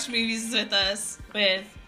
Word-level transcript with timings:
Watch 0.00 0.08
Movies 0.08 0.54
with 0.54 0.72
Us 0.72 1.18
with 1.34 1.78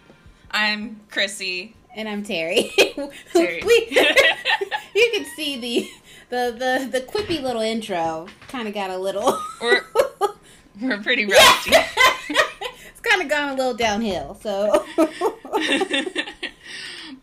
I'm 0.50 1.00
Chrissy. 1.10 1.74
And 1.96 2.06
I'm 2.06 2.22
Terry. 2.22 2.70
Terry. 3.32 3.62
we, 3.64 3.86
you 4.94 5.10
can 5.14 5.24
see 5.34 5.58
the 5.58 5.90
the 6.28 6.54
the 6.58 6.88
the 6.92 7.00
quippy 7.06 7.40
little 7.40 7.62
intro 7.62 8.26
kind 8.48 8.68
of 8.68 8.74
got 8.74 8.90
a 8.90 8.98
little 8.98 9.38
We're 9.62 9.80
we're 10.82 11.02
pretty 11.02 11.24
rusty. 11.24 11.70
it's 11.70 13.00
kind 13.00 13.22
of 13.22 13.30
gone 13.30 13.48
a 13.48 13.54
little 13.54 13.72
downhill. 13.72 14.34
So 14.42 14.84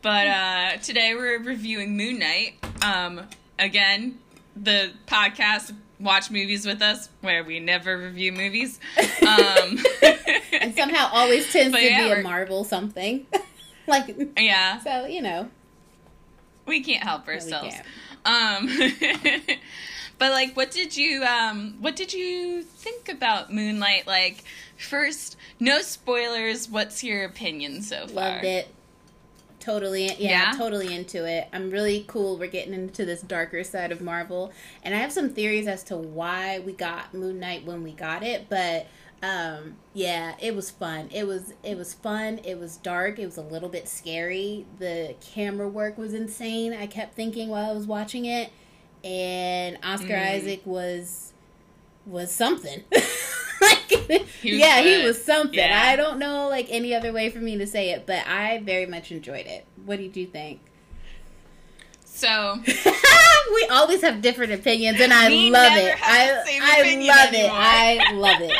but 0.01 0.27
uh 0.27 0.77
today 0.77 1.13
we're 1.13 1.37
reviewing 1.37 1.97
Moon 1.97 2.17
Knight. 2.17 2.55
Um 2.81 3.27
again, 3.59 4.17
the 4.55 4.93
podcast 5.05 5.71
Watch 5.99 6.31
Movies 6.31 6.65
with 6.65 6.81
Us 6.81 7.09
where 7.21 7.43
we 7.43 7.59
never 7.59 7.95
review 7.95 8.31
movies. 8.31 8.79
Um 9.21 9.77
somehow 10.79 11.09
always 11.11 11.51
tends 11.51 11.71
But 11.73 11.79
to 11.79 11.85
yeah, 11.85 12.03
be 12.03 12.09
we're- 12.09 12.21
a 12.21 12.23
Marvel 12.23 12.63
something. 12.63 13.25
like 13.87 14.15
yeah. 14.37 14.79
so, 14.79 15.05
you 15.05 15.21
know. 15.21 15.49
we 16.65 16.81
can't 16.81 17.03
help 17.03 17.27
ourselves 17.27 17.75
can't. 17.75 17.87
um 18.25 18.69
but 20.19 20.31
like 20.31 20.55
what 20.55 20.69
did 20.71 20.95
you 20.95 21.23
um 21.23 21.75
what 21.79 21.95
did 21.95 22.13
you 22.13 22.61
think 22.61 23.09
about 23.09 23.51
Moon 23.51 23.79
Knight 23.79 24.05
like 24.05 24.43
first 24.77 25.35
no 25.59 25.81
spoilers 25.81 26.69
what's 26.69 27.03
your 27.03 27.23
opinion 27.25 27.81
so 27.81 28.05
far 28.07 28.33
Loved 28.33 28.45
it. 28.45 28.67
Totally, 29.59 30.05
yeah, 30.05 30.51
Yeah? 30.51 30.53
totally 30.57 30.95
into 30.95 31.25
it. 31.25 31.47
I'm 31.51 31.69
really 31.69 32.05
cool. 32.07 32.37
We're 32.37 32.47
getting 32.47 32.73
into 32.73 33.03
this 33.05 33.21
darker 33.21 33.63
side 33.65 33.91
of 33.91 33.99
Marvel, 33.99 34.53
and 34.83 34.95
I 34.95 34.99
have 34.99 35.11
some 35.11 35.29
theories 35.31 35.67
as 35.67 35.83
to 35.85 35.97
why 35.97 36.59
we 36.59 36.71
got 36.71 37.13
Moon 37.13 37.39
Knight 37.41 37.65
when 37.65 37.83
we 37.83 37.91
got 37.91 38.23
it. 38.23 38.45
But 38.49 38.87
um, 39.21 39.75
yeah, 39.93 40.35
it 40.39 40.55
was 40.55 40.69
fun. 40.69 41.09
It 41.11 41.27
was 41.27 41.53
it 41.63 41.77
was 41.77 41.93
fun. 41.93 42.39
It 42.43 42.59
was 42.59 42.77
dark. 42.77 43.19
It 43.19 43.25
was 43.25 43.37
a 43.37 43.41
little 43.41 43.69
bit 43.69 43.87
scary. 43.87 44.65
The 44.79 45.15
camera 45.21 45.67
work 45.67 45.97
was 45.97 46.13
insane. 46.13 46.73
I 46.73 46.87
kept 46.87 47.15
thinking 47.15 47.49
while 47.49 47.69
I 47.69 47.73
was 47.73 47.85
watching 47.85 48.25
it, 48.25 48.51
and 49.03 49.77
Oscar 49.83 50.13
Mm. 50.13 50.31
Isaac 50.35 50.61
was 50.65 51.33
was 52.05 52.31
something. 52.31 52.83
like, 53.61 53.91
He 54.41 54.51
was 54.51 54.59
yeah, 54.59 54.81
he 54.81 55.03
was 55.03 55.23
something. 55.23 55.59
Yeah. 55.59 55.81
I 55.85 55.95
don't 55.97 56.17
know 56.17 56.47
like 56.47 56.67
any 56.69 56.95
other 56.95 57.11
way 57.11 57.29
for 57.29 57.39
me 57.39 57.57
to 57.57 57.67
say 57.67 57.89
it, 57.91 58.05
but 58.05 58.25
I 58.25 58.59
very 58.59 58.85
much 58.85 59.11
enjoyed 59.11 59.45
it. 59.47 59.65
What 59.85 59.97
did 59.99 60.15
you 60.15 60.25
think? 60.27 60.61
so 62.05 62.59
we 63.53 63.67
always 63.71 64.01
have 64.01 64.21
different 64.21 64.51
opinions, 64.51 64.99
and 64.99 65.13
I 65.13 65.29
love 65.29 65.77
it. 65.77 65.95
I 66.01 66.59
I 66.61 66.95
love 66.97 67.33
it. 67.33 67.49
I 67.51 68.11
love 68.13 68.41
it. 68.41 68.57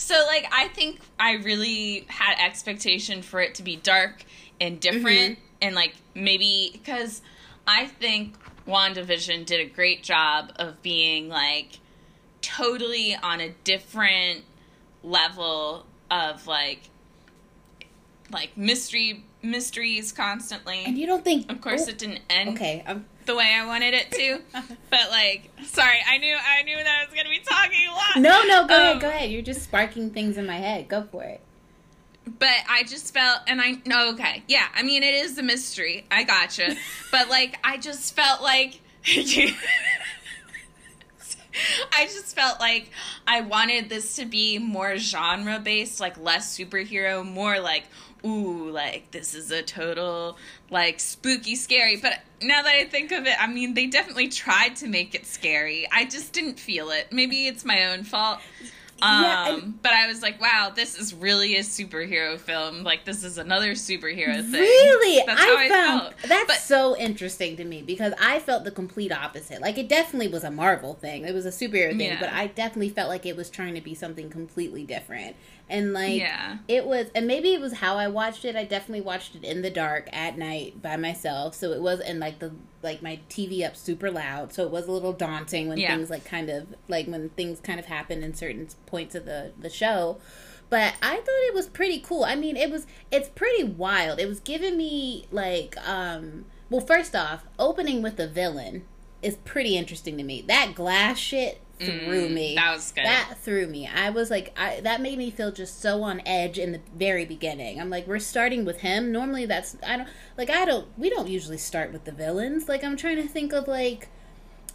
So 0.00 0.14
like 0.26 0.46
i 0.50 0.66
think 0.68 0.98
i 1.18 1.32
really 1.34 2.06
had 2.08 2.34
expectation 2.42 3.20
for 3.20 3.38
it 3.40 3.54
to 3.54 3.62
be 3.62 3.76
dark 3.76 4.24
and 4.60 4.80
different 4.80 5.32
Mm-hmm. 5.36 5.40
and 5.62 5.74
like 5.74 5.94
maybe 6.14 6.70
because 6.72 7.20
i 7.66 7.86
think 7.86 8.34
wandavision 8.66 9.44
did 9.44 9.60
a 9.60 9.66
great 9.68 10.02
job 10.02 10.52
of 10.56 10.80
being 10.82 11.28
like 11.28 11.78
totally 12.40 13.14
on 13.22 13.40
a 13.40 13.50
different 13.64 14.42
level 15.02 15.84
of 16.10 16.46
like 16.46 16.80
like 18.32 18.56
mystery 18.56 19.24
mysteries 19.42 20.12
constantly 20.12 20.82
And 20.84 20.96
you 20.98 21.06
don't 21.06 21.24
think, 21.24 21.50
of 21.50 21.60
course 21.60 21.84
oh, 21.86 21.90
it 21.90 21.98
didn't 21.98 22.20
end 22.30 22.50
okay, 22.50 22.82
um, 22.86 23.04
the 23.30 23.36
way 23.36 23.54
i 23.54 23.64
wanted 23.64 23.94
it 23.94 24.10
to 24.10 24.40
but 24.90 25.10
like 25.10 25.50
sorry 25.64 25.98
i 26.08 26.18
knew 26.18 26.34
i 26.34 26.62
knew 26.62 26.76
that 26.76 27.00
i 27.00 27.04
was 27.04 27.14
gonna 27.14 27.28
be 27.28 27.38
talking 27.40 27.86
a 27.88 27.92
lot 27.92 28.16
no, 28.16 28.42
no, 28.44 28.66
go 28.66 28.74
Um, 28.74 28.80
ahead, 28.80 29.00
go 29.00 29.08
ahead. 29.08 29.30
You're 29.30 29.42
just 29.42 29.62
sparking 29.62 30.10
things 30.10 30.36
in 30.36 30.46
my 30.46 30.56
head. 30.56 30.88
Go 30.88 31.04
for 31.10 31.22
it. 31.22 31.40
But 32.38 32.56
I 32.68 32.82
just 32.82 33.14
felt, 33.14 33.40
and 33.46 33.60
I 33.60 33.76
no, 33.86 34.10
okay, 34.14 34.42
yeah. 34.48 34.66
I 34.74 34.82
mean, 34.82 35.02
it 35.02 35.14
is 35.14 35.38
a 35.38 35.42
mystery. 35.42 36.06
I 36.10 36.24
gotcha. 36.24 36.74
but 37.12 37.28
like, 37.28 37.58
I 37.64 37.76
just 37.78 38.14
felt 38.16 38.42
like, 38.42 38.80
I 41.92 42.04
just 42.04 42.34
felt 42.34 42.60
like 42.60 42.90
I 43.26 43.40
wanted 43.42 43.88
this 43.88 44.16
to 44.16 44.24
be 44.24 44.58
more 44.58 44.96
genre 44.96 45.58
based, 45.58 46.00
like 46.00 46.18
less 46.18 46.56
superhero, 46.56 47.24
more 47.26 47.58
like, 47.60 47.84
ooh, 48.24 48.70
like 48.70 49.10
this 49.10 49.34
is 49.34 49.50
a 49.50 49.62
total 49.62 50.36
like 50.70 51.00
spooky, 51.00 51.54
scary. 51.56 51.96
But 51.96 52.20
now 52.42 52.62
that 52.62 52.74
I 52.74 52.84
think 52.84 53.12
of 53.12 53.26
it, 53.26 53.34
I 53.40 53.46
mean, 53.46 53.74
they 53.74 53.86
definitely 53.86 54.28
tried 54.28 54.76
to 54.76 54.86
make 54.88 55.14
it 55.14 55.26
scary. 55.26 55.86
I 55.92 56.04
just 56.04 56.32
didn't 56.32 56.58
feel 56.58 56.90
it. 56.90 57.12
Maybe 57.12 57.46
it's 57.46 57.64
my 57.64 57.86
own 57.92 58.04
fault. 58.04 58.38
Um, 59.02 59.22
Yeah, 59.24 59.54
and- 59.54 59.80
but 59.82 59.92
I 59.94 60.08
was 60.08 60.20
like, 60.20 60.38
wow, 60.42 60.70
this 60.76 60.94
is 60.98 61.14
really 61.14 61.56
a 61.56 61.60
superhero 61.60 62.38
film. 62.38 62.84
Like, 62.84 63.06
this 63.06 63.24
is 63.24 63.38
another 63.38 63.72
superhero 63.72 64.34
thing. 64.42 64.60
Really, 64.60 65.22
That's 65.26 65.40
I 65.40 65.64
I 65.64 65.68
found 65.70 66.00
felt. 66.02 66.14
that's 66.28 66.46
But- 66.46 66.56
so 66.60 66.94
interesting 66.98 67.56
to 67.56 67.64
me 67.64 67.80
because 67.80 68.12
I 68.20 68.40
felt 68.40 68.64
the 68.64 68.70
complete 68.70 69.10
opposite. 69.10 69.62
Like 69.62 69.78
it 69.78 69.88
definitely 69.88 70.28
was 70.28 70.44
a 70.44 70.50
Marvel 70.50 70.92
thing. 70.92 71.24
It 71.24 71.32
was 71.34 71.46
a 71.46 71.50
superhero 71.50 71.96
thing, 71.96 72.00
Yeah. 72.10 72.20
but 72.20 72.30
I 72.30 72.48
definitely 72.48 72.90
felt 72.90 73.08
like 73.08 73.24
it 73.24 73.36
was 73.36 73.48
trying 73.48 73.74
to 73.74 73.80
be 73.80 73.94
something 73.94 74.28
completely 74.28 74.84
different. 74.84 75.34
And 75.70 75.92
like 75.92 76.18
Yeah. 76.18 76.58
it 76.68 76.84
was 76.84 77.06
and 77.14 77.26
maybe 77.26 77.54
it 77.54 77.60
was 77.60 77.74
how 77.74 77.96
I 77.96 78.08
watched 78.08 78.44
it. 78.44 78.56
I 78.56 78.64
definitely 78.64 79.00
watched 79.02 79.34
it 79.36 79.44
in 79.44 79.62
the 79.62 79.70
dark 79.70 80.08
at 80.12 80.36
night 80.36 80.82
by 80.82 80.96
myself. 80.96 81.54
So 81.54 81.70
it 81.72 81.80
was 81.80 82.00
and 82.00 82.18
like 82.20 82.40
the 82.40 82.52
like 82.82 83.02
my 83.02 83.20
TV 83.30 83.64
up 83.66 83.76
super 83.76 84.10
loud. 84.10 84.52
So 84.52 84.64
it 84.64 84.70
was 84.70 84.86
a 84.86 84.92
little 84.92 85.12
daunting 85.12 85.68
when 85.68 85.78
Yeah. 85.78 85.94
things 85.96 86.10
like 86.10 86.24
kind 86.24 86.50
of 86.50 86.66
like 86.88 87.06
when 87.06 87.28
things 87.30 87.60
kind 87.60 87.78
of 87.80 87.86
happen 87.86 88.22
in 88.22 88.34
certain 88.34 88.68
points 88.86 89.14
of 89.14 89.24
the 89.24 89.52
the 89.58 89.70
show 89.70 90.18
but 90.68 90.94
I 91.02 91.16
thought 91.16 91.26
it 91.48 91.52
was 91.54 91.66
pretty 91.66 91.98
cool. 91.98 92.22
I 92.22 92.36
mean, 92.36 92.56
it 92.56 92.70
was 92.70 92.86
it's 93.10 93.28
pretty 93.28 93.64
wild. 93.64 94.20
It 94.20 94.28
was 94.28 94.38
giving 94.38 94.76
me 94.76 95.26
like 95.32 95.76
um 95.88 96.44
well, 96.68 96.80
first 96.80 97.16
off, 97.16 97.42
opening 97.58 98.00
with 98.02 98.16
the 98.16 98.28
villain 98.28 98.84
is 99.22 99.34
pretty 99.44 99.76
interesting 99.76 100.16
to 100.18 100.22
me. 100.22 100.42
That 100.46 100.74
glass 100.76 101.18
shit 101.18 101.60
threw 101.80 102.28
Mm, 102.28 102.32
me. 102.32 102.54
that 102.56 102.72
was 102.74 102.92
good. 102.92 103.04
That 103.04 103.34
threw 103.42 103.66
me. 103.66 103.86
I 103.88 104.10
was 104.10 104.30
like 104.30 104.52
I 104.58 104.80
that 104.80 105.00
made 105.00 105.18
me 105.18 105.30
feel 105.30 105.50
just 105.52 105.80
so 105.80 106.02
on 106.02 106.20
edge 106.26 106.58
in 106.58 106.72
the 106.72 106.80
very 106.94 107.24
beginning. 107.24 107.80
I'm 107.80 107.90
like 107.90 108.06
we're 108.06 108.18
starting 108.18 108.64
with 108.64 108.80
him. 108.80 109.10
Normally 109.12 109.46
that's 109.46 109.76
I 109.86 109.96
don't 109.96 110.08
like 110.38 110.50
I 110.50 110.64
don't 110.64 110.86
we 110.98 111.10
don't 111.10 111.28
usually 111.28 111.58
start 111.58 111.92
with 111.92 112.04
the 112.04 112.12
villains. 112.12 112.68
Like 112.68 112.84
I'm 112.84 112.96
trying 112.96 113.16
to 113.16 113.26
think 113.28 113.52
of 113.52 113.66
like 113.68 114.08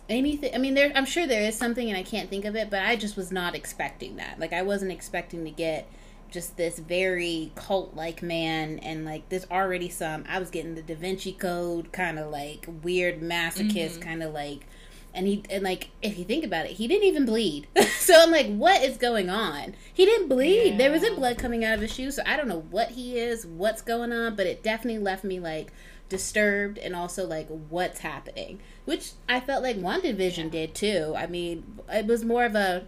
anything 0.08 0.54
i 0.54 0.58
mean 0.60 0.76
there 0.76 0.92
i'm 0.94 1.04
sure 1.06 1.26
there 1.26 1.42
is 1.42 1.58
something 1.58 1.90
and 1.90 1.98
i 1.98 2.04
can't 2.04 2.30
think 2.30 2.46
of 2.46 2.56
it 2.56 2.70
but 2.70 2.84
i 2.84 2.96
just 2.96 3.18
was 3.18 3.32
not 3.32 3.56
expecting 3.56 4.18
that 4.18 4.38
like 4.40 4.54
i 4.54 4.62
wasn't 4.62 4.92
expecting 4.92 5.44
to 5.44 5.50
get 5.50 5.88
just 6.30 6.56
this 6.58 6.78
very 6.78 7.52
cult 7.56 7.96
like 7.96 8.22
man 8.22 8.78
and 8.80 9.04
like 9.04 9.28
there's 9.30 9.48
already 9.50 9.90
some 9.90 10.24
i 10.30 10.38
was 10.38 10.52
getting 10.52 10.76
the 10.76 10.82
da 10.84 10.94
vinci 10.94 11.32
code 11.34 11.92
kind 11.92 12.20
of 12.20 12.30
like 12.30 12.68
weird 12.84 13.20
masochist 13.20 14.00
kind 14.00 14.22
of 14.22 14.32
like 14.32 14.68
and 15.16 15.26
he 15.26 15.44
and 15.50 15.64
like 15.64 15.90
if 16.02 16.18
you 16.20 16.26
think 16.26 16.44
about 16.44 16.66
it 16.66 16.74
he 16.74 16.88
didn't 16.88 17.06
even 17.06 17.26
bleed. 17.26 17.68
So 18.06 18.22
i'm 18.22 18.30
like 18.30 18.48
what 18.56 18.84
is 18.84 18.98
going 18.98 19.32
on? 19.32 19.74
He 19.92 20.06
didn't 20.06 20.28
bleed. 20.28 20.78
There 20.78 20.92
wasn't 20.92 21.16
blood 21.16 21.40
coming 21.40 21.66
out 21.66 21.76
of 21.76 21.82
his 21.82 21.94
shoe 21.94 22.12
so 22.12 22.22
i 22.26 22.38
don't 22.38 22.48
know 22.48 22.66
what 22.70 22.92
he 22.92 23.18
is 23.18 23.48
what's 23.48 23.82
going 23.82 24.12
on 24.12 24.36
but 24.36 24.46
it 24.46 24.62
definitely 24.62 25.02
left 25.02 25.24
me 25.24 25.40
like 25.40 25.72
disturbed 26.08 26.78
and 26.78 26.96
also 26.96 27.26
like 27.26 27.48
what's 27.48 28.00
happening? 28.00 28.60
Which 28.86 29.14
i 29.28 29.40
felt 29.40 29.64
like 29.64 29.78
WandaVision 29.78 30.52
did 30.52 30.76
too. 30.76 31.16
I 31.18 31.26
mean 31.26 31.80
it 31.92 32.06
was 32.06 32.24
more 32.24 32.46
of 32.46 32.54
a 32.54 32.86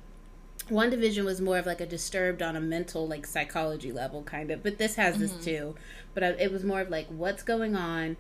WandaVision 0.70 1.24
was 1.24 1.42
more 1.42 1.58
of 1.58 1.66
like 1.66 1.82
a 1.82 1.86
disturbed 1.86 2.42
on 2.44 2.56
a 2.56 2.62
mental 2.62 3.08
like 3.08 3.26
psychology 3.26 3.92
level 3.92 4.22
kind 4.22 4.52
of 4.52 4.62
but 4.62 4.78
this 4.78 4.96
has 4.96 5.18
this 5.18 5.32
mm-hmm. 5.32 5.44
too. 5.44 5.76
But 6.14 6.24
I, 6.24 6.28
it 6.28 6.52
was 6.52 6.64
more 6.64 6.82
of 6.82 6.90
like 6.90 7.08
what's 7.08 7.42
going 7.42 7.76
on 7.76 8.18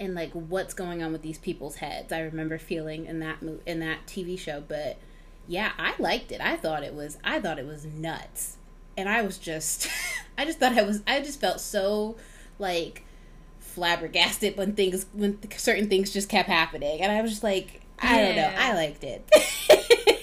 and 0.00 0.14
like 0.14 0.32
what's 0.32 0.72
going 0.74 1.02
on 1.02 1.12
with 1.12 1.22
these 1.22 1.38
people's 1.38 1.76
heads. 1.76 2.12
I 2.12 2.20
remember 2.20 2.58
feeling 2.58 3.04
in 3.04 3.20
that 3.20 3.42
mo- 3.42 3.60
in 3.66 3.80
that 3.80 4.06
tv 4.06 4.38
show 4.38 4.62
but 4.66 4.98
yeah 5.46 5.72
i 5.78 5.94
liked 5.98 6.32
it. 6.32 6.40
I 6.40 6.56
thought 6.56 6.82
it 6.82 6.94
was 6.94 7.18
i 7.22 7.38
thought 7.38 7.58
it 7.58 7.66
was 7.66 7.84
nuts. 7.84 8.56
And 8.96 9.08
i 9.08 9.22
was 9.22 9.38
just 9.38 9.88
i 10.38 10.44
just 10.44 10.58
thought 10.58 10.72
i 10.76 10.82
was 10.82 11.02
i 11.06 11.20
just 11.20 11.40
felt 11.40 11.60
so 11.60 12.16
like 12.58 13.04
flabbergasted 13.58 14.56
when 14.56 14.74
things 14.74 15.06
when 15.12 15.38
certain 15.56 15.88
things 15.88 16.12
just 16.12 16.28
kept 16.28 16.48
happening. 16.48 17.02
And 17.02 17.12
i 17.12 17.20
was 17.20 17.30
just 17.30 17.44
like 17.44 17.82
i 18.00 18.20
don't 18.20 18.36
know. 18.36 18.52
I 18.56 18.74
liked 18.74 19.04
it. 19.04 19.30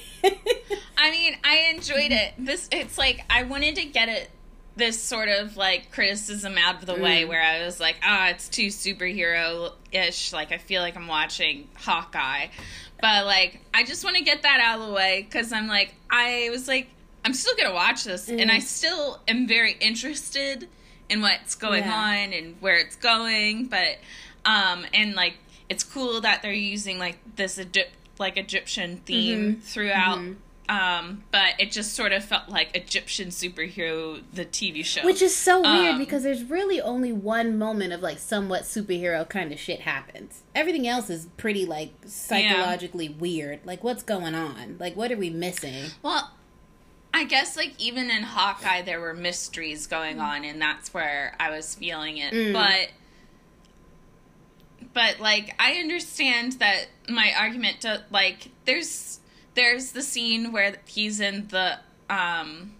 I 0.99 1.11
mean, 1.11 1.37
I 1.43 1.71
enjoyed 1.75 2.11
it. 2.11 2.33
This 2.39 2.67
it's 2.71 2.97
like 2.97 3.23
I 3.29 3.43
wanted 3.43 3.75
to 3.75 3.85
get 3.85 4.09
it 4.09 4.29
this 4.77 5.01
sort 5.01 5.27
of 5.27 5.57
like 5.57 5.91
criticism 5.91 6.57
out 6.57 6.75
of 6.75 6.85
the 6.85 6.95
way 6.95 7.23
Mm. 7.23 7.27
where 7.29 7.41
I 7.41 7.65
was 7.65 7.79
like, 7.79 7.97
ah, 8.03 8.29
it's 8.29 8.47
too 8.47 8.67
superhero 8.67 9.73
ish. 9.91 10.31
Like 10.33 10.51
I 10.51 10.57
feel 10.57 10.81
like 10.81 10.95
I'm 10.95 11.07
watching 11.07 11.67
Hawkeye, 11.75 12.47
but 13.01 13.25
like 13.25 13.59
I 13.73 13.83
just 13.83 14.03
want 14.03 14.15
to 14.17 14.23
get 14.23 14.43
that 14.43 14.59
out 14.61 14.79
of 14.79 14.87
the 14.87 14.93
way 14.93 15.23
because 15.27 15.51
I'm 15.51 15.67
like 15.67 15.93
I 16.09 16.49
was 16.51 16.67
like 16.67 16.87
I'm 17.25 17.33
still 17.33 17.55
gonna 17.57 17.73
watch 17.73 18.03
this 18.05 18.29
and 18.29 18.39
Mm. 18.39 18.51
I 18.51 18.59
still 18.59 19.19
am 19.27 19.47
very 19.47 19.73
interested 19.79 20.69
in 21.09 21.21
what's 21.21 21.55
going 21.55 21.83
Yeah. 21.83 21.93
on 22.27 22.33
and 22.33 22.55
where 22.61 22.75
it's 22.77 22.95
going, 22.95 23.65
but 23.65 23.97
um 24.45 24.85
and 24.93 25.15
like 25.15 25.37
it's 25.69 25.83
cool 25.83 26.21
that 26.21 26.41
they're 26.43 26.53
using 26.53 26.99
like 26.99 27.17
this 27.35 27.57
ad- 27.59 27.87
like 28.19 28.37
Egyptian 28.37 28.97
theme 29.05 29.55
Mhm. 29.57 29.63
throughout. 29.63 30.19
Mhm. 30.19 30.35
Um, 30.69 31.23
but 31.31 31.53
it 31.59 31.71
just 31.71 31.93
sort 31.93 32.11
of 32.11 32.25
felt 32.25 32.49
like 32.49 32.75
Egyptian 32.75 33.29
superhero 33.29 34.21
the 34.33 34.45
TV 34.45 34.83
show. 34.83 35.05
Which 35.05 35.21
is 35.21 35.33
so 35.33 35.61
weird 35.61 35.93
Um, 35.93 35.97
because 35.97 36.23
there's 36.23 36.43
really 36.43 36.81
only 36.81 37.13
one 37.13 37.57
moment 37.57 37.93
of 37.93 38.01
like 38.01 38.19
somewhat 38.19 38.63
superhero 38.63 39.27
kind 39.27 39.53
of 39.53 39.59
shit 39.59 39.81
happens. 39.81 40.43
Everything 40.53 40.85
else 40.85 41.09
is 41.09 41.27
pretty 41.37 41.65
like 41.65 41.93
psychologically 42.05 43.07
weird. 43.07 43.61
Like 43.63 43.81
what's 43.81 44.03
going 44.03 44.35
on? 44.35 44.75
Like 44.77 44.97
what 44.97 45.09
are 45.09 45.17
we 45.17 45.29
missing? 45.29 45.85
Well, 46.03 46.31
I 47.13 47.23
guess 47.23 47.55
like 47.55 47.73
even 47.77 48.11
in 48.11 48.23
Hawkeye 48.23 48.81
there 48.81 48.99
were 48.99 49.13
mysteries 49.13 49.87
going 49.87 50.19
on 50.19 50.43
and 50.43 50.61
that's 50.61 50.93
where 50.93 51.33
I 51.39 51.49
was 51.49 51.75
feeling 51.75 52.17
it. 52.17 52.33
Mm. 52.33 52.51
But 52.51 52.89
but 54.93 55.21
like 55.21 55.55
I 55.59 55.75
understand 55.75 56.53
that 56.53 56.87
my 57.07 57.31
argument 57.39 57.81
to 57.81 58.03
like 58.11 58.49
there's 58.65 59.21
there's 59.57 59.91
the 59.91 60.01
scene 60.03 60.51
where 60.53 60.77
he's 60.85 61.19
in 61.19 61.47
the 61.49 61.77
um 62.09 62.71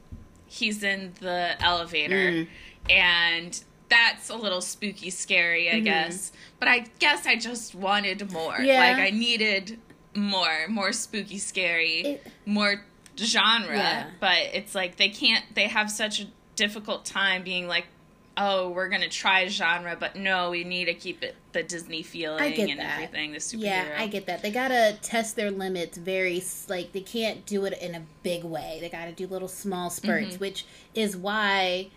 he's 0.47 0.81
in 0.83 1.13
the 1.19 1.55
elevator 1.61 2.31
Mm. 2.31 2.47
and 2.89 3.63
that's 3.89 4.29
a 4.29 4.35
little 4.35 4.61
spooky 4.61 5.09
scary, 5.09 5.69
I 5.69 5.75
Mhm. 5.75 5.83
guess. 5.85 6.31
But 6.59 6.67
I 6.67 6.79
guess 6.99 7.25
I 7.25 7.35
just 7.37 7.73
wanted 7.73 8.31
more. 8.31 8.59
Yeah. 8.61 8.79
Like 8.79 8.97
I 8.97 9.09
needed 9.11 9.79
more, 10.13 10.67
more 10.69 10.91
spooky 10.93 11.37
scary 11.37 11.99
It- 12.01 12.27
more 12.45 12.85
genre 13.17 13.75
Yeah. 13.77 14.09
but 14.19 14.37
it's 14.53 14.75
like 14.75 14.97
they 14.97 15.09
can't 15.09 15.43
they 15.55 15.67
have 15.67 15.89
such 15.89 16.19
a 16.21 16.27
difficult 16.55 17.03
time 17.05 17.43
being 17.43 17.67
like 17.67 17.87
oh 18.37 18.69
we're 18.69 18.87
gonna 18.87 19.09
try 19.09 19.47
genre 19.47 19.97
but 19.99 20.15
no 20.15 20.51
we 20.51 20.63
need 20.63 20.85
to 20.85 20.93
keep 20.93 21.23
it 21.23 21.35
the 21.53 21.63
disney 21.63 22.03
feeling 22.03 22.39
I 22.41 22.51
get 22.51 22.69
and 22.69 22.79
that. 22.79 22.93
everything 22.93 23.31
the 23.31 23.39
superhero 23.39 23.61
Yeah, 23.63 23.95
I 23.97 24.07
get 24.07 24.27
that. 24.27 24.41
They 24.43 24.51
gotta 24.51 24.97
test 25.01 25.35
their 25.35 25.49
limits 25.49 25.97
very 25.97 26.43
like 26.69 26.91
they 26.91 27.01
can't 27.01 27.45
do 27.47 27.65
it 27.65 27.77
in 27.81 27.95
a 27.95 28.03
big 28.21 28.43
way. 28.43 28.77
They 28.79 28.89
gotta 28.89 29.11
do 29.11 29.25
little 29.25 29.47
small 29.47 29.89
spurts, 29.89 30.35
Mhm. 30.35 30.39
which 30.39 30.65
is 30.93 31.17
why 31.17 31.87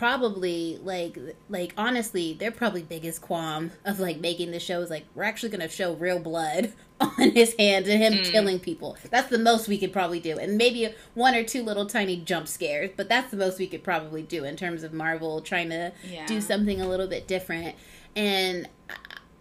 probably 0.00 0.78
like 0.82 1.18
like 1.50 1.74
honestly 1.76 2.32
their 2.32 2.50
probably 2.50 2.80
biggest 2.82 3.20
qualm 3.20 3.70
of 3.84 4.00
like 4.00 4.18
making 4.18 4.50
the 4.50 4.58
show 4.58 4.80
is 4.80 4.88
like 4.88 5.04
we're 5.14 5.22
actually 5.24 5.50
gonna 5.50 5.68
show 5.68 5.92
real 5.92 6.18
blood 6.18 6.72
on 7.02 7.30
his 7.32 7.54
hands 7.58 7.86
and 7.86 8.02
him 8.02 8.14
Mm. 8.14 8.32
killing 8.32 8.58
people. 8.58 8.96
That's 9.10 9.28
the 9.28 9.38
most 9.38 9.68
we 9.68 9.76
could 9.76 9.92
probably 9.92 10.18
do, 10.18 10.38
and 10.38 10.56
maybe 10.56 10.88
one 11.12 11.34
or 11.34 11.44
two 11.44 11.62
little 11.62 11.84
tiny 11.84 12.16
jump 12.16 12.48
scares, 12.48 12.90
but 12.96 13.10
that's 13.10 13.30
the 13.30 13.36
most 13.36 13.58
we 13.58 13.66
could 13.66 13.84
probably 13.84 14.22
do 14.22 14.42
in 14.44 14.56
terms 14.56 14.82
of 14.82 14.94
Marvel 14.94 15.42
trying 15.42 15.68
to 15.68 15.92
Yeah. 16.10 16.24
do 16.26 16.40
something 16.40 16.80
a 16.80 16.88
little 16.88 17.06
bit 17.06 17.28
different. 17.28 17.74
And 18.16 18.68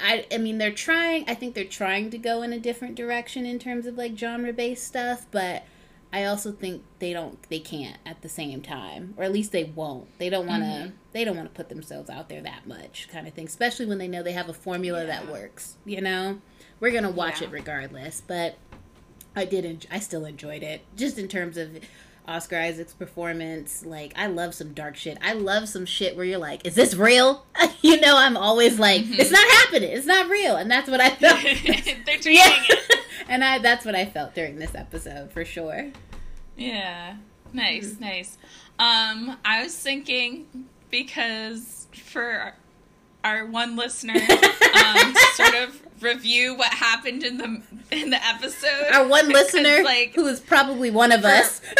I, 0.01 0.25
I 0.29 0.37
mean, 0.39 0.57
they're 0.57 0.71
trying. 0.73 1.23
I 1.29 1.35
think 1.35 1.55
they're 1.55 1.63
trying 1.63 2.09
to 2.11 2.17
go 2.17 2.41
in 2.41 2.51
a 2.51 2.59
different 2.59 2.95
direction 2.95 3.45
in 3.45 3.59
terms 3.59 3.85
of 3.85 3.97
like 3.97 4.17
genre 4.17 4.51
based 4.51 4.85
stuff, 4.85 5.25
but 5.31 5.63
I 6.11 6.25
also 6.25 6.51
think 6.51 6.83
they 6.99 7.13
don't. 7.13 7.41
They 7.49 7.59
can't 7.59 7.97
at 8.05 8.21
the 8.23 8.29
same 8.29 8.61
time, 8.61 9.13
or 9.17 9.23
at 9.23 9.31
least 9.31 9.51
they 9.51 9.65
won't. 9.65 10.07
They 10.17 10.29
don't 10.29 10.47
want 10.47 10.63
to. 10.63 10.67
Mhm. 10.69 10.91
They 11.11 11.23
don't 11.23 11.35
want 11.37 11.47
to 11.49 11.55
put 11.55 11.69
themselves 11.69 12.09
out 12.09 12.29
there 12.29 12.41
that 12.41 12.65
much, 12.65 13.07
kind 13.11 13.27
of 13.27 13.33
thing. 13.33 13.45
Especially 13.45 13.85
when 13.85 13.99
they 13.99 14.07
know 14.07 14.23
they 14.23 14.31
have 14.31 14.49
a 14.49 14.53
formula 14.53 15.05
that 15.05 15.27
works. 15.29 15.75
You 15.85 16.01
know, 16.01 16.41
we're 16.79 16.91
gonna 16.91 17.11
watch 17.11 17.41
Yeah. 17.41 17.47
it 17.47 17.51
regardless. 17.51 18.21
But 18.25 18.57
I 19.35 19.45
did. 19.45 19.65
En- 19.65 19.79
I 19.91 19.99
still 19.99 20.25
enjoyed 20.25 20.63
it, 20.63 20.81
just 20.95 21.17
in 21.19 21.27
terms 21.27 21.57
of. 21.57 21.69
Oscar 22.27 22.57
Isaac's 22.57 22.93
performance, 22.93 23.83
like 23.83 24.13
I 24.15 24.27
love 24.27 24.53
some 24.53 24.73
dark 24.73 24.95
shit. 24.95 25.17
I 25.19 25.33
love 25.33 25.67
some 25.67 25.83
shit 25.87 26.15
where 26.15 26.23
you're 26.25 26.37
like, 26.37 26.63
"Is 26.63 26.75
this 26.75 26.93
real?" 26.93 27.43
you 27.81 27.99
know, 27.99 28.15
I'm 28.17 28.37
always 28.37 28.77
like, 28.77 29.01
Mhm. 29.01 29.17
"It's 29.17 29.31
not 29.31 29.49
happening. 29.49 29.89
It's 29.93 30.05
not 30.05 30.29
real," 30.29 30.55
and 30.55 30.69
that's 30.69 30.87
what 30.87 31.01
I 31.01 31.09
felt. 31.15 31.41
they're 31.41 31.53
tweeting 32.19 32.35
yeah, 32.35 32.51
it 32.69 32.98
and 33.29 33.43
I 33.43 33.59
that's 33.59 33.85
what 33.85 33.95
I 33.95 34.05
felt 34.05 34.33
during 34.35 34.57
this 34.57 34.75
episode 34.75 35.31
for 35.31 35.45
sure. 35.45 35.91
yeah 36.57 37.15
nice 37.53 37.93
Mm-hmm. 37.93 38.03
nice 38.03 38.37
um 38.77 39.37
i 39.43 39.63
was 39.63 39.75
thinking 39.75 40.45
because 40.91 41.87
for 41.93 42.53
our, 43.23 43.45
one 43.47 43.75
listener 43.75 44.13
um 44.13 45.15
sort 45.33 45.55
of 45.55 45.81
review 46.01 46.55
what 46.55 46.71
happened 46.73 47.23
in 47.23 47.37
the 47.37 47.61
in 47.91 48.09
the 48.11 48.23
episode 48.25 48.91
Our 48.93 49.07
one 49.07 49.29
listener, 49.29 49.83
like 49.83 50.13
who 50.15 50.27
is 50.27 50.39
probably 50.39 50.91
one 50.91 51.11
of 51.11 51.21
for- 51.21 51.27
us, 51.27 51.61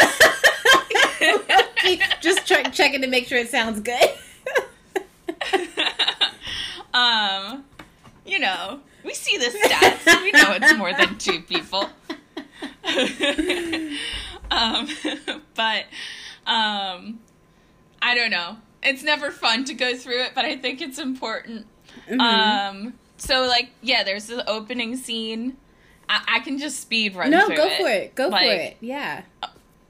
just 2.20 2.46
try, 2.48 2.62
checking 2.64 3.00
to 3.02 3.06
make 3.06 3.26
sure 3.28 3.38
it 3.38 3.48
sounds 3.48 3.80
good. 3.80 4.10
um, 6.92 7.64
you 8.26 8.38
know, 8.38 8.80
we 9.04 9.14
see 9.14 9.36
the 9.38 9.46
stats. 9.46 10.22
we 10.22 10.32
know 10.32 10.52
it's 10.52 10.74
more 10.76 10.92
than 10.92 11.16
two 11.18 11.40
people. 11.42 11.88
um, 14.50 14.88
but 15.54 15.84
um, 16.46 17.20
I 18.02 18.14
don't 18.14 18.30
know. 18.30 18.56
It's 18.82 19.02
never 19.02 19.30
fun 19.30 19.64
to 19.66 19.74
go 19.74 19.94
through 19.96 20.22
it, 20.22 20.32
but 20.34 20.44
I 20.44 20.56
think 20.56 20.80
it's 20.80 20.98
important. 20.98 21.66
Mhm. 22.08 22.20
Um, 22.20 22.94
so 23.18 23.42
like, 23.46 23.70
yeah, 23.82 24.02
there's 24.04 24.26
the 24.26 24.48
opening 24.48 24.96
scene. 24.96 25.56
I, 26.08 26.22
I 26.36 26.40
can 26.40 26.58
just 26.58 26.80
speed 26.80 27.14
run. 27.14 27.30
Through. 27.30 27.38
No, 27.40 27.56
go 27.56 27.68
for 27.76 27.88
it. 27.88 28.14
Go 28.14 28.28
Like, 28.28 28.46
for 28.46 28.52
it. 28.52 28.76
Yeah. 28.80 29.22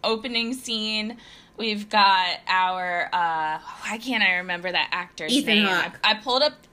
opening 0.03 0.55
scene. 0.55 1.17
We've 1.57 1.89
got 1.91 2.39
our 2.49 3.09
uh 3.13 3.59
why 3.83 3.99
can't 3.99 4.23
I 4.23 4.37
remember 4.37 4.73
that 4.73 4.89
actor's 4.93 5.31
Ethan 5.31 5.57
name? 5.57 5.67
Hawke. 5.67 5.99
I, 6.03 6.13
I 6.13 6.15
pulled 6.15 6.43
up 6.43 6.55
It 6.55 6.70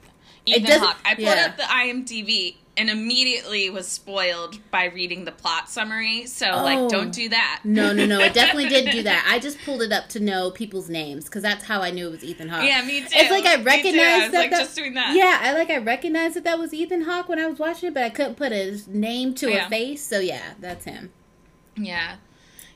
Ethan 0.55 0.79
Hawke. 0.79 0.97
I 1.05 1.15
pulled 1.15 1.27
yeah. 1.27 1.45
up 1.47 1.57
the 1.57 1.63
IMDb 1.63 2.55
and 2.77 2.91
immediately 2.91 3.69
was 3.71 3.88
spoiled 3.88 4.59
by 4.69 4.85
reading 4.85 5.25
the 5.25 5.31
plot 5.31 5.67
summary. 5.69 6.25
So 6.27 6.47
Oh. 6.51 6.63
like 6.63 6.89
don't 6.89 7.11
do 7.11 7.29
that. 7.29 7.61
No, 7.63 7.91
no, 7.91 8.05
no. 8.05 8.19
It 8.19 8.33
definitely 8.35 8.69
did 8.69 8.91
do 8.91 9.03
that. 9.03 9.25
I 9.29 9.39
just 9.39 9.57
pulled 9.65 9.81
it 9.81 9.91
up 9.91 10.09
to 10.09 10.19
know 10.19 10.51
people's 10.51 10.88
names 10.89 11.25
because 11.25 11.41
that's 11.41 11.63
how 11.65 11.81
I 11.81 11.89
knew 11.91 12.07
it 12.07 12.11
was 12.11 12.23
Ethan 12.23 12.49
Hawke. 12.49 12.63
Yeah, 12.65 12.81
me 12.83 13.01
too. 13.01 13.07
It's 13.13 13.31
like 13.31 13.45
I 13.45 13.61
recognized 13.63 13.95
I 13.97 14.27
that. 14.29 14.33
like 14.33 14.51
that- 14.51 14.59
just 14.59 14.75
doing 14.75 14.94
that. 14.94 15.15
Yeah, 15.15 15.39
I 15.41 15.53
like 15.53 15.69
I 15.71 15.77
recognized 15.77 16.35
that 16.35 16.44
that 16.44 16.59
was 16.59 16.71
Ethan 16.73 17.01
Hawke 17.01 17.29
when 17.29 17.39
I 17.39 17.47
was 17.47 17.57
watching 17.57 17.88
it, 17.89 17.94
but 17.95 18.03
I 18.03 18.09
couldn't 18.11 18.35
put 18.35 18.51
his 18.51 18.88
name 18.88 19.33
to 19.35 19.49
Yeah. 19.49 19.65
a 19.65 19.69
face. 19.69 20.03
So 20.03 20.19
yeah, 20.19 20.53
that's 20.59 20.85
him. 20.85 21.11
Yeah. 21.75 22.17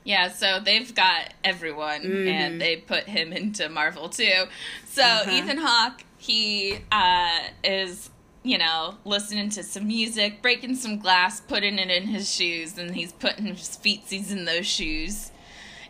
Yeah, 0.04 0.32
so 0.32 0.58
they've 0.58 0.92
got 0.92 1.32
everyone 1.44 2.00
Mhm. 2.02 2.26
and 2.28 2.60
they 2.60 2.74
put 2.76 3.04
him 3.04 3.32
into 3.32 3.68
Marvel 3.68 4.08
too. 4.08 4.46
So 4.88 5.02
Uh-huh. 5.04 5.30
Ethan 5.30 5.58
Hawke, 5.58 6.02
he 6.22 6.78
uh, 6.92 7.40
is, 7.64 8.10
you 8.44 8.56
know, 8.58 8.94
listening 9.04 9.48
to 9.50 9.62
some 9.64 9.88
music, 9.88 10.40
breaking 10.40 10.76
some 10.76 10.98
glass, 10.98 11.40
putting 11.40 11.78
it 11.78 11.90
in 11.90 12.04
his 12.06 12.32
shoes, 12.32 12.78
and 12.78 12.94
he's 12.94 13.12
putting 13.12 13.46
his 13.46 13.78
feetsies 13.82 14.30
in 14.30 14.44
those 14.44 14.66
shoes. 14.66 15.32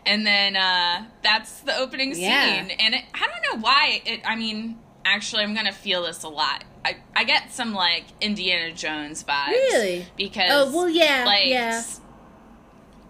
And 0.05 0.25
then 0.25 0.55
uh, 0.55 1.05
that's 1.23 1.59
the 1.61 1.77
opening 1.77 2.13
Yeah. 2.15 2.63
scene. 2.65 2.71
And 2.79 2.95
it, 2.95 3.03
I 3.13 3.27
don't 3.27 3.55
know 3.55 3.61
why 3.63 4.01
it, 4.05 4.21
I 4.25 4.35
mean, 4.35 4.79
actually, 5.05 5.43
I'm 5.43 5.53
going 5.53 5.67
to 5.67 5.71
feel 5.71 6.03
this 6.03 6.23
a 6.23 6.29
lot. 6.29 6.63
I, 6.83 6.97
I 7.15 7.23
get 7.25 7.53
some, 7.53 7.73
like, 7.73 8.05
Indiana 8.19 8.73
Jones 8.73 9.23
vibes. 9.23 9.47
Really? 9.49 10.05
Because 10.17 10.51
Oh 10.51 10.75
well, 10.75 10.89
yeah, 10.89 11.23
like 11.25 11.45
yeah. 11.45 11.81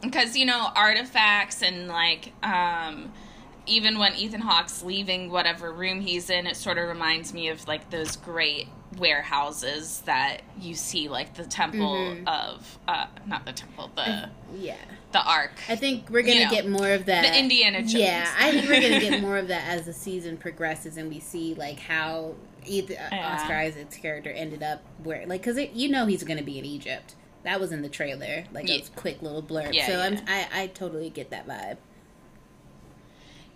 because 0.01 0.35
you 0.35 0.45
know 0.45 0.67
artifacts 0.75 1.61
and 1.63 1.87
like 1.87 2.33
um 2.43 3.11
even 3.65 3.97
when 3.99 4.15
Ethan 4.15 4.41
Hawke's 4.41 4.83
leaving 4.83 5.29
whatever 5.31 5.71
room 5.71 6.01
he's 6.01 6.29
in, 6.29 6.47
it 6.47 6.55
sort 6.57 6.77
of 6.77 6.87
reminds 6.87 7.33
me 7.33 7.47
of 7.49 7.67
like 7.67 7.89
those 7.89 8.15
great 8.17 8.67
warehouses 9.17 10.01
that 10.05 10.41
you 10.59 10.73
see, 10.75 11.07
like 11.07 11.33
the 11.35 11.45
temple 11.45 11.95
Mhm. 11.95 12.27
of 12.27 12.77
uh 12.87 13.07
not 13.25 13.45
the 13.45 13.53
temple, 13.53 13.89
the 13.95 14.29
Yeah. 14.55 14.75
the 15.11 15.21
ark. 15.23 15.51
I 15.69 15.75
think 15.75 16.09
we're 16.09 16.21
gonna 16.23 16.39
You 16.39 16.45
know, 16.45 16.51
get 16.51 16.67
more 16.67 16.89
of 16.91 17.05
that. 17.05 17.23
the 17.23 17.37
Indiana 17.39 17.79
Jones. 17.79 17.93
Yeah, 17.95 18.33
I 18.37 18.51
think 18.51 18.67
we're 18.69 18.81
gonna 18.81 18.99
get 18.99 19.21
more 19.27 19.37
of 19.37 19.47
that 19.47 19.67
as 19.67 19.85
the 19.85 19.93
season 19.93 20.37
progresses 20.37 20.97
and 20.97 21.09
we 21.09 21.19
see 21.19 21.53
like 21.55 21.79
how 21.79 22.33
either 22.65 22.93
Yeah. 22.93 23.35
Oscar 23.35 23.53
Isaac's 23.55 23.97
character 23.97 24.29
ended 24.31 24.63
up 24.63 24.81
where, 25.03 25.25
like, 25.25 25.41
because 25.43 25.59
you 25.73 25.89
know 25.89 26.05
he's 26.05 26.23
gonna 26.23 26.43
be 26.43 26.57
in 26.59 26.65
Egypt. 26.65 27.15
That 27.43 27.59
was 27.59 27.71
in 27.73 27.81
the 27.81 27.89
trailer, 27.89 28.45
like 28.53 28.69
Yeah. 28.69 28.75
a 28.75 28.81
quick 28.95 29.21
little 29.21 29.43
blurb. 29.43 29.73
Yeah, 29.73 29.85
so 29.87 29.99
I'm. 29.99 30.19
I 30.27 30.47
I 30.53 30.67
totally 30.67 31.09
get 31.09 31.29
that 31.31 31.45
vibe. 31.47 31.77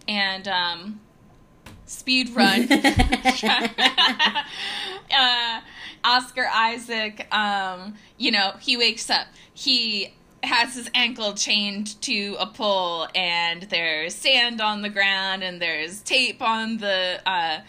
And 0.08 0.48
um 0.48 1.00
speed 1.86 2.30
run. 2.36 2.68
Uh 5.10 5.62
oscar 6.04 6.46
isaac 6.54 7.34
um 7.34 7.96
you 8.18 8.32
know 8.32 8.54
he 8.60 8.76
wakes 8.78 9.10
up. 9.10 9.28
He 9.54 10.14
has 10.44 10.76
his 10.76 10.90
ankle 10.94 11.34
chained 11.34 12.00
to 12.02 12.36
a 12.40 12.46
pole 12.46 13.08
and 13.16 13.64
there's 13.64 14.14
sand 14.14 14.62
on 14.62 14.82
the 14.82 14.90
ground 14.90 15.44
and 15.44 15.62
there's 15.62 16.02
tape 16.02 16.42
on 16.42 16.78
the 16.78 17.20
uh 17.26 17.60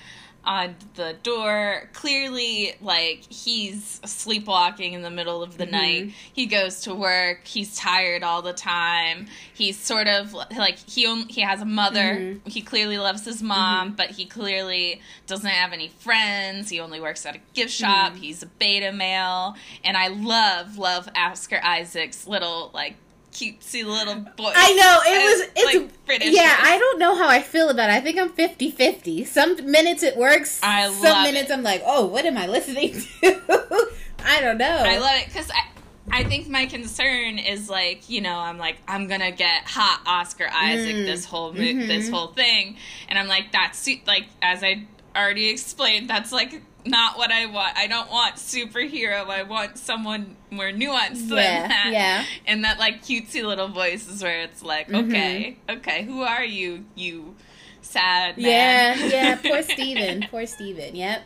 on 0.49 0.75
the 0.95 1.15
door. 1.23 1.89
Clearly, 1.93 2.73
like 2.81 3.23
he's 3.29 4.01
sleepwalking 4.07 4.95
in 4.95 5.03
the 5.03 5.11
middle 5.11 5.43
of 5.43 5.59
the 5.59 5.67
Mhm. 5.67 5.71
night. 5.71 6.13
He 6.33 6.47
goes 6.47 6.81
to 6.81 6.95
work. 6.95 7.47
He's 7.47 7.77
tired 7.77 8.23
all 8.23 8.41
the 8.41 8.55
time. 8.55 9.29
He's 9.53 9.79
sort 9.79 10.09
of 10.09 10.33
like 10.33 10.79
he 10.89 11.07
only, 11.07 11.31
he 11.31 11.43
has 11.43 11.61
a 11.61 11.67
mother. 11.67 12.15
Mhm. 12.17 12.51
He 12.51 12.63
clearly 12.63 12.97
loves 12.97 13.27
his 13.27 13.43
mom, 13.43 13.93
but 13.93 14.13
he 14.13 14.25
clearly 14.25 15.03
doesn't 15.27 15.51
have 15.51 15.75
any 15.75 15.89
friends. 15.89 16.71
He 16.71 16.81
only 16.81 16.99
works 16.99 17.27
at 17.27 17.37
a 17.37 17.41
gift 17.53 17.75
shop. 17.75 18.15
Mhm. 18.15 18.19
He's 18.21 18.43
a 18.43 18.47
beta 18.47 18.91
male, 18.91 19.55
and 19.85 19.99
I 19.99 20.09
love 20.09 20.79
love 20.79 21.11
Oscar 21.15 21.61
Isaac's 21.63 22.27
little 22.27 22.71
like 22.73 22.95
cutesy 23.39 23.85
little 23.85 24.17
boy. 24.37 24.53
I 24.55 24.73
know 24.75 25.01
it 25.07 25.25
was. 25.39 25.49
It's 25.57 25.75
like, 25.75 26.07
British. 26.07 26.35
yeah. 26.35 26.57
I 26.61 26.79
don't 26.79 26.99
know 26.99 27.15
how 27.15 27.29
I 27.29 27.41
feel 27.43 27.69
about 27.69 27.91
it. 27.91 27.93
I 27.95 28.01
think 28.01 28.19
I'm 28.19 28.31
50-50. 28.31 29.27
Some 29.27 29.71
minutes 29.71 30.03
it 30.03 30.17
works. 30.17 30.61
I 30.63 30.91
some 30.93 31.23
minutes 31.23 31.51
it. 31.51 31.55
I'm 31.55 31.63
like, 31.63 31.83
oh, 31.87 32.07
what 32.07 32.25
am 32.25 32.37
I 32.37 32.47
listening 32.47 32.93
to? 33.23 33.89
I 34.25 34.41
don't 34.41 34.59
know. 34.59 34.83
I 34.87 34.99
love 34.99 35.15
it 35.23 35.27
because 35.27 35.51
I, 35.51 36.21
I 36.21 36.25
think 36.25 36.49
my 36.49 36.67
concern 36.67 37.39
is 37.39 37.69
like 37.71 38.09
you 38.11 38.21
know 38.21 38.37
I'm 38.37 38.59
like 38.59 38.79
I'm 38.89 39.07
gonna 39.09 39.31
get 39.31 39.65
hot 39.67 40.01
Oscar 40.07 40.49
Isaac 40.53 40.97
Mm. 40.97 41.07
this 41.07 41.25
whole 41.25 41.53
mo- 41.53 41.61
Mhm. 41.61 41.87
this 41.87 42.09
whole 42.09 42.29
thing, 42.29 42.77
and 43.09 43.19
I'm 43.19 43.29
like 43.29 43.53
that's 43.53 43.89
like 44.07 44.25
as 44.43 44.65
I 44.65 44.87
already 45.17 45.49
explained 45.51 46.09
that's 46.11 46.33
like 46.33 46.63
not 46.89 47.17
what 47.19 47.31
I 47.31 47.47
want. 47.47 47.77
I 47.77 47.87
don't 47.87 48.11
want 48.11 48.37
superhero. 48.37 49.27
I 49.29 49.43
want 49.45 49.79
someone 49.79 50.37
more 50.51 50.71
nuanced 50.71 51.29
Yeah, 51.31 51.61
than 51.61 51.69
that. 51.69 51.91
yeah. 51.93 52.25
And 52.47 52.65
that 52.65 52.79
like 52.79 53.03
cutesy 53.03 53.45
little 53.45 53.69
voice 53.69 54.09
is 54.09 54.23
where 54.23 54.41
it's 54.43 54.63
like 54.63 54.89
Mhm. 54.89 55.07
okay 55.09 55.57
okay 55.69 56.03
who 56.05 56.23
are 56.23 56.45
you 56.45 56.85
you 56.95 57.37
sad 57.83 58.35
yeah, 58.39 58.95
man. 58.99 59.11
yeah. 59.11 59.35
Poor 59.37 59.63
Steven. 59.75 60.27
Poor 60.31 60.47
Steven. 60.47 60.95
Yep. 60.97 61.23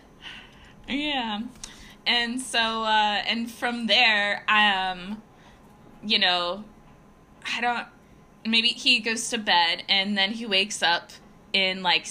Yeah. 0.88 1.40
And 2.06 2.40
so 2.40 2.58
uh 2.82 3.22
and 3.26 3.50
from 3.50 3.86
there 3.86 4.44
um 4.48 5.22
you 6.04 6.18
know 6.18 6.64
I 7.56 7.60
don't 7.60 7.86
maybe 8.44 8.68
he 8.68 8.98
goes 9.00 9.28
to 9.30 9.38
bed 9.38 9.84
and 9.88 10.18
then 10.18 10.32
he 10.32 10.46
wakes 10.46 10.82
up 10.82 11.10
in 11.52 11.82
like 11.82 12.06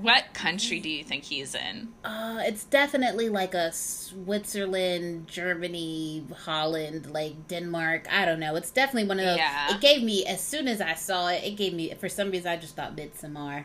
what 0.00 0.32
country 0.32 0.80
do 0.80 0.88
you 0.88 1.04
think 1.04 1.24
he's 1.24 1.54
in? 1.54 1.88
Uh, 2.04 2.38
it's 2.40 2.64
definitely 2.64 3.28
like 3.28 3.54
a 3.54 3.72
Switzerland, 3.72 5.28
Germany, 5.28 6.24
Holland, 6.44 7.10
like 7.10 7.46
Denmark. 7.48 8.06
I 8.10 8.24
don't 8.24 8.40
know. 8.40 8.56
It's 8.56 8.70
definitely 8.70 9.08
one 9.08 9.18
of 9.18 9.26
those. 9.26 9.36
Yeah. 9.36 9.74
It 9.74 9.80
gave 9.80 10.02
me 10.02 10.26
as 10.26 10.40
soon 10.40 10.66
as 10.68 10.80
I 10.80 10.94
saw 10.94 11.28
it. 11.28 11.44
It 11.44 11.56
gave 11.56 11.74
me 11.74 11.92
for 11.94 12.08
some 12.08 12.30
reason 12.30 12.50
I 12.50 12.56
just 12.56 12.74
thought 12.76 12.96
Midsommar. 12.96 13.64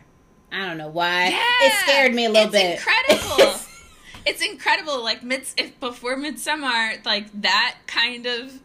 I 0.52 0.66
don't 0.66 0.78
know 0.78 0.88
why. 0.88 1.30
it 1.32 1.72
scared 1.82 2.14
me 2.14 2.26
a 2.26 2.30
little 2.30 2.44
it's 2.46 2.52
bit. 2.52 2.78
incredible. 2.78 3.60
it's 4.26 4.42
incredible 4.42 5.02
like 5.02 5.22
mid 5.22 5.46
if 5.56 5.78
before 5.80 6.16
Midsommar 6.16 7.04
like 7.04 7.26
that 7.42 7.76
kind 7.86 8.26
of 8.26 8.60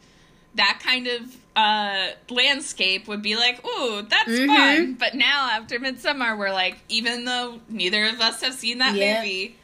that 0.55 0.79
kind 0.83 1.07
of 1.07 1.36
uh 1.55 2.07
landscape 2.29 3.07
would 3.07 3.22
be 3.22 3.36
like 3.36 3.63
ooh 3.65 4.01
that's 4.03 4.29
Mhm. 4.29 4.48
fun 4.48 4.93
but 4.93 5.13
now 5.15 5.50
after 5.51 5.79
Midsommar 5.79 6.38
we're 6.38 6.51
like 6.51 6.77
even 6.89 7.25
though 7.25 7.60
neither 7.69 8.05
of 8.05 8.19
us 8.22 8.41
have 8.41 8.53
seen 8.53 8.79
that 8.79 8.95
Yeah. 8.95 9.19
movie 9.22 9.55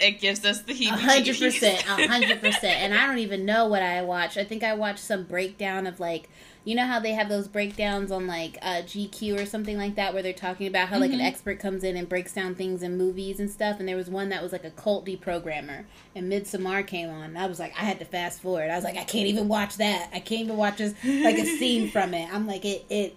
it 0.00 0.20
gives 0.20 0.44
us 0.44 0.62
the 0.62 0.72
A 0.72 0.76
heebie 0.76 0.88
hundred 0.88 1.38
percent, 1.38 1.84
a 1.86 2.08
hundred 2.08 2.40
percent. 2.40 2.80
And 2.80 2.94
I 2.94 3.06
don't 3.06 3.18
even 3.18 3.44
know 3.44 3.66
what 3.66 3.82
I 3.82 4.02
watched. 4.02 4.36
I 4.38 4.42
think 4.42 4.64
I 4.64 4.72
watched 4.74 4.98
some 5.00 5.24
breakdown 5.24 5.86
of 5.86 6.00
like, 6.00 6.28
you 6.64 6.74
know 6.76 6.86
how 6.86 7.00
they 7.00 7.12
have 7.12 7.28
those 7.28 7.48
breakdowns 7.48 8.12
on 8.12 8.26
like 8.26 8.56
uh, 8.62 8.82
GQ 8.82 9.40
or 9.42 9.46
something 9.46 9.76
like 9.76 9.96
that, 9.96 10.14
where 10.14 10.22
they're 10.22 10.32
talking 10.32 10.66
about 10.66 10.88
how 10.88 10.98
like 10.98 11.12
an 11.12 11.18
Mhm. 11.18 11.26
expert 11.26 11.58
comes 11.58 11.82
in 11.82 11.96
and 11.96 12.08
breaks 12.08 12.32
down 12.32 12.54
things 12.54 12.82
in 12.82 12.96
movies 12.96 13.40
and 13.40 13.50
stuff. 13.50 13.80
And 13.80 13.88
there 13.88 13.96
was 13.96 14.08
one 14.08 14.28
that 14.28 14.42
was 14.42 14.52
like 14.52 14.64
a 14.64 14.70
cult 14.70 15.04
deprogrammer, 15.04 15.84
and 16.14 16.30
Midsommar 16.30 16.86
came 16.86 17.10
on. 17.10 17.22
And 17.24 17.38
I 17.38 17.46
was 17.46 17.58
like, 17.58 17.72
I 17.76 17.84
had 17.84 17.98
to 17.98 18.04
fast 18.04 18.40
forward. 18.40 18.70
I 18.70 18.76
was 18.76 18.84
like, 18.84 18.96
I 18.96 19.04
can't 19.04 19.26
even 19.26 19.48
watch 19.48 19.76
that. 19.78 20.10
I 20.12 20.20
can't 20.20 20.42
even 20.42 20.56
watch 20.56 20.78
this 20.78 20.94
like 21.04 21.38
a 21.38 21.44
scene 21.46 21.90
from 21.90 22.14
it. 22.14 22.32
I'm 22.32 22.46
like, 22.46 22.64
it 22.64 22.84
it. 22.88 23.16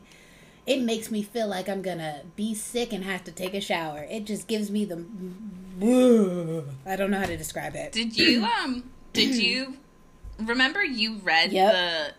It 0.68 0.82
makes 0.82 1.12
me 1.12 1.22
feel 1.22 1.48
like 1.48 1.70
I'm 1.70 1.84
gonna 1.84 2.22
be 2.36 2.56
sick 2.56 2.92
and 2.92 3.04
have 3.04 3.24
to 3.26 3.32
take 3.32 3.54
a 3.54 3.62
shower. 3.62 4.08
It 4.10 4.26
just 4.26 4.48
gives 4.48 4.72
me 4.72 4.84
the. 4.86 4.96
I 6.86 6.96
don't 6.96 7.12
know 7.12 7.20
how 7.20 7.26
to 7.28 7.38
describe 7.38 7.76
it. 7.76 7.92
did 7.92 8.18
you 8.18 8.44
um 8.44 8.90
did 9.14 9.36
you 9.36 9.78
remember 10.40 10.84
you 10.84 11.18
read 11.18 11.52
Yep. 11.52 11.74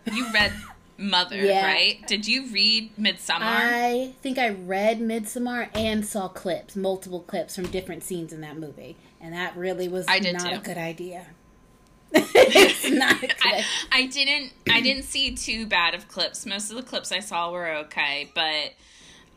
the 0.05 0.13
you 0.13 0.31
read 0.33 0.53
mother 0.97 1.35
Yeah. 1.37 1.65
right 1.65 2.07
did 2.07 2.27
you 2.27 2.47
read 2.47 2.95
Midsommar 2.97 3.41
I 3.41 4.13
think 4.21 4.37
I 4.37 4.49
read 4.49 4.99
Midsommar 4.99 5.69
and 5.75 6.05
saw 6.05 6.27
clips, 6.27 6.75
multiple 6.75 7.19
clips 7.21 7.55
from 7.55 7.67
different 7.67 8.03
scenes 8.03 8.33
in 8.33 8.41
that 8.41 8.57
movie, 8.57 8.95
and 9.21 9.33
that 9.33 9.55
really 9.55 9.87
was 9.87 10.07
not 10.07 10.21
too. 10.21 10.55
a 10.55 10.57
good 10.59 10.77
idea. 10.77 11.27
it's 12.13 12.89
not 12.89 13.19
good 13.21 13.33
I. 13.41 13.65
I 13.91 14.05
didn't 14.07 14.53
I 14.71 14.81
didn't 14.81 15.03
see 15.03 15.35
too 15.35 15.65
bad 15.67 15.93
of 15.93 16.07
clips. 16.07 16.45
Most 16.45 16.69
of 16.71 16.77
the 16.77 16.83
clips 16.83 17.11
I 17.11 17.19
saw 17.19 17.51
were 17.51 17.67
okay, 17.85 18.31
but 18.33 18.73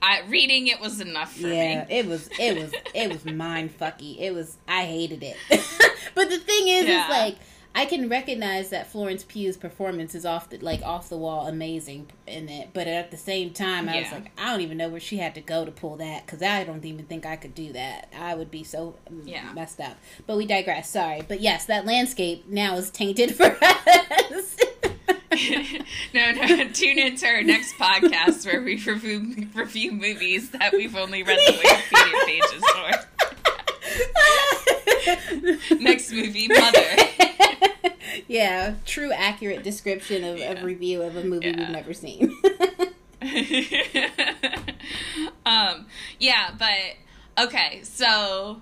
I 0.02 0.23
reading 0.29 0.69
it 0.69 0.81
was 0.81 1.00
enough 1.00 1.35
for 1.37 1.49
Yeah, 1.49 1.85
me. 1.85 1.95
it 1.95 2.07
was 2.07 2.31
it 2.38 2.57
was 2.57 2.73
it 2.95 3.12
was 3.12 3.25
mind 3.33 3.76
fucky. 3.79 4.19
It 4.21 4.33
was 4.33 4.57
I 4.69 4.85
hated 4.85 5.23
it. 5.23 5.37
but 6.14 6.31
the 6.31 6.38
thing 6.38 6.69
is, 6.69 6.87
Yeah. 6.87 7.05
is 7.05 7.11
like 7.11 7.37
I 7.73 7.85
can 7.87 8.09
recognize 8.09 8.71
that 8.71 8.91
Florence 8.91 9.23
Pugh's 9.23 9.57
performance 9.57 10.15
is 10.17 10.27
off 10.27 10.50
the 10.50 10.59
like 10.59 10.83
off 10.83 11.09
the 11.09 11.17
wall 11.17 11.47
amazing 11.47 12.09
in 12.27 12.49
it, 12.49 12.71
but 12.73 12.87
at 12.89 13.11
the 13.12 13.17
same 13.17 13.50
time, 13.53 13.89
I 13.89 14.00
was 14.00 14.11
like, 14.12 14.33
I 14.37 14.50
don't 14.50 14.61
even 14.61 14.77
know 14.77 14.89
where 14.89 15.00
she 15.00 15.19
had 15.19 15.35
to 15.37 15.41
go 15.41 15.65
to 15.65 15.71
pull 15.71 15.97
that 15.99 16.27
because 16.27 16.43
I 16.43 16.65
don't 16.65 16.85
even 16.85 17.05
think 17.07 17.25
I 17.25 17.37
could 17.37 17.55
do 17.55 17.73
that. 17.75 18.12
I 18.19 18.35
would 18.35 18.50
be 18.50 18.65
so 18.65 18.97
mm, 19.11 19.23
Yeah. 19.25 19.53
messed 19.53 19.81
up. 19.81 19.97
But 20.27 20.37
we 20.37 20.47
digress. 20.47 20.91
Sorry, 20.91 21.23
but 21.27 21.41
yes, 21.41 21.67
that 21.67 21.87
landscape 21.87 22.47
now 22.49 22.75
is 22.77 22.91
tainted 22.91 23.35
for 23.37 23.45
us. 23.62 24.57
no, 26.12 26.33
no. 26.33 26.69
Tune 26.73 26.99
into 26.99 27.25
our 27.27 27.43
next 27.43 27.75
podcast 27.77 28.45
where 28.47 28.61
we 28.62 28.77
review 28.83 29.47
review 29.55 29.93
movies 29.93 30.50
that 30.50 30.73
we've 30.73 30.97
only 30.97 31.23
read 31.23 31.39
the 31.47 31.53
Wikipedia 31.53 32.27
pages 32.27 32.65
for. 35.69 35.77
Next 35.77 36.11
movie, 36.12 36.49
Mother. 36.49 36.97
Yeah, 38.31 38.75
true, 38.87 39.11
accurate 39.13 39.65
description 39.65 40.23
of, 40.23 40.41
of 40.41 40.63
review 40.63 41.03
of 41.03 41.17
a 41.17 41.25
movie 41.25 41.49
Yeah. 41.49 41.59
we've 41.59 41.71
never 41.71 41.93
seen. 41.93 42.33
um, 45.47 45.87
yeah, 46.21 46.51
but 46.57 47.45
okay, 47.47 47.81
so 47.83 48.61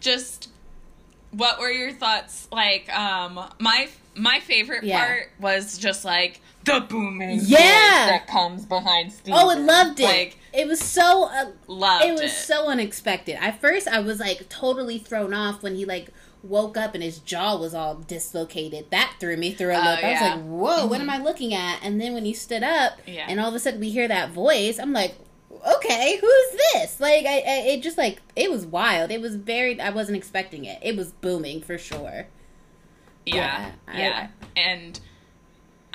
just 0.00 0.50
what 1.32 1.58
were 1.58 1.70
your 1.70 1.92
thoughts? 1.92 2.46
Like, 2.52 2.88
um, 2.96 3.40
my 3.58 3.88
my 4.14 4.38
favorite 4.40 4.84
Yeah. 4.84 5.04
part 5.04 5.30
was 5.40 5.78
just 5.78 6.04
like 6.04 6.40
the 6.64 6.80
booming 6.88 7.40
Yeah. 7.42 7.58
that 7.58 8.26
comes 8.28 8.66
behind 8.66 9.12
Steve. 9.12 9.34
oh, 9.36 9.50
I 9.50 9.54
loved 9.54 9.98
it. 10.00 10.04
Like, 10.04 10.38
it 10.52 10.66
was 10.68 10.80
so 10.80 11.24
uh, 11.28 11.50
loved 11.66 12.04
it 12.04 12.12
was 12.20 12.32
so 12.32 12.68
unexpected. 12.68 13.36
At 13.42 13.60
first, 13.60 13.88
I 13.88 13.98
was 14.00 14.20
like 14.20 14.48
totally 14.48 14.98
thrown 14.98 15.34
off 15.34 15.62
when 15.62 15.74
he 15.74 15.84
like 15.84 16.08
woke 16.42 16.76
up 16.76 16.94
and 16.94 17.02
his 17.02 17.18
jaw 17.18 17.56
was 17.56 17.74
all 17.74 17.94
dislocated. 17.96 18.90
That 18.90 19.14
threw 19.18 19.36
me 19.36 19.52
through 19.52 19.72
a 19.72 19.78
Oh, 19.78 19.90
loop. 19.90 20.04
I 20.04 20.12
was 20.12 20.20
like, 20.20 20.44
"Whoa, 20.44 20.86
what 20.86 20.98
Mhm. 20.98 21.02
am 21.02 21.10
I 21.10 21.18
looking 21.18 21.52
at?" 21.54 21.80
And 21.82 22.00
then 22.00 22.14
when 22.14 22.24
he 22.24 22.32
stood 22.32 22.62
up, 22.62 22.98
Yeah. 23.06 23.26
and 23.28 23.40
all 23.40 23.48
of 23.48 23.54
a 23.54 23.58
sudden 23.58 23.80
we 23.80 23.90
hear 23.90 24.06
that 24.08 24.30
voice, 24.30 24.78
I'm 24.78 24.92
like, 24.92 25.14
"Okay, 25.76 26.18
who's 26.20 26.60
this?" 26.74 27.00
Like, 27.00 27.26
I, 27.26 27.38
I 27.38 27.56
it 27.72 27.82
just 27.82 27.98
like 27.98 28.20
it 28.36 28.50
was 28.50 28.64
wild. 28.66 29.10
It 29.10 29.20
was 29.20 29.34
very. 29.36 29.80
I 29.80 29.90
wasn't 29.90 30.16
expecting 30.16 30.64
it. 30.64 30.78
It 30.82 30.96
was 30.96 31.10
booming 31.12 31.60
for 31.60 31.76
sure. 31.78 32.26
Yeah, 33.26 33.72
Yeah, 33.92 33.98
yeah. 33.98 34.26
I- 34.56 34.60
and 34.60 35.00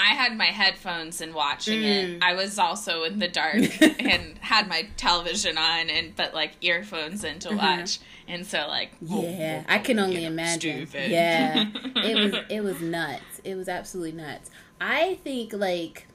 I 0.03 0.15
had 0.15 0.36
my 0.38 0.48
headphones 0.48 1.22
and 1.22 1.33
watching 1.33 1.79
Mm. 1.81 2.15
it. 2.17 2.24
I 2.24 2.33
was 2.33 2.60
also 2.60 3.03
in 3.03 3.19
the 3.19 3.27
dark 3.29 3.55
and 3.81 4.38
had 4.39 4.67
my 4.67 4.88
television 4.98 5.57
on 5.57 5.89
and 5.89 6.13
but 6.15 6.33
like 6.33 6.51
earphones 6.62 7.24
in 7.24 7.39
to 7.39 7.50
Mhm. 7.50 7.57
watch. 7.57 8.00
And 8.27 8.45
so 8.45 8.65
like 8.67 8.91
Yeah, 9.01 9.63
I 9.67 9.79
can 9.79 10.00
only 10.00 10.25
imagine. 10.25 10.88
stupid. 10.88 11.10
Yeah, 11.10 11.69
it 11.95 12.15
was 12.17 12.33
it 12.50 12.62
was 12.62 12.81
nuts. 12.81 13.39
It 13.45 13.55
was 13.55 13.69
absolutely 13.69 14.12
nuts. 14.22 14.51
I 14.81 15.19
think 15.24 15.53
like, 15.53 16.07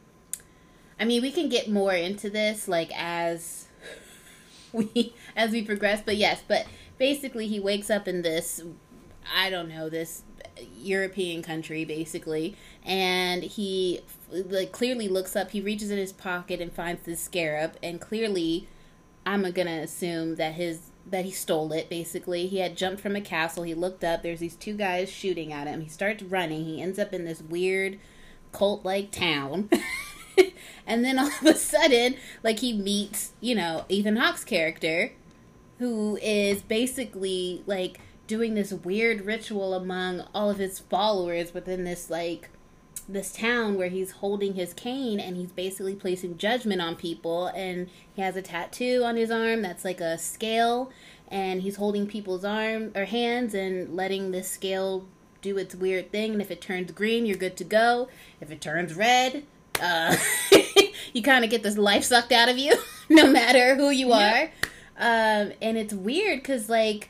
I 1.00 1.04
mean, 1.06 1.22
we 1.22 1.30
can 1.30 1.48
get 1.48 1.70
more 1.70 1.94
into 1.94 2.28
this 2.28 2.68
like 2.68 2.90
as 2.94 3.68
we 4.72 5.14
as 5.34 5.50
we 5.50 5.62
progress. 5.62 6.02
But 6.04 6.16
yes, 6.16 6.42
but 6.46 6.66
basically, 6.98 7.46
he 7.48 7.58
wakes 7.60 7.88
up 7.90 8.06
in 8.08 8.20
this, 8.22 8.60
I 9.34 9.48
don't 9.50 9.68
know, 9.68 9.88
this 9.88 10.22
European 10.78 11.42
country 11.42 11.84
basically, 11.84 12.56
and 12.84 13.42
he 13.42 14.00
like 14.30 14.72
clearly 14.72 15.08
looks 15.08 15.36
up. 15.36 15.50
He 15.50 15.60
reaches 15.60 15.90
in 15.90 15.98
his 15.98 16.12
pocket 16.12 16.60
and 16.60 16.72
finds 16.72 17.02
this 17.02 17.20
scarab, 17.20 17.76
and 17.82 18.00
clearly. 18.00 18.68
I'm 19.26 19.42
gonna 19.50 19.82
assume 19.82 20.36
that 20.36 20.54
his 20.54 20.88
that 21.10 21.24
he 21.24 21.30
stole 21.30 21.72
it. 21.72 21.88
Basically, 21.88 22.46
he 22.46 22.58
had 22.58 22.76
jumped 22.76 23.00
from 23.00 23.16
a 23.16 23.20
castle. 23.20 23.62
He 23.62 23.74
looked 23.74 24.04
up. 24.04 24.22
There's 24.22 24.40
these 24.40 24.56
two 24.56 24.74
guys 24.74 25.10
shooting 25.10 25.52
at 25.52 25.66
him. 25.66 25.80
He 25.80 25.88
starts 25.88 26.22
running. 26.22 26.64
He 26.64 26.80
ends 26.80 26.98
up 26.98 27.12
in 27.12 27.24
this 27.24 27.42
weird 27.42 27.98
cult-like 28.52 29.10
town, 29.10 29.68
and 30.86 31.04
then 31.04 31.18
all 31.18 31.26
of 31.26 31.44
a 31.44 31.54
sudden, 31.54 32.16
like 32.42 32.60
he 32.60 32.72
meets, 32.72 33.32
you 33.40 33.54
know, 33.54 33.84
Ethan 33.88 34.16
Hawke's 34.16 34.44
character, 34.44 35.12
who 35.78 36.18
is 36.22 36.62
basically 36.62 37.62
like 37.66 38.00
doing 38.28 38.54
this 38.54 38.72
weird 38.72 39.26
ritual 39.26 39.74
among 39.74 40.22
all 40.32 40.50
of 40.50 40.58
his 40.58 40.78
followers 40.78 41.52
within 41.52 41.82
this 41.82 42.08
like 42.10 42.50
this 43.08 43.32
town 43.32 43.76
where 43.76 43.88
he's 43.88 44.12
holding 44.12 44.52
his 44.54 44.74
cane 44.74 45.18
and 45.18 45.36
he's 45.36 45.50
basically 45.50 45.94
placing 45.94 46.36
judgment 46.36 46.80
on 46.80 46.94
people 46.94 47.46
and 47.48 47.88
he 48.14 48.20
has 48.20 48.36
a 48.36 48.42
tattoo 48.42 49.02
on 49.02 49.16
his 49.16 49.30
arm 49.30 49.62
that's 49.62 49.82
like 49.84 50.00
a 50.00 50.18
scale 50.18 50.92
and 51.28 51.62
he's 51.62 51.76
holding 51.76 52.06
people's 52.06 52.44
arm 52.44 52.92
or 52.94 53.06
hands 53.06 53.54
and 53.54 53.96
letting 53.96 54.30
this 54.30 54.48
scale 54.48 55.06
do 55.40 55.56
its 55.56 55.74
weird 55.74 56.12
thing 56.12 56.32
and 56.32 56.42
if 56.42 56.50
it 56.50 56.60
turns 56.60 56.92
green 56.92 57.24
you're 57.24 57.36
good 57.36 57.56
to 57.56 57.64
go. 57.64 58.08
If 58.42 58.50
it 58.50 58.60
turns 58.60 58.94
red 58.94 59.44
uh, 59.80 60.14
you 61.14 61.22
kind 61.22 61.44
of 61.44 61.50
get 61.50 61.62
this 61.62 61.78
life 61.78 62.04
sucked 62.04 62.32
out 62.32 62.50
of 62.50 62.58
you 62.58 62.74
no 63.08 63.26
matter 63.26 63.74
who 63.74 63.88
you 63.88 64.12
are. 64.12 64.50
Um, 64.98 65.52
and 65.62 65.78
it's 65.78 65.94
weird 65.94 66.40
because 66.40 66.68
like 66.68 67.08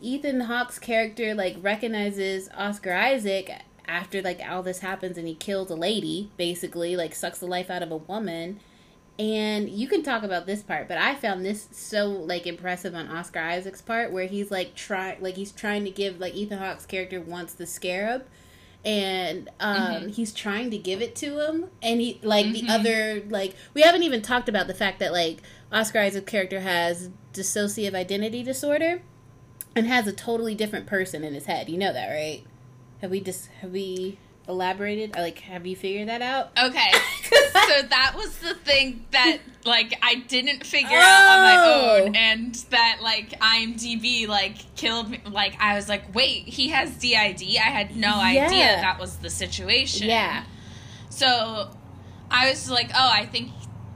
ethan 0.00 0.40
hawke's 0.40 0.78
character 0.78 1.34
like 1.34 1.56
recognizes 1.60 2.48
oscar 2.56 2.92
isaac 2.92 3.50
after 3.88 4.20
like 4.20 4.40
all 4.48 4.62
this 4.62 4.80
happens 4.80 5.16
and 5.16 5.26
he 5.26 5.34
kills 5.34 5.70
a 5.70 5.74
lady 5.74 6.30
basically 6.36 6.96
like 6.96 7.14
sucks 7.14 7.38
the 7.38 7.46
life 7.46 7.70
out 7.70 7.82
of 7.82 7.90
a 7.90 7.96
woman 7.96 8.60
and 9.18 9.70
you 9.70 9.88
can 9.88 10.02
talk 10.02 10.22
about 10.22 10.46
this 10.46 10.62
part 10.62 10.88
but 10.88 10.98
i 10.98 11.14
found 11.14 11.44
this 11.44 11.68
so 11.72 12.06
like 12.06 12.46
impressive 12.46 12.94
on 12.94 13.08
oscar 13.08 13.40
isaac's 13.40 13.80
part 13.80 14.12
where 14.12 14.26
he's 14.26 14.50
like 14.50 14.74
trying 14.74 15.20
like 15.22 15.36
he's 15.36 15.52
trying 15.52 15.84
to 15.84 15.90
give 15.90 16.18
like 16.20 16.34
ethan 16.34 16.58
hawke's 16.58 16.84
character 16.84 17.20
wants 17.20 17.54
the 17.54 17.66
scarab 17.66 18.26
and 18.84 19.48
um 19.58 19.76
mm-hmm. 19.76 20.08
he's 20.08 20.32
trying 20.32 20.70
to 20.70 20.78
give 20.78 21.00
it 21.00 21.16
to 21.16 21.40
him 21.44 21.68
and 21.82 22.00
he 22.00 22.20
like 22.22 22.46
mm-hmm. 22.46 22.66
the 22.66 22.72
other 22.72 23.22
like 23.28 23.54
we 23.72 23.80
haven't 23.80 24.02
even 24.02 24.20
talked 24.20 24.48
about 24.48 24.66
the 24.66 24.74
fact 24.74 24.98
that 24.98 25.12
like 25.12 25.40
oscar 25.72 26.00
isaac's 26.00 26.30
character 26.30 26.60
has 26.60 27.10
dissociative 27.32 27.94
identity 27.94 28.42
disorder 28.42 29.00
and 29.76 29.86
has 29.86 30.08
a 30.08 30.12
totally 30.12 30.54
different 30.54 30.86
person 30.86 31.22
in 31.22 31.34
his 31.34 31.46
head 31.46 31.68
you 31.68 31.78
know 31.78 31.92
that 31.92 32.08
right 32.08 32.42
have 33.00 33.10
we 33.10 33.20
just 33.20 33.46
have 33.60 33.70
we 33.70 34.18
elaborated? 34.48 35.16
Or 35.16 35.22
like, 35.22 35.38
have 35.40 35.66
you 35.66 35.76
figured 35.76 36.08
that 36.08 36.22
out? 36.22 36.50
Okay, 36.58 36.90
so 37.30 37.82
that 37.88 38.14
was 38.16 38.38
the 38.38 38.54
thing 38.54 39.04
that 39.10 39.38
like 39.64 39.98
I 40.02 40.16
didn't 40.16 40.64
figure 40.64 40.96
oh. 40.96 41.00
out 41.00 41.36
on 41.36 41.40
my 41.42 41.56
oh. 41.56 42.04
own, 42.04 42.16
and 42.16 42.54
that 42.70 42.98
like 43.02 43.30
IMDb 43.40 44.28
like 44.28 44.74
killed 44.76 45.10
me. 45.10 45.20
Like 45.24 45.56
I 45.60 45.74
was 45.74 45.88
like, 45.88 46.14
wait, 46.14 46.48
he 46.48 46.68
has 46.68 46.96
DID. 46.96 47.42
I 47.58 47.70
had 47.70 47.96
no 47.96 48.08
yeah. 48.08 48.46
idea 48.46 48.66
that 48.80 48.98
was 48.98 49.16
the 49.18 49.30
situation. 49.30 50.08
Yeah. 50.08 50.44
So 51.10 51.70
I 52.30 52.50
was 52.50 52.70
like, 52.70 52.90
oh, 52.94 53.10
I 53.12 53.26
think 53.26 53.50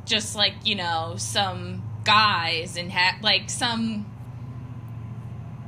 just 0.05 0.35
like 0.35 0.55
you 0.65 0.75
know 0.75 1.15
some 1.17 1.83
guys 2.05 2.77
and 2.77 2.91
ha- 2.91 3.19
like 3.23 3.51
some 3.51 4.10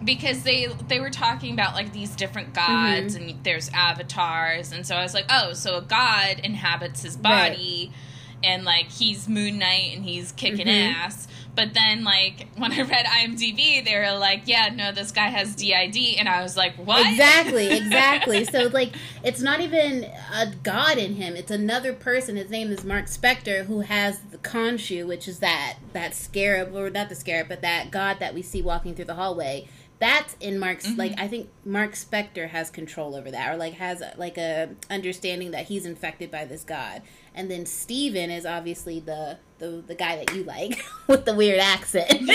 because 0.04 0.42
they 0.42 0.66
they 0.88 1.00
were 1.00 1.10
talking 1.10 1.52
about 1.52 1.74
like 1.74 1.92
these 1.92 2.14
different 2.16 2.54
gods 2.54 3.16
mm-hmm. 3.16 3.28
and 3.28 3.44
there's 3.44 3.70
avatars 3.70 4.72
and 4.72 4.86
so 4.86 4.96
I 4.96 5.02
was 5.02 5.14
like, 5.14 5.26
"Oh, 5.30 5.52
so 5.52 5.78
a 5.78 5.82
god 5.82 6.40
inhabits 6.42 7.02
his 7.02 7.16
body." 7.16 7.90
Right. 7.90 7.98
And 8.44 8.64
like 8.64 8.90
he's 8.90 9.28
Moon 9.28 9.58
Knight 9.58 9.94
and 9.94 10.04
he's 10.04 10.32
kicking 10.32 10.66
mm-hmm. 10.66 11.04
ass. 11.04 11.28
But 11.54 11.74
then, 11.74 12.02
like, 12.02 12.48
when 12.56 12.72
I 12.72 12.82
read 12.82 13.04
IMDb, 13.04 13.84
they 13.84 13.94
were 13.96 14.18
like, 14.18 14.42
yeah, 14.46 14.70
no, 14.74 14.92
this 14.92 15.12
guy 15.12 15.26
has 15.26 15.54
DID. 15.54 16.18
And 16.18 16.28
I 16.28 16.42
was 16.42 16.56
like, 16.56 16.74
what? 16.76 17.06
Exactly, 17.06 17.70
exactly. 17.76 18.44
so, 18.44 18.68
like, 18.72 18.94
it's 19.22 19.40
not 19.40 19.60
even 19.60 20.04
a 20.34 20.46
god 20.62 20.98
in 20.98 21.14
him. 21.16 21.36
It's 21.36 21.50
another 21.50 21.92
person. 21.92 22.36
His 22.36 22.50
name 22.50 22.70
is 22.70 22.84
Mark 22.84 23.06
Spector, 23.06 23.66
who 23.66 23.80
has 23.80 24.20
the 24.30 24.38
Khonshu, 24.38 25.06
which 25.06 25.28
is 25.28 25.40
that, 25.40 25.76
that 25.92 26.14
scarab, 26.14 26.74
or 26.74 26.88
not 26.90 27.08
the 27.08 27.14
scarab, 27.14 27.48
but 27.48 27.60
that 27.60 27.90
god 27.90 28.18
that 28.20 28.34
we 28.34 28.42
see 28.42 28.62
walking 28.62 28.94
through 28.94 29.04
the 29.06 29.14
hallway 29.14 29.68
that's 30.02 30.36
in 30.40 30.58
Mark's 30.58 30.84
mm-hmm. 30.84 30.98
like 30.98 31.14
I 31.16 31.28
think 31.28 31.48
Mark 31.64 31.92
Spector 31.92 32.48
has 32.48 32.70
control 32.70 33.14
over 33.14 33.30
that 33.30 33.54
or 33.54 33.56
like 33.56 33.74
has 33.74 34.02
like 34.16 34.36
a 34.36 34.70
understanding 34.90 35.52
that 35.52 35.66
he's 35.66 35.86
infected 35.86 36.28
by 36.28 36.44
this 36.44 36.64
god. 36.64 37.02
And 37.36 37.48
then 37.48 37.66
Steven 37.66 38.28
is 38.28 38.44
obviously 38.44 38.98
the 38.98 39.38
the, 39.58 39.84
the 39.86 39.94
guy 39.94 40.16
that 40.16 40.34
you 40.34 40.42
like 40.42 40.84
with 41.06 41.24
the 41.24 41.34
weird 41.34 41.60
accent. 41.60 42.28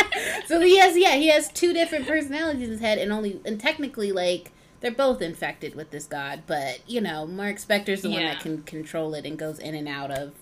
so 0.46 0.58
he 0.60 0.78
has 0.78 0.96
yeah, 0.96 1.16
he 1.16 1.28
has 1.28 1.52
two 1.52 1.74
different 1.74 2.08
personalities 2.08 2.62
in 2.62 2.70
his 2.70 2.80
head 2.80 2.96
and 2.96 3.12
only 3.12 3.42
and 3.44 3.60
technically 3.60 4.10
like 4.10 4.50
they're 4.80 4.90
both 4.90 5.20
infected 5.20 5.74
with 5.74 5.90
this 5.90 6.06
god, 6.06 6.44
but 6.46 6.80
you 6.88 7.02
know, 7.02 7.26
Mark 7.26 7.56
Spector's 7.56 8.00
the 8.00 8.08
yeah. 8.08 8.14
one 8.14 8.24
that 8.24 8.40
can 8.40 8.62
control 8.62 9.12
it 9.12 9.26
and 9.26 9.38
goes 9.38 9.58
in 9.58 9.74
and 9.74 9.86
out 9.86 10.10
of 10.10 10.32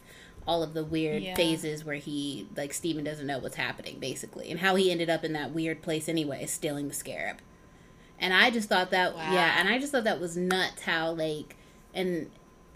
all 0.51 0.65
of 0.65 0.75
the 0.75 0.83
weird 0.83 1.23
yeah. 1.23 1.37
phases 1.37 1.85
where 1.85 1.95
he 1.95 2.49
like 2.57 2.75
Steven 2.75 3.05
doesn't 3.05 3.29
know 3.29 3.39
what's 3.39 3.55
happening 3.55 4.01
basically 4.01 4.51
and 4.51 4.59
how 4.59 4.75
he 4.75 4.91
ended 4.91 5.09
up 5.09 5.23
in 5.23 5.33
that 5.35 5.53
weird 5.53 5.81
place 5.81 6.09
anyway 6.09 6.45
stealing 6.45 6.89
the 6.89 6.95
scarab 6.95 7.37
and 8.19 8.35
i 8.35 8.51
just 8.51 8.69
thought 8.69 8.91
that 8.91 9.15
wow. 9.15 9.33
yeah 9.33 9.55
and 9.61 9.69
i 9.69 9.79
just 9.79 9.93
thought 9.93 10.03
that 10.03 10.19
was 10.19 10.37
nuts 10.37 10.83
how 10.83 11.13
like 11.13 11.55
and 11.95 12.29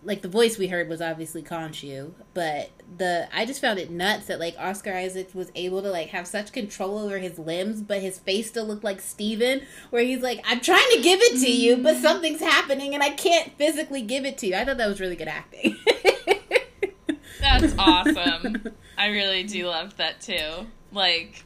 like 0.05 0.23
the 0.23 0.29
voice 0.29 0.59
we 0.59 0.69
heard 0.69 0.89
was 0.89 1.01
obviously 1.01 1.43
Khonshu, 1.43 2.13
but 2.35 2.71
the 2.99 3.27
I 3.35 3.47
just 3.47 3.61
found 3.61 3.79
it 3.79 3.91
nuts 3.91 4.27
that 4.27 4.39
like 4.39 4.55
Oscar 4.59 4.93
Isaac 4.93 5.31
was 5.35 5.51
able 5.55 5.83
to 5.83 5.91
like 5.91 6.09
have 6.09 6.27
such 6.27 6.53
control 6.53 6.99
over 6.99 7.19
his 7.19 7.39
limbs, 7.39 7.81
but 7.81 8.03
his 8.03 8.19
face 8.19 8.49
still 8.49 8.67
looked 8.67 8.85
like 8.85 9.01
Steven, 9.01 9.63
where 9.91 10.05
he's 10.05 10.21
like, 10.21 10.45
I'm 10.47 10.61
trying 10.61 10.91
to 10.93 11.01
give 11.03 11.21
it 11.23 11.41
to 11.41 11.51
you, 11.51 11.79
but 11.79 11.97
something's 11.97 12.41
happening 12.41 12.95
and 12.95 13.03
I 13.03 13.11
can't 13.11 13.57
physically 13.57 14.03
give 14.03 14.27
it 14.27 14.37
to 14.39 14.47
you. 14.47 14.55
I 14.55 14.65
thought 14.65 14.77
that 14.77 14.89
was 14.89 15.01
really 15.01 15.17
good 15.17 15.29
acting. 15.29 15.77
That's 17.45 17.75
awesome. 17.79 18.63
I 18.97 19.09
really 19.09 19.45
do 19.45 19.67
love 19.67 19.97
that 19.99 20.21
too. 20.21 20.67
Like, 20.93 21.45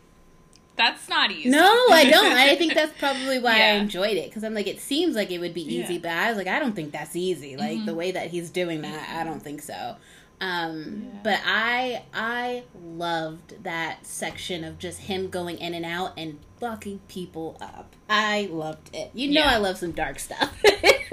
that's 0.77 1.09
not 1.09 1.31
easy. 1.33 1.51
No, 1.51 1.87
I 1.91 2.09
don't. 2.09 2.33
I 2.33 2.55
think 2.55 2.75
that's 2.75 2.97
probably 2.99 3.41
why 3.41 3.59
yeah. 3.59 3.67
I 3.67 3.69
enjoyed 3.73 4.17
it 4.17 4.31
because 4.31 4.45
I'm 4.45 4.55
like, 4.55 4.69
it 4.69 4.81
seems 4.81 5.17
like 5.17 5.31
it 5.31 5.39
would 5.39 5.55
be 5.55 5.63
easy, 5.63 5.95
yeah. 5.95 6.01
but 6.03 6.11
I 6.13 6.29
was 6.29 6.39
like, 6.39 6.47
I 6.47 6.61
don't 6.61 6.75
think 6.75 6.93
that's 6.93 7.17
easy. 7.17 7.57
Like 7.57 7.79
mm-hmm. 7.79 7.87
the 7.87 7.95
way 7.95 8.13
that 8.13 8.31
he's 8.31 8.51
doing 8.51 8.83
that, 8.83 9.17
I 9.19 9.25
don't 9.25 9.43
think 9.43 9.61
so. 9.61 9.97
Um, 10.41 11.03
yeah. 11.03 11.21
but 11.25 11.41
I 11.45 12.05
I 12.15 12.63
loved 12.81 13.65
that 13.65 14.07
section 14.07 14.63
of 14.63 14.79
just 14.79 15.01
him 15.01 15.31
going 15.31 15.59
in 15.59 15.75
and 15.75 15.85
out 15.85 16.13
and 16.17 16.39
fucking 16.61 17.01
people 17.09 17.57
up. 17.61 17.97
I 18.09 18.49
loved 18.51 18.95
it. 18.95 19.11
You 19.15 19.33
know, 19.33 19.43
I 19.43 19.57
love 19.57 19.79
some 19.79 19.91
dark 19.91 20.21
stuff. 20.21 20.57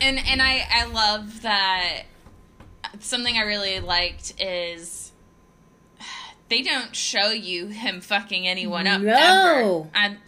and 0.00 0.18
and 0.18 0.40
I 0.40 0.64
I 0.70 0.84
love 0.84 1.42
that 1.42 2.04
something 3.02 3.36
I 3.36 3.42
really 3.42 3.80
liked 3.80 4.34
is 4.40 5.12
they 6.48 6.62
don't 6.62 6.94
show 6.94 7.30
you 7.30 7.68
him 7.68 8.00
fucking 8.00 8.46
anyone 8.46 8.86
up 8.86 9.00
no. 9.00 9.90
And 9.94 10.18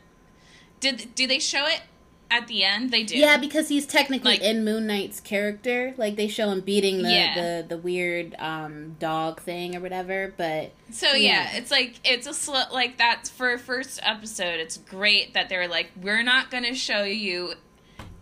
did 0.81 1.15
do 1.15 1.27
they 1.27 1.39
show 1.39 1.67
it 1.67 1.83
at 2.31 2.47
the 2.47 2.65
end? 2.65 2.91
They 2.91 3.03
do. 3.03 3.17
Yeah, 3.17 3.37
because 3.37 3.69
he's 3.69 3.87
technically 3.87 4.33
like, 4.33 4.43
in 4.43 4.65
Moon 4.65 4.87
Knight's 4.87 5.21
character. 5.21 5.95
Like 5.97 6.17
they 6.17 6.29
show 6.29 6.51
him 6.51 6.61
beating 6.61 7.03
the 7.03 7.11
yeah. 7.11 7.35
the, 7.35 7.69
the 7.69 7.79
weird 7.79 8.35
um, 8.39 8.97
dog 8.99 9.41
thing 9.41 9.77
or 9.77 9.81
whatever. 9.81 10.35
But 10.37 10.73
so 10.91 11.09
yeah. 11.09 11.53
yeah, 11.53 11.57
it's 11.57 11.71
like 11.71 12.01
it's 12.05 12.27
a 12.27 12.35
sl- 12.35 12.73
like 12.73 12.99
that's 12.99 13.31
for 13.31 13.57
first 13.59 14.01
episode. 14.03 14.61
It's 14.61 14.77
great 14.77 15.35
that 15.35 15.49
they're 15.49 15.69
like 15.69 15.91
we're 16.01 16.23
not 16.23 16.51
going 16.51 16.65
to 16.65 16.75
show 16.75 17.05
you 17.05 17.55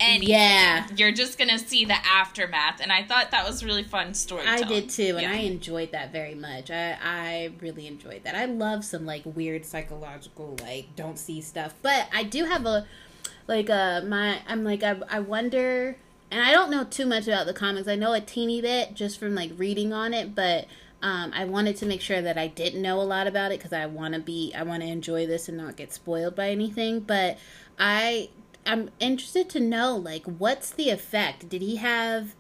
anything. 0.02 0.28
Yeah. 0.28 0.86
You're 0.96 1.12
just 1.12 1.38
gonna 1.38 1.58
see 1.58 1.84
the 1.84 1.96
aftermath, 2.06 2.80
and 2.80 2.92
I 2.92 3.02
thought 3.02 3.30
that 3.30 3.46
was 3.46 3.64
really 3.64 3.82
fun 3.84 4.14
story. 4.14 4.46
I 4.46 4.62
did 4.62 4.90
too, 4.90 5.16
and 5.16 5.22
yeah. 5.22 5.32
I 5.32 5.36
enjoyed 5.36 5.92
that 5.92 6.12
very 6.12 6.34
much. 6.34 6.70
I 6.70 6.98
I 7.02 7.52
really 7.60 7.86
enjoyed 7.86 8.24
that. 8.24 8.34
I 8.34 8.46
love 8.46 8.84
some 8.84 9.06
like 9.06 9.22
weird 9.24 9.64
psychological 9.64 10.56
like 10.62 10.94
don't 10.96 11.18
see 11.18 11.40
stuff, 11.40 11.74
but 11.82 12.08
I 12.14 12.24
do 12.24 12.44
have 12.44 12.66
a 12.66 12.86
like 13.46 13.70
uh 13.70 14.02
my 14.02 14.38
I'm 14.48 14.64
like 14.64 14.82
I 14.82 15.00
I 15.08 15.20
wonder, 15.20 15.96
and 16.30 16.42
I 16.42 16.52
don't 16.52 16.70
know 16.70 16.84
too 16.84 17.06
much 17.06 17.28
about 17.28 17.46
the 17.46 17.54
comics. 17.54 17.88
I 17.88 17.96
know 17.96 18.12
a 18.12 18.20
teeny 18.20 18.60
bit 18.60 18.94
just 18.94 19.18
from 19.18 19.34
like 19.34 19.52
reading 19.56 19.92
on 19.92 20.14
it, 20.14 20.34
but. 20.34 20.66
Um, 21.04 21.32
I 21.34 21.46
wanted 21.46 21.74
to 21.78 21.86
make 21.86 22.00
sure 22.00 22.22
that 22.22 22.38
I 22.38 22.46
didn't 22.46 22.80
know 22.80 23.00
a 23.00 23.02
lot 23.02 23.26
about 23.26 23.50
it 23.50 23.58
because 23.58 23.72
I 23.72 23.86
want 23.86 24.14
to 24.14 24.20
be, 24.20 24.54
I 24.56 24.62
want 24.62 24.84
to 24.84 24.88
enjoy 24.88 25.26
this 25.26 25.48
and 25.48 25.58
not 25.58 25.74
get 25.74 25.92
spoiled 25.92 26.36
by 26.36 26.50
anything. 26.50 27.00
But 27.00 27.38
I 27.76 28.28
I'm 28.66 28.90
interested 29.00 29.48
to 29.50 29.60
know 29.60 29.96
like 29.96 30.24
what's 30.24 30.70
the 30.70 30.90
effect? 30.90 31.48
Did 31.48 31.62
he 31.62 31.76
have 31.76 32.34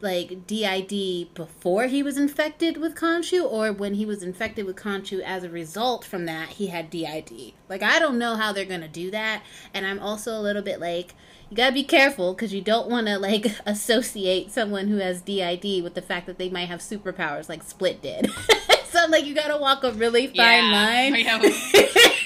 like 0.00 0.46
DID 0.46 1.34
before 1.34 1.86
he 1.86 2.02
was 2.02 2.16
infected 2.16 2.76
with 2.76 2.94
Khonshu 2.94 3.44
or 3.50 3.72
when 3.72 3.94
he 3.94 4.06
was 4.06 4.22
infected 4.22 4.64
with 4.64 4.76
Khonshu 4.76 5.20
as 5.20 5.42
a 5.42 5.50
result 5.50 6.04
from 6.04 6.26
that 6.26 6.50
he 6.50 6.68
had 6.68 6.90
DID. 6.90 7.54
Like 7.68 7.82
I 7.82 7.98
don't 7.98 8.18
know 8.18 8.36
how 8.36 8.52
they're 8.52 8.64
going 8.64 8.80
to 8.80 8.88
do 8.88 9.10
that 9.10 9.42
and 9.74 9.86
I'm 9.86 9.98
also 9.98 10.38
a 10.38 10.40
little 10.40 10.62
bit 10.62 10.80
like 10.80 11.14
you 11.50 11.56
got 11.56 11.68
to 11.68 11.74
be 11.74 11.84
careful 11.84 12.34
cuz 12.34 12.52
you 12.52 12.60
don't 12.60 12.88
want 12.88 13.06
to 13.08 13.18
like 13.18 13.46
associate 13.66 14.52
someone 14.52 14.88
who 14.88 14.98
has 14.98 15.20
DID 15.20 15.82
with 15.82 15.94
the 15.94 16.02
fact 16.02 16.26
that 16.26 16.38
they 16.38 16.48
might 16.48 16.68
have 16.68 16.80
superpowers 16.80 17.48
like 17.48 17.62
Split 17.62 18.00
did. 18.00 18.30
so 18.90 19.00
I'm 19.00 19.10
like 19.10 19.24
you 19.24 19.34
got 19.34 19.48
to 19.48 19.58
walk 19.58 19.82
a 19.84 19.92
really 19.92 20.28
fine 20.28 20.36
yeah. 20.36 21.38
line. 21.40 21.52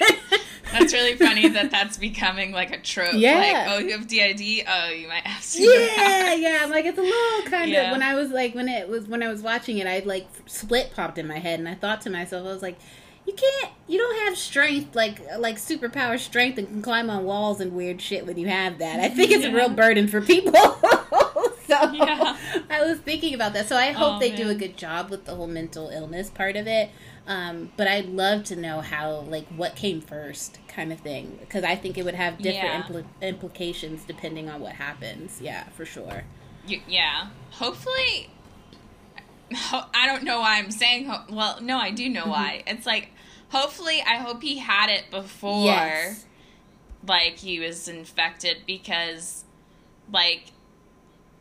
That's 0.72 0.92
really 0.92 1.14
funny 1.16 1.48
that 1.48 1.70
that's 1.70 1.96
becoming 1.98 2.52
like 2.52 2.72
a 2.74 2.80
trope. 2.80 3.12
Yeah. 3.14 3.66
Like, 3.66 3.68
oh, 3.68 3.78
you 3.78 3.92
have 3.92 4.06
DID. 4.08 4.66
Oh, 4.68 4.88
you 4.90 5.08
might 5.08 5.26
have 5.26 5.42
superpowers. 5.42 5.96
Yeah, 5.96 6.34
yeah. 6.34 6.58
I'm 6.62 6.70
like, 6.70 6.84
it's 6.84 6.98
a 6.98 7.02
little 7.02 7.50
kind 7.50 7.70
yeah. 7.70 7.86
of. 7.86 7.92
When 7.92 8.02
I 8.02 8.14
was 8.14 8.30
like, 8.30 8.54
when 8.54 8.68
it 8.68 8.88
was 8.88 9.06
when 9.06 9.22
I 9.22 9.28
was 9.28 9.42
watching 9.42 9.78
it, 9.78 9.86
I 9.86 10.00
like 10.00 10.26
split 10.46 10.92
popped 10.94 11.18
in 11.18 11.26
my 11.26 11.38
head, 11.38 11.58
and 11.58 11.68
I 11.68 11.74
thought 11.74 12.00
to 12.02 12.10
myself, 12.10 12.46
I 12.46 12.52
was 12.52 12.62
like, 12.62 12.78
you 13.26 13.34
can't 13.34 13.72
you 13.86 13.98
don't 13.98 14.26
have 14.26 14.36
strength 14.36 14.96
like 14.96 15.20
like 15.38 15.56
superpower 15.56 16.18
strength 16.18 16.58
and 16.58 16.66
can 16.66 16.82
climb 16.82 17.08
on 17.08 17.24
walls 17.24 17.60
and 17.60 17.72
weird 17.72 18.00
shit 18.00 18.26
when 18.26 18.36
you 18.38 18.48
have 18.48 18.78
that. 18.78 18.98
I 19.00 19.08
think 19.08 19.30
it's 19.30 19.44
a 19.44 19.52
real 19.52 19.68
burden 19.68 20.08
for 20.08 20.20
people. 20.20 20.52
so 21.66 21.92
Yeah. 21.92 22.36
I 22.68 22.82
was 22.84 22.98
thinking 22.98 23.34
about 23.34 23.52
that. 23.52 23.68
So 23.68 23.76
I 23.76 23.92
hope 23.92 24.14
Oh, 24.16 24.18
they 24.18 24.34
do 24.34 24.48
a 24.48 24.54
good 24.54 24.76
job 24.76 25.10
with 25.10 25.24
the 25.24 25.34
whole 25.36 25.46
mental 25.46 25.88
illness 25.90 26.30
part 26.30 26.56
of 26.56 26.66
it. 26.66 26.90
Um, 27.26 27.70
but 27.76 27.86
I'd 27.86 28.06
love 28.08 28.42
to 28.44 28.56
know 28.56 28.80
how 28.80 29.20
like 29.20 29.46
what 29.48 29.76
came 29.76 30.00
first 30.00 30.58
kind 30.66 30.92
of 30.92 30.98
thing 31.00 31.36
because 31.40 31.62
I 31.62 31.76
think 31.76 31.96
it 31.96 32.04
would 32.04 32.16
have 32.16 32.38
different 32.38 32.90
Yeah. 32.90 33.02
impl- 33.02 33.04
implications 33.22 34.02
depending 34.04 34.48
on 34.50 34.60
what 34.60 34.72
happens. 34.72 35.40
Yeah, 35.40 35.64
for 35.76 35.84
sure. 35.84 36.24
You, 36.66 36.80
yeah. 36.88 37.28
Hopefully, 37.52 38.28
ho- 39.54 39.86
I 39.94 40.06
don't 40.06 40.24
know 40.24 40.40
why 40.40 40.58
I'm 40.58 40.70
saying. 40.70 41.06
Ho- 41.06 41.24
well, 41.30 41.60
no, 41.60 41.78
I 41.78 41.90
do 41.90 42.04
Mm-hmm. 42.04 42.12
know 42.14 42.26
why. 42.26 42.62
It's 42.66 42.86
like, 42.86 43.10
hopefully, 43.50 44.02
I 44.04 44.16
hope 44.16 44.42
he 44.42 44.58
had 44.58 44.90
it 44.90 45.04
before, 45.10 45.66
Yes. 45.66 46.24
like 47.06 47.36
he 47.38 47.60
was 47.60 47.86
infected 47.88 48.58
because, 48.66 49.44
like, 50.12 50.46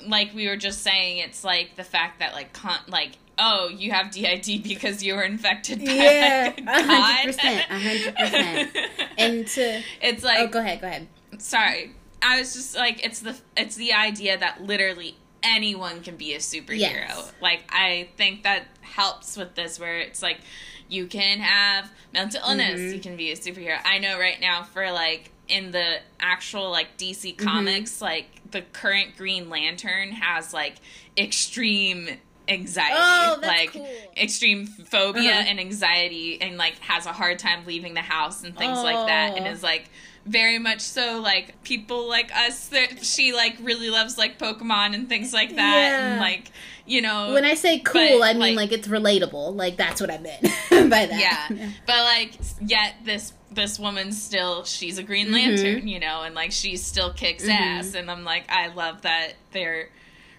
like 0.06 0.34
we 0.34 0.48
were 0.48 0.58
just 0.58 0.82
saying, 0.82 1.20
it's 1.20 1.44
like 1.44 1.76
the 1.76 1.84
fact 1.84 2.20
that 2.20 2.34
like 2.34 2.54
con- 2.54 2.84
like 2.88 3.13
oh 3.39 3.70
you 3.70 3.91
have 3.91 4.12
DID 4.12 4.63
because 4.63 5.04
you 5.04 5.15
were 5.15 5.24
infected 5.24 5.80
by 5.86 5.91
Yeah, 5.91 6.54
like, 6.56 6.60
a 6.60 6.62
a 6.62 6.65
god. 6.65 6.86
hundred 6.86 7.26
percent, 7.36 7.62
hundred 7.70 8.15
percent. 8.15 8.78
And 9.17 9.48
to 9.56 9.82
it's 10.02 10.24
like 10.24 10.39
oh, 10.39 10.48
go 10.48 10.60
ahead, 10.60 10.82
go 10.82 10.88
ahead. 10.88 11.08
sorry 11.39 11.91
i 12.22 12.38
was 12.39 12.54
just 12.54 12.76
like 12.76 13.04
it's 13.04 13.20
the 13.22 13.36
it's 13.58 13.76
the 13.78 13.94
idea 13.94 14.38
that 14.38 14.62
literally 14.63 15.15
anyone 15.44 16.02
can 16.04 16.15
be 16.17 16.34
a 16.36 16.38
superhero 16.38 16.78
Yes. 16.78 17.34
like 17.41 17.63
i 17.70 18.10
think 18.15 18.44
that 18.44 18.65
helps 18.82 19.36
with 19.38 19.56
this 19.56 19.80
where 19.80 19.98
it's 20.00 20.22
like 20.22 20.39
you 20.88 21.08
can 21.08 21.39
have 21.39 21.89
mental 22.13 22.41
illness 22.48 22.80
Mhm. 22.80 22.94
you 22.94 23.00
can 23.00 23.15
be 23.15 23.32
a 23.32 23.36
superhero 23.36 23.80
i 23.86 23.98
know 23.98 24.20
right 24.20 24.39
now 24.39 24.62
for 24.62 24.91
like 24.91 25.32
in 25.48 25.72
the 25.72 25.96
actual 26.20 26.70
like 26.70 26.96
dc 26.98 27.38
comics 27.39 28.02
like 28.02 28.28
the 28.52 28.62
current 28.62 29.17
green 29.17 29.50
lantern 29.50 30.12
has 30.12 30.54
like 30.54 30.76
extreme 31.17 32.08
anxiety 32.52 32.96
Oh, 32.98 33.40
like 33.42 33.72
cool. 33.74 33.88
extreme 34.18 34.68
phobia 34.68 35.32
Uh-huh. 35.32 35.44
and 35.48 35.60
anxiety 35.60 36.42
and 36.42 36.58
like 36.58 36.78
has 36.80 37.06
a 37.06 37.12
hard 37.14 37.40
time 37.40 37.66
leaving 37.66 37.94
the 37.94 38.02
house 38.02 38.44
and 38.44 38.56
things 38.58 38.82
like 38.84 39.08
that 39.08 39.38
and 39.38 39.48
Oh. 39.48 39.52
is 39.52 39.64
like 39.64 39.90
very 40.26 40.60
much 40.60 40.82
so 40.82 41.20
like 41.20 41.64
people 41.64 42.08
like 42.08 42.32
us 42.36 42.68
that 42.68 43.04
she 43.04 43.34
like 43.34 43.58
really 43.62 43.90
loves 43.90 44.18
like 44.20 44.38
pokemon 44.38 44.94
and 44.94 45.10
things 45.10 45.34
like 45.34 45.56
that 45.56 45.76
Yeah. 45.76 46.12
and 46.12 46.20
like 46.22 46.52
you 46.86 47.02
know 47.02 47.34
When 47.34 47.46
I 47.46 47.56
say 47.56 47.80
cool, 47.80 48.20
but, 48.20 48.24
I 48.30 48.34
mean 48.34 48.40
like- 48.56 48.70
like, 48.70 48.72
it's 48.74 48.88
relatable. 48.88 49.56
Like 49.56 49.78
that's 49.78 50.00
what 50.02 50.12
I 50.12 50.18
meant 50.20 50.42
by 50.90 51.06
that. 51.08 51.48
yeah 51.50 51.70
but 51.88 51.98
like 52.04 52.34
yet 52.66 52.96
this 53.04 53.34
this 53.52 53.78
woman 53.80 54.12
still 54.14 54.64
she's 54.64 54.98
a 54.98 55.04
green 55.04 55.28
Mhm. 55.28 55.34
lantern 55.34 55.88
you 55.88 56.00
know 56.00 56.22
and 56.22 56.34
like 56.36 56.52
she 56.52 56.78
still 56.78 57.12
kicks 57.14 57.44
Mhm. 57.46 57.50
ass 57.60 57.94
and 57.96 58.10
i'm 58.10 58.24
like 58.24 58.46
i 58.50 58.68
love 58.68 59.02
that 59.02 59.34
they're 59.52 59.90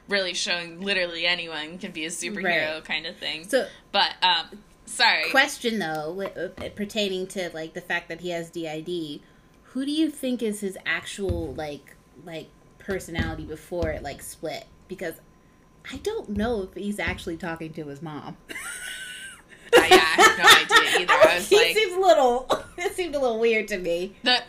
really 0.08 0.34
showing 0.34 0.80
literally 0.80 1.26
anyone 1.26 1.78
can 1.78 1.92
be 1.92 2.04
a 2.04 2.08
superhero 2.10 2.74
Right. 2.74 2.84
kind 2.84 3.06
of 3.06 3.16
thing 3.16 3.48
So 3.48 3.66
but 3.92 4.12
um 4.22 4.58
sorry 4.86 5.30
question 5.30 5.78
though, 5.78 6.14
wi- 6.16 6.32
uh, 6.34 6.68
pertaining 6.74 7.26
to 7.28 7.50
like 7.54 7.74
the 7.74 7.80
fact 7.80 8.08
that 8.08 8.20
he 8.20 8.30
has 8.30 8.50
DID, 8.50 9.20
who 9.64 9.84
do 9.86 9.90
you 9.92 10.10
think 10.10 10.42
is 10.42 10.60
his 10.60 10.76
actual 10.84 11.54
like 11.54 11.96
like 12.24 12.48
personality 12.78 13.44
before 13.44 13.90
it 13.90 14.02
like 14.02 14.22
split? 14.22 14.66
Because 14.88 15.14
I 15.90 15.96
don't 15.98 16.28
know 16.30 16.62
if 16.62 16.74
he's 16.74 16.98
actually 16.98 17.36
talking 17.36 17.72
to 17.74 17.86
his 17.86 18.02
mom. 18.02 18.36
I, 19.74 19.86
yeah, 19.86 19.96
I 19.96 20.22
have 20.22 20.38
no 20.38 20.84
idea 20.84 21.00
either. 21.00 21.12
I 21.30 21.34
was 21.36 21.48
he 21.48 21.56
like, 21.56 21.74
seems 21.74 21.94
a 21.96 22.00
little. 22.00 22.64
It 22.78 22.94
seemed 22.94 23.14
a 23.14 23.20
little 23.20 23.38
weird 23.38 23.68
to 23.68 23.78
me. 23.78 24.14
the 24.24 24.42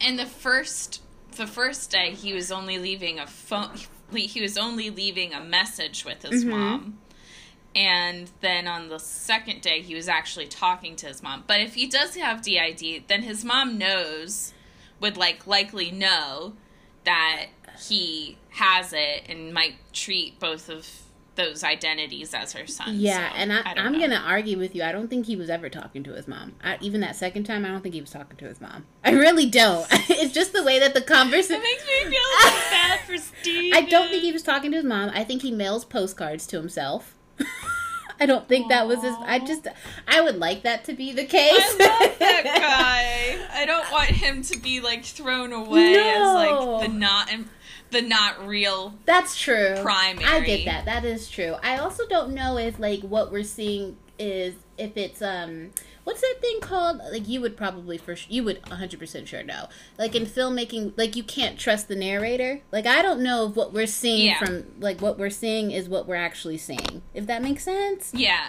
in 0.00 0.16
the 0.16 0.26
first 0.26 1.00
the 1.36 1.46
first 1.46 1.90
day 1.90 2.10
he 2.12 2.32
was 2.34 2.50
only 2.50 2.78
leaving 2.78 3.18
a 3.20 3.26
phone 3.26 3.70
he 4.20 4.40
was 4.40 4.56
only 4.56 4.90
leaving 4.90 5.32
a 5.34 5.40
message 5.40 6.04
with 6.04 6.22
his 6.22 6.44
Mhm. 6.44 6.48
mom 6.50 6.98
and 7.74 8.30
then 8.40 8.68
on 8.68 8.88
the 8.88 8.98
second 8.98 9.62
day 9.62 9.80
he 9.80 9.94
was 9.94 10.08
actually 10.08 10.46
talking 10.46 10.94
to 10.96 11.06
his 11.06 11.22
mom 11.22 11.42
but 11.46 11.60
if 11.60 11.74
he 11.74 11.86
does 11.86 12.14
have 12.16 12.42
did 12.42 13.08
then 13.08 13.22
his 13.22 13.44
mom 13.44 13.78
knows 13.78 14.52
would 15.00 15.16
like 15.16 15.46
likely 15.46 15.90
know 15.90 16.54
that 17.04 17.46
he 17.88 18.36
has 18.50 18.92
it 18.92 19.24
and 19.28 19.52
might 19.54 19.74
treat 19.92 20.38
both 20.38 20.68
of 20.68 20.86
those 21.34 21.64
identities 21.64 22.34
as 22.34 22.52
her 22.52 22.66
son 22.66 22.88
Yeah, 22.98 23.30
So, 23.30 23.36
and 23.36 23.52
I, 23.52 23.62
I'm 23.76 23.92
know. 23.92 24.00
gonna 24.00 24.22
argue 24.26 24.58
with 24.58 24.74
you. 24.74 24.82
I 24.82 24.92
don't 24.92 25.08
think 25.08 25.26
he 25.26 25.34
was 25.36 25.48
ever 25.48 25.68
talking 25.70 26.02
to 26.04 26.12
his 26.12 26.28
mom. 26.28 26.52
I, 26.62 26.76
even 26.80 27.00
that 27.00 27.16
second 27.16 27.44
time, 27.44 27.64
I 27.64 27.68
don't 27.68 27.80
think 27.82 27.94
he 27.94 28.00
was 28.02 28.10
talking 28.10 28.36
to 28.36 28.44
his 28.46 28.60
mom. 28.60 28.84
I 29.04 29.12
really 29.12 29.48
don't. 29.48 29.86
it's 30.10 30.32
just 30.34 30.52
the 30.52 30.62
way 30.62 30.78
that 30.78 30.92
the 30.94 31.00
conversation. 31.00 31.56
it 31.56 31.62
makes 31.62 31.86
me 31.86 32.10
feel 32.10 32.22
so 32.42 32.70
bad 32.70 33.00
for 33.00 33.16
Steve. 33.16 33.74
I 33.76 33.82
don't 33.82 34.08
think 34.10 34.22
he 34.22 34.32
was 34.32 34.42
talking 34.42 34.70
to 34.72 34.76
his 34.76 34.84
mom. 34.84 35.10
I 35.14 35.24
think 35.24 35.42
he 35.42 35.50
mails 35.50 35.84
postcards 35.84 36.46
to 36.48 36.58
himself. 36.58 37.14
I 38.20 38.26
don't 38.26 38.46
think 38.46 38.68
that 38.68 38.86
was 38.86 39.02
his. 39.02 39.14
I 39.22 39.40
just, 39.40 39.66
I 40.06 40.20
would 40.20 40.36
like 40.36 40.62
that 40.62 40.84
to 40.84 40.92
be 40.92 41.12
the 41.12 41.24
case. 41.24 41.50
I 41.58 42.06
love 42.06 42.18
that 42.20 42.44
guy. 42.44 43.60
I 43.60 43.64
don't 43.66 43.90
want 43.90 44.10
him 44.10 44.42
to 44.42 44.58
be 44.60 44.80
like 44.80 45.04
thrown 45.04 45.52
away 45.52 45.94
as 45.96 46.34
like 46.34 46.82
the 46.82 46.88
not 46.88 47.32
the 47.92 48.02
not 48.02 48.46
real. 48.46 48.94
That's 49.04 49.38
true. 49.40 49.76
Primary. 49.82 50.24
I 50.24 50.40
get 50.40 50.64
that. 50.64 50.84
That 50.86 51.04
is 51.04 51.28
true. 51.30 51.56
I 51.62 51.76
also 51.78 52.06
don't 52.08 52.34
know 52.34 52.56
if 52.58 52.78
like 52.78 53.00
what 53.02 53.30
we're 53.32 53.44
seeing 53.44 53.96
is 54.18 54.54
if 54.78 54.96
it's 54.96 55.20
um 55.22 55.70
what's 56.04 56.20
that 56.20 56.34
thing 56.40 56.60
called? 56.60 56.98
Like 57.12 57.28
you 57.28 57.40
would 57.40 57.56
probably 57.56 57.96
for 57.98 58.16
sh- 58.16 58.26
you 58.28 58.42
would 58.44 58.60
100% 58.62 59.26
sure 59.26 59.42
know. 59.42 59.68
Like 59.98 60.14
in 60.16 60.26
filmmaking 60.26 60.94
like 60.96 61.14
you 61.16 61.22
can't 61.22 61.58
trust 61.58 61.88
the 61.88 61.96
narrator. 61.96 62.60
Like 62.72 62.86
I 62.86 63.02
don't 63.02 63.22
know 63.22 63.46
if 63.48 63.54
what 63.56 63.72
we're 63.72 63.86
seeing 63.86 64.26
Yeah. 64.28 64.38
from 64.38 64.64
like 64.80 65.00
what 65.00 65.18
we're 65.18 65.30
seeing 65.30 65.70
is 65.70 65.88
what 65.88 66.06
we're 66.08 66.16
actually 66.16 66.58
seeing. 66.58 67.02
If 67.14 67.26
that 67.26 67.42
makes 67.42 67.62
sense? 67.64 68.12
Yeah, 68.14 68.48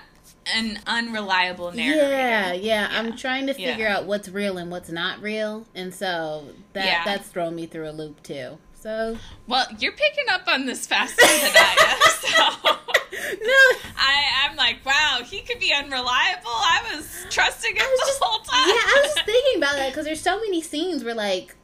an 0.55 0.79
unreliable 0.87 1.71
narrator. 1.71 2.09
Yeah, 2.09 2.53
yeah, 2.53 2.87
I'm 2.91 3.15
trying 3.15 3.47
to 3.47 3.53
Yeah. 3.59 3.71
figure 3.71 3.87
out 3.87 4.05
what's 4.05 4.29
real 4.29 4.57
and 4.57 4.71
what's 4.71 4.89
not 4.89 5.21
real, 5.21 5.65
and 5.75 5.93
so 5.93 6.47
that 6.73 6.85
Yeah. 6.85 7.01
that's 7.05 7.27
thrown 7.29 7.55
me 7.55 7.65
through 7.67 7.89
a 7.89 7.91
loop 7.91 8.23
too. 8.23 8.57
So 8.83 9.17
Well, 9.47 9.65
you're 9.79 9.93
picking 9.93 10.25
up 10.29 10.41
on 10.47 10.65
this 10.65 10.85
faster 10.85 11.21
than 11.25 11.53
I 11.55 11.75
am. 11.89 11.99
So 13.13 13.39
no, 13.41 13.77
I, 13.97 14.23
I'm 14.49 14.55
like, 14.57 14.83
wow, 14.85 15.19
he 15.25 15.41
could 15.41 15.59
be 15.59 15.71
unreliable. 15.73 16.47
I 16.47 16.81
was 16.95 17.25
trusting 17.29 17.75
him 17.75 17.85
was 17.85 17.99
the 17.99 18.05
just- 18.07 18.19
whole 18.21 18.39
time. 18.43 18.67
yeah, 18.67 18.75
I 18.75 19.01
was 19.03 19.13
just 19.13 19.25
thinking 19.25 19.57
about 19.61 19.75
that 19.77 19.89
because 19.89 20.05
there's 20.05 20.21
so 20.21 20.37
many 20.39 20.61
scenes 20.61 21.03
where 21.03 21.13
like 21.15 21.55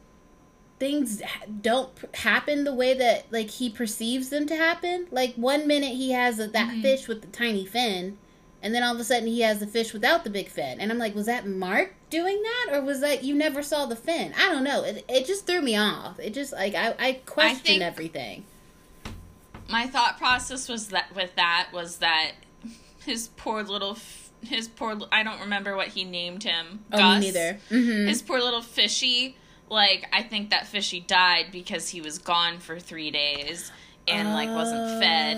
things 0.78 1.20
don't 1.60 1.90
happen 2.14 2.64
the 2.64 2.72
way 2.74 2.94
that 2.94 3.26
like 3.30 3.50
he 3.50 3.68
perceives 3.68 4.30
them 4.30 4.46
to 4.46 4.56
happen. 4.56 5.06
Like 5.10 5.34
one 5.34 5.66
minute 5.66 5.90
he 5.92 6.12
has 6.12 6.38
a, 6.38 6.46
that 6.48 6.70
Mhm. 6.70 6.82
fish 6.82 7.08
with 7.08 7.20
the 7.22 7.28
tiny 7.28 7.66
fin, 7.66 8.16
and 8.62 8.74
then 8.74 8.82
all 8.82 8.94
of 8.94 9.00
a 9.00 9.04
sudden 9.04 9.26
he 9.28 9.40
has 9.40 9.58
the 9.60 9.66
fish 9.66 9.92
without 9.92 10.24
the 10.24 10.30
big 10.30 10.48
fin, 10.48 10.80
and 10.80 10.90
I'm 10.92 10.98
like, 10.98 11.14
was 11.14 11.26
that 11.26 11.46
Mark 11.46 11.94
doing 12.10 12.42
that, 12.42 12.74
or 12.74 12.82
was 12.82 13.00
that 13.00 13.22
you 13.24 13.34
never 13.34 13.62
saw 13.62 13.86
the 13.86 13.96
fin? 13.96 14.34
I 14.38 14.50
don't 14.50 14.64
know. 14.64 14.82
It, 14.82 15.04
it 15.08 15.26
just 15.26 15.46
threw 15.46 15.60
me 15.62 15.76
off. 15.76 16.18
It 16.18 16.34
just 16.34 16.52
like 16.52 16.74
I 16.74 16.94
I 16.98 17.12
questioned 17.26 17.66
think- 17.66 17.82
everything. 17.82 18.44
my 19.68 19.86
thought 19.86 20.18
process 20.18 20.68
was 20.68 20.88
that 20.88 21.14
with 21.14 21.34
that 21.36 21.68
was 21.72 21.98
that 21.98 22.32
his 23.04 23.28
poor 23.36 23.62
little 23.62 23.96
his 24.42 24.68
poor 24.68 24.98
I 25.12 25.22
don't 25.22 25.40
remember 25.40 25.76
what 25.76 25.88
he 25.88 26.04
named 26.04 26.42
him. 26.44 26.84
Oh, 26.92 26.98
Gus. 26.98 27.20
neither. 27.20 27.58
Mm-hmm. 27.70 28.08
His 28.08 28.22
poor 28.22 28.38
little 28.40 28.62
fishy. 28.62 29.36
Like 29.68 30.06
I 30.12 30.22
think 30.22 30.50
that 30.50 30.66
fishy 30.66 31.00
died 31.00 31.46
because 31.52 31.90
he 31.90 32.00
was 32.00 32.18
gone 32.18 32.58
for 32.58 32.80
three 32.80 33.10
days 33.10 33.70
and 34.08 34.32
like 34.32 34.48
wasn't 34.48 35.00
fed. 35.00 35.36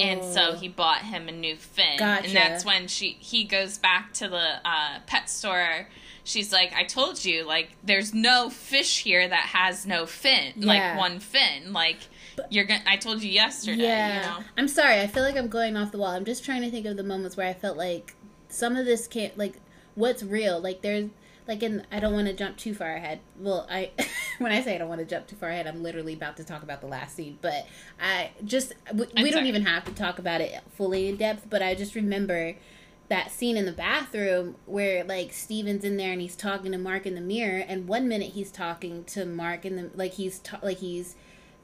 And 0.00 0.24
so 0.24 0.54
he 0.54 0.68
bought 0.68 1.02
him 1.02 1.28
a 1.28 1.32
new 1.32 1.56
fin, 1.56 1.94
Oh. 1.94 1.98
Gotcha. 1.98 2.26
and 2.28 2.36
that's 2.36 2.64
when 2.64 2.86
she 2.88 3.16
he 3.20 3.44
goes 3.44 3.78
back 3.78 4.12
to 4.14 4.28
the 4.28 4.56
uh, 4.64 4.98
pet 5.06 5.28
store. 5.30 5.88
She's 6.26 6.52
like, 6.52 6.72
"I 6.72 6.84
told 6.84 7.22
you, 7.22 7.44
like, 7.44 7.72
there's 7.84 8.14
no 8.14 8.48
fish 8.48 9.02
here 9.02 9.28
that 9.28 9.44
has 9.46 9.84
no 9.84 10.06
fin, 10.06 10.54
Yeah. 10.56 10.66
like 10.66 10.98
one 10.98 11.18
fin. 11.18 11.72
Like, 11.74 11.98
you're 12.48 12.64
gonna. 12.64 12.82
I 12.86 12.96
told 12.96 13.22
you 13.22 13.30
yesterday. 13.30 13.82
Yeah. 13.82 14.14
You 14.16 14.26
know? 14.40 14.44
I'm 14.56 14.68
sorry. 14.68 15.00
I 15.00 15.06
feel 15.06 15.22
like 15.22 15.36
I'm 15.36 15.48
going 15.48 15.76
off 15.76 15.92
the 15.92 15.98
wall. 15.98 16.10
I'm 16.10 16.24
just 16.24 16.42
trying 16.44 16.62
to 16.62 16.70
think 16.70 16.86
of 16.86 16.96
the 16.96 17.02
moments 17.04 17.36
where 17.36 17.46
I 17.46 17.52
felt 17.52 17.76
like 17.76 18.14
some 18.48 18.74
of 18.76 18.86
this 18.86 19.06
can't 19.06 19.36
like 19.36 19.54
what's 19.96 20.22
real. 20.22 20.60
Like 20.60 20.80
there's 20.80 21.10
like 21.46 21.62
in 21.62 21.86
I 21.92 22.00
don't 22.00 22.12
want 22.12 22.26
to 22.26 22.32
jump 22.32 22.56
too 22.56 22.74
far 22.74 22.94
ahead. 22.94 23.20
Well, 23.38 23.66
I 23.70 23.90
when 24.38 24.52
I 24.52 24.62
say 24.62 24.74
I 24.74 24.78
don't 24.78 24.88
want 24.88 25.00
to 25.00 25.06
jump 25.06 25.26
too 25.26 25.36
far 25.36 25.50
ahead, 25.50 25.66
I'm 25.66 25.82
literally 25.82 26.14
about 26.14 26.36
to 26.38 26.44
talk 26.44 26.62
about 26.62 26.80
the 26.80 26.86
last 26.86 27.16
scene. 27.16 27.38
But 27.40 27.66
I 28.00 28.30
just 28.44 28.72
we, 28.92 29.06
we 29.16 29.30
don't 29.30 29.46
even 29.46 29.64
have 29.64 29.84
to 29.84 29.92
talk 29.92 30.18
about 30.18 30.40
it 30.40 30.58
fully 30.74 31.08
in 31.08 31.16
depth. 31.16 31.46
But 31.50 31.62
I 31.62 31.74
just 31.74 31.94
remember 31.94 32.54
that 33.08 33.30
scene 33.30 33.56
in 33.56 33.66
the 33.66 33.72
bathroom 33.72 34.56
where 34.64 35.04
like 35.04 35.32
Steven's 35.32 35.84
in 35.84 35.96
there 35.96 36.12
and 36.12 36.20
he's 36.20 36.36
talking 36.36 36.72
to 36.72 36.78
Mark 36.78 37.06
in 37.06 37.14
the 37.14 37.20
mirror, 37.20 37.64
and 37.66 37.86
one 37.86 38.08
minute 38.08 38.32
he's 38.32 38.50
talking 38.50 39.04
to 39.04 39.24
Mark 39.24 39.64
in 39.64 39.76
the 39.76 39.90
like 39.94 40.14
he's 40.14 40.38
ta- 40.38 40.60
like 40.62 40.78
he's 40.78 41.14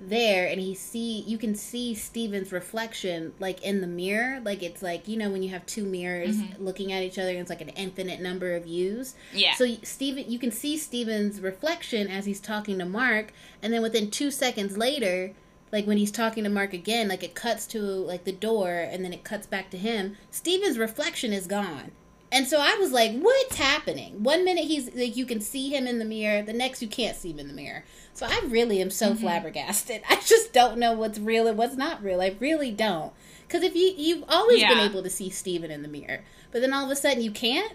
there 0.09 0.49
and 0.49 0.61
he 0.61 0.75
see 0.75 1.21
you 1.27 1.37
can 1.37 1.55
see 1.55 1.95
Steven's 1.95 2.53
reflection 2.53 3.33
like 3.39 3.63
in 3.63 3.81
the 3.81 3.87
mirror 3.87 4.41
like 4.45 4.63
it's 4.63 4.83
like 4.83 5.07
you 5.07 5.17
know 5.17 5.29
when 5.31 5.43
you 5.43 5.51
have 5.51 5.65
two 5.67 5.85
mirrors 5.85 6.37
Mm-hmm. 6.37 6.65
looking 6.65 6.93
at 6.93 7.03
each 7.03 7.19
other 7.19 7.31
and 7.31 7.39
it's 7.41 7.51
like 7.51 7.61
an 7.61 7.69
infinite 7.71 8.21
number 8.21 8.55
of 8.57 8.65
views 8.65 9.15
Yeah. 9.33 9.55
so 9.55 9.67
Steven 9.83 10.25
you 10.31 10.39
can 10.39 10.51
see 10.51 10.77
Steven's 10.79 11.41
reflection 11.41 12.09
as 12.09 12.25
he's 12.25 12.41
talking 12.41 12.79
to 12.79 12.85
Mark 12.85 13.33
and 13.63 13.73
then 13.73 13.83
within 13.83 14.11
2 14.11 14.31
seconds 14.31 14.77
later 14.79 15.33
like 15.73 15.87
when 15.87 15.99
he's 15.99 16.11
talking 16.11 16.45
to 16.45 16.51
Mark 16.51 16.73
again 16.73 17.07
like 17.09 17.23
it 17.23 17.35
cuts 17.35 17.67
to 17.69 17.79
like 17.81 18.25
the 18.25 18.33
door 18.33 18.71
and 18.71 19.05
then 19.05 19.13
it 19.13 19.23
cuts 19.23 19.47
back 19.47 19.71
to 19.71 19.77
him 19.79 20.17
Steven's 20.31 20.79
reflection 20.79 21.33
is 21.33 21.47
gone 21.47 21.93
and 22.33 22.47
so 22.47 22.59
I 22.61 22.77
was 22.79 22.93
like, 22.93 23.19
what's 23.19 23.57
happening? 23.57 24.23
One 24.23 24.45
minute 24.45 24.65
he's 24.65 24.95
like, 24.95 25.17
you 25.17 25.27
can 25.27 25.41
see 25.41 25.71
him 25.71 25.87
in 25.87 25.99
the 25.99 26.05
mirror. 26.05 26.43
The 26.43 26.53
next, 26.53 26.81
you 26.81 26.89
can't 26.89 27.17
see 27.17 27.31
him 27.31 27.39
in 27.39 27.49
the 27.49 27.55
mirror. 27.55 27.85
So 28.15 28.27
I 28.27 28.41
really 28.47 28.81
am 28.81 28.91
so 28.91 29.11
mm-hmm. 29.11 29.21
flabbergasted. 29.21 30.03
I 30.09 30.17
just 30.17 30.53
don't 30.53 30.79
know 30.79 30.93
what's 30.93 31.19
real 31.19 31.47
and 31.47 31.59
what's 31.59 31.77
not 31.77 32.03
real. 32.03 32.21
I 32.21 32.37
really 32.39 32.71
don't. 32.71 33.13
Because 33.47 33.65
if 33.65 33.75
you, 33.75 33.93
you've 33.97 34.25
always 34.29 34.63
been 34.63 34.79
able 34.79 35.03
to 35.03 35.11
see 35.11 35.29
Steven 35.29 35.73
in 35.73 35.83
the 35.83 35.89
mirror, 35.89 36.21
but 36.53 36.61
then 36.61 36.73
all 36.73 36.85
of 36.85 36.91
a 36.91 36.97
sudden 36.97 37.21
you 37.21 37.33
can't. 37.33 37.73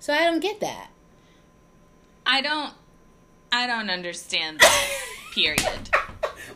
So 0.00 0.12
I 0.12 0.24
don't 0.24 0.40
get 0.40 0.58
that. 0.60 0.90
I 2.26 2.40
don't 2.40 2.74
I 3.52 3.66
don't 3.66 3.90
understand 3.90 4.60
that. 4.60 5.08
period. 5.34 5.90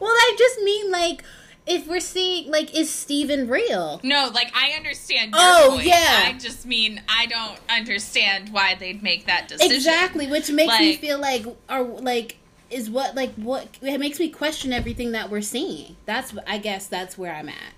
Well, 0.00 0.12
I 0.12 0.34
just 0.38 0.60
mean 0.62 0.90
like, 0.90 1.24
if 1.66 1.86
we're 1.88 2.00
seeing, 2.00 2.50
like, 2.50 2.74
is 2.76 2.88
Steven 2.90 3.48
real? 3.48 4.00
No, 4.04 4.30
like 4.32 4.52
I 4.54 4.70
understand 4.76 5.32
Oh, 5.36 5.72
point. 5.74 5.86
yeah. 5.86 6.22
I 6.26 6.32
just 6.38 6.64
mean 6.66 7.02
I 7.08 7.26
don't 7.26 7.58
understand 7.68 8.50
why 8.52 8.74
they'd 8.76 9.02
make 9.02 9.26
that 9.26 9.48
decision. 9.48 9.74
Exactly, 9.76 10.26
which 10.28 10.50
makes 10.50 10.78
me 10.78 10.96
feel 10.96 11.18
like, 11.18 11.44
are 11.68 11.82
like, 11.82 12.36
is 12.70 12.90
what 12.90 13.14
like 13.14 13.32
what 13.34 13.68
it 13.80 14.00
makes 14.00 14.18
me 14.18 14.28
question 14.28 14.72
everything 14.72 15.12
that 15.12 15.30
we're 15.30 15.40
seeing. 15.40 15.96
That's 16.04 16.34
I 16.48 16.58
guess 16.58 16.88
that's 16.88 17.16
where 17.16 17.32
I'm 17.32 17.48
at. 17.48 17.74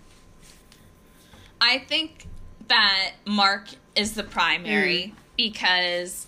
I 1.61 1.79
think 1.79 2.27
that 2.69 3.13
Mark 3.27 3.69
is 3.97 4.13
the 4.15 4.23
Mm. 4.23 4.31
primary 4.31 5.15
because 5.37 6.27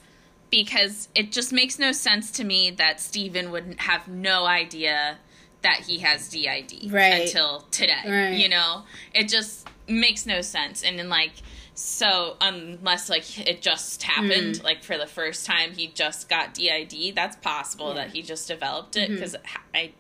because 0.51 1.09
it 1.15 1.31
just 1.31 1.53
makes 1.53 1.79
no 1.79 1.93
sense 1.93 2.31
to 2.33 2.45
me 2.45 2.71
that 2.73 3.01
Steven 3.01 3.51
would 3.53 3.77
have 3.79 4.09
no 4.09 4.47
idea 4.47 5.19
that 5.63 5.81
he 5.81 5.99
has 5.99 6.29
DID 6.29 6.91
Right. 6.91 7.23
until 7.27 7.61
today. 7.71 7.95
Right. 8.07 8.39
You 8.39 8.49
know, 8.49 8.85
it 9.15 9.29
just 9.29 9.67
makes 9.89 10.27
no 10.27 10.41
sense. 10.41 10.83
And 10.83 10.99
then 10.99 11.09
like 11.09 11.33
so 11.75 12.37
unless 12.41 13.09
like 13.09 13.39
it 13.49 13.63
just 13.63 14.03
happened 14.03 14.57
Mm. 14.57 14.63
like 14.65 14.83
for 14.83 14.99
the 14.99 15.07
first 15.07 15.47
time 15.47 15.73
he 15.73 15.87
just 15.89 16.29
got 16.29 16.55
DID, 16.55 17.13
that's 17.15 17.37
possible 17.37 17.87
Yeah. 17.95 18.03
Mm-hmm. 18.03 18.09
that 18.09 18.11
he 18.17 18.23
just 18.23 18.49
developed 18.49 18.97
it 18.97 19.09
because 19.11 19.37
I 19.75 19.93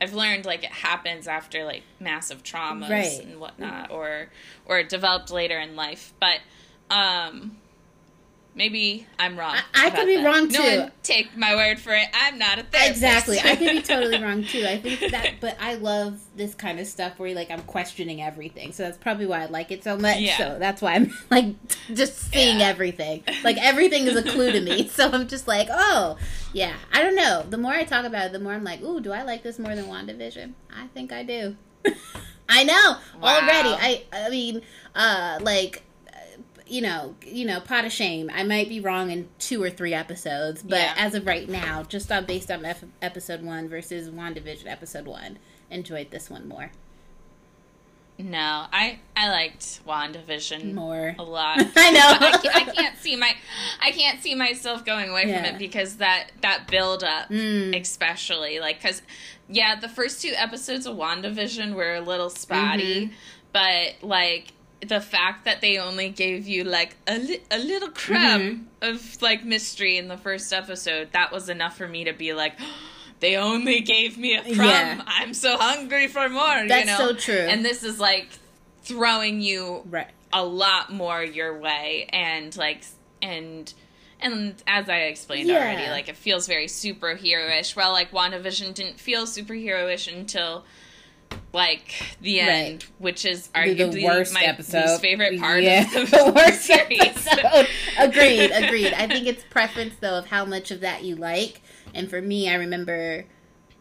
I've 0.00 0.14
learned 0.14 0.44
like 0.46 0.62
it 0.62 0.70
happens 0.70 1.26
after 1.26 1.64
like 1.64 1.82
massive 2.00 2.42
traumas 2.44 2.88
Right. 2.88 3.20
and 3.20 3.40
whatnot, 3.40 3.90
or 3.90 4.28
or 4.66 4.78
it 4.80 4.88
developed 4.88 5.30
later 5.30 5.58
in 5.58 5.74
life. 5.76 6.12
But 6.20 6.38
um, 6.94 7.58
maybe 8.58 9.06
I'm 9.18 9.38
wrong. 9.38 9.54
I- 9.74 9.86
I 9.86 9.90
could 9.90 10.06
be 10.06 10.16
that. 10.16 10.24
wrong, 10.26 10.48
No 10.48 10.58
too. 10.70 10.80
one 10.80 10.92
take 11.02 11.34
my 11.36 11.54
word 11.54 11.78
for 11.80 11.94
it. 11.94 12.06
I'm 12.12 12.38
not 12.38 12.58
a 12.58 12.64
therapist. 12.64 12.90
Exactly, 12.90 13.38
I 13.38 13.56
could 13.56 13.70
be 13.70 13.80
totally 13.82 14.18
wrong 14.22 14.44
too. 14.44 14.66
I 14.66 14.76
think 14.78 15.12
that, 15.12 15.34
but 15.40 15.56
I 15.60 15.74
love 15.74 16.20
this 16.36 16.54
kind 16.54 16.78
of 16.80 16.86
stuff 16.86 17.18
where 17.18 17.34
like 17.34 17.50
I'm 17.50 17.62
questioning 17.62 18.20
everything. 18.20 18.72
So 18.72 18.82
that's 18.82 18.98
probably 18.98 19.24
why 19.26 19.42
I 19.42 19.46
like 19.46 19.70
it 19.70 19.82
so 19.84 19.96
much. 19.96 20.18
Yeah. 20.18 20.36
So 20.36 20.58
that's 20.58 20.82
why 20.82 20.94
I'm 20.94 21.16
like 21.30 21.54
just 21.94 22.18
seeing 22.30 22.60
Yeah. 22.60 22.68
everything. 22.68 23.22
Like 23.44 23.56
everything 23.56 24.06
is 24.06 24.16
a 24.16 24.22
clue 24.22 24.52
to 24.52 24.60
me. 24.60 24.88
So 24.98 25.08
I'm 25.10 25.28
just 25.28 25.46
like, 25.48 25.68
oh 25.70 26.18
yeah. 26.52 26.74
I 26.92 27.02
don't 27.02 27.14
know. 27.14 27.44
The 27.48 27.56
more 27.58 27.72
I 27.72 27.84
talk 27.84 28.04
about 28.04 28.26
it, 28.26 28.32
the 28.32 28.40
more 28.40 28.52
I'm 28.52 28.64
like, 28.64 28.82
ooh, 28.82 29.00
do 29.00 29.12
I 29.12 29.22
like 29.22 29.42
this 29.44 29.58
more 29.58 29.74
than 29.74 29.84
WandaVision? 29.86 30.52
I 30.74 30.88
think 30.88 31.12
I 31.12 31.22
do. 31.22 31.56
I 32.48 32.64
know 32.64 32.96
Wow. 33.20 33.36
already. 33.40 33.68
I 33.70 34.02
I 34.12 34.28
mean, 34.30 34.62
uh, 34.94 35.38
like 35.42 35.84
you 36.68 36.80
know, 36.82 37.14
you 37.26 37.44
know, 37.46 37.60
pot 37.60 37.84
of 37.84 37.92
shame. 37.92 38.30
I 38.32 38.42
might 38.44 38.68
be 38.68 38.80
wrong 38.80 39.10
in 39.10 39.28
two 39.38 39.62
or 39.62 39.70
three 39.70 39.94
episodes, 39.94 40.62
but 40.62 40.78
Yeah. 40.78 40.94
as 40.96 41.14
of 41.14 41.26
right 41.26 41.48
now, 41.48 41.82
just 41.84 42.10
on 42.12 42.24
based 42.26 42.50
on 42.50 42.64
F- 42.64 42.84
episode 43.02 43.42
one 43.42 43.68
versus 43.68 44.10
WandaVision 44.10 44.66
episode 44.66 45.06
one, 45.06 45.38
enjoyed 45.70 46.10
this 46.10 46.28
one 46.30 46.46
more. 46.48 46.70
No, 48.20 48.66
I 48.72 48.98
I 49.16 49.30
liked 49.30 49.86
WandaVision 49.86 50.74
More. 50.74 51.14
a 51.18 51.22
lot. 51.22 51.58
I 51.76 51.90
know. 51.92 52.26
I, 52.26 52.38
can't, 52.42 52.56
I 52.56 52.64
can't 52.64 52.98
see 52.98 53.14
my 53.14 53.32
I 53.80 53.92
can't 53.92 54.20
see 54.20 54.34
myself 54.34 54.84
going 54.84 55.08
away 55.08 55.24
Yeah. 55.28 55.36
from 55.44 55.54
it 55.54 55.58
because 55.58 55.98
that 55.98 56.30
that 56.40 56.66
build 56.68 57.04
up, 57.04 57.28
Mm. 57.30 57.80
especially 57.80 58.58
like 58.58 58.82
because 58.82 59.02
yeah, 59.48 59.78
the 59.78 59.88
first 59.88 60.20
two 60.20 60.32
episodes 60.36 60.84
of 60.84 60.96
WandaVision 60.96 61.74
were 61.74 61.94
a 61.94 62.00
little 62.00 62.28
spotty, 62.28 63.06
Mm-hmm. 63.06 63.12
but 63.52 63.94
like 64.06 64.48
the 64.86 65.00
fact 65.00 65.44
that 65.44 65.60
they 65.60 65.78
only 65.78 66.08
gave 66.10 66.46
you 66.46 66.64
like 66.64 66.96
a, 67.06 67.18
li- 67.18 67.42
a 67.50 67.58
little 67.58 67.90
crumb 67.90 68.68
Mm-hmm. 68.82 68.92
of 68.94 69.22
like 69.22 69.44
mystery 69.44 69.96
in 69.98 70.08
the 70.08 70.16
first 70.16 70.52
episode, 70.52 71.08
that 71.12 71.32
was 71.32 71.48
enough 71.48 71.76
for 71.76 71.88
me 71.88 72.04
to 72.04 72.12
be 72.12 72.32
like. 72.34 72.54
They 73.20 73.34
only 73.36 73.80
gave 73.80 74.16
me 74.16 74.36
a 74.36 74.42
crumb. 74.44 74.56
Yeah. 74.58 75.02
I'm 75.04 75.34
so 75.34 75.56
hungry 75.56 76.06
for 76.06 76.28
more. 76.28 76.58
you 76.58 76.68
That's 76.68 76.86
know? 76.86 76.98
so 76.98 77.14
true. 77.14 77.34
And 77.34 77.64
this 77.64 77.82
is 77.82 77.98
like 77.98 78.28
throwing 78.84 79.40
you 79.40 79.82
Right. 79.90 80.06
a 80.32 80.44
lot 80.44 80.92
more 80.92 81.24
your 81.24 81.58
way 81.58 82.06
and 82.12 82.56
like 82.56 82.84
and 83.20 83.74
and 84.20 84.54
as 84.68 84.88
I 84.88 84.98
explained 85.10 85.48
Yeah. 85.48 85.56
already, 85.56 85.90
like 85.90 86.08
it 86.08 86.16
feels 86.16 86.46
very 86.46 86.66
superhero-ish. 86.66 87.74
Well, 87.74 87.90
like 87.90 88.12
WandaVision 88.12 88.74
didn't 88.74 89.00
feel 89.00 89.26
superhero-ish 89.26 90.06
until 90.06 90.64
like 91.52 91.92
the 92.20 92.40
Right. 92.40 92.48
end, 92.48 92.86
which 92.98 93.24
is 93.24 93.48
arguably 93.54 93.92
the 93.92 94.04
worst 94.04 94.34
my 94.34 94.42
episode. 94.42 94.84
least 94.84 95.00
favorite 95.00 95.38
part 95.40 95.62
yeah, 95.62 95.82
of 95.82 95.92
the, 96.10 96.16
the 96.16 96.32
worst 96.34 96.60
series. 96.64 97.00
episode. 97.00 97.66
Agreed, 97.98 98.50
agreed. 98.54 98.92
I 98.92 99.06
think 99.06 99.26
it's 99.26 99.42
preference 99.50 99.94
though 100.00 100.18
of 100.18 100.26
how 100.26 100.44
much 100.44 100.70
of 100.70 100.80
that 100.80 101.04
you 101.04 101.16
like. 101.16 101.60
And 101.94 102.10
for 102.10 102.20
me, 102.20 102.50
I 102.50 102.54
remember, 102.56 103.24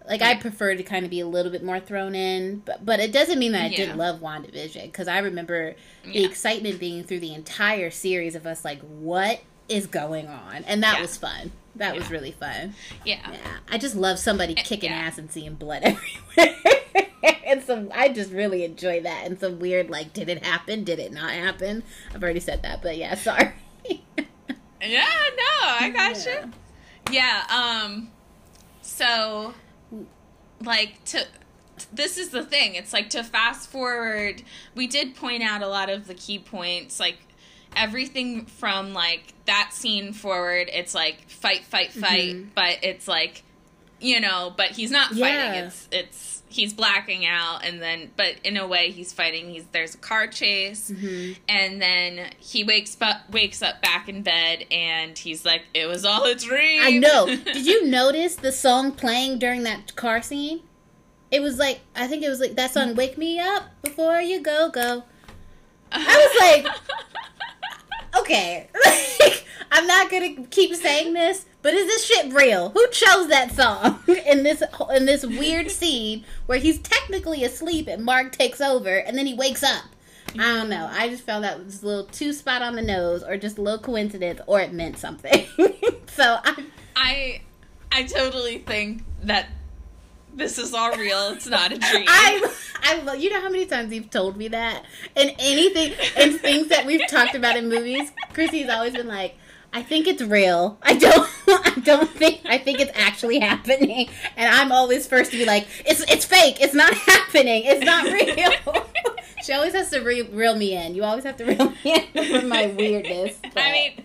like, 0.08 0.22
I 0.22 0.36
prefer 0.36 0.76
to 0.76 0.84
kind 0.84 1.04
of 1.04 1.12
be 1.12 1.20
a 1.20 1.28
little 1.28 1.52
bit 1.52 1.62
more 1.64 1.80
thrown 1.82 2.16
in, 2.16 2.60
but 2.66 2.86
but 2.86 3.00
it 3.02 3.12
doesn't 3.12 3.38
mean 3.38 3.52
that 3.52 3.64
I 3.64 3.68
Yeah. 3.68 3.78
didn't 3.78 3.98
love 3.98 4.22
WandaVision 4.22 4.84
because 4.84 5.08
I 5.10 5.20
remember 5.20 5.76
the 6.06 6.12
Yeah. 6.20 6.28
excitement 6.28 6.80
being 6.80 7.04
through 7.04 7.20
the 7.20 7.34
entire 7.34 7.92
series 7.92 8.34
of 8.36 8.48
us 8.48 8.64
like, 8.64 8.80
what 8.82 9.42
is 9.68 9.86
going 9.88 10.28
on, 10.28 10.64
and 10.66 10.82
that 10.84 10.96
Yeah. 10.96 11.02
was 11.02 11.18
fun. 11.18 11.52
That 11.76 11.96
was 11.96 12.10
really 12.10 12.32
fun. 12.32 12.74
yeah. 13.06 13.20
Yeah, 13.30 13.58
I 13.70 13.78
just 13.78 13.94
love 13.96 14.18
somebody 14.18 14.58
eh, 14.58 14.64
kicking 14.64 14.90
yeah. 14.90 14.98
ass 15.00 15.18
and 15.18 15.30
seeing 15.30 15.56
blood 15.56 15.84
everywhere. 15.84 16.56
and 17.46 17.62
some, 17.64 17.90
I 17.94 18.10
just 18.10 18.32
really 18.32 18.64
enjoy 18.64 19.02
that. 19.02 19.24
And 19.26 19.40
some 19.40 19.60
weird, 19.60 19.90
like, 19.90 20.14
did 20.14 20.30
it 20.30 20.44
happen? 20.46 20.84
Did 20.84 21.00
it 21.00 21.12
not 21.12 21.32
happen? 21.32 21.84
I've 22.14 22.24
already 22.24 22.40
said 22.40 22.64
that, 22.64 22.82
but 22.82 22.98
yeah, 22.98 23.16
sorry. 23.30 23.54
Yeah, 24.80 25.06
no, 25.38 25.68
I 25.68 25.90
got 25.94 26.26
Yeah. 26.26 26.46
you. 26.46 26.52
Yeah, 27.12 27.44
um 27.86 28.12
so 28.82 29.54
like 30.64 31.04
to 31.06 31.26
this 31.94 32.18
is 32.18 32.30
the 32.30 32.44
thing. 32.44 32.76
It's 32.76 32.94
like 32.94 33.10
to 33.12 33.24
fast 33.24 33.70
forward, 33.70 34.44
we 34.76 34.88
did 34.88 35.16
point 35.16 35.42
out 35.44 35.62
a 35.62 35.68
lot 35.68 35.90
of 35.90 36.08
the 36.08 36.14
key 36.14 36.40
points 36.40 37.00
like 37.00 37.18
everything 37.76 38.46
from 38.46 38.94
like 38.94 39.34
that 39.46 39.72
scene 39.74 40.14
forward, 40.14 40.70
it's 40.72 40.94
like 40.94 41.30
fight 41.30 41.64
fight 41.64 41.92
fight, 41.92 42.36
Mhm. 42.36 42.50
but 42.56 42.78
it's 42.84 43.08
like 43.08 43.44
you 44.00 44.20
know, 44.20 44.54
but 44.56 44.72
he's 44.72 44.92
not 44.92 45.10
fighting. 45.10 45.22
Yeah. 45.24 45.66
It's 45.66 45.88
it's 45.92 46.37
he's 46.58 46.74
blacking 46.74 47.26
out 47.26 47.64
and 47.64 47.82
then 47.82 48.12
but 48.18 48.36
in 48.44 48.58
a 48.58 48.68
way 48.68 48.92
he's 48.92 49.14
fighting. 49.14 49.50
He's 49.50 49.64
there's 49.72 49.96
a 49.96 49.98
car 50.00 50.28
chase 50.28 50.92
Mm-hmm. 50.92 51.34
and 51.48 51.82
then 51.82 52.32
he 52.38 52.66
wakes 52.66 52.98
up 53.00 53.30
wakes 53.32 53.62
up 53.62 53.82
back 53.82 54.10
in 54.10 54.22
bed 54.24 54.66
and 54.70 55.18
he's 55.18 55.46
like 55.46 55.64
it 55.74 55.86
was 55.86 56.04
all 56.04 56.26
a 56.26 56.36
dream 56.36 56.82
I 56.84 56.92
know. 56.98 57.26
Did 57.36 57.66
you 57.66 57.86
notice 57.88 58.36
the 58.36 58.52
song 58.52 58.92
playing 58.92 59.40
during 59.40 59.64
that 59.64 59.96
car 59.96 60.22
scene? 60.22 60.62
It 61.30 61.42
was 61.42 61.58
like, 61.58 61.82
I 61.96 62.08
think 62.08 62.24
it 62.24 62.30
was 62.30 62.40
like 62.40 62.56
that 62.56 62.72
song, 62.72 62.96
Wake 62.96 63.18
Me 63.18 63.40
Up 63.40 63.64
Before 63.82 64.20
You 64.20 64.42
Go 64.42 64.70
Go. 64.70 65.04
I 65.92 66.62
was 66.62 66.66
like, 66.66 66.76
okay, 68.22 68.70
like, 69.20 69.46
I'm 69.72 69.86
not 69.88 70.10
gonna 70.10 70.46
keep 70.50 70.74
saying 70.76 71.14
this, 71.14 71.46
but 71.62 71.74
is 71.74 71.88
this 71.88 72.06
shit 72.06 72.34
real? 72.34 72.70
Who 72.70 72.88
chose 72.90 73.28
that 73.30 73.52
song 73.52 74.00
in 74.08 74.44
this 74.44 74.64
in 74.94 75.06
this 75.06 75.26
weird 75.26 75.72
scene 75.72 76.26
where 76.46 76.60
he's 76.60 76.80
technically 76.80 77.44
asleep 77.44 77.88
and 77.88 78.04
Mark 78.04 78.32
takes 78.32 78.62
over 78.62 78.96
and 78.96 79.18
then 79.18 79.26
he 79.26 79.34
wakes 79.34 79.64
up? 79.64 79.84
I 80.34 80.54
don't 80.54 80.70
know. 80.70 80.88
I 80.92 81.10
just 81.10 81.24
found 81.24 81.44
that 81.44 81.64
was 81.64 81.82
a 81.82 81.86
little 81.86 82.06
too 82.06 82.34
spot 82.34 82.62
on 82.62 82.76
the 82.76 82.82
nose, 82.82 83.24
or 83.24 83.38
just 83.38 83.58
a 83.58 83.62
little 83.62 83.80
coincidence, 83.80 84.42
or 84.46 84.60
it 84.60 84.74
meant 84.74 84.98
something. 84.98 85.46
so 86.08 86.38
I, 86.44 86.66
I 86.96 87.42
I 87.92 88.04
totally 88.04 88.60
think 88.60 89.04
that 89.24 89.48
this 90.34 90.60
is 90.60 90.74
all 90.74 90.96
real. 90.96 91.30
It's 91.30 91.48
not 91.48 91.72
a 91.72 91.78
dream. 91.78 92.06
I, 92.08 92.54
I, 92.84 93.14
you 93.16 93.30
know 93.32 93.42
how 93.42 93.50
many 93.50 93.66
times 93.66 93.92
you've 93.92 94.12
told 94.12 94.38
me 94.38 94.50
that, 94.50 94.84
and 95.16 95.34
anything, 95.40 95.94
and 96.16 96.40
things 96.40 96.68
that 96.68 96.86
we've 96.86 97.08
talked 97.10 97.34
about 97.34 97.58
in 97.58 97.70
movies. 97.70 98.12
Chrissy's 98.34 98.70
always 98.70 98.94
been 98.94 99.08
like, 99.08 99.36
"I 99.74 99.84
think 99.84 100.08
it's 100.08 100.22
real. 100.22 100.78
I 100.82 100.96
don't 100.96 101.30
I 101.48 101.80
don't 101.84 102.10
think 102.10 102.42
I 102.46 102.58
think 102.58 102.80
it's 102.80 102.92
actually 102.96 103.40
happening, 103.40 104.10
and 104.36 104.50
I'm 104.54 104.72
always 104.72 105.08
first 105.08 105.32
to 105.32 105.38
be 105.38 105.46
like, 105.46 105.68
it's 105.86 106.02
it's 106.12 106.26
fake. 106.26 106.58
It's 106.62 106.74
not 106.74 106.94
happening. 107.12 107.64
It's 107.66 107.86
not 107.86 108.06
real. 108.06 108.86
she 109.44 109.54
always 109.54 109.74
has 109.74 109.90
to 109.92 110.00
re- 110.02 110.22
reel 110.24 110.56
me 110.56 110.76
in. 110.76 110.96
You 110.96 111.04
always 111.04 111.24
have 111.24 111.38
to 111.38 111.46
reel 111.46 111.70
me 111.84 112.06
in 112.14 112.42
for 112.42 112.46
my 112.48 112.68
weirdness. 112.68 113.38
I 113.56 113.72
mean, 113.72 114.04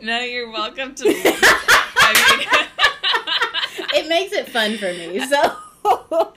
no, 0.00 0.20
you're 0.20 0.50
welcome 0.50 0.94
to. 0.96 1.04
I 1.08 2.66
it 3.94 4.08
makes 4.08 4.32
it 4.32 4.48
fun 4.48 4.76
for 4.78 4.92
me. 4.92 5.20
So 5.26 5.56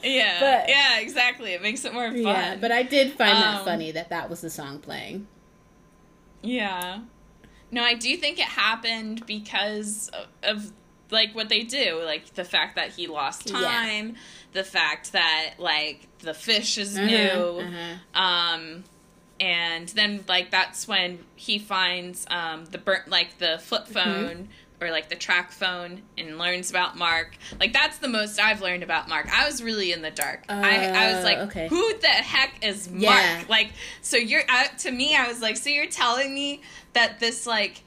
yeah, 0.03 0.39
But- 0.39 0.69
yeah, 0.69 0.99
exactly. 0.99 1.53
It 1.53 1.61
makes 1.61 1.83
it 1.85 1.93
more 1.93 2.09
fun. 2.09 2.17
yeah, 2.21 2.55
but 2.55 2.71
I 2.71 2.83
did 2.83 3.13
find 3.13 3.35
that 3.35 3.59
Um, 3.59 3.65
funny 3.65 3.91
that 3.91 4.09
that 4.09 4.29
was 4.29 4.41
the 4.41 4.49
song 4.49 4.79
playing. 4.79 5.27
Yeah. 6.41 6.99
No, 7.71 7.83
I 7.83 7.93
do 7.93 8.15
think 8.17 8.39
it 8.39 8.45
happened 8.45 9.25
because 9.25 10.09
of, 10.09 10.27
of 10.57 10.71
like 11.11 11.33
what 11.33 11.49
they 11.49 11.61
do, 11.63 12.01
like 12.03 12.33
the 12.35 12.43
fact 12.43 12.75
that 12.75 12.89
he 12.91 13.07
lost 13.07 13.49
Yeah. 13.49 13.59
time, 13.59 14.15
the 14.53 14.63
fact 14.63 15.11
that 15.13 15.55
like 15.57 16.07
the 16.19 16.33
fish 16.33 16.77
is 16.77 16.97
Mhm, 16.97 17.05
new, 17.05 17.65
mhm. 17.65 17.99
um, 18.19 18.83
and 19.39 19.87
then 19.89 20.23
like 20.27 20.51
that's 20.51 20.87
when 20.87 21.19
he 21.35 21.59
finds 21.59 22.25
um 22.29 22.65
the 22.65 22.77
burnt 22.77 23.07
like 23.07 23.37
the 23.37 23.57
flip 23.59 23.85
Mm-hmm. 23.87 24.45
Or 24.81 24.91
like 24.91 25.09
the 25.09 25.15
track 25.15 25.51
phone 25.51 26.03
and 26.17 26.37
learns 26.37 26.69
about 26.69 26.97
Mark. 26.97 27.35
Like 27.59 27.73
that's 27.73 27.97
the 27.97 28.07
most 28.07 28.39
I've 28.39 28.61
learned 28.61 28.81
about 28.81 29.09
Mark. 29.09 29.27
I 29.37 29.45
was 29.45 29.61
really 29.61 29.91
in 29.91 30.01
the 30.01 30.09
dark. 30.11 30.45
I, 30.47 30.87
I 30.87 31.07
was 31.11 31.19
Uh, 31.19 31.23
like, 31.23 31.37
okay. 31.49 31.67
who 31.67 31.97
the 31.99 32.07
heck 32.07 32.63
is 32.63 32.89
Mark? 32.89 33.03
Yeah. 33.03 33.43
Like, 33.49 33.73
so 34.01 34.15
you're 34.15 34.43
uh, 34.47 34.67
to 34.79 34.91
me, 34.91 35.15
I 35.17 35.27
was 35.27 35.41
like, 35.41 35.57
so 35.57 35.69
you're 35.69 35.87
telling 35.87 36.33
me 36.33 36.61
that 36.93 37.19
this 37.19 37.45
like 37.45 37.83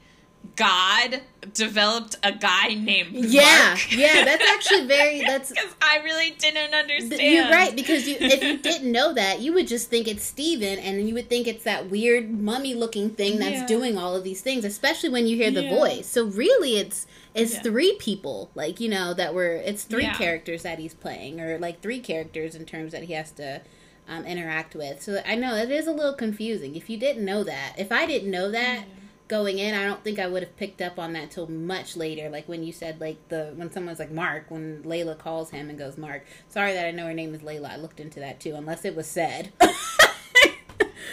God 0.55 1.21
developed 1.53 2.17
a 2.23 2.31
guy 2.31 2.69
named 2.75 3.11
Yeah, 3.13 3.41
Mark? 3.69 3.91
yeah, 3.91 4.21
that's 4.23 4.43
actually 4.49 4.85
very 4.87 5.21
that's 5.27 5.49
because 5.51 5.73
I 5.81 5.97
really 6.03 6.31
didn't 6.31 6.73
understand. 6.73 7.21
You're 7.21 7.49
right 7.49 7.75
because 7.75 8.07
you, 8.07 8.17
if 8.19 8.43
you 8.43 8.57
didn't 8.57 8.91
know 8.91 9.13
that, 9.13 9.39
you 9.39 9.53
would 9.53 9.67
just 9.67 9.89
think 9.89 10.07
it's 10.07 10.23
Steven 10.23 10.79
and 10.79 11.07
you 11.07 11.13
would 11.15 11.29
think 11.29 11.47
it's 11.47 11.63
that 11.63 11.89
weird 11.89 12.29
mummy-looking 12.29 13.11
thing 13.11 13.39
that's 13.39 13.61
Yeah. 13.61 13.65
doing 13.67 13.97
all 13.97 14.15
of 14.15 14.23
these 14.23 14.41
things, 14.41 14.63
especially 14.63 15.09
when 15.09 15.25
you 15.27 15.35
hear 15.37 15.51
the 15.51 15.63
Yeah. 15.63 15.69
voice. 15.69 16.07
So 16.07 16.25
really, 16.25 16.77
it's 16.77 17.07
it's 17.33 17.53
Yeah. 17.53 17.61
three 17.61 17.95
people, 17.99 18.51
like 18.53 18.79
you 18.79 18.89
know, 18.89 19.13
that 19.15 19.33
were 19.33 19.55
it's 19.55 19.83
three 19.83 20.07
characters 20.09 20.61
that 20.63 20.77
he's 20.79 20.93
playing, 20.93 21.41
or 21.41 21.57
like 21.57 21.81
three 21.81 21.99
characters 21.99 22.53
in 22.55 22.65
terms 22.65 22.91
that 22.91 23.03
he 23.03 23.13
has 23.13 23.31
to 23.31 23.61
um, 24.07 24.25
interact 24.25 24.75
with. 24.75 25.01
So 25.01 25.21
I 25.25 25.35
know 25.35 25.55
it 25.55 25.71
is 25.71 25.87
a 25.87 25.91
little 25.93 26.13
confusing. 26.13 26.75
If 26.75 26.89
you 26.89 26.97
didn't 26.97 27.25
know 27.25 27.43
that, 27.43 27.73
if 27.77 27.91
I 27.91 28.05
didn't 28.05 28.29
know 28.31 28.51
that. 28.51 28.83
Going 29.29 29.57
in, 29.57 29.73
I 29.73 29.85
don't 29.85 30.03
think 30.03 30.19
I 30.19 30.27
would 30.27 30.43
have 30.43 30.55
picked 30.57 30.81
up 30.81 30.99
on 30.99 31.13
that 31.13 31.31
till 31.31 31.47
much 31.47 31.95
later. 31.95 32.29
Like 32.29 32.47
when 32.47 32.61
you 32.63 32.73
said, 32.73 32.99
like 32.99 33.17
the 33.29 33.53
when 33.55 33.71
someone's 33.71 33.97
like 33.99 34.11
Mark, 34.11 34.51
when 34.51 34.83
Layla 34.83 35.17
calls 35.17 35.49
him 35.49 35.69
and 35.69 35.79
goes 35.79 35.97
Mark. 35.97 36.25
Sorry 36.49 36.73
that 36.73 36.85
I 36.85 36.91
know 36.91 37.05
her 37.07 37.13
name 37.13 37.33
is 37.33 37.41
Layla. 37.41 37.69
I 37.71 37.77
looked 37.77 37.99
into 37.99 38.19
that 38.19 38.39
too, 38.39 38.53
unless 38.55 38.83
it 38.85 38.95
was 38.95 39.07
said. 39.07 39.51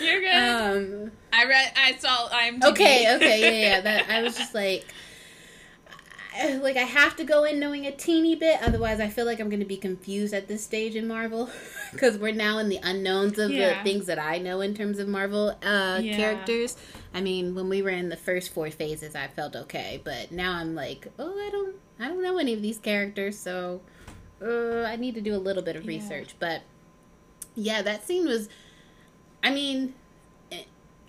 You're 0.02 0.20
good. 0.20 0.34
um, 0.34 1.10
I 1.32 1.44
read. 1.44 1.72
I 1.76 1.96
saw. 1.98 2.28
I'm 2.32 2.62
okay, 2.62 3.14
okay, 3.16 3.40
yeah, 3.40 3.68
yeah. 3.76 3.80
That 3.82 4.10
I 4.10 4.22
was 4.22 4.36
just 4.36 4.54
like, 4.54 4.86
I- 6.36 6.56
like 6.56 6.76
I 6.76 6.80
have 6.82 7.16
to 7.16 7.24
go 7.24 7.44
in 7.44 7.60
knowing 7.60 7.86
a 7.86 7.92
teeny 7.92 8.34
bit, 8.34 8.60
otherwise 8.62 8.98
I 8.98 9.08
feel 9.08 9.26
like 9.26 9.40
I'm 9.40 9.48
going 9.50 9.60
to 9.60 9.66
be 9.66 9.76
confused 9.76 10.32
at 10.32 10.48
this 10.48 10.64
stage 10.64 10.96
in 10.96 11.06
Marvel 11.06 11.50
because 11.92 12.18
we're 12.18 12.32
now 12.34 12.58
in 12.58 12.68
the 12.68 12.80
unknowns 12.82 13.38
of 13.38 13.50
Yeah. 13.50 13.78
the 13.78 13.84
things 13.84 14.06
that 14.06 14.18
I 14.18 14.38
know 14.38 14.60
in 14.62 14.74
terms 14.74 14.98
of 14.98 15.06
Marvel 15.06 15.50
uh, 15.62 16.00
Yeah. 16.02 16.16
characters. 16.16 16.76
I 17.12 17.20
mean, 17.20 17.54
when 17.54 17.68
we 17.68 17.82
were 17.82 17.90
in 17.90 18.08
the 18.08 18.16
first 18.16 18.52
four 18.54 18.70
phases, 18.70 19.16
I 19.16 19.26
felt 19.26 19.56
okay, 19.56 20.00
but 20.04 20.30
now 20.30 20.52
I'm 20.52 20.74
like, 20.74 21.08
oh, 21.18 21.32
I 21.46 21.50
don't, 21.50 21.74
I 21.98 22.06
don't 22.08 22.22
know 22.22 22.38
any 22.38 22.52
of 22.52 22.62
these 22.62 22.78
characters, 22.78 23.36
so 23.38 23.80
uh, 24.40 24.82
I 24.84 24.96
need 24.96 25.14
to 25.16 25.20
do 25.20 25.34
a 25.34 25.38
little 25.38 25.62
bit 25.62 25.74
of 25.76 25.84
Yeah. 25.84 25.88
research. 25.98 26.34
But 26.38 26.62
yeah, 27.56 27.82
that 27.82 28.06
scene 28.06 28.26
was. 28.26 28.48
I 29.42 29.50
mean, 29.50 29.94
it- 30.50 30.66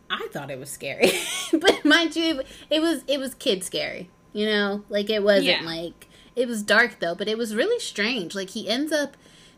I 0.09 0.27
thought 0.31 0.49
it 0.49 0.57
was 0.59 0.69
scary, 0.69 1.11
but 1.53 1.85
mind 1.85 2.15
you, 2.15 2.41
it 2.69 2.81
was 2.81 3.03
it 3.07 3.19
was 3.19 3.33
kid 3.35 3.63
scary. 3.63 4.09
You 4.33 4.45
know, 4.47 4.83
like 4.89 5.09
it 5.09 5.21
wasn't 5.23 5.61
Yeah. 5.61 5.61
like 5.65 6.07
it 6.35 6.47
was 6.47 6.63
dark 6.63 6.99
though, 6.99 7.13
but 7.15 7.27
it 7.27 7.37
was 7.37 7.53
really 7.55 7.79
strange. 7.79 8.33
Like 8.33 8.49
he 8.51 8.67
ends 8.67 8.91
up 8.91 9.15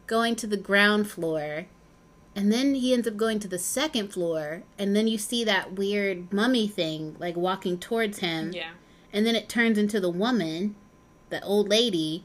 going 0.08 0.36
to 0.38 0.48
the 0.48 0.58
ground 0.58 1.10
floor, 1.10 1.68
and 2.36 2.52
then 2.52 2.76
he 2.76 2.94
ends 2.94 3.08
up 3.08 3.18
going 3.18 3.40
to 3.40 3.48
the 3.48 3.60
second 3.60 4.10
floor, 4.10 4.64
and 4.78 4.96
then 4.96 5.08
you 5.08 5.18
see 5.18 5.44
that 5.44 5.74
weird 5.74 6.32
mummy 6.34 6.68
thing 6.68 7.16
like 7.20 7.36
walking 7.36 7.78
towards 7.78 8.20
him, 8.20 8.52
Yeah. 8.54 8.72
and 9.12 9.26
then 9.26 9.36
it 9.36 9.50
turns 9.50 9.78
into 9.78 10.00
the 10.00 10.10
woman, 10.10 10.76
the 11.30 11.44
old 11.44 11.70
lady, 11.70 12.24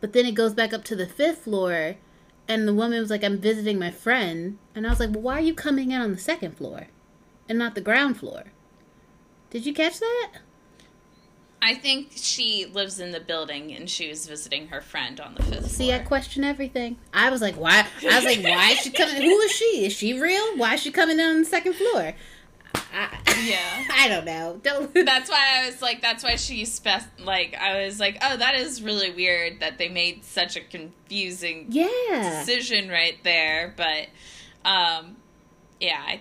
but 0.00 0.12
then 0.12 0.26
it 0.26 0.34
goes 0.34 0.54
back 0.54 0.72
up 0.72 0.84
to 0.84 0.96
the 0.96 1.06
fifth 1.06 1.38
floor, 1.44 1.96
and 2.46 2.68
the 2.68 2.74
woman 2.74 3.00
was 3.00 3.10
like, 3.10 3.24
"I'm 3.24 3.38
visiting 3.38 3.78
my 3.78 3.90
friend," 3.90 4.58
and 4.74 4.86
I 4.86 4.90
was 4.90 5.00
like, 5.00 5.10
"Well, 5.10 5.22
why 5.22 5.38
are 5.38 5.40
you 5.42 5.54
coming 5.54 5.90
in 5.92 6.00
on 6.00 6.12
the 6.12 6.18
second 6.18 6.56
floor, 6.56 6.88
and 7.48 7.58
not 7.58 7.74
the 7.74 7.80
ground 7.80 8.18
floor?" 8.18 8.44
Did 9.50 9.64
you 9.66 9.72
catch 9.72 9.98
that? 10.00 10.30
I 11.64 11.74
think 11.74 12.10
she 12.14 12.66
lives 12.66 13.00
in 13.00 13.10
the 13.10 13.20
building 13.20 13.72
and 13.72 13.88
she 13.88 14.06
was 14.06 14.26
visiting 14.26 14.68
her 14.68 14.82
friend 14.82 15.18
on 15.18 15.34
the 15.34 15.42
fifth 15.42 15.70
See, 15.70 15.86
floor. 15.86 16.00
I 16.00 16.02
question 16.04 16.44
everything. 16.44 16.98
I 17.14 17.30
was 17.30 17.40
like, 17.40 17.54
"Why?" 17.54 17.86
I 18.02 18.16
was 18.16 18.24
like, 18.24 18.42
"Why 18.42 18.72
is 18.72 18.80
she 18.80 18.90
coming? 18.90 19.16
Who 19.16 19.38
is 19.40 19.50
she? 19.50 19.86
Is 19.86 19.94
she 19.94 20.20
real? 20.20 20.58
Why 20.58 20.74
is 20.74 20.80
she 20.80 20.90
coming 20.90 21.18
in 21.18 21.24
on 21.24 21.38
the 21.38 21.46
second 21.46 21.72
floor?" 21.72 22.12
I, 22.92 23.18
Yeah. 23.46 23.84
I 23.94 24.08
don't 24.08 24.26
know. 24.26 24.60
Don't. 24.62 24.92
that's 25.06 25.30
why 25.30 25.62
I 25.62 25.66
was 25.66 25.80
like, 25.80 26.02
that's 26.02 26.22
why 26.22 26.36
she 26.36 26.66
spec 26.66 27.02
like 27.18 27.56
I 27.58 27.86
was 27.86 27.98
like, 27.98 28.18
oh, 28.20 28.36
that 28.36 28.56
is 28.56 28.82
really 28.82 29.10
weird 29.10 29.60
that 29.60 29.78
they 29.78 29.88
made 29.88 30.22
such 30.22 30.56
a 30.56 30.60
confusing 30.60 31.68
yeah. 31.70 32.40
decision 32.40 32.90
right 32.90 33.16
there. 33.24 33.72
But 33.74 34.08
um, 34.68 35.16
yeah, 35.80 36.02
I 36.06 36.20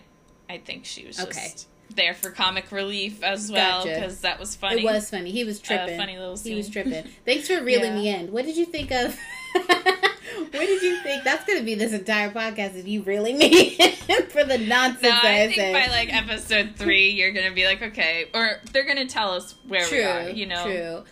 I 0.50 0.60
think 0.60 0.86
she 0.86 1.06
was 1.06 1.18
just 1.18 1.28
Okay. 1.28 1.54
There 1.96 2.14
for 2.14 2.30
comic 2.32 2.72
relief 2.72 3.22
as 3.24 3.52
well 3.52 3.84
Gotcha. 3.84 3.96
because 4.00 4.22
that 4.22 4.40
was 4.40 4.56
funny. 4.56 4.82
It 4.82 4.86
was 4.86 5.10
funny. 5.10 5.32
He 5.32 5.44
was 5.44 5.60
tripping. 5.60 5.98
funny 5.98 6.18
little 6.18 6.38
scene. 6.38 6.54
He 6.54 6.58
was 6.58 6.70
tripping. 6.70 7.06
Thanks 7.26 7.48
for 7.48 7.64
reeling 7.64 7.94
Yeah. 7.94 8.00
me 8.00 8.10
in. 8.26 8.32
What 8.32 8.46
did 8.46 8.58
you 8.58 8.66
think 8.66 8.92
of? 8.92 9.18
what 9.54 10.52
did 10.52 10.82
you 10.82 10.98
think? 11.04 11.24
That's 11.24 11.46
going 11.46 11.60
to 11.60 11.66
be 11.66 11.76
this 11.76 11.94
entire 11.94 12.32
podcast. 12.32 12.76
Is 12.76 12.86
you 12.88 13.04
reeling 13.04 13.38
me 13.38 13.76
in 14.10 14.26
for 14.28 14.44
the 14.44 14.58
nonsense 14.58 15.04
No, 15.04 15.10
I 15.12 15.44
I 15.44 15.48
think 15.48 15.56
said. 15.56 15.74
by 15.74 15.88
like 15.92 16.12
episode 16.14 16.76
three, 16.78 17.10
you're 17.12 17.32
gonna 17.32 17.52
be 17.54 17.66
like, 17.66 17.82
okay, 17.82 18.26
or 18.34 18.60
they're 18.72 18.86
gonna 18.86 19.06
tell 19.06 19.32
us 19.34 19.54
where 19.68 19.86
true. 19.86 19.98
we 20.00 20.04
are. 20.04 20.30
You 20.30 20.46
know, 20.48 20.64
True. 20.64 21.04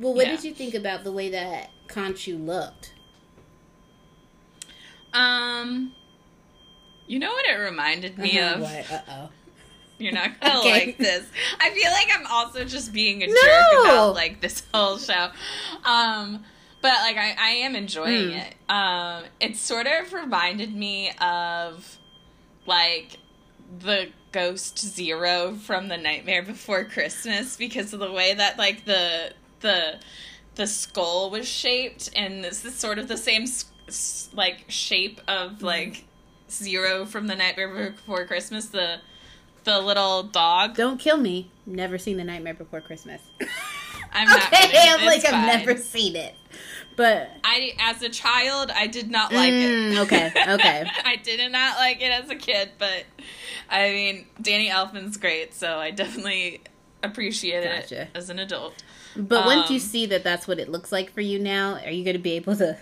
Well, 0.00 0.14
what 0.14 0.26
Yeah. 0.26 0.36
did 0.36 0.44
you 0.44 0.54
think 0.54 0.74
about 0.74 1.04
the 1.04 1.12
way 1.12 1.30
that 1.30 1.70
Khonshu 1.88 2.42
looked? 2.44 2.94
um, 5.12 5.92
you 7.06 7.18
know 7.18 7.30
what 7.32 7.44
it 7.46 7.54
reminded 7.54 8.16
me 8.18 8.38
Uh-huh, 8.38 8.54
of. 8.54 8.60
What? 8.60 8.92
Uh 8.92 9.00
oh. 9.10 9.28
You're 10.00 10.12
not 10.12 10.40
gonna 10.40 10.58
Okay. 10.60 10.70
like 10.86 10.98
this. 10.98 11.26
I 11.60 11.70
feel 11.70 11.90
like 11.90 12.08
I'm 12.12 12.26
also 12.26 12.64
just 12.64 12.92
being 12.92 13.22
a 13.22 13.26
No! 13.26 13.32
jerk 13.34 13.84
about 13.84 14.14
like 14.14 14.40
this 14.40 14.62
whole 14.74 14.98
show. 14.98 15.30
Um 15.84 16.44
but 16.82 16.94
like 17.02 17.16
I, 17.18 17.34
I 17.38 17.50
am 17.66 17.76
enjoying 17.76 18.30
Mm. 18.30 18.46
it. 18.46 18.54
Um 18.72 19.24
it 19.40 19.56
sort 19.56 19.86
of 19.86 20.12
reminded 20.12 20.74
me 20.74 21.10
of 21.20 21.98
like 22.66 23.18
the 23.78 24.08
ghost 24.32 24.78
zero 24.78 25.54
from 25.54 25.88
the 25.88 25.96
nightmare 25.96 26.42
before 26.42 26.84
christmas 26.84 27.56
because 27.56 27.92
of 27.92 27.98
the 28.00 28.10
way 28.12 28.32
that 28.34 28.56
like 28.58 28.84
the 28.84 29.32
the 29.60 29.98
the 30.54 30.66
skull 30.66 31.30
was 31.30 31.48
shaped 31.48 32.10
and 32.16 32.42
this 32.44 32.64
is 32.64 32.74
sort 32.74 32.98
of 32.98 33.08
the 33.08 33.16
same 33.16 33.44
like 34.34 34.64
shape 34.68 35.20
of 35.26 35.62
like 35.62 36.04
zero 36.48 37.04
from 37.04 37.26
the 37.26 37.34
nightmare 37.34 37.90
before 37.90 38.24
christmas 38.26 38.66
the 38.66 38.96
the 39.64 39.80
little 39.80 40.22
dog 40.24 40.76
Don't 40.76 40.98
kill 40.98 41.16
me. 41.16 41.50
Never 41.66 41.98
seen 41.98 42.16
The 42.16 42.24
Nightmare 42.24 42.54
Before 42.54 42.80
Christmas. 42.80 43.20
i'm 44.12 44.26
not 44.28 44.52
okay, 44.52 44.72
gonna- 44.72 44.90
I'm 45.02 45.06
like 45.06 45.18
it's 45.18 45.32
I've 45.32 45.46
never 45.46 45.76
seen 45.76 46.16
it, 46.16 46.34
but 46.96 47.30
i 47.44 47.72
as 47.78 48.02
a 48.02 48.08
child 48.08 48.72
i 48.74 48.88
did 48.88 49.08
not 49.08 49.32
like 49.32 49.52
Mm, 49.52 49.92
it 49.92 49.98
okay, 50.00 50.32
okay. 50.54 50.84
i 51.04 51.14
did 51.14 51.52
not 51.52 51.78
like 51.78 52.02
it 52.02 52.10
as 52.10 52.28
a 52.28 52.34
kid 52.34 52.70
but 52.76 53.04
i 53.70 53.88
mean 53.90 54.26
danny 54.42 54.68
elfman's 54.68 55.16
great 55.16 55.54
so 55.54 55.78
i 55.78 55.92
definitely 55.92 56.60
appreciate 57.04 57.62
Gotcha. 57.62 58.02
it 58.02 58.08
as 58.16 58.30
an 58.30 58.40
adult 58.40 58.82
But 59.16 59.46
once 59.46 59.70
you 59.70 59.76
Um, 59.76 59.80
see 59.80 60.06
that 60.06 60.24
that's 60.24 60.48
what 60.48 60.58
it 60.58 60.68
looks 60.68 60.90
like 60.90 61.12
for 61.12 61.20
you 61.20 61.38
now, 61.38 61.74
are 61.84 61.90
you 61.90 62.02
going 62.04 62.16
to 62.16 62.22
be 62.22 62.32
able 62.32 62.56
to 62.56 62.76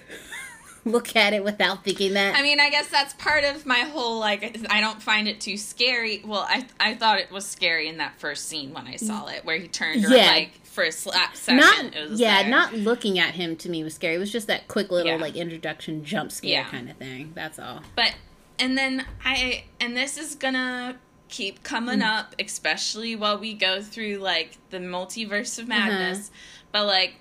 look 0.84 1.14
at 1.16 1.32
it 1.32 1.44
without 1.44 1.84
thinking 1.84 2.14
that? 2.14 2.34
I 2.36 2.42
mean, 2.42 2.60
I 2.60 2.70
guess 2.70 2.88
that's 2.88 3.14
part 3.14 3.44
of 3.44 3.66
my 3.66 3.80
whole 3.80 4.18
like. 4.18 4.58
I 4.70 4.80
don't 4.80 5.02
find 5.02 5.28
it 5.28 5.40
too 5.40 5.56
scary. 5.56 6.22
Well, 6.24 6.46
I 6.48 6.66
I 6.80 6.94
thought 6.94 7.18
it 7.18 7.30
was 7.30 7.46
scary 7.46 7.88
in 7.88 7.98
that 7.98 8.18
first 8.18 8.48
scene 8.48 8.72
when 8.72 8.86
I 8.86 8.96
saw 8.96 9.26
it, 9.28 9.44
where 9.44 9.58
he 9.58 9.68
turned 9.68 10.02
Yeah. 10.02 10.26
like 10.26 10.50
for 10.64 10.84
a 10.84 10.92
slap 10.92 11.34
second. 11.36 11.58
not 11.60 11.84
it 11.96 12.10
was 12.10 12.20
yeah, 12.20 12.42
there. 12.42 12.50
not 12.50 12.72
looking 12.74 13.18
at 13.18 13.34
him 13.34 13.56
to 13.56 13.68
me 13.68 13.82
was 13.82 13.94
scary. 13.94 14.14
It 14.14 14.18
was 14.18 14.30
just 14.30 14.46
that 14.46 14.68
quick 14.68 14.90
little 14.90 15.12
Yeah. 15.12 15.18
like 15.18 15.34
introduction 15.36 16.04
jump 16.04 16.30
scare 16.32 16.50
Yeah. 16.50 16.64
kind 16.68 16.88
of 16.88 16.96
thing. 16.96 17.32
That's 17.34 17.58
all. 17.58 17.82
But 17.96 18.14
and 18.58 18.78
then 18.78 19.04
I 19.24 19.64
and 19.80 19.96
this 19.96 20.16
is 20.16 20.34
gonna 20.36 20.96
keep 21.28 21.62
coming 21.62 21.98
Mm. 21.98 22.18
up, 22.18 22.34
especially 22.38 23.14
while 23.16 23.38
we 23.38 23.52
go 23.54 23.82
through 23.82 24.16
like 24.16 24.56
the 24.70 24.78
multiverse 24.78 25.58
of 25.58 25.68
madness. 25.68 26.30
but 26.72 26.86
like 26.86 27.14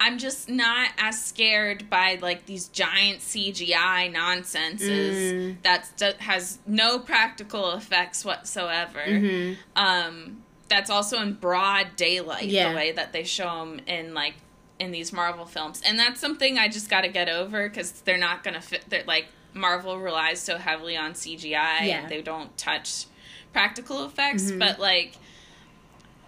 I'm 0.00 0.18
just 0.18 0.48
not 0.48 0.90
as 0.98 1.22
scared 1.24 1.88
by 1.88 2.18
like 2.20 2.46
these 2.46 2.68
giant 2.68 3.20
CGI 3.20 4.08
nonsenses 4.12 5.32
Mm. 5.32 5.62
that 5.62 6.16
has 6.20 6.58
no 6.66 6.98
practical 6.98 7.72
effects 7.72 8.24
whatsoever. 8.24 9.00
Mhm. 9.06 9.56
Um, 9.76 10.42
that's 10.68 10.90
also 10.90 11.20
in 11.20 11.34
broad 11.34 11.96
daylight 11.96 12.46
Yeah. 12.46 12.70
the 12.70 12.76
way 12.76 12.92
that 12.92 13.12
they 13.12 13.24
show 13.24 13.60
them 13.60 13.80
in 13.86 14.14
like 14.14 14.34
in 14.80 14.90
these 14.90 15.12
Marvel 15.12 15.46
films, 15.46 15.80
and 15.86 15.96
that's 15.98 16.20
something 16.20 16.58
I 16.58 16.66
just 16.68 16.90
got 16.90 17.02
to 17.02 17.08
get 17.08 17.28
over 17.28 17.68
because 17.68 17.92
they're 17.92 18.18
not 18.18 18.42
gonna 18.42 18.60
fit. 18.60 18.84
They're 18.90 19.04
like 19.06 19.26
Marvel 19.54 19.98
relies 20.00 20.40
so 20.40 20.58
heavily 20.58 20.96
on 20.96 21.14
CGI, 21.14 21.84
Yeah. 21.86 22.08
they 22.08 22.20
don't 22.20 22.56
touch 22.58 23.04
practical 23.52 24.04
effects, 24.04 24.50
Mhm. 24.50 24.58
but 24.58 24.80
like. 24.80 25.14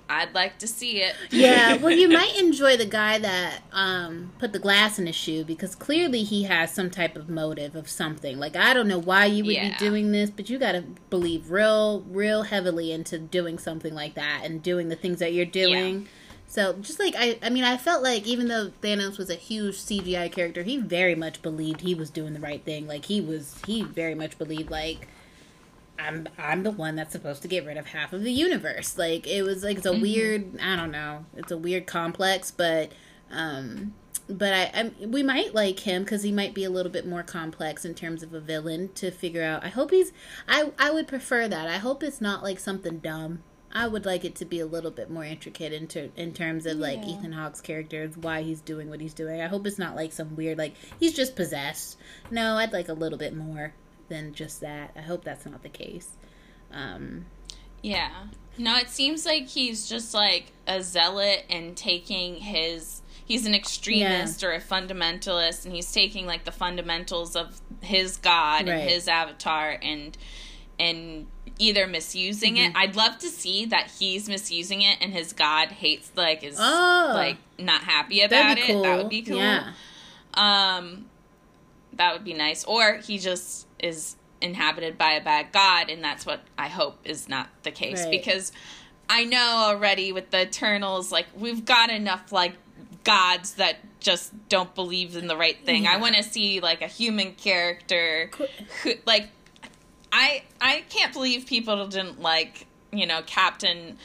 I'd 0.09 0.35
like 0.35 0.59
to 0.61 0.67
see 0.67 1.03
it. 1.03 1.15
yeah, 1.31 1.75
well, 1.83 1.91
you 1.91 2.09
might 2.09 2.39
enjoy 2.39 2.77
the 2.77 2.87
guy 2.87 3.19
that 3.19 3.63
um, 3.73 4.33
put 4.39 4.53
the 4.53 4.59
glass 4.59 4.99
in 4.99 5.07
his 5.07 5.17
shoe 5.17 5.45
because 5.45 5.75
clearly 5.75 6.23
he 6.23 6.45
has 6.45 6.73
some 6.73 6.91
type 6.91 7.17
of 7.17 7.29
motive 7.29 7.75
of 7.75 7.89
something. 7.89 8.39
Like, 8.39 8.55
I 8.57 8.73
don't 8.75 8.89
know 8.89 8.99
why 9.01 9.27
you 9.27 9.45
would 9.45 9.55
Yeah. 9.55 9.71
be 9.71 9.77
doing 9.85 10.13
this, 10.13 10.31
but 10.31 10.49
you 10.49 10.59
got 10.59 10.73
to 10.73 10.83
believe 11.11 11.51
real, 11.51 12.03
real 12.09 12.45
heavily 12.45 12.93
into 12.93 13.19
doing 13.19 13.59
something 13.59 13.95
like 13.95 14.15
that 14.15 14.43
and 14.45 14.63
doing 14.63 14.89
the 14.89 14.97
things 14.97 15.19
that 15.19 15.33
you're 15.33 15.45
doing. 15.45 16.07
So, 16.49 16.75
just 16.75 17.01
like 17.01 17.15
I, 17.19 17.39
I 17.43 17.51
mean, 17.51 17.65
I 17.65 17.77
felt 17.77 18.05
like 18.05 18.25
even 18.25 18.47
though 18.47 18.71
Thanos 18.81 19.19
was 19.19 19.29
a 19.31 19.35
huge 19.35 19.75
CGI 19.75 20.31
character, 20.31 20.63
he 20.63 20.77
very 20.77 21.17
much 21.17 21.43
believed 21.43 21.81
he 21.81 21.93
was 21.97 22.09
doing 22.09 22.35
the 22.35 22.41
right 22.41 22.65
thing. 22.65 22.87
Like 22.87 23.07
he 23.07 23.21
was, 23.21 23.61
he 23.67 23.83
very 23.83 24.15
much 24.15 24.39
believed 24.39 24.71
like 24.71 25.09
I'm 25.99 26.29
I'm 26.39 26.63
the 26.63 26.71
one 26.71 26.97
that's 26.97 27.13
supposed 27.13 27.43
to 27.43 27.49
get 27.49 27.65
rid 27.67 27.77
of 27.77 27.87
half 27.87 28.13
of 28.13 28.23
the 28.23 28.33
universe. 28.33 28.99
Like 28.99 29.27
it 29.27 29.43
was 29.43 29.63
like 29.65 29.79
it's 29.79 29.87
a 29.87 29.91
Mhm. 29.91 30.01
weird 30.03 30.61
I 30.61 30.77
don't 30.77 30.91
know. 30.91 31.25
It's 31.37 31.51
a 31.53 31.57
weird 31.59 31.87
complex, 31.87 32.51
but 32.51 32.93
um 33.31 33.95
but 34.29 34.53
I, 34.53 34.71
I 35.01 35.07
we 35.07 35.23
might 35.23 35.55
like 35.55 35.81
him 35.81 36.03
because 36.03 36.23
he 36.23 36.33
might 36.33 36.53
be 36.55 36.65
a 36.65 36.71
little 36.71 36.91
bit 36.91 37.07
more 37.07 37.23
complex 37.23 37.85
in 37.85 37.95
terms 37.95 38.23
of 38.23 38.35
a 38.35 38.41
villain 38.41 38.91
to 38.97 39.11
figure 39.11 39.43
out. 39.45 39.65
I 39.65 39.69
hope 39.69 39.91
he's 39.91 40.13
I 40.49 40.73
I 40.79 40.91
would 40.91 41.07
prefer 41.09 41.49
that. 41.49 41.69
I 41.69 41.77
hope 41.79 42.03
it's 42.03 42.21
not 42.21 42.43
like 42.43 42.59
something 42.59 42.99
dumb. 42.99 43.43
I 43.73 43.87
would 43.89 44.07
like 44.07 44.25
it 44.25 44.35
to 44.37 44.47
be 44.47 44.59
a 44.59 44.65
little 44.67 44.91
bit 44.91 45.11
more 45.11 45.25
intricate 45.25 45.71
in, 45.73 45.87
ter- 45.87 46.09
in 46.17 46.33
terms 46.33 46.65
of 46.65 46.79
like 46.79 47.01
Yeah. 47.03 47.11
Ethan 47.19 47.33
Hawke's 47.33 47.61
character, 47.61 48.09
why 48.15 48.41
he's 48.43 48.63
doing 48.63 48.89
what 48.89 49.01
he's 49.03 49.13
doing. 49.13 49.41
I 49.43 49.49
hope 49.49 49.67
it's 49.67 49.79
not 49.79 49.95
like 49.97 50.13
some 50.13 50.35
weird 50.35 50.57
like 50.57 50.75
he's 50.99 51.13
just 51.15 51.37
possessed. 51.37 51.99
No, 52.31 52.55
I'd 52.57 52.73
like 52.73 52.89
a 52.89 52.95
little 52.95 53.19
bit 53.19 53.37
more 53.37 53.75
than 54.09 54.33
just 54.35 54.61
that. 54.61 54.93
I 54.97 55.01
hope 55.03 55.25
that's 55.25 55.47
not 55.47 55.63
the 55.63 55.69
case. 55.69 56.11
Um, 56.73 57.27
Yeah. 57.83 58.11
No, 58.59 58.77
it 58.79 58.89
seems 58.89 59.27
like 59.27 59.49
he's 59.49 59.87
just 59.89 60.15
like 60.15 60.53
a 60.67 60.83
zealot 60.83 61.45
and 61.51 61.77
taking 61.77 62.37
his. 62.37 63.03
He's 63.25 63.45
an 63.45 63.55
extremist 63.55 64.43
or 64.45 64.53
a 64.53 64.61
fundamentalist, 64.61 65.65
and 65.67 65.75
he's 65.75 65.93
taking 65.93 66.27
like 66.27 66.45
the 66.45 66.53
fundamentals 66.53 67.37
of 67.37 67.61
his 67.83 68.17
god 68.17 68.67
Right. 68.69 68.75
and 68.77 68.91
his 68.91 69.09
avatar 69.09 69.79
and 69.83 70.17
and 70.79 71.27
either 71.59 71.87
misusing 71.87 72.57
it. 72.57 72.69
Mm-hmm. 72.69 72.77
I'd 72.77 72.97
love 72.97 73.19
to 73.19 73.29
see 73.29 73.65
that 73.67 73.91
he's 73.99 74.29
misusing 74.29 74.83
it 74.83 74.99
and 75.01 75.13
his 75.13 75.33
god 75.33 75.69
hates 75.69 76.11
like 76.15 76.43
is 76.45 76.57
Oh. 76.59 77.11
like 77.15 77.37
not 77.59 77.83
happy 77.83 78.21
about 78.23 78.59
it. 78.59 78.65
cool. 78.67 78.83
That 78.83 78.99
would 78.99 79.09
be 79.11 79.23
cool. 79.23 79.37
Yeah. 79.39 79.73
Um, 80.35 81.07
that 81.95 82.13
would 82.13 82.25
be 82.25 82.35
nice. 82.35 82.65
Or 82.65 82.95
he 82.99 83.19
just 83.19 83.66
is 83.79 84.17
inhabited 84.41 84.99
by 84.99 85.13
a 85.13 85.25
bad 85.25 85.53
god, 85.53 85.91
and 85.91 86.03
that's 86.03 86.27
what 86.27 86.41
I 86.59 86.69
hope 86.69 86.99
is 87.05 87.29
not 87.29 87.49
the 87.63 87.71
case. 87.71 88.03
Right. 88.05 88.11
Because 88.11 88.53
I 89.09 89.25
know 89.25 89.63
already 89.67 90.13
with 90.13 90.31
the 90.31 90.43
Eternals, 90.43 91.13
like 91.13 91.27
we've 91.37 91.65
got 91.65 91.91
enough 91.91 92.33
like 92.33 92.55
gods 93.05 93.55
that 93.55 93.77
just 94.01 94.33
don't 94.49 94.75
believe 94.75 95.17
in 95.17 95.27
the 95.27 95.37
right 95.37 95.57
thing. 95.65 95.87
I 95.87 95.97
want 95.97 96.17
to 96.17 96.23
see 96.23 96.61
like 96.61 96.83
a 96.83 96.87
human 96.89 97.33
character 97.33 98.31
who 98.83 98.93
like 99.07 99.29
I 100.13 100.43
I 100.61 100.85
can't 100.89 101.13
believe 101.13 101.47
people 101.47 101.87
didn't 101.87 102.21
like 102.21 102.67
you 102.93 103.07
know 103.07 103.23
Captain 103.27 103.99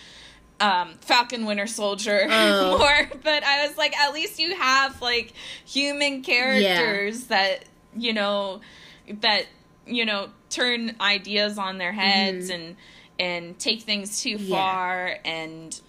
um, 0.60 0.94
Falcon 1.02 1.46
Winter 1.46 1.66
Soldier 1.68 2.28
Oh. 2.30 2.78
more, 2.78 3.10
but 3.24 3.44
I 3.44 3.68
was 3.68 3.78
like, 3.78 3.98
at 3.98 4.14
least 4.14 4.40
you 4.40 4.56
have 4.56 5.02
like 5.02 5.34
human 5.66 6.22
characters 6.22 7.26
that 7.26 7.66
you 7.98 8.14
know 8.14 8.62
that 9.22 9.48
you 9.92 10.06
know 10.06 10.30
turn 10.50 10.96
ideas 11.02 11.58
on 11.58 11.78
their 11.78 11.92
heads 11.92 12.50
and 12.50 12.76
and 13.20 13.60
take 13.60 13.82
things 13.84 14.22
too 14.22 14.36
Mm-hmm. 14.38 14.46
Yeah. 14.52 14.56
far 14.58 15.18
and 15.26 15.80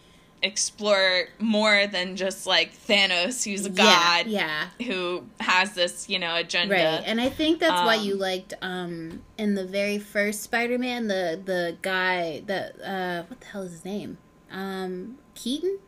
explore 0.43 1.29
more 1.39 1.87
than 1.87 2.17
just 2.17 2.47
like 2.49 2.75
Thanos, 2.75 3.45
who's 3.45 3.65
a 3.65 3.71
Yeah, 3.71 3.75
god 3.77 4.27
Yeah. 4.27 4.69
who 4.85 5.25
has 5.41 5.75
this 5.75 6.09
you 6.09 6.19
know 6.19 6.35
agenda. 6.35 6.75
Right. 6.75 7.03
And 7.07 7.21
I 7.21 7.29
think 7.29 7.61
that's 7.61 7.81
why 7.87 7.97
Um, 7.97 8.05
you 8.05 8.17
liked 8.17 8.53
um 8.61 9.23
in 9.39 9.55
the 9.55 9.65
very 9.65 9.99
first 9.99 10.43
Spider-Man 10.43 11.07
the 11.07 11.41
the 11.45 11.77
guy 11.81 12.43
that 12.47 12.75
uh 12.83 13.23
what 13.29 13.41
the 13.41 13.47
hell 13.47 13.63
is 13.63 13.73
his 13.73 13.85
name? 13.85 14.19
Um 14.51 15.17
Keaton? 15.35 15.79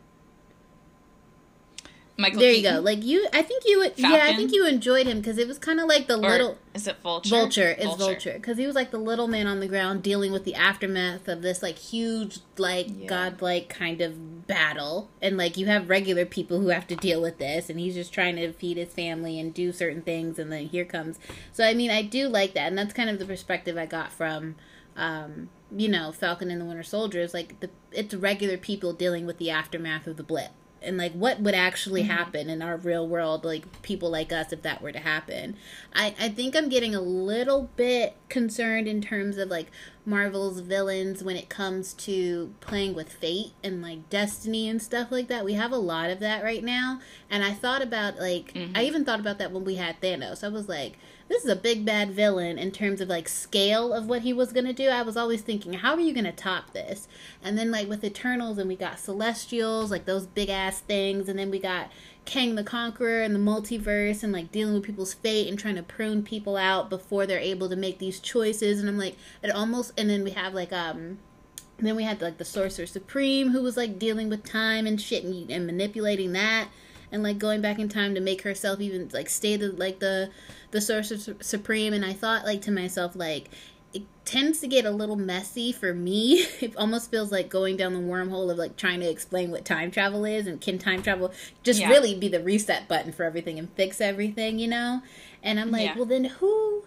Michael 2.17 2.39
there 2.39 2.51
you 2.51 2.63
go. 2.63 2.79
Like 2.79 3.03
you 3.03 3.27
I 3.33 3.41
think 3.41 3.63
you 3.65 3.79
would 3.79 3.93
yeah, 3.97 4.27
I 4.29 4.35
think 4.35 4.53
you 4.53 4.65
enjoyed 4.65 5.05
him 5.05 5.21
cuz 5.21 5.37
it 5.37 5.47
was 5.47 5.57
kind 5.57 5.81
of 5.81 5.87
like 5.87 6.07
the 6.07 6.15
Or 6.15 6.29
little 6.29 6.57
is 6.73 6.87
it 6.87 6.95
Vulture? 7.03 7.29
Vulture 7.29 7.71
is 7.71 7.93
Vulture. 7.95 8.33
Because 8.33 8.57
he 8.57 8.65
was 8.65 8.75
like 8.75 8.91
the 8.91 8.97
little 8.97 9.27
man 9.27 9.47
on 9.47 9.59
the 9.59 9.67
ground 9.67 10.01
dealing 10.01 10.31
with 10.31 10.45
the 10.45 10.55
aftermath 10.55 11.27
of 11.27 11.41
this 11.41 11.61
like 11.61 11.77
huge 11.77 12.39
like 12.57 12.87
Yeah. 12.89 13.07
godlike 13.07 13.67
kind 13.67 13.99
of 13.99 14.47
battle. 14.47 15.09
And 15.21 15.35
like 15.35 15.57
you 15.57 15.65
have 15.65 15.89
regular 15.89 16.25
people 16.25 16.61
who 16.61 16.69
have 16.69 16.87
to 16.87 16.95
deal 16.95 17.21
with 17.21 17.37
this 17.37 17.69
and 17.69 17.79
he's 17.79 17.95
just 17.95 18.13
trying 18.13 18.37
to 18.37 18.53
feed 18.53 18.77
his 18.77 18.93
family 18.93 19.37
and 19.37 19.53
do 19.53 19.73
certain 19.73 20.01
things 20.01 20.39
and 20.39 20.51
then 20.51 20.67
here 20.67 20.85
comes. 20.85 21.19
So 21.51 21.65
I 21.65 21.73
mean 21.73 21.91
I 21.91 22.01
do 22.01 22.29
like 22.29 22.53
that 22.53 22.67
and 22.67 22.77
that's 22.77 22.93
kind 22.93 23.09
of 23.09 23.19
the 23.19 23.25
perspective 23.25 23.77
I 23.77 23.87
got 23.87 24.13
from 24.13 24.55
um 24.95 25.49
you 25.75 25.89
know 25.89 26.13
Falcon 26.13 26.49
and 26.49 26.61
the 26.61 26.65
Winter 26.65 26.83
Soldier 26.83 27.19
is 27.19 27.33
like 27.33 27.59
the 27.59 27.69
it's 27.91 28.13
regular 28.13 28.55
people 28.55 28.93
dealing 28.93 29.25
with 29.25 29.37
the 29.37 29.49
aftermath 29.49 30.07
of 30.07 30.15
the 30.15 30.23
blip 30.23 30.51
and 30.85 30.97
like 30.97 31.13
what 31.13 31.39
would 31.39 31.55
actually 31.55 32.01
mm-hmm. 32.01 32.11
happen 32.11 32.49
in 32.49 32.61
our 32.61 32.77
real 32.77 33.07
world 33.07 33.43
like 33.43 33.81
people 33.81 34.09
like 34.09 34.31
us 34.31 34.53
if 34.53 34.61
that 34.61 34.81
were 34.81 34.91
to 34.91 34.99
happen? 34.99 35.55
I, 35.93 36.15
I 36.19 36.29
think 36.29 36.55
i'm 36.55 36.69
getting 36.69 36.95
a 36.95 37.01
little 37.01 37.69
bit 37.75 38.15
concerned 38.29 38.87
in 38.87 39.01
terms 39.01 39.37
of 39.37 39.49
like 39.49 39.67
marvel's 40.05 40.59
villains 40.59 41.23
when 41.23 41.35
it 41.35 41.49
comes 41.49 41.93
to 41.93 42.53
playing 42.59 42.93
with 42.93 43.11
fate 43.11 43.53
and 43.63 43.81
like 43.81 44.09
destiny 44.09 44.69
and 44.69 44.81
stuff 44.81 45.11
like 45.11 45.27
that. 45.27 45.43
We 45.43 45.53
have 45.53 45.71
a 45.71 45.77
lot 45.77 46.09
of 46.11 46.19
that 46.19 46.43
right 46.43 46.63
now. 46.63 47.01
And 47.29 47.43
i 47.43 47.51
thought 47.51 47.81
about 47.81 48.17
like 48.17 48.51
i 48.55 48.59
mm-hmm. 48.59 48.77
even 48.77 49.05
thought 49.05 49.19
about 49.19 49.39
that 49.39 49.51
when 49.51 49.65
we 49.65 49.75
had 49.75 49.99
thanos. 50.01 50.43
I 50.43 50.49
was 50.49 50.69
like 50.69 50.93
this 51.27 51.43
is 51.43 51.49
a 51.49 51.55
big 51.55 51.85
bad 51.85 52.11
villain 52.11 52.59
in 52.59 52.71
terms 52.71 53.01
of 53.01 53.09
like 53.09 53.27
scale 53.27 53.93
of 53.93 54.05
what 54.07 54.21
he 54.21 54.31
was 54.31 54.53
gonna 54.53 54.73
do. 54.73 54.89
I 54.89 55.01
was 55.01 55.17
always 55.17 55.41
thinking, 55.41 55.73
how 55.73 55.95
are 55.95 55.99
you 55.99 56.13
gonna 56.13 56.31
top 56.31 56.73
this? 56.73 57.07
And 57.43 57.57
then 57.57 57.71
like 57.71 57.89
with 57.89 58.03
Eternals, 58.03 58.57
and 58.59 58.67
we 58.67 58.75
got 58.75 58.99
Celestials, 58.99 59.89
like 59.89 60.05
those 60.05 60.27
big 60.27 60.49
ass 60.49 60.81
things, 60.81 61.27
and 61.27 61.37
then 61.37 61.49
we 61.49 61.59
got 61.59 61.89
Kang 62.25 62.55
the 62.55 62.63
Conqueror 62.63 63.21
and 63.21 63.33
the 63.33 63.39
multiverse, 63.39 64.23
and 64.23 64.31
like 64.31 64.51
dealing 64.51 64.75
with 64.75 64.83
people's 64.83 65.15
fate 65.15 65.47
and 65.47 65.57
trying 65.57 65.75
to 65.75 65.83
prune 65.83 66.21
people 66.21 66.57
out 66.57 66.89
before 66.89 67.25
they're 67.25 67.39
able 67.39 67.69
to 67.69 67.75
make 67.75 67.97
these 67.97 68.19
choices. 68.19 68.79
And 68.79 68.87
I'm 68.87 68.97
like, 68.97 69.17
it 69.41 69.49
almost, 69.49 69.93
and 69.97 70.09
then 70.09 70.23
we 70.23 70.31
have 70.31 70.53
like 70.53 70.71
um. 70.71 71.19
Then 71.77 71.97
we 71.97 72.03
had 72.03 72.21
like 72.21 72.37
the 72.37 72.45
Sorcerer 72.45 72.85
Supreme 72.85 73.49
who 73.49 73.61
was 73.61 73.75
like 73.75 73.99
dealing 73.99 74.29
with 74.29 74.45
time 74.45 74.87
and 74.87 75.01
shit 75.01 75.25
and, 75.25 75.51
and 75.51 75.65
manipulating 75.65 76.31
that 76.31 76.69
and 77.15 77.23
like 77.23 77.39
going 77.39 77.61
back 77.61 77.79
in 77.79 77.89
time 77.89 78.13
to 78.13 78.21
make 78.21 78.43
herself 78.43 78.79
even 78.79 79.09
like 79.13 79.29
stay 79.29 79.55
the 79.55 79.69
like 79.71 79.97
the 79.99 80.29
the 80.71 80.79
sorcerer 80.81 81.17
Su- 81.17 81.37
supreme 81.41 81.93
and 81.93 82.05
i 82.05 82.13
thought 82.13 82.45
like 82.45 82.61
to 82.63 82.71
myself 82.71 83.15
like 83.15 83.49
it 83.93 84.03
tends 84.25 84.59
to 84.59 84.67
get 84.67 84.85
a 84.85 84.91
little 84.91 85.15
messy 85.15 85.71
for 85.71 85.93
me 85.93 86.45
it 86.61 86.75
almost 86.75 87.09
feels 87.09 87.31
like 87.31 87.49
going 87.49 87.77
down 87.77 87.93
the 87.93 87.99
wormhole 87.99 88.51
of 88.51 88.57
like 88.57 88.75
trying 88.75 88.99
to 88.99 89.09
explain 89.09 89.49
what 89.51 89.63
time 89.65 89.89
travel 89.89 90.25
is 90.25 90.45
and 90.45 90.59
can 90.61 90.77
time 90.77 91.01
travel 91.01 91.31
just 91.63 91.79
Yeah. 91.79 91.89
really 91.89 92.13
be 92.13 92.27
the 92.27 92.41
reset 92.43 92.87
button 92.89 93.11
for 93.13 93.23
everything 93.23 93.57
and 93.57 93.69
fix 93.71 94.01
everything 94.01 94.59
you 94.59 94.67
know 94.67 95.01
and 95.41 95.59
i'm 95.59 95.71
like 95.71 95.85
Yeah. 95.85 95.95
well 95.95 96.05
then 96.05 96.25
who 96.25 96.83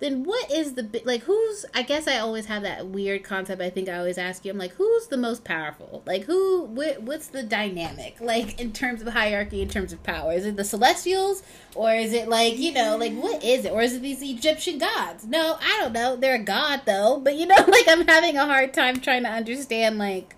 then 0.00 0.22
what 0.22 0.50
is 0.50 0.74
the 0.74 1.02
like 1.04 1.22
who's 1.22 1.64
i 1.74 1.82
guess 1.82 2.06
i 2.06 2.18
always 2.18 2.46
have 2.46 2.62
that 2.62 2.86
weird 2.86 3.24
concept 3.24 3.60
i 3.60 3.68
think 3.68 3.88
i 3.88 3.96
always 3.98 4.16
ask 4.18 4.44
you 4.44 4.50
i'm 4.52 4.58
like 4.58 4.72
who's 4.74 5.06
the 5.08 5.16
most 5.16 5.42
powerful 5.44 6.02
like 6.06 6.22
who 6.24 6.66
wh- 6.66 7.02
what's 7.02 7.26
the 7.28 7.42
dynamic 7.42 8.16
like 8.20 8.60
in 8.60 8.72
terms 8.72 9.02
of 9.02 9.08
hierarchy 9.08 9.60
in 9.60 9.68
terms 9.68 9.92
of 9.92 10.02
power 10.02 10.32
is 10.32 10.46
it 10.46 10.56
the 10.56 10.64
celestials 10.64 11.42
or 11.74 11.92
is 11.92 12.12
it 12.12 12.28
like 12.28 12.56
you 12.58 12.72
know 12.72 12.96
like 12.96 13.12
what 13.14 13.42
is 13.42 13.64
it 13.64 13.72
or 13.72 13.82
is 13.82 13.94
it 13.94 14.02
these 14.02 14.22
egyptian 14.22 14.78
gods 14.78 15.24
no 15.26 15.56
i 15.60 15.78
don't 15.82 15.92
know 15.92 16.14
they're 16.16 16.36
a 16.36 16.38
god 16.44 16.80
though 16.86 17.18
but 17.18 17.34
you 17.34 17.46
know 17.46 17.56
like 17.68 17.88
i'm 17.88 18.06
having 18.06 18.36
a 18.36 18.46
hard 18.46 18.72
time 18.72 19.00
trying 19.00 19.22
to 19.24 19.30
understand 19.30 19.98
like 19.98 20.34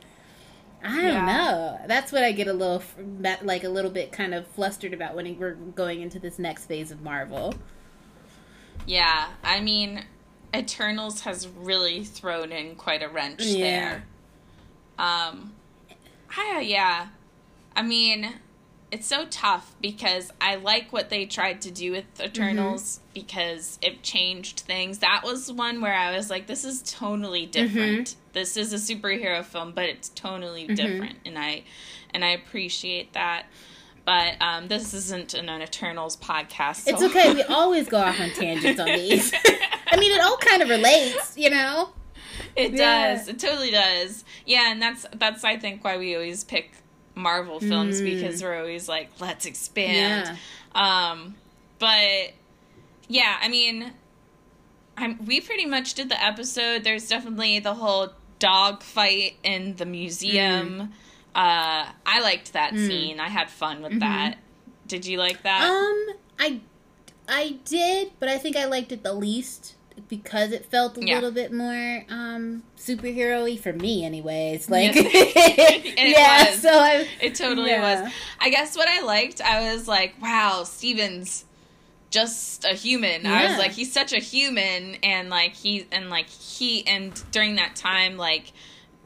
I 0.82 0.96
don't 1.02 1.12
Yeah. 1.12 1.26
know. 1.26 1.80
That's 1.88 2.10
what 2.10 2.24
I 2.24 2.32
get 2.32 2.48
a 2.48 2.54
little, 2.54 2.82
like 3.42 3.64
a 3.64 3.68
little 3.68 3.90
bit 3.90 4.12
kind 4.12 4.32
of 4.32 4.46
flustered 4.46 4.94
about 4.94 5.14
when 5.14 5.38
we're 5.38 5.52
going 5.52 6.00
into 6.00 6.18
this 6.18 6.38
next 6.38 6.64
phase 6.64 6.90
of 6.90 7.02
Marvel. 7.02 7.52
Yeah, 8.86 9.28
I 9.44 9.60
mean, 9.60 10.04
Eternals 10.54 11.20
has 11.22 11.46
really 11.48 12.04
thrown 12.04 12.52
in 12.52 12.74
quite 12.76 13.02
a 13.02 13.08
wrench 13.08 13.42
Yeah. 13.44 13.64
there. 13.64 14.04
Um, 14.98 15.52
I, 16.36 16.60
yeah, 16.60 17.08
I 17.74 17.82
mean, 17.82 18.34
it's 18.90 19.06
so 19.06 19.24
tough 19.26 19.74
because 19.80 20.32
I 20.40 20.56
like 20.56 20.92
what 20.92 21.10
they 21.10 21.24
tried 21.24 21.60
to 21.62 21.70
do 21.70 21.92
with 21.92 22.04
Eternals 22.20 22.98
Mm-hmm. 22.98 23.14
because 23.14 23.78
it 23.82 24.02
changed 24.02 24.60
things. 24.60 24.98
That 24.98 25.22
was 25.24 25.50
one 25.52 25.80
where 25.80 25.94
I 25.94 26.16
was 26.16 26.28
like, 26.28 26.46
this 26.48 26.64
is 26.64 26.82
totally 26.82 27.46
different. 27.46 28.08
Mm-hmm. 28.08 28.18
This 28.32 28.56
is 28.56 28.72
a 28.72 28.76
superhero 28.76 29.44
film, 29.44 29.72
but 29.72 29.84
it's 29.84 30.08
totally 30.10 30.66
different, 30.66 31.16
and 31.24 31.38
I 31.38 31.62
and 32.12 32.24
I 32.24 32.30
appreciate 32.30 33.12
that. 33.14 33.46
But 34.04 34.40
um, 34.40 34.68
this 34.68 34.92
isn't 34.94 35.34
an, 35.34 35.48
an 35.48 35.62
Eternals 35.62 36.16
podcast. 36.16 36.88
It's 36.88 37.02
okay. 37.02 37.34
We 37.34 37.42
always 37.48 37.88
go 37.88 37.98
off 37.98 38.18
on 38.20 38.30
tangents 38.30 38.80
on 38.80 38.86
these. 38.86 39.32
I 39.86 39.96
mean, 39.98 40.12
it 40.12 40.20
all 40.20 40.36
kind 40.38 40.62
of 40.62 40.68
relates, 40.68 41.36
you 41.36 41.50
know. 41.50 41.90
It 42.56 42.72
Yeah. 42.72 43.14
does. 43.16 43.28
It 43.28 43.38
totally 43.38 43.70
does. 43.70 44.24
Yeah, 44.46 44.72
and 44.72 44.80
that's 44.82 45.06
that's 45.14 45.44
I 45.44 45.58
think 45.58 45.84
why 45.84 45.96
we 45.98 46.14
always 46.14 46.42
pick 46.44 46.72
Marvel 47.14 47.60
films 47.60 48.00
Mm. 48.00 48.04
because 48.04 48.42
we're 48.42 48.58
always 48.58 48.88
like, 48.88 49.10
let's 49.20 49.46
expand. 49.46 50.38
Um, 50.74 51.34
but 51.78 52.32
yeah, 53.08 53.36
I 53.40 53.48
mean, 53.48 53.92
I'm 54.96 55.24
we 55.26 55.40
pretty 55.40 55.66
much 55.66 55.94
did 55.94 56.08
the 56.08 56.22
episode. 56.24 56.82
There's 56.84 57.08
definitely 57.08 57.58
the 57.58 57.74
whole 57.74 58.08
dog 58.38 58.82
fight 58.82 59.36
in 59.44 59.76
the 59.76 59.86
museum. 59.86 60.92
Uh, 61.34 61.86
I 62.06 62.20
liked 62.22 62.52
that 62.54 62.72
Mm. 62.74 62.86
scene. 62.86 63.20
I 63.20 63.28
had 63.28 63.50
fun 63.50 63.82
with 63.82 63.92
Mhm. 63.92 64.00
that. 64.00 64.38
Did 64.86 65.06
you 65.06 65.18
like 65.18 65.42
that? 65.44 65.62
Um, 65.62 66.06
I, 66.38 66.60
I 67.28 67.56
did, 67.64 68.12
but 68.18 68.28
I 68.28 68.38
think 68.38 68.56
I 68.56 68.64
liked 68.64 68.90
it 68.92 69.02
the 69.04 69.12
least 69.14 69.74
because 70.08 70.50
it 70.50 70.64
felt 70.66 70.96
a 70.98 71.04
Yeah. 71.06 71.16
little 71.16 71.30
bit 71.30 71.52
more 71.52 72.04
um 72.08 72.62
superhero-y 72.78 73.56
for 73.56 73.72
me, 73.72 74.04
anyways. 74.04 74.68
Like, 74.70 74.94
yeah. 74.94 76.50
was. 76.50 76.60
So 76.62 76.70
I, 76.70 77.06
It 77.20 77.34
totally 77.34 77.70
Yeah. 77.70 78.02
was. 78.04 78.12
I 78.40 78.50
guess 78.50 78.76
what 78.76 78.88
I 78.88 79.02
liked, 79.02 79.40
I 79.40 79.72
was 79.72 79.86
like, 79.86 80.20
wow, 80.20 80.64
Steven's 80.64 81.44
just 82.10 82.64
a 82.64 82.74
human. 82.74 83.24
I 83.26 83.46
was 83.46 83.58
like, 83.58 83.70
he's 83.72 83.92
such 83.92 84.12
a 84.12 84.18
human, 84.18 84.96
and 85.04 85.30
like 85.30 85.54
he 85.54 85.86
and 85.92 86.10
like 86.10 86.28
he 86.28 86.84
and 86.86 87.12
during 87.30 87.54
that 87.56 87.76
time, 87.76 88.16
like 88.16 88.52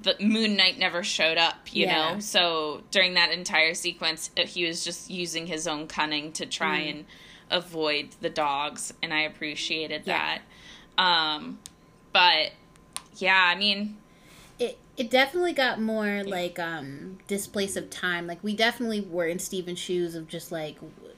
the 0.05 0.16
Moon 0.20 0.57
Knight 0.57 0.78
never 0.78 1.02
showed 1.02 1.38
up, 1.38 1.72
you 1.72 1.86
Yeah. 1.86 2.14
know. 2.14 2.20
So 2.20 2.82
during 2.90 3.14
that 3.14 3.32
entire 3.32 3.74
sequence, 3.74 4.30
he 4.36 4.64
was 4.66 4.84
just 4.84 5.11
using 5.11 5.46
his 5.46 5.66
own 5.66 5.86
cunning 5.88 6.32
to 6.32 6.46
try 6.46 6.82
Mm. 6.82 6.90
and 6.90 7.05
avoid 7.50 8.11
the 8.20 8.30
dogs, 8.30 8.92
and 9.02 9.12
I 9.12 9.20
appreciated 9.22 10.02
Yeah. 10.07 10.38
that. 10.96 11.02
Um, 11.02 11.59
but 12.12 12.52
yeah, 13.16 13.42
I 13.46 13.55
mean, 13.57 13.96
it 14.59 14.78
it 14.96 15.11
definitely 15.11 15.52
got 15.52 15.80
more 15.80 16.22
like 16.24 16.59
um 16.61 17.18
displace 17.26 17.74
of 17.76 17.90
time 17.90 18.28
like 18.28 18.38
we 18.44 18.55
definitely 18.55 19.00
were 19.00 19.26
in 19.26 19.40
steven's 19.40 19.80
shoes 19.80 20.14
of 20.14 20.28
just 20.28 20.52
like 20.52 20.76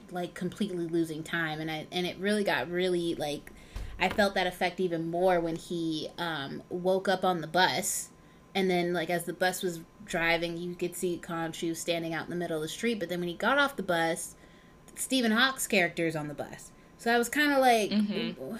like 0.09 0.33
completely 0.33 0.87
losing 0.87 1.21
time 1.21 1.59
and 1.59 1.69
i 1.69 1.85
and 1.91 2.07
it 2.07 2.17
really 2.17 2.43
got 2.43 2.67
really 2.71 3.13
like 3.13 3.51
i 3.99 4.09
felt 4.09 4.33
that 4.33 4.47
effect 4.47 4.79
even 4.79 5.07
more 5.11 5.39
when 5.39 5.55
he 5.55 6.09
um 6.17 6.63
woke 6.69 7.07
up 7.07 7.23
on 7.23 7.41
the 7.41 7.45
bus 7.47 8.09
and 8.55 8.69
then 8.69 8.93
like 8.93 9.09
as 9.09 9.25
the 9.25 9.33
bus 9.33 9.61
was 9.63 9.81
driving 10.05 10.57
you 10.57 10.73
could 10.75 10.95
see 10.95 11.19
Khonshu 11.21 11.75
standing 11.75 12.13
out 12.13 12.23
in 12.25 12.29
the 12.29 12.35
middle 12.35 12.55
of 12.57 12.61
the 12.61 12.67
street 12.69 12.99
but 12.99 13.09
then 13.09 13.19
when 13.19 13.27
he 13.29 13.35
got 13.35 13.57
off 13.57 13.75
the 13.75 13.83
bus 13.83 14.35
ethan 15.11 15.31
hawke's 15.31 15.67
character 15.67 16.07
is 16.07 16.15
on 16.15 16.27
the 16.27 16.33
bus 16.33 16.71
so 16.97 17.13
i 17.13 17.17
was 17.19 17.29
kind 17.29 17.51
of 17.51 17.59
like 17.59 17.91
Mhm. 17.91 18.57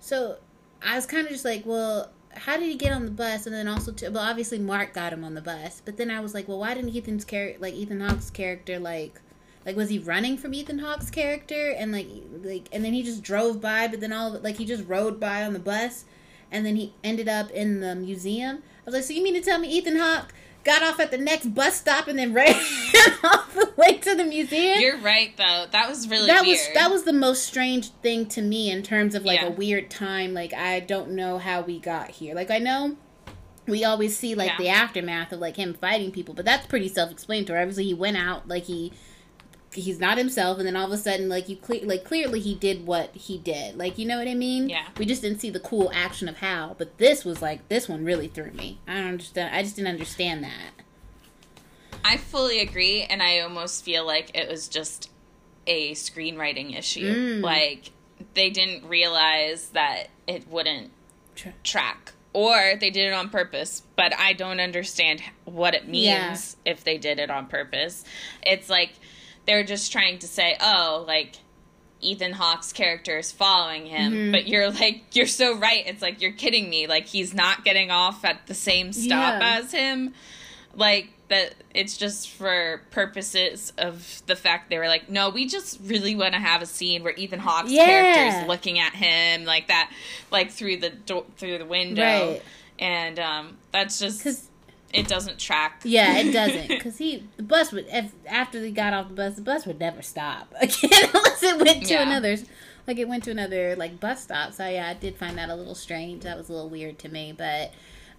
so 0.00 0.36
I 0.84 0.96
was 0.96 1.06
kind 1.06 1.24
of 1.24 1.32
just 1.32 1.44
like, 1.44 1.64
well, 1.64 2.10
how 2.34 2.56
did 2.56 2.66
he 2.68 2.74
get 2.74 2.92
on 2.92 3.04
the 3.04 3.12
bus? 3.12 3.46
And 3.46 3.54
then 3.54 3.68
also, 3.68 3.92
to, 3.92 4.08
well, 4.08 4.24
obviously 4.24 4.58
Mark 4.58 4.92
got 4.92 5.12
him 5.12 5.22
on 5.22 5.34
the 5.34 5.40
bus. 5.40 5.80
But 5.84 5.96
then 5.96 6.10
I 6.10 6.18
was 6.18 6.34
like, 6.34 6.48
well, 6.48 6.58
why 6.58 6.74
didn't 6.74 6.96
Ethan's 6.96 7.24
character, 7.24 7.60
like 7.60 7.74
Ethan 7.74 8.00
Hawke's 8.00 8.28
character, 8.28 8.80
like, 8.80 9.20
like 9.64 9.76
was 9.76 9.90
he 9.90 10.00
running 10.00 10.36
from 10.36 10.54
Ethan 10.54 10.80
Hawke's 10.80 11.08
character? 11.08 11.70
And 11.70 11.92
like, 11.92 12.08
like, 12.42 12.68
and 12.72 12.84
then 12.84 12.94
he 12.94 13.04
just 13.04 13.22
drove 13.22 13.60
by. 13.60 13.86
But 13.86 14.00
then 14.00 14.12
all, 14.12 14.34
of 14.34 14.42
like, 14.42 14.56
he 14.56 14.64
just 14.64 14.84
rode 14.88 15.20
by 15.20 15.44
on 15.44 15.52
the 15.52 15.60
bus, 15.60 16.04
and 16.50 16.66
then 16.66 16.74
he 16.74 16.94
ended 17.04 17.28
up 17.28 17.52
in 17.52 17.78
the 17.78 17.94
museum. 17.94 18.64
I 18.84 18.90
was 18.90 18.94
like, 18.94 19.04
so 19.04 19.12
you 19.12 19.22
mean 19.22 19.34
to 19.34 19.40
tell 19.40 19.58
me 19.58 19.68
Ethan 19.68 19.96
Hawke 19.98 20.32
got 20.64 20.82
off 20.82 21.00
at 21.00 21.10
the 21.10 21.18
next 21.18 21.46
bus 21.54 21.76
stop 21.80 22.06
and 22.08 22.18
then 22.18 22.32
ran 22.34 22.54
off 23.24 23.52
the 23.54 23.72
way 23.76 23.98
to 23.98 24.14
the 24.14 24.24
museum? 24.24 24.80
you're 24.80 24.98
right 24.98 25.36
though. 25.36 25.66
That 25.70 25.88
was 25.88 26.08
really 26.08 26.26
that 26.28 26.42
weird. 26.44 26.58
was 26.58 26.68
that 26.74 26.90
was 26.90 27.02
the 27.04 27.12
most 27.12 27.44
strange 27.44 27.88
thing 28.02 28.26
to 28.26 28.42
me 28.42 28.70
in 28.70 28.82
terms 28.82 29.14
of 29.14 29.24
like 29.24 29.40
Yeah. 29.40 29.48
a 29.48 29.50
weird 29.50 29.90
time 29.90 30.34
like 30.34 30.52
i 30.54 30.78
don't 30.80 31.10
know 31.10 31.38
how 31.38 31.62
we 31.62 31.78
got 31.80 32.10
here 32.10 32.34
like 32.34 32.50
i 32.50 32.58
know 32.58 32.96
we 33.66 33.84
always 33.84 34.16
see 34.16 34.34
like 34.36 34.50
Yeah. 34.50 34.56
the 34.58 34.68
aftermath 34.68 35.32
of 35.32 35.40
like 35.40 35.56
him 35.56 35.74
fighting 35.74 36.10
people 36.12 36.34
but 36.34 36.44
that's 36.44 36.66
pretty 36.66 36.88
self-explanatory 36.88 37.58
obviously 37.60 37.84
he 37.84 37.94
went 37.94 38.16
out 38.16 38.46
like 38.48 38.64
he 38.64 38.92
he's 39.72 39.98
not 39.98 40.18
himself 40.18 40.58
and 40.58 40.66
then 40.66 40.76
all 40.76 40.86
of 40.86 40.92
a 40.92 40.96
sudden 40.98 41.28
like 41.28 41.48
you 41.48 41.56
cle- 41.56 41.80
like 41.84 42.04
clearly 42.04 42.38
he 42.40 42.54
did 42.54 42.86
what 42.86 43.14
he 43.14 43.38
did 43.38 43.76
like 43.76 43.96
you 43.98 44.06
know 44.06 44.18
what 44.18 44.28
i 44.28 44.34
mean 44.34 44.68
Yeah. 44.68 44.86
we 44.98 45.06
just 45.06 45.22
didn't 45.22 45.40
see 45.40 45.48
the 45.50 45.60
cool 45.60 45.90
action 45.94 46.28
of 46.28 46.38
how 46.38 46.74
but 46.78 46.98
this 46.98 47.24
was 47.24 47.40
like 47.40 47.66
this 47.68 47.88
one 47.88 48.04
really 48.04 48.28
threw 48.28 48.50
me 48.50 48.78
i 48.86 48.94
don't 48.94 49.06
understand 49.08 49.54
i 49.54 49.62
just 49.62 49.76
didn't 49.76 49.90
understand 49.90 50.44
that 50.44 50.72
I 52.04 52.16
fully 52.16 52.58
agree, 52.60 53.02
and 53.02 53.22
I 53.22 53.38
almost 53.40 53.84
feel 53.84 54.04
like 54.04 54.32
it 54.36 54.48
was 54.48 54.66
just 54.66 55.08
a 55.68 55.92
screenwriting 55.92 56.76
issue. 56.76 57.38
Mm. 57.38 57.42
Like 57.42 57.92
they 58.34 58.50
didn't 58.50 58.88
realize 58.88 59.68
that 59.70 60.08
it 60.26 60.48
wouldn't 60.48 60.90
Tra- 61.36 61.54
track, 61.62 62.12
or 62.32 62.74
they 62.80 62.90
did 62.90 63.06
it 63.06 63.12
on 63.12 63.28
purpose. 63.30 63.82
But 63.94 64.18
I 64.18 64.32
don't 64.32 64.58
understand 64.58 65.22
what 65.44 65.74
it 65.74 65.86
means 65.86 66.56
Yeah. 66.64 66.72
if 66.72 66.82
they 66.82 66.98
did 66.98 67.20
it 67.20 67.30
on 67.30 67.46
purpose. 67.46 68.04
It's 68.42 68.68
like 68.68 68.94
they're 69.46 69.64
just 69.64 69.90
trying 69.92 70.18
to 70.20 70.26
say, 70.26 70.56
"Oh, 70.60 71.04
like." 71.06 71.36
Ethan 72.04 72.32
Hawke's 72.32 72.72
character 72.72 73.18
is 73.18 73.30
following 73.30 73.86
him, 73.86 74.12
Mhm. 74.12 74.32
but 74.32 74.48
you're 74.48 74.68
like, 74.72 75.04
you're 75.14 75.24
so 75.28 75.54
right. 75.56 75.86
It's 75.86 76.02
like, 76.02 76.20
you're 76.20 76.32
kidding 76.32 76.68
me. 76.68 76.88
Like, 76.88 77.06
he's 77.06 77.32
not 77.32 77.64
getting 77.64 77.92
off 77.92 78.24
at 78.24 78.48
the 78.48 78.54
same 78.54 78.92
stop 78.92 79.40
Yeah. 79.40 79.58
as 79.60 79.70
him 79.70 80.12
like 80.74 81.10
that 81.28 81.54
it's 81.74 81.96
just 81.96 82.28
for 82.30 82.82
purposes 82.90 83.72
of 83.78 84.20
the 84.26 84.34
fact 84.34 84.68
they 84.68 84.78
were 84.78 84.88
like 84.88 85.08
no 85.10 85.28
we 85.28 85.46
just 85.46 85.78
really 85.84 86.16
want 86.16 86.32
to 86.34 86.40
have 86.40 86.60
a 86.62 86.66
scene 86.66 87.04
where 87.04 87.12
ethan 87.14 87.38
hawke's 87.38 87.70
Yeah. 87.70 87.84
character 87.84 88.38
is 88.40 88.48
looking 88.48 88.78
at 88.78 88.94
him 88.94 89.44
like 89.44 89.68
that 89.68 89.92
like 90.30 90.50
through 90.50 90.78
the 90.78 90.88
door 90.90 91.24
through 91.36 91.58
the 91.58 91.66
window 91.66 92.02
Right. 92.32 92.42
and 92.78 93.18
um 93.20 93.58
that's 93.70 93.98
just 93.98 94.24
it 94.92 95.08
doesn't 95.08 95.38
track 95.38 95.80
Yeah, 95.84 96.18
it 96.18 96.32
doesn't 96.40 96.68
because 96.68 96.98
he 96.98 97.26
the 97.36 97.42
bus 97.42 97.72
would 97.72 97.86
if, 97.88 98.12
after 98.26 98.60
they 98.60 98.70
got 98.70 98.92
off 98.92 99.08
the 99.08 99.14
bus, 99.14 99.34
the 99.36 99.42
bus 99.42 99.66
would 99.66 99.78
never 99.80 100.02
stop 100.02 100.52
again 100.60 100.90
unless 101.14 101.42
it 101.42 101.58
went 101.58 101.84
to 101.86 101.94
Yeah. 101.94 102.02
another 102.06 102.36
like 102.86 102.98
it 102.98 103.08
went 103.08 103.24
to 103.24 103.30
another 103.30 103.76
like 103.76 104.00
bus 104.00 104.24
stop. 104.24 104.52
So 104.52 104.66
yeah, 104.68 104.88
I 104.88 104.94
did 104.94 105.16
find 105.16 105.38
that 105.38 105.48
a 105.48 105.54
little 105.54 105.74
strange. 105.74 106.24
That 106.24 106.36
was 106.36 106.48
a 106.48 106.52
little 106.52 106.68
weird 106.68 106.98
to 107.00 107.08
me, 107.08 107.32
but 107.36 107.72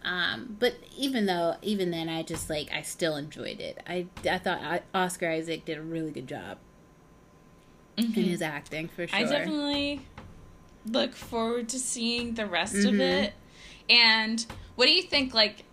um, 0.05 0.57
but 0.59 0.75
even 0.97 1.25
though 1.27 1.55
even 1.61 1.91
then, 1.91 2.09
I 2.09 2.23
just 2.23 2.49
like 2.49 2.69
I 2.73 2.81
still 2.81 3.15
enjoyed 3.15 3.59
it. 3.59 3.81
I 3.87 4.07
I 4.29 4.37
thought 4.37 4.61
I, 4.61 4.81
Oscar 4.93 5.29
Isaac 5.29 5.65
did 5.65 5.77
a 5.77 5.81
really 5.81 6.11
good 6.11 6.27
job 6.27 6.57
in 7.97 8.05
Mhm. 8.11 8.27
his 8.27 8.41
acting 8.41 8.87
for 8.87 9.05
sure. 9.07 9.17
I 9.19 9.23
definitely 9.23 10.01
look 10.85 11.13
forward 11.13 11.69
to 11.69 11.79
seeing 11.79 12.33
the 12.33 12.45
rest 12.45 12.75
of 12.75 12.95
Mhm. 12.95 12.99
it. 12.99 13.33
And 13.89 14.45
what 14.75 14.85
do 14.87 14.91
you 14.93 15.03
think? 15.03 15.33
Like, 15.33 15.63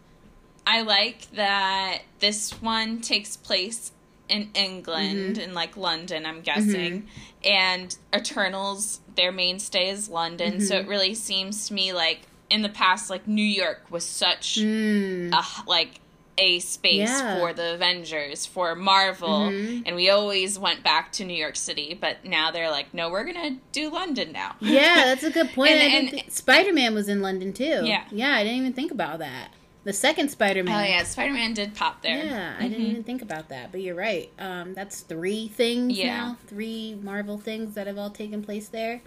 I 0.66 0.82
like 0.82 1.30
that 1.32 2.00
this 2.20 2.52
one 2.62 3.00
takes 3.00 3.36
place 3.36 3.92
in 4.28 4.50
England, 4.54 5.36
Mm-hmm. 5.36 5.40
in 5.40 5.54
like 5.54 5.76
London, 5.76 6.24
I'm 6.26 6.40
guessing. 6.42 7.08
And 7.44 7.96
Eternals, 8.14 9.00
their 9.16 9.32
mainstay 9.32 9.88
is 9.90 10.08
London. 10.08 10.60
So 10.60 10.74
Mm-hmm. 10.76 10.84
it 10.84 10.88
really 10.88 11.14
seems 11.14 11.68
to 11.68 11.74
me 11.74 11.92
like 11.92 12.20
in 12.48 12.62
the 12.62 12.68
past, 12.68 13.10
like 13.10 13.26
New 13.26 13.42
York 13.44 13.82
was 13.90 14.04
such 14.04 14.56
Mm. 14.60 15.32
a 15.32 15.68
like 15.68 16.00
a 16.38 16.58
space 16.60 17.08
Yeah. 17.10 17.38
for 17.38 17.52
the 17.52 17.74
Avengers, 17.74 18.46
for 18.46 18.74
Marvel, 18.74 19.50
Mhm. 19.50 19.82
and 19.84 19.94
we 19.94 20.08
always 20.08 20.58
went 20.58 20.82
back 20.82 21.12
to 21.12 21.24
New 21.24 21.34
York 21.36 21.54
City. 21.56 21.92
But 22.00 22.24
now 22.24 22.50
they're 22.50 22.70
like, 22.70 22.94
no, 22.94 23.10
we're 23.10 23.24
gonna 23.24 23.56
do 23.72 23.90
London 23.90 24.32
now. 24.32 24.56
Yeah, 24.60 24.94
that's 25.04 25.22
a 25.24 25.30
good 25.30 25.52
point. 25.52 25.72
And- 25.72 25.92
and- 25.94 26.10
think- 26.10 26.30
Spider-Man 26.30 26.94
was 26.94 27.08
in 27.08 27.20
London 27.20 27.52
too. 27.52 27.82
Yeah. 27.84 28.04
yeah, 28.10 28.34
I 28.34 28.42
didn't 28.44 28.58
even 28.58 28.72
think 28.72 28.90
about 28.90 29.18
that. 29.18 29.48
The 29.84 29.92
second 29.94 30.30
Spider-Man. 30.30 30.74
Oh 30.74 30.86
yeah, 30.86 31.02
Spider 31.04 31.32
Man 31.32 31.54
did 31.54 31.74
pop 31.74 32.02
there. 32.02 32.22
Yeah, 32.24 32.54
I 32.58 32.68
didn't 32.68 32.84
Mhm. 32.84 32.90
even 32.90 33.04
think 33.04 33.22
about 33.22 33.48
that, 33.48 33.72
but 33.72 33.80
you're 33.80 33.94
right. 33.94 34.30
Um, 34.38 34.74
that's 34.74 35.00
three 35.00 35.48
things 35.48 35.96
Yeah. 35.96 36.16
now, 36.16 36.36
three 36.46 36.98
Marvel 37.02 37.38
things 37.38 37.74
that 37.76 37.86
have 37.86 37.96
all 37.96 38.10
taken 38.10 38.42
place 38.42 38.68
there. 38.68 39.00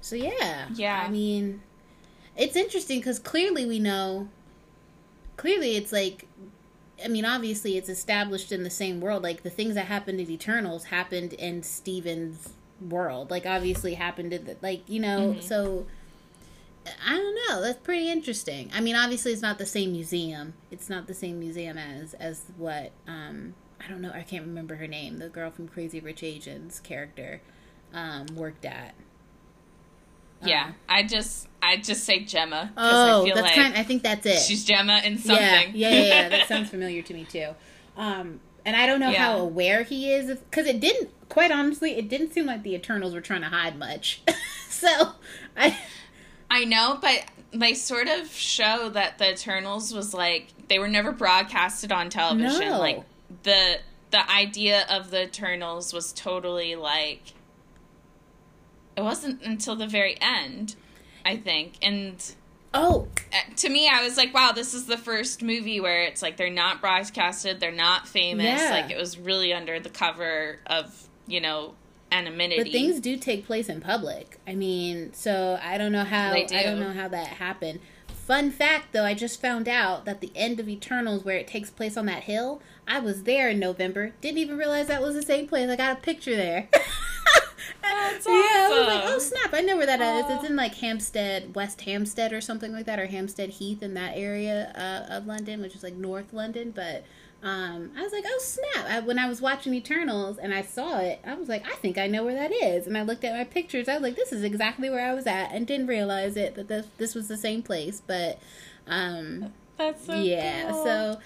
So 0.00 0.16
yeah, 0.16 0.68
Yeah. 0.74 1.04
I 1.06 1.08
mean, 1.08 1.62
it's 2.36 2.56
interesting 2.56 2.98
because 2.98 3.18
clearly 3.20 3.64
we 3.64 3.78
know. 3.78 4.28
Clearly, 5.36 5.76
it's 5.76 5.92
like, 5.92 6.26
I 7.04 7.06
mean, 7.06 7.24
obviously, 7.24 7.76
it's 7.76 7.88
established 7.88 8.50
in 8.50 8.64
the 8.64 8.70
same 8.70 9.00
world. 9.00 9.22
Like 9.22 9.44
the 9.44 9.50
things 9.50 9.76
that 9.76 9.86
happened 9.86 10.18
in 10.20 10.28
Eternals 10.28 10.84
happened 10.86 11.32
in 11.34 11.62
Steven's 11.62 12.54
world. 12.80 13.30
Like 13.30 13.46
obviously 13.46 13.94
happened 13.94 14.32
in 14.32 14.44
the 14.46 14.56
like 14.62 14.82
you 14.88 14.98
know 14.98 15.34
Mhm. 15.38 15.42
so. 15.44 15.86
I 17.06 17.16
don't 17.16 17.38
know. 17.48 17.62
That's 17.62 17.78
pretty 17.80 18.10
interesting. 18.10 18.70
I 18.74 18.80
mean, 18.80 18.96
obviously, 18.96 19.32
it's 19.32 19.42
not 19.42 19.58
the 19.58 19.66
same 19.66 19.92
museum. 19.92 20.54
It's 20.70 20.88
not 20.88 21.06
the 21.06 21.14
same 21.14 21.38
museum 21.38 21.78
as 21.78 22.14
as 22.14 22.44
what 22.56 22.92
um, 23.06 23.54
I 23.84 23.88
don't 23.88 24.00
know, 24.00 24.10
I 24.12 24.22
can't 24.22 24.44
remember 24.44 24.76
her 24.76 24.86
name. 24.86 25.18
The 25.18 25.28
girl 25.28 25.50
from 25.50 25.68
Crazy 25.68 26.00
Rich 26.00 26.22
Asians 26.22 26.80
character 26.80 27.40
um, 27.92 28.26
worked 28.34 28.64
at. 28.64 28.94
Yeah, 30.44 30.66
um, 30.66 30.74
I 30.88 31.02
just 31.02 31.48
I 31.62 31.76
just 31.78 32.04
say 32.04 32.20
Gemma. 32.20 32.72
Oh, 32.76 33.22
I 33.22 33.24
feel 33.24 33.34
that's 33.34 33.46
like 33.46 33.56
kind. 33.56 33.74
I 33.74 33.82
think 33.82 34.02
that's 34.02 34.24
it. 34.24 34.38
She's 34.38 34.64
Gemma 34.64 35.00
in 35.04 35.18
something. 35.18 35.44
Yeah, 35.44 35.70
yeah, 35.72 35.90
yeah. 35.90 36.04
yeah. 36.04 36.28
that 36.28 36.48
sounds 36.48 36.70
familiar 36.70 37.02
to 37.02 37.14
me 37.14 37.24
too. 37.24 37.48
Um, 37.96 38.40
and 38.64 38.76
I 38.76 38.86
don't 38.86 39.00
know 39.00 39.10
yeah. 39.10 39.32
how 39.32 39.38
aware 39.38 39.82
he 39.82 40.12
is 40.12 40.38
because 40.38 40.66
it 40.66 40.80
didn't. 40.80 41.10
Quite 41.28 41.50
honestly, 41.50 41.96
it 41.96 42.08
didn't 42.08 42.32
seem 42.32 42.46
like 42.46 42.62
the 42.62 42.74
Eternals 42.74 43.14
were 43.14 43.20
trying 43.20 43.42
to 43.42 43.48
hide 43.48 43.78
much. 43.78 44.22
so, 44.68 45.12
I. 45.56 45.78
I 46.50 46.64
know, 46.64 46.98
but 47.00 47.24
they 47.52 47.74
sort 47.74 48.08
of 48.08 48.30
show 48.30 48.88
that 48.90 49.18
the 49.18 49.32
Eternals 49.32 49.92
was 49.92 50.12
like 50.12 50.48
they 50.68 50.78
were 50.78 50.88
never 50.88 51.12
broadcasted 51.12 51.92
on 51.92 52.10
television. 52.10 52.68
No. 52.68 52.78
Like 52.78 53.02
the 53.42 53.78
the 54.10 54.30
idea 54.30 54.86
of 54.88 55.10
the 55.10 55.24
Eternals 55.24 55.92
was 55.92 56.12
totally 56.12 56.76
like 56.76 57.22
it 58.96 59.02
wasn't 59.02 59.42
until 59.42 59.76
the 59.76 59.86
very 59.86 60.16
end, 60.20 60.74
I 61.24 61.36
think. 61.36 61.74
And 61.82 62.16
oh, 62.74 63.06
uh, 63.32 63.54
to 63.56 63.68
me 63.68 63.88
I 63.88 64.02
was 64.02 64.16
like, 64.16 64.34
wow, 64.34 64.52
this 64.52 64.74
is 64.74 64.86
the 64.86 64.98
first 64.98 65.42
movie 65.42 65.80
where 65.80 66.02
it's 66.02 66.22
like 66.22 66.36
they're 66.36 66.50
not 66.50 66.80
broadcasted, 66.80 67.60
they're 67.60 67.72
not 67.72 68.08
famous. 68.08 68.60
Yeah. 68.60 68.70
Like 68.70 68.90
it 68.90 68.96
was 68.96 69.18
really 69.18 69.52
under 69.52 69.78
the 69.80 69.90
cover 69.90 70.58
of, 70.66 71.08
you 71.26 71.40
know, 71.40 71.74
anonymity. 72.10 72.62
But 72.62 72.72
things 72.72 73.00
do 73.00 73.16
take 73.16 73.46
place 73.46 73.68
in 73.68 73.80
public. 73.80 74.38
I 74.46 74.54
mean, 74.54 75.12
so 75.12 75.58
I 75.62 75.78
don't 75.78 75.92
know 75.92 76.04
how 76.04 76.32
I 76.32 76.44
don't 76.44 76.80
know 76.80 76.92
how 76.92 77.08
that 77.08 77.26
happened. 77.26 77.80
Fun 78.08 78.50
fact 78.50 78.92
though, 78.92 79.04
I 79.04 79.14
just 79.14 79.40
found 79.40 79.68
out 79.68 80.04
that 80.04 80.20
the 80.20 80.30
end 80.34 80.60
of 80.60 80.68
Eternals 80.68 81.24
where 81.24 81.36
it 81.36 81.46
takes 81.46 81.70
place 81.70 81.96
on 81.96 82.06
that 82.06 82.24
hill, 82.24 82.60
I 82.86 83.00
was 83.00 83.22
there 83.22 83.48
in 83.48 83.58
November. 83.58 84.12
Didn't 84.20 84.38
even 84.38 84.58
realize 84.58 84.88
that 84.88 85.00
was 85.00 85.14
the 85.14 85.22
same 85.22 85.48
place. 85.48 85.70
I 85.70 85.76
got 85.76 85.98
a 85.98 86.00
picture 86.00 86.36
there. 86.36 86.68
That's 87.82 88.26
awesome. 88.26 88.32
Yeah, 88.34 88.68
I 88.70 88.78
was 88.78 88.88
like, 88.88 89.04
oh 89.06 89.18
snap! 89.18 89.54
I 89.54 89.60
know 89.60 89.76
where 89.76 89.86
that 89.86 90.00
is. 90.00 90.36
It's 90.36 90.48
in 90.48 90.56
like 90.56 90.74
Hampstead, 90.74 91.54
West 91.54 91.82
Hampstead, 91.82 92.32
or 92.32 92.40
something 92.40 92.72
like 92.72 92.86
that, 92.86 92.98
or 92.98 93.06
Hampstead 93.06 93.50
Heath 93.50 93.82
in 93.82 93.94
that 93.94 94.16
area 94.16 94.72
uh, 94.74 95.14
of 95.14 95.26
London, 95.26 95.60
which 95.62 95.74
is 95.74 95.82
like 95.82 95.94
North 95.94 96.32
London. 96.32 96.70
But 96.70 97.04
um, 97.40 97.92
I 97.96 98.02
was 98.02 98.12
like, 98.12 98.24
oh 98.26 98.38
snap! 98.40 98.86
I, 98.88 99.00
when 99.00 99.18
I 99.18 99.28
was 99.28 99.40
watching 99.40 99.72
Eternals 99.72 100.38
and 100.38 100.52
I 100.52 100.62
saw 100.62 100.98
it, 100.98 101.20
I 101.24 101.34
was 101.34 101.48
like, 101.48 101.64
I 101.66 101.76
think 101.76 101.96
I 101.96 102.08
know 102.08 102.24
where 102.24 102.34
that 102.34 102.52
is. 102.52 102.86
And 102.86 102.98
I 102.98 103.02
looked 103.02 103.22
at 103.22 103.36
my 103.36 103.44
pictures. 103.44 103.88
I 103.88 103.94
was 103.94 104.02
like, 104.02 104.16
this 104.16 104.32
is 104.32 104.42
exactly 104.42 104.90
where 104.90 105.08
I 105.08 105.14
was 105.14 105.26
at, 105.26 105.52
and 105.52 105.66
didn't 105.66 105.86
realize 105.86 106.36
it 106.36 106.56
that 106.56 106.66
this 106.66 106.86
this 106.96 107.14
was 107.14 107.28
the 107.28 107.36
same 107.36 107.62
place. 107.62 108.02
But 108.04 108.40
um, 108.88 109.52
that's 109.76 110.04
so 110.04 110.14
yeah. 110.14 110.70
Cool. 110.70 110.84
So 110.84 111.20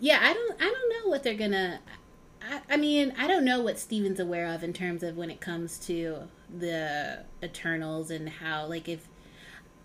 yeah, 0.00 0.18
I 0.22 0.34
don't 0.34 0.60
I 0.60 0.70
don't 0.70 0.90
know 0.90 1.10
what 1.10 1.22
they're 1.22 1.34
gonna. 1.34 1.80
I, 2.42 2.60
I 2.74 2.76
mean, 2.76 3.14
I 3.16 3.26
don't 3.26 3.44
know 3.44 3.62
what 3.62 3.78
Steven's 3.78 4.20
aware 4.20 4.46
of 4.46 4.62
in 4.62 4.74
terms 4.74 5.02
of 5.02 5.16
when 5.16 5.30
it 5.30 5.40
comes 5.40 5.78
to 5.86 6.28
the 6.54 7.24
Eternals 7.42 8.10
and 8.10 8.28
how 8.28 8.66
like 8.66 8.86
if 8.86 9.08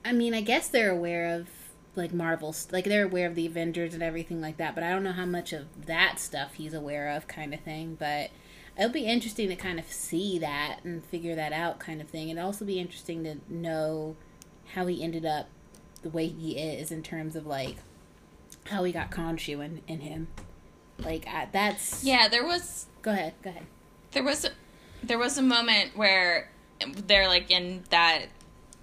I 0.03 0.11
mean, 0.11 0.33
I 0.33 0.41
guess 0.41 0.67
they're 0.67 0.91
aware 0.91 1.33
of 1.35 1.47
like 1.95 2.13
Marvel's 2.13 2.67
like 2.71 2.85
they're 2.85 3.05
aware 3.05 3.27
of 3.27 3.35
the 3.35 3.45
Avengers 3.45 3.93
and 3.93 4.03
everything 4.03 4.41
like 4.41 4.57
that, 4.57 4.75
but 4.75 4.83
I 4.83 4.91
don't 4.91 5.03
know 5.03 5.11
how 5.11 5.25
much 5.25 5.53
of 5.53 5.85
that 5.85 6.19
stuff 6.19 6.53
he's 6.53 6.73
aware 6.73 7.09
of 7.09 7.27
kind 7.27 7.53
of 7.53 7.59
thing, 7.61 7.95
but 7.99 8.29
it'll 8.77 8.91
be 8.91 9.05
interesting 9.05 9.49
to 9.49 9.55
kind 9.55 9.79
of 9.79 9.91
see 9.91 10.39
that 10.39 10.79
and 10.83 11.03
figure 11.03 11.35
that 11.35 11.51
out 11.51 11.79
kind 11.79 12.01
of 12.01 12.07
thing. 12.07 12.29
It'd 12.29 12.41
also 12.41 12.65
be 12.65 12.79
interesting 12.79 13.23
to 13.23 13.37
know 13.49 14.15
how 14.73 14.85
he 14.85 15.03
ended 15.03 15.25
up 15.25 15.49
the 16.01 16.09
way 16.09 16.27
he 16.27 16.57
is 16.57 16.91
in 16.91 17.03
terms 17.03 17.35
of 17.35 17.45
like 17.45 17.77
how 18.65 18.83
he 18.83 18.91
got 18.91 19.11
Khonshu 19.11 19.63
in, 19.63 19.81
in 19.87 20.01
him. 20.01 20.27
Like 20.99 21.27
I, 21.27 21.47
that's 21.51 22.03
Yeah, 22.03 22.27
there 22.27 22.45
was 22.45 22.87
Go 23.01 23.11
ahead. 23.11 23.33
Go 23.41 23.49
ahead. 23.49 23.65
There 24.11 24.23
was 24.23 24.45
a, 24.45 24.49
there 25.03 25.17
was 25.17 25.37
a 25.37 25.41
moment 25.41 25.95
where 25.95 26.49
they're 27.07 27.27
like 27.27 27.51
in 27.51 27.83
that 27.89 28.25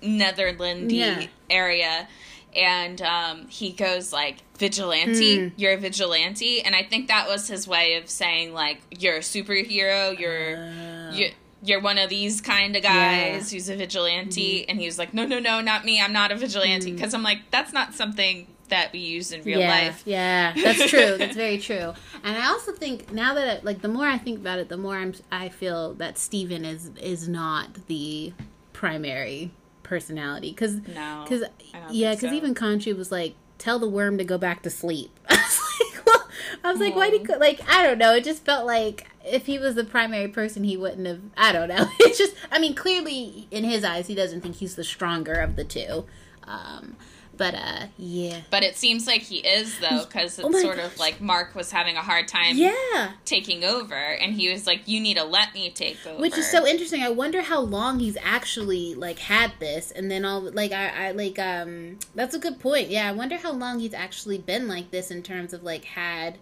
Netherlandy 0.03 0.93
yeah. 0.93 1.27
area 1.51 2.09
and 2.57 3.03
um, 3.03 3.47
he 3.49 3.73
goes 3.73 4.13
like 4.13 4.39
vigilante 4.59 5.39
mm. 5.39 5.53
you're 5.57 5.75
a 5.75 5.77
vigilante 5.77 6.63
and 6.63 6.75
i 6.75 6.83
think 6.83 7.09
that 7.09 7.29
was 7.29 7.47
his 7.47 7.69
way 7.69 7.95
of 7.95 8.09
saying 8.09 8.55
like 8.55 8.81
you're 8.99 9.17
a 9.17 9.21
superhero 9.21 10.19
you're 10.19 10.57
uh. 10.57 11.13
you're, 11.13 11.31
you're 11.63 11.81
one 11.81 11.99
of 11.99 12.09
these 12.09 12.41
kind 12.41 12.75
of 12.75 12.83
guys 12.83 13.53
yeah. 13.53 13.57
who's 13.57 13.69
a 13.69 13.77
vigilante 13.77 14.61
mm-hmm. 14.61 14.71
and 14.71 14.81
he 14.81 14.87
was 14.87 14.99
like 14.99 15.13
no 15.13 15.27
no 15.27 15.39
no 15.39 15.61
not 15.61 15.85
me 15.85 16.01
i'm 16.01 16.13
not 16.13 16.33
a 16.33 16.37
vigilante 16.37 16.91
because 16.93 17.13
mm. 17.13 17.17
i'm 17.17 17.23
like 17.23 17.39
that's 17.51 17.73
not 17.73 17.95
something 17.95 18.47
that 18.69 18.93
we 18.93 18.99
use 18.99 19.31
in 19.31 19.43
real 19.43 19.61
yeah, 19.61 19.69
life 19.69 20.03
yeah 20.07 20.53
that's 20.57 20.87
true 20.91 21.17
that's 21.19 21.37
very 21.37 21.59
true 21.59 21.93
and 22.25 22.37
i 22.37 22.47
also 22.49 22.73
think 22.73 23.13
now 23.13 23.35
that 23.35 23.65
like 23.65 23.83
the 23.83 23.89
more 23.89 24.07
i 24.07 24.19
think 24.19 24.39
about 24.39 24.59
it 24.59 24.69
the 24.69 24.77
more 24.77 24.97
i'm 24.97 25.15
i 25.31 25.49
feel 25.49 25.95
that 25.95 26.19
steven 26.19 26.65
is 26.65 26.91
is 27.01 27.29
not 27.29 27.87
the 27.87 28.33
primary 28.73 29.53
personality 29.87 30.51
because 30.51 30.75
no, 30.89 31.25
because 31.25 31.45
yeah 31.91 32.15
because 32.15 32.31
so. 32.31 32.37
even 32.37 32.55
Khonshu 32.55 32.97
was 32.97 33.13
like 33.13 33.35
tell 33.59 33.79
the 33.79 33.89
worm 33.89 34.19
to 34.19 34.25
go 34.25 34.39
back 34.39 34.63
to 34.63 34.71
sleep. 34.71 35.11
I 35.29 35.35
was 35.35 35.61
like, 35.81 36.07
well, 36.07 36.29
I 36.65 36.73
was 36.73 36.81
like, 36.81 36.97
why 36.97 37.11
do 37.11 37.17
you 37.17 37.39
like? 37.39 37.61
I 37.69 37.83
don't 37.83 37.99
know. 37.99 38.15
It 38.15 38.25
just 38.25 38.45
felt 38.45 38.67
like 38.67 39.07
if 39.25 39.47
he 39.47 39.59
was 39.59 39.75
the 39.75 39.85
primary 39.85 40.29
person, 40.29 40.65
he 40.65 40.77
wouldn't 40.77 41.07
have. 41.07 41.21
I 41.37 41.53
don't 41.53 41.69
know. 41.69 41.89
It's 42.01 42.19
just, 42.19 42.35
I 42.51 42.59
mean, 42.59 42.75
clearly 42.75 43.49
in 43.51 43.65
his 43.65 43.85
eyes, 43.85 44.07
he 44.07 44.15
doesn't 44.15 44.41
think 44.41 44.57
he's 44.57 44.77
the 44.77 44.85
stronger 44.85 45.35
of 45.35 45.57
the 45.57 45.65
two. 45.65 46.07
Um, 46.45 46.97
but 47.37 47.55
uh, 47.55 47.87
yeah. 47.99 48.41
But 48.51 48.63
it 48.63 48.77
seems 48.77 49.07
like 49.07 49.23
he 49.23 49.39
is 49.39 49.79
though, 49.79 50.05
because 50.05 50.39
it's 50.39 50.49
oh 50.49 50.53
sort 50.53 50.77
gosh. 50.77 50.93
of 50.93 50.99
like 50.99 51.21
Mark 51.21 51.55
was 51.55 51.71
having 51.71 51.97
a 51.97 52.03
hard 52.03 52.29
time, 52.29 52.57
yeah, 52.57 53.13
taking 53.25 53.65
over, 53.65 53.95
and 53.95 54.35
he 54.35 54.51
was 54.51 54.67
like, 54.67 54.87
"You 54.87 55.01
need 55.01 55.17
to 55.17 55.25
let 55.25 55.55
me 55.55 55.71
take 55.71 55.99
over." 56.07 56.21
Which 56.21 56.39
is 56.39 56.51
so 56.51 56.67
interesting. 56.67 57.03
I 57.03 57.11
wonder 57.11 57.43
how 57.43 57.61
long 57.61 57.99
he's 57.99 58.17
actually 58.23 58.95
like 58.95 59.19
had 59.19 59.53
this, 59.59 59.91
and 59.91 60.11
then 60.11 60.25
all 60.25 60.41
like 60.41 60.73
I, 60.73 61.09
I 61.09 61.11
like 61.13 61.39
um 61.39 61.99
that's 62.15 62.35
a 62.35 62.39
good 62.39 62.59
point. 62.59 62.91
Yeah, 62.91 63.09
I 63.09 63.13
wonder 63.13 63.37
how 63.37 63.53
long 63.53 63.81
he's 63.81 63.95
actually 63.95 64.39
been 64.39 64.69
like 64.69 64.91
this 64.91 65.11
in 65.11 65.23
terms 65.23 65.53
of 65.53 65.63
like 65.63 65.85
had. 65.85 66.39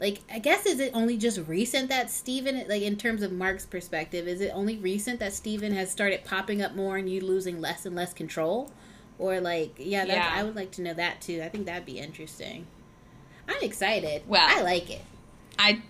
Like 0.00 0.18
I 0.32 0.40
guess 0.40 0.66
is 0.66 0.80
it 0.80 0.90
only 0.94 1.16
just 1.16 1.38
recent 1.46 1.88
that 1.90 2.10
Steven 2.10 2.66
like 2.68 2.82
in 2.82 2.96
terms 2.96 3.22
of 3.22 3.30
Mark's 3.30 3.64
perspective 3.64 4.26
is 4.26 4.40
it 4.40 4.50
only 4.52 4.76
recent 4.76 5.20
that 5.20 5.32
Steven 5.32 5.72
has 5.74 5.92
started 5.92 6.24
popping 6.24 6.60
up 6.60 6.74
more 6.74 6.96
and 6.96 7.08
you 7.08 7.20
losing 7.20 7.60
less 7.60 7.86
and 7.86 7.94
less 7.94 8.12
control? 8.12 8.72
Or 9.22 9.40
like, 9.40 9.74
yeah, 9.78 10.04
yeah. 10.04 10.32
I 10.34 10.42
would 10.42 10.56
like 10.56 10.72
to 10.72 10.82
know 10.82 10.94
that 10.94 11.20
too. 11.20 11.42
I 11.44 11.48
think 11.48 11.66
that'd 11.66 11.86
be 11.86 12.00
interesting. 12.00 12.66
I'm 13.48 13.62
excited. 13.62 14.22
Well, 14.26 14.44
I 14.44 14.62
like 14.62 14.90
it. 14.90 15.02
I 15.56 15.80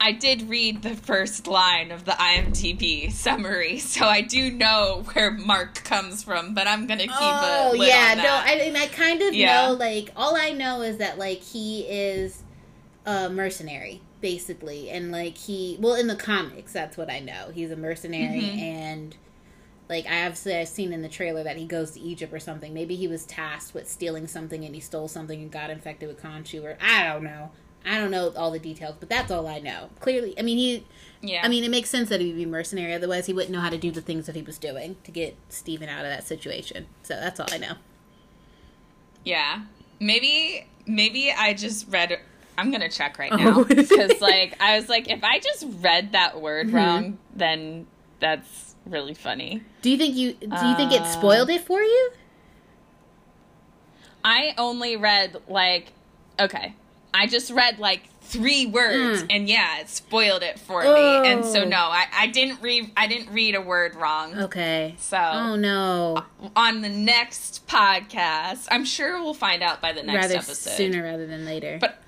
I 0.00 0.10
did 0.10 0.50
read 0.50 0.82
the 0.82 0.96
first 0.96 1.46
line 1.46 1.92
of 1.92 2.04
the 2.04 2.10
IMDb 2.12 3.12
summary, 3.12 3.78
so 3.78 4.06
I 4.06 4.22
do 4.22 4.50
know 4.50 5.04
where 5.12 5.30
Mark 5.30 5.84
comes 5.84 6.24
from. 6.24 6.52
But 6.52 6.66
I'm 6.66 6.88
gonna 6.88 7.04
keep 7.04 7.12
oh, 7.12 7.74
a 7.74 7.86
yeah, 7.86 8.14
no, 8.14 8.28
I 8.28 8.58
mean 8.58 8.74
I 8.74 8.88
kind 8.88 9.22
of 9.22 9.34
yeah. 9.34 9.68
know. 9.68 9.74
Like 9.74 10.10
all 10.16 10.34
I 10.34 10.50
know 10.50 10.82
is 10.82 10.96
that 10.96 11.16
like 11.16 11.42
he 11.42 11.82
is 11.82 12.42
a 13.06 13.30
mercenary 13.30 14.00
basically, 14.20 14.90
and 14.90 15.12
like 15.12 15.36
he 15.36 15.76
well 15.78 15.94
in 15.94 16.08
the 16.08 16.16
comics 16.16 16.72
that's 16.72 16.96
what 16.96 17.08
I 17.08 17.20
know. 17.20 17.52
He's 17.54 17.70
a 17.70 17.76
mercenary 17.76 18.40
mm-hmm. 18.40 18.58
and 18.58 19.16
like 19.88 20.06
I 20.06 20.22
obviously 20.22 20.56
I've 20.56 20.68
seen 20.68 20.92
in 20.92 21.02
the 21.02 21.08
trailer 21.08 21.42
that 21.42 21.56
he 21.56 21.66
goes 21.66 21.92
to 21.92 22.00
Egypt 22.00 22.32
or 22.32 22.40
something. 22.40 22.72
Maybe 22.72 22.96
he 22.96 23.08
was 23.08 23.24
tasked 23.24 23.74
with 23.74 23.88
stealing 23.90 24.26
something 24.26 24.64
and 24.64 24.74
he 24.74 24.80
stole 24.80 25.08
something 25.08 25.40
and 25.40 25.50
got 25.50 25.70
infected 25.70 26.08
with 26.08 26.22
Khonshu 26.22 26.64
or 26.64 26.78
I 26.80 27.12
don't 27.12 27.24
know. 27.24 27.50
I 27.86 27.98
don't 27.98 28.10
know 28.10 28.32
all 28.34 28.50
the 28.50 28.58
details, 28.58 28.96
but 28.98 29.10
that's 29.10 29.30
all 29.30 29.46
I 29.46 29.58
know. 29.58 29.90
Clearly, 30.00 30.38
I 30.38 30.42
mean 30.42 30.56
he. 30.56 30.86
Yeah. 31.20 31.42
I 31.42 31.48
mean, 31.48 31.64
it 31.64 31.70
makes 31.70 31.90
sense 31.90 32.08
that 32.10 32.20
he'd 32.20 32.36
be 32.36 32.46
mercenary. 32.46 32.92
Otherwise, 32.92 33.26
he 33.26 33.32
wouldn't 33.32 33.52
know 33.52 33.60
how 33.60 33.70
to 33.70 33.78
do 33.78 33.90
the 33.90 34.00
things 34.00 34.26
that 34.26 34.34
he 34.34 34.42
was 34.42 34.58
doing 34.58 34.96
to 35.04 35.10
get 35.10 35.36
Steven 35.48 35.88
out 35.88 36.04
of 36.04 36.10
that 36.10 36.26
situation. 36.26 36.86
So 37.02 37.14
that's 37.14 37.40
all 37.40 37.46
I 37.50 37.58
know. 37.58 37.74
Yeah, 39.24 39.62
maybe 40.00 40.66
maybe 40.86 41.30
I 41.30 41.54
just 41.54 41.88
read. 41.88 42.18
I'm 42.56 42.70
gonna 42.70 42.90
check 42.90 43.18
right 43.18 43.32
now 43.32 43.64
because, 43.64 44.12
oh. 44.12 44.16
like, 44.20 44.56
I 44.60 44.78
was 44.78 44.88
like, 44.88 45.10
if 45.10 45.24
I 45.24 45.40
just 45.40 45.66
read 45.80 46.12
that 46.12 46.40
word 46.40 46.68
mm-hmm. 46.68 46.76
wrong, 46.76 47.18
then 47.34 47.86
that's 48.20 48.73
really 48.86 49.14
funny. 49.14 49.62
Do 49.82 49.90
you 49.90 49.96
think 49.96 50.14
you 50.14 50.32
do 50.34 50.66
you 50.66 50.76
think 50.76 50.92
it 50.92 51.04
spoiled 51.06 51.50
it 51.50 51.62
for 51.62 51.80
you? 51.80 52.10
I 54.24 54.54
only 54.58 54.96
read 54.96 55.36
like 55.48 55.92
okay. 56.38 56.74
I 57.12 57.26
just 57.26 57.50
read 57.52 57.78
like 57.78 58.08
three 58.22 58.66
words 58.66 59.22
mm. 59.22 59.26
and 59.30 59.48
yeah, 59.48 59.80
it 59.80 59.88
spoiled 59.88 60.42
it 60.42 60.58
for 60.58 60.82
oh. 60.84 61.22
me. 61.22 61.30
And 61.30 61.44
so 61.44 61.62
oh. 61.62 61.68
no, 61.68 61.76
I, 61.76 62.06
I 62.12 62.26
didn't 62.26 62.60
read 62.60 62.90
I 62.96 63.06
didn't 63.06 63.32
read 63.32 63.54
a 63.54 63.60
word 63.60 63.94
wrong. 63.94 64.34
Okay. 64.34 64.94
So 64.98 65.18
Oh 65.18 65.56
no. 65.56 66.24
On 66.56 66.80
the 66.80 66.88
next 66.88 67.66
podcast, 67.66 68.66
I'm 68.70 68.84
sure 68.84 69.22
we'll 69.22 69.34
find 69.34 69.62
out 69.62 69.80
by 69.80 69.92
the 69.92 70.02
next 70.02 70.26
rather 70.26 70.36
episode. 70.36 70.70
Sooner 70.70 71.02
rather 71.02 71.26
than 71.26 71.44
later. 71.44 71.78
But 71.80 72.02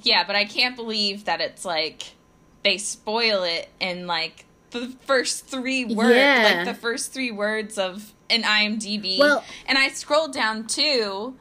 yeah, 0.00 0.24
but 0.24 0.36
I 0.36 0.44
can't 0.44 0.76
believe 0.76 1.24
that 1.24 1.40
it's 1.40 1.64
like 1.64 2.14
they 2.62 2.78
spoil 2.78 3.42
it 3.42 3.68
in 3.80 4.06
like 4.06 4.44
the 4.74 4.88
first 5.06 5.46
three 5.46 5.84
words, 5.84 6.16
yeah. 6.16 6.54
like 6.56 6.66
the 6.66 6.80
first 6.80 7.12
three 7.12 7.30
words 7.30 7.78
of 7.78 8.12
an 8.30 8.42
IMDb. 8.42 9.18
Well, 9.18 9.44
and 9.66 9.78
I 9.78 9.88
scrolled 9.88 10.32
down 10.32 10.66
too, 10.66 11.34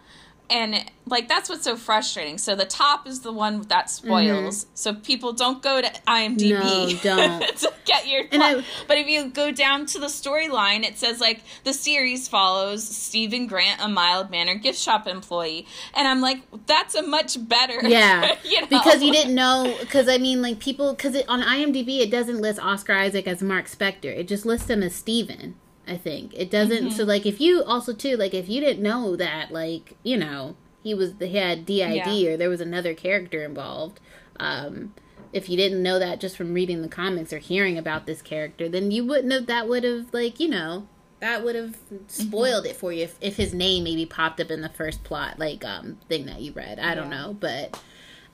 and 0.49 0.83
like 1.05 1.27
that's 1.27 1.49
what's 1.49 1.63
so 1.63 1.75
frustrating. 1.75 2.37
So 2.37 2.55
the 2.55 2.65
top 2.65 3.07
is 3.07 3.21
the 3.21 3.31
one 3.33 3.61
that 3.63 3.89
spoils. 3.89 4.67
So 4.73 4.93
people 4.93 5.33
don't 5.33 5.61
go 5.61 5.81
to 5.81 5.87
IMDb 6.07 6.53
Mm-hmm. 6.53 7.07
No, 7.07 7.37
don't. 7.39 7.57
to 7.59 7.73
get 7.85 8.07
your 8.07 8.25
plot. 8.27 8.57
I- 8.57 8.63
but 8.87 8.97
if 8.97 9.07
you 9.07 9.29
go 9.29 9.51
down 9.51 9.85
to 9.87 9.99
the 9.99 10.07
storyline, 10.07 10.83
it 10.83 10.97
says 10.97 11.19
like 11.19 11.41
the 11.63 11.73
series 11.73 12.27
follows 12.27 12.83
Steven 12.87 13.47
Grant, 13.47 13.81
a 13.81 13.87
mild 13.89 14.29
mannered 14.29 14.61
gift 14.61 14.79
shop 14.79 15.07
employee, 15.07 15.65
and 15.93 16.07
I'm 16.07 16.21
like, 16.21 16.41
that's 16.67 16.95
a 16.95 17.01
much 17.03 17.37
better. 17.47 17.79
Yeah, 17.87 18.37
you 18.43 18.61
know? 18.61 18.67
because 18.67 19.03
you 19.03 19.11
didn't 19.11 19.35
know. 19.35 19.75
Because 19.79 20.07
I 20.07 20.17
mean, 20.17 20.41
like 20.41 20.59
people, 20.59 20.93
because 20.93 21.15
on 21.27 21.41
IMDb 21.41 21.99
it 21.99 22.09
doesn't 22.11 22.39
list 22.41 22.59
Oscar 22.59 22.93
Isaac 22.93 23.27
as 23.27 23.41
Mark 23.43 23.67
Spector. 23.67 24.05
It 24.05 24.27
just 24.27 24.45
lists 24.45 24.69
him 24.69 24.81
as 24.83 24.95
Steven. 24.95 25.55
I 25.87 25.97
think 25.97 26.33
it 26.33 26.49
doesn't. 26.49 26.91
So 26.91 27.03
like, 27.03 27.25
if 27.25 27.41
you 27.41 27.63
also 27.63 27.93
too 27.93 28.15
like, 28.17 28.33
if 28.33 28.47
you 28.49 28.61
didn't 28.61 28.83
know 28.83 29.15
that, 29.15 29.51
like 29.51 29.95
you 30.03 30.17
know, 30.17 30.55
he 30.81 30.93
was 30.93 31.13
he 31.19 31.35
had 31.37 31.65
DID 31.65 31.79
Yeah. 32.05 32.33
or 32.33 32.37
there 32.37 32.49
was 32.49 32.61
another 32.61 32.93
character 32.93 33.43
involved. 33.43 33.99
Um, 34.39 34.93
if 35.31 35.49
you 35.49 35.57
didn't 35.57 35.81
know 35.81 35.99
that 35.99 36.19
just 36.19 36.37
from 36.37 36.53
reading 36.53 36.81
the 36.81 36.87
comics 36.87 37.33
or 37.33 37.39
hearing 37.39 37.77
about 37.77 38.05
this 38.05 38.21
character, 38.21 38.69
then 38.69 38.91
you 38.91 39.03
wouldn't 39.05 39.31
have. 39.33 39.47
That 39.47 39.67
would 39.67 39.83
have 39.83 40.13
like 40.13 40.39
you 40.39 40.47
know 40.47 40.87
that 41.19 41.43
would 41.43 41.55
have 41.55 41.75
spoiled 42.07 42.65
it 42.65 42.75
for 42.75 42.91
you 42.91 43.03
if, 43.03 43.17
if 43.21 43.37
his 43.37 43.53
name 43.53 43.83
maybe 43.85 44.05
popped 44.05 44.39
up 44.41 44.51
in 44.51 44.61
the 44.61 44.69
first 44.69 45.03
plot 45.05 45.39
like 45.39 45.63
um 45.65 45.97
thing 46.07 46.25
that 46.27 46.41
you 46.41 46.51
read. 46.53 46.79
I 46.79 46.95
don't 46.95 47.09
know, 47.09 47.35
but 47.39 47.79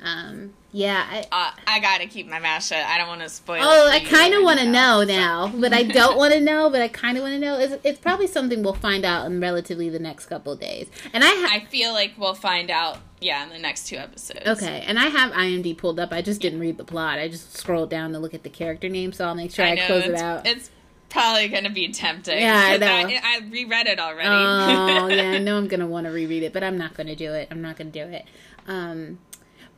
um 0.04 0.54
yeah. 0.72 1.04
I, 1.10 1.26
Uh, 1.32 1.52
I 1.66 1.80
gotta 1.80 2.06
keep 2.06 2.28
my 2.28 2.38
mouth 2.39 2.64
shut. 2.64 2.86
I 2.86 2.97
don't 3.00 3.08
want 3.08 3.22
to 3.22 3.30
spoil. 3.30 3.60
Oh, 3.62 3.89
I 3.89 4.02
kind 4.02 4.36
of 4.36 4.43
want 4.43 4.60
to 4.60 4.66
know 4.72 5.04
now, 5.04 5.52
but 5.56 5.74
I 5.74 5.82
don't 5.84 6.16
want 6.24 6.34
to 6.34 6.39
know. 6.39 6.70
But 6.70 6.82
I 6.82 6.88
kind 6.88 7.18
of 7.18 7.24
want 7.24 7.34
to 7.34 7.39
know. 7.39 7.58
It's, 7.60 7.76
it's 7.84 8.00
probably 8.00 8.28
something 8.28 8.62
we'll 8.62 8.74
find 8.76 9.04
out 9.04 9.26
in 9.26 9.41
relatively 9.41 9.89
the 9.89 9.97
next 10.00 10.28
couple 10.28 10.54
of 10.54 10.60
days. 10.60 10.88
And 11.12 11.24
I 11.24 11.28
ha- 11.28 11.50
I 11.54 11.66
feel 11.66 11.91
like 11.93 12.14
we'll 12.18 12.36
find 12.36 12.70
out. 12.70 13.00
Yeah, 13.22 13.43
in 13.43 13.50
the 13.50 13.60
next 13.60 13.88
two 13.88 13.97
episodes. 13.97 14.47
okay, 14.47 14.82
and 14.88 14.97
I 14.97 15.08
have 15.08 15.34
IMD 15.34 15.78
pulled 15.78 16.00
up. 16.00 16.14
I 16.14 16.22
just 16.22 16.39
didn't 16.39 16.62
read 16.62 16.78
the 16.78 16.86
plot. 16.86 17.20
I 17.20 17.28
just 17.28 17.58
scrolled 17.58 17.89
down 17.89 18.14
to 18.14 18.20
look 18.20 18.34
at 18.34 18.43
the 18.43 18.50
character 18.50 18.88
name, 18.88 19.12
so 19.12 19.26
I'll 19.26 19.36
make 19.36 19.52
sure 19.52 19.66
I, 19.66 19.76
know 19.76 19.86
close 19.88 20.06
it 20.06 20.16
out. 20.16 20.47
It's 20.47 20.70
probably 21.10 21.50
gonna 21.50 21.70
be 21.72 21.89
tempting. 21.91 22.38
Yeah, 22.39 22.56
I 22.66 22.78
know. 22.78 22.88
I, 22.88 23.20
I 23.22 23.39
reread 23.50 23.88
it 23.88 24.00
already. 24.00 24.30
Oh 24.30 25.08
yeah, 25.08 25.32
I 25.32 25.38
know 25.39 25.58
I'm 25.58 25.68
gonna 25.68 25.88
want 25.88 26.06
to 26.06 26.12
reread 26.12 26.43
it, 26.43 26.54
but 26.54 26.64
I'm 26.64 26.78
not 26.78 26.93
gonna 26.93 27.16
do 27.16 27.34
it. 27.34 27.47
I'm 27.52 27.62
not 27.62 27.76
gonna 27.76 27.89
do 27.89 28.04
it. 28.04 28.24
Um, 28.68 29.18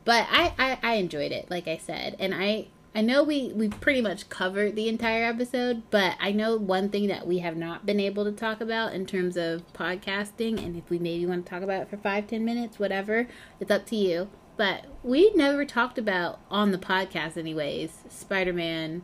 but 0.05 0.27
I, 0.29 0.53
I 0.57 0.77
I 0.81 0.93
enjoyed 0.95 1.31
it, 1.31 1.49
like 1.49 1.67
I 1.67 1.77
said, 1.77 2.15
and 2.19 2.33
I 2.33 2.67
I 2.93 3.01
know 3.01 3.23
we 3.23 3.53
we 3.53 3.69
pretty 3.69 4.01
much 4.01 4.27
covered 4.29 4.75
the 4.75 4.89
entire 4.89 5.23
episode, 5.23 5.83
but 5.91 6.15
I 6.19 6.31
know 6.31 6.57
one 6.57 6.89
thing 6.89 7.07
that 7.07 7.25
we 7.25 7.39
have 7.39 7.55
not 7.55 7.85
been 7.85 7.99
able 8.01 8.25
to 8.25 8.31
talk 8.33 8.59
about 8.59 8.93
in 8.93 9.05
terms 9.05 9.37
of 9.37 9.71
podcasting, 9.73 10.63
and 10.63 10.75
if 10.75 10.89
we 10.89 10.99
maybe 10.99 11.25
want 11.25 11.45
to 11.45 11.49
talk 11.49 11.63
about 11.63 11.83
it 11.83 11.89
for 11.89 11.97
five 11.97 12.27
ten 12.27 12.43
minutes, 12.43 12.79
whatever, 12.79 13.27
it's 13.59 13.71
up 13.71 13.85
to 13.87 13.95
you. 13.95 14.29
But 14.57 14.85
we 15.03 15.31
never 15.35 15.63
talked 15.63 15.97
about 15.97 16.39
on 16.49 16.71
the 16.71 16.77
podcast, 16.77 17.37
anyways. 17.37 18.03
Spider 18.09 18.53
Man, 18.53 19.03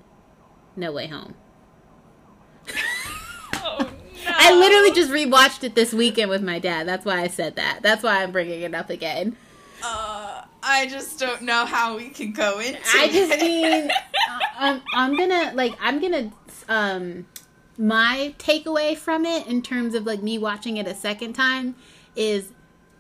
No 0.76 0.91
Way 0.91 1.08
Home. 1.08 1.36
oh 3.54 3.78
no! 3.80 3.89
I 4.26 4.54
literally 4.54 4.91
just 4.91 5.12
rewatched 5.12 5.64
it 5.64 5.76
this 5.76 5.93
weekend 5.93 6.30
with 6.30 6.43
my 6.43 6.60
dad. 6.60 6.88
That's 6.88 7.06
why 7.06 7.22
I 7.22 7.28
said 7.28 7.56
that. 7.56 7.80
That's 7.84 8.04
why 8.04 8.22
I'm 8.22 8.34
bringing 8.34 8.62
it 8.62 8.76
up 8.76 8.89
again. 8.89 9.38
Uh, 9.84 10.43
I 10.63 10.88
just 10.88 11.19
don't 11.19 11.43
know 11.43 11.65
how 11.65 11.97
we 11.97 12.09
can 12.09 12.32
go 12.32 12.59
into. 12.59 12.80
I 12.95 13.07
just 13.07 13.32
it. 13.32 13.41
mean, 13.41 13.91
I'm, 14.57 14.82
I'm 14.93 15.15
gonna 15.17 15.51
like 15.55 15.73
I'm 15.80 16.01
gonna 16.01 16.32
um 16.67 17.25
my 17.78 18.34
takeaway 18.39 18.97
from 18.97 19.25
it 19.25 19.47
in 19.47 19.61
terms 19.61 19.93
of 19.93 20.05
like 20.05 20.23
me 20.23 20.38
watching 20.38 20.78
it 20.78 20.88
a 20.88 20.95
second 20.95 21.34
time 21.34 21.75
is 22.15 22.51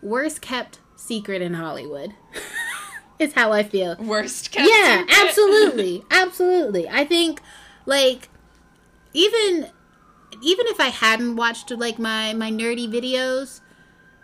worst 0.01 0.41
kept 0.41 0.79
secret 0.95 1.41
in 1.41 1.53
Hollywood. 1.55 2.13
is 3.19 3.33
how 3.33 3.51
I 3.51 3.63
feel. 3.63 3.95
worst 3.97 4.51
kept 4.51 4.69
yeah 4.69 4.99
secret. 4.99 5.17
absolutely 5.27 6.03
absolutely 6.11 6.87
i 6.87 7.03
think 7.03 7.41
like 7.87 8.29
even 9.13 9.67
even 10.43 10.67
if 10.67 10.79
i 10.79 10.89
hadn't 10.89 11.35
watched 11.35 11.71
like 11.71 11.97
my 11.97 12.33
my 12.33 12.51
nerdy 12.51 12.87
videos 12.87 13.61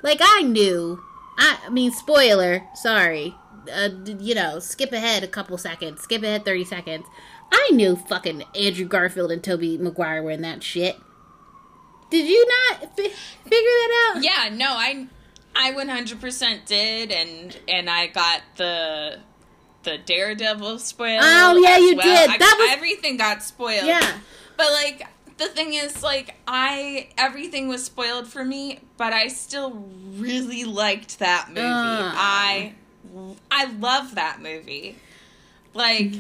like 0.03 0.19
i 0.21 0.43
knew 0.43 1.01
i, 1.37 1.59
I 1.65 1.69
mean 1.69 1.91
spoiler 1.91 2.63
sorry 2.75 3.35
uh, 3.73 3.89
you 4.19 4.35
know 4.35 4.59
skip 4.59 4.91
ahead 4.91 5.23
a 5.23 5.27
couple 5.27 5.57
seconds 5.57 6.01
skip 6.01 6.21
ahead 6.23 6.43
30 6.45 6.65
seconds 6.65 7.05
i 7.51 7.69
knew 7.71 7.95
fucking 7.95 8.43
andrew 8.55 8.85
garfield 8.85 9.31
and 9.31 9.43
tobey 9.43 9.77
maguire 9.77 10.21
were 10.23 10.31
in 10.31 10.41
that 10.41 10.63
shit 10.63 10.97
did 12.09 12.27
you 12.29 12.45
not 12.47 12.95
fi- 12.95 13.09
figure 13.09 13.49
that 13.49 14.13
out 14.15 14.23
Yeah, 14.23 14.55
no, 14.55 14.67
I 14.69 15.07
I 15.55 15.71
100% 15.71 16.65
did 16.65 17.11
and 17.11 17.57
and 17.67 17.89
I 17.89 18.07
got 18.07 18.41
the 18.55 19.17
the 19.83 19.97
Daredevil 19.97 20.77
spoiled. 20.79 21.21
Oh, 21.23 21.57
yeah, 21.61 21.77
you 21.77 21.95
well. 21.95 22.05
did. 22.05 22.29
I- 22.29 22.37
That 22.37 22.55
was- 22.59 22.69
everything 22.71 23.17
got 23.17 23.41
spoiled. 23.43 23.85
yeah 23.85 24.19
But 24.57 24.71
like 24.73 25.07
the 25.37 25.47
thing 25.47 25.73
is 25.73 26.03
like 26.03 26.35
I 26.47 27.09
everything 27.17 27.67
was 27.67 27.83
spoiled 27.83 28.27
for 28.27 28.43
me, 28.43 28.79
but 28.97 29.13
I 29.13 29.27
still 29.27 29.85
really 30.15 30.63
liked 30.63 31.19
that 31.19 31.49
movie. 31.49 31.61
Ah. 31.63 32.13
I 32.15 32.73
I 33.51 33.65
love 33.65 34.15
that 34.15 34.41
movie. 34.41 34.97
Like 35.73 36.13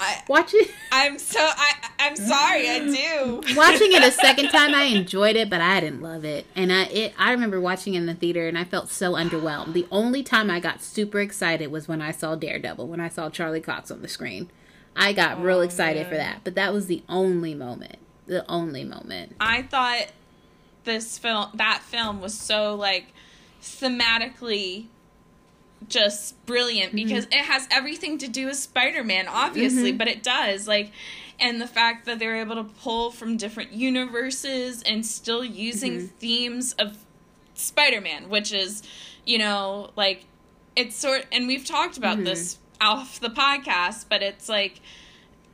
I 0.00 0.22
watch 0.28 0.54
it 0.54 0.70
I'm 0.92 1.18
so 1.18 1.40
I 1.40 1.72
I'm 1.98 2.16
sorry, 2.16 2.68
I 2.68 2.78
do. 2.80 3.40
watching 3.56 3.92
it 3.92 4.02
a 4.02 4.10
second 4.10 4.50
time, 4.50 4.74
I 4.74 4.84
enjoyed 4.84 5.36
it, 5.36 5.48
but 5.48 5.60
I 5.60 5.80
didn't 5.80 6.02
love 6.02 6.24
it. 6.24 6.46
And 6.54 6.72
I 6.72 6.84
it 6.84 7.14
I 7.18 7.32
remember 7.32 7.60
watching 7.60 7.94
it 7.94 7.98
in 7.98 8.06
the 8.06 8.14
theater, 8.14 8.46
and 8.46 8.56
I 8.58 8.64
felt 8.64 8.90
so 8.90 9.14
underwhelmed. 9.14 9.72
The 9.72 9.86
only 9.90 10.22
time 10.22 10.50
I 10.50 10.60
got 10.60 10.82
super 10.82 11.20
excited 11.20 11.70
was 11.70 11.88
when 11.88 12.00
I 12.00 12.10
saw 12.10 12.34
Daredevil, 12.34 12.86
when 12.86 13.00
I 13.00 13.08
saw 13.08 13.30
Charlie 13.30 13.60
Cox 13.60 13.90
on 13.90 14.02
the 14.02 14.08
screen. 14.08 14.50
I 14.96 15.12
got 15.12 15.42
real 15.42 15.58
Oh, 15.58 15.62
excited 15.62 16.06
for 16.06 16.16
that, 16.16 16.40
but 16.44 16.54
that 16.54 16.72
was 16.72 16.86
the 16.86 17.02
only 17.08 17.54
moment. 17.54 17.96
The 18.26 18.48
only 18.50 18.84
moment. 18.84 19.34
I 19.40 19.62
thought 19.62 20.06
this 20.84 21.18
film 21.18 21.50
that 21.54 21.82
film 21.82 22.20
was 22.20 22.34
so 22.34 22.74
like 22.74 23.06
thematically 23.62 24.86
just 25.88 26.44
brilliant 26.46 26.94
mm-hmm. 26.94 27.06
because 27.06 27.24
it 27.26 27.44
has 27.44 27.66
everything 27.70 28.18
to 28.18 28.28
do 28.28 28.46
with 28.46 28.56
Spider-Man 28.56 29.26
obviously 29.28 29.90
mm-hmm. 29.90 29.98
but 29.98 30.08
it 30.08 30.22
does 30.22 30.68
like 30.68 30.92
and 31.40 31.60
the 31.60 31.66
fact 31.66 32.06
that 32.06 32.18
they're 32.18 32.36
able 32.36 32.54
to 32.56 32.64
pull 32.64 33.10
from 33.10 33.36
different 33.36 33.72
universes 33.72 34.82
and 34.82 35.04
still 35.04 35.44
using 35.44 35.94
mm-hmm. 35.94 36.06
themes 36.18 36.72
of 36.74 36.98
Spider-Man 37.54 38.28
which 38.28 38.52
is 38.52 38.82
you 39.26 39.38
know 39.38 39.90
like 39.96 40.24
it's 40.76 40.96
sort 40.96 41.26
and 41.32 41.46
we've 41.46 41.64
talked 41.64 41.96
about 41.96 42.22
this 42.24 42.58
off 42.84 43.18
the 43.20 43.28
podcast 43.30 44.06
but 44.08 44.22
it's 44.22 44.48
like 44.48 44.80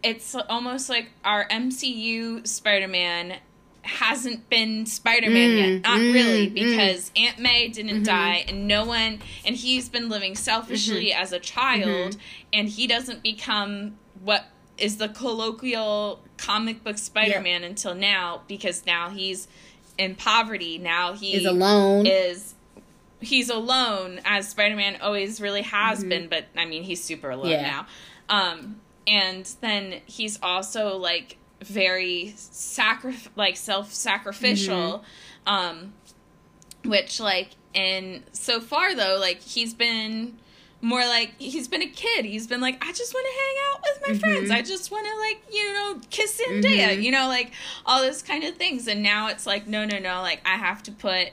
it's 0.03 0.35
almost 0.35 0.89
like 0.89 1.11
our 1.25 1.47
MCU 1.49 2.47
Spider-Man 2.47 3.37
hasn't 3.83 4.49
been 4.51 4.87
Spider-Man 4.87 5.51
Mm, 5.51 5.59
yet. 5.59 5.83
Not 5.83 6.01
mm, 6.01 6.13
really 6.15 6.51
mm. 6.51 6.55
because 6.55 7.11
Aunt 7.17 7.39
May 7.39 7.69
didn't 7.69 8.03
die 8.05 8.45
and 8.49 8.67
no 8.69 8.85
one 8.85 9.21
and 9.45 9.57
he's 9.57 9.89
been 9.89 10.09
living 10.09 10.35
selfishly 10.37 11.13
as 11.13 11.33
a 11.33 11.39
child 11.39 12.17
and 12.53 12.69
he 12.69 12.87
doesn't 12.87 13.23
become 13.23 13.97
what 14.23 14.45
is 14.79 14.97
the 14.97 15.09
colloquial 15.09 16.21
comic 16.39 16.83
book 16.85 16.97
Spider-Man 16.99 17.65
until 17.65 17.95
now 17.95 18.43
because 18.49 18.85
now 18.87 19.11
he's 19.11 19.49
in 19.99 20.15
poverty. 20.15 20.79
Now 20.79 21.13
he 21.13 21.35
Is 21.35 21.45
alone. 21.47 22.07
is 22.07 22.55
he's 23.21 23.51
alone 23.51 24.21
as 24.25 24.49
Spider-Man 24.49 24.99
always 25.03 25.41
really 25.41 25.63
has 25.63 26.03
been, 26.05 26.29
but 26.29 26.47
I 26.57 26.65
mean 26.67 26.83
he's 26.83 27.03
super 27.03 27.31
alone 27.31 27.51
Yeah. 27.51 27.63
now. 27.63 27.87
Um 28.29 28.81
and 29.07 29.45
then 29.61 30.01
he's 30.07 30.39
also 30.43 30.97
like 30.97 31.37
very 31.63 32.33
sacri- 32.37 33.17
like 33.37 33.57
self-sacrificial 33.57 35.05
um 35.47 35.93
which 36.85 37.21
like 37.21 37.51
and 37.75 38.23
so 38.33 38.61
far 38.61 38.95
though 38.95 39.17
like 39.21 39.41
he's 39.41 39.75
been 39.75 40.39
more 40.83 41.05
like 41.07 41.33
he's 41.39 41.69
been 41.69 41.83
a 41.83 41.87
kid. 41.91 42.25
He's 42.25 42.47
been 42.47 42.63
like 42.63 42.83
i 42.83 42.91
just 42.93 43.13
want 43.13 43.27
to 43.27 43.33
hang 43.33 43.57
out 43.69 43.83
with 43.83 44.09
my 44.09 44.19
friends. 44.19 44.51
I 44.51 44.63
just 44.63 44.91
want 44.91 45.07
to 45.07 45.15
like 45.19 45.43
you 45.55 45.73
know 45.75 46.01
kiss 46.09 46.41
Zendaya, 46.41 47.01
you 47.03 47.11
know 47.11 47.29
like 47.29 47.53
all 47.85 48.01
those 48.01 48.23
kind 48.23 48.45
of 48.45 48.55
things. 48.57 48.87
And 48.89 49.03
now 49.03 49.29
it's 49.29 49.47
like 49.47 49.67
no 49.67 49.85
no 49.85 49.99
no. 49.99 50.23
Like 50.23 50.41
i 50.47 50.57
have 50.57 50.83
to 50.85 50.93
put 50.93 51.31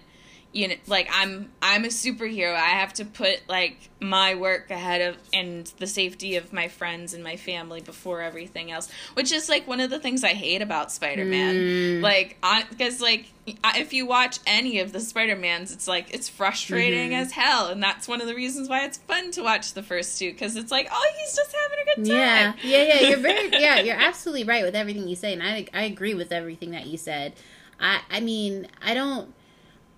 you 0.57 0.67
know 0.67 0.75
like 0.87 1.07
i'm 1.11 1.51
i'm 1.61 1.85
a 1.85 1.89
superhero 1.89 2.53
i 2.55 2.69
have 2.69 2.91
to 2.91 3.05
put 3.05 3.47
like 3.47 3.89
my 4.01 4.33
work 4.33 4.71
ahead 4.71 5.01
of 5.01 5.15
and 5.31 5.71
the 5.77 5.85
safety 5.85 6.35
of 6.35 6.51
my 6.51 6.67
friends 6.67 7.13
and 7.13 7.23
my 7.23 7.37
family 7.37 7.79
before 7.79 8.21
everything 8.21 8.71
else 8.71 8.89
which 9.13 9.31
is 9.31 9.49
like 9.49 9.67
one 9.67 9.79
of 9.79 9.91
the 9.91 9.99
things 9.99 10.23
i 10.23 10.33
hate 10.33 10.63
about 10.63 10.91
spider-man 10.91 11.55
mm. 11.55 12.01
like 12.01 12.37
because 12.71 12.99
like 12.99 13.27
if 13.75 13.93
you 13.93 14.07
watch 14.07 14.39
any 14.47 14.79
of 14.79 14.91
the 14.91 14.99
spider-mans 14.99 15.71
it's 15.71 15.87
like 15.87 16.11
it's 16.11 16.27
frustrating 16.27 17.11
mm-hmm. 17.11 17.21
as 17.21 17.31
hell 17.31 17.67
and 17.67 17.81
that's 17.81 18.07
one 18.07 18.19
of 18.19 18.27
the 18.27 18.35
reasons 18.35 18.67
why 18.67 18.83
it's 18.83 18.97
fun 18.97 19.29
to 19.29 19.43
watch 19.43 19.73
the 19.73 19.83
first 19.83 20.17
two 20.17 20.31
because 20.31 20.55
it's 20.55 20.71
like 20.71 20.89
oh 20.91 21.09
he's 21.19 21.35
just 21.35 21.55
having 21.55 21.77
a 21.79 21.95
good 21.95 22.09
time 22.09 22.17
Yeah, 22.17 22.53
yeah, 22.63 22.83
yeah. 22.83 23.09
You're 23.09 23.19
very, 23.19 23.49
yeah, 23.51 23.79
you're 23.79 23.95
absolutely 23.95 24.43
right 24.43 24.63
with 24.63 24.75
everything 24.75 25.07
you 25.07 25.15
say, 25.15 25.33
and 25.33 25.43
I, 25.43 25.67
I 25.73 25.83
agree 25.83 26.13
with 26.13 26.31
everything 26.31 26.71
that 26.71 26.87
you 26.87 26.97
said. 26.97 27.33
I, 27.79 28.01
I 28.09 28.19
mean, 28.19 28.67
I 28.81 28.93
don't. 28.93 29.33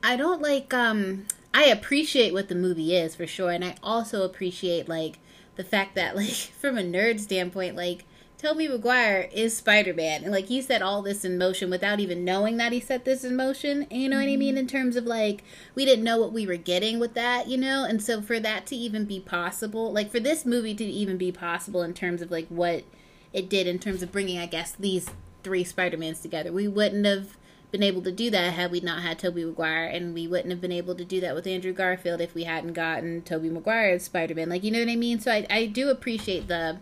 I 0.04 0.16
don't 0.16 0.41
like 0.41 0.74
um 0.74 1.26
I 1.54 1.66
appreciate 1.66 2.34
what 2.34 2.47
the 2.47 2.56
movie 2.56 2.95
is 2.95 3.16
for 3.16 3.28
sure 3.28 3.52
and 3.52 3.66
I 3.66 3.76
also 3.84 4.24
appreciate 4.24 4.88
like 4.88 5.20
the 5.56 5.64
fact 5.64 5.95
that 5.95 6.16
like 6.16 6.30
from 6.30 6.78
a 6.78 6.84
nerd 6.84 7.20
standpoint 7.20 7.76
like 7.76 8.06
Tobey 8.39 8.70
Maguire 8.70 9.28
is 9.34 9.58
Spider 9.58 9.93
Man, 9.93 10.24
and 10.24 10.32
like 10.32 10.45
he 10.45 10.62
set 10.62 10.82
all 10.82 11.02
this 11.02 11.26
in 11.26 11.38
motion 11.38 11.70
without 11.70 12.00
even 12.00 12.24
knowing 12.24 12.56
that 12.56 12.72
he 12.72 12.80
set 12.80 13.04
this 13.04 13.26
in 13.26 13.36
motion. 13.36 13.86
You 13.91 14.08
know 14.08 14.16
what 14.16 14.30
I 14.30 14.38
mean? 14.38 14.58
In 14.58 14.66
terms 14.66 14.95
of 14.95 15.04
like 15.04 15.43
we 15.76 15.84
didn't 15.84 16.06
know 16.06 16.22
what 16.22 16.32
we 16.32 16.47
were 16.47 16.56
getting 16.56 17.00
with 17.00 17.16
that, 17.16 17.50
you 17.50 17.58
know. 17.58 17.84
And 17.84 18.02
so 18.02 18.22
for 18.22 18.39
that 18.39 18.66
to 18.68 18.78
even 18.78 19.04
be 19.04 19.20
possible, 19.20 19.91
like 19.91 20.10
for 20.10 20.22
this 20.22 20.45
movie 20.45 20.74
to 20.76 20.86
even 20.86 21.18
be 21.18 21.34
possible 21.34 21.82
in 21.82 21.93
terms 21.93 22.22
of 22.22 22.32
like 22.32 22.47
what 22.47 22.86
it 23.34 23.50
did 23.50 23.68
in 23.68 23.78
terms 23.78 24.02
of 24.02 24.14
bringing, 24.14 24.39
I 24.39 24.45
guess, 24.45 24.72
these 24.72 25.10
three 25.43 25.66
Spider 25.66 25.97
Mans 25.97 26.22
together, 26.22 26.54
we 26.54 26.70
wouldn't 26.70 27.06
have 27.06 27.36
been 27.72 27.84
able 27.84 28.01
to 28.01 28.11
do 28.11 28.30
that 28.32 28.53
had 28.53 28.72
we 28.72 28.80
not 28.80 29.01
had 29.01 29.20
Tobey 29.20 29.45
Maguire, 29.45 29.86
and 29.86 30.13
we 30.13 30.28
wouldn't 30.28 30.49
have 30.49 30.61
been 30.61 30.72
able 30.72 30.95
to 30.95 31.05
do 31.05 31.22
that 31.22 31.36
with 31.36 31.45
Andrew 31.45 31.74
Garfield 31.74 32.22
if 32.22 32.34
we 32.34 32.43
hadn't 32.43 32.74
gotten 32.74 33.22
Tobey 33.22 33.49
Maguire 33.49 33.91
as 33.91 34.03
Spider 34.03 34.36
Man. 34.36 34.49
Like 34.49 34.63
you 34.63 34.72
know 34.72 34.80
what 34.80 34.89
I 34.89 34.95
mean? 34.95 35.20
So 35.20 35.32
I 35.32 35.45
I 35.49 35.65
do 35.65 35.89
appreciate 35.89 36.47
the 36.47 36.80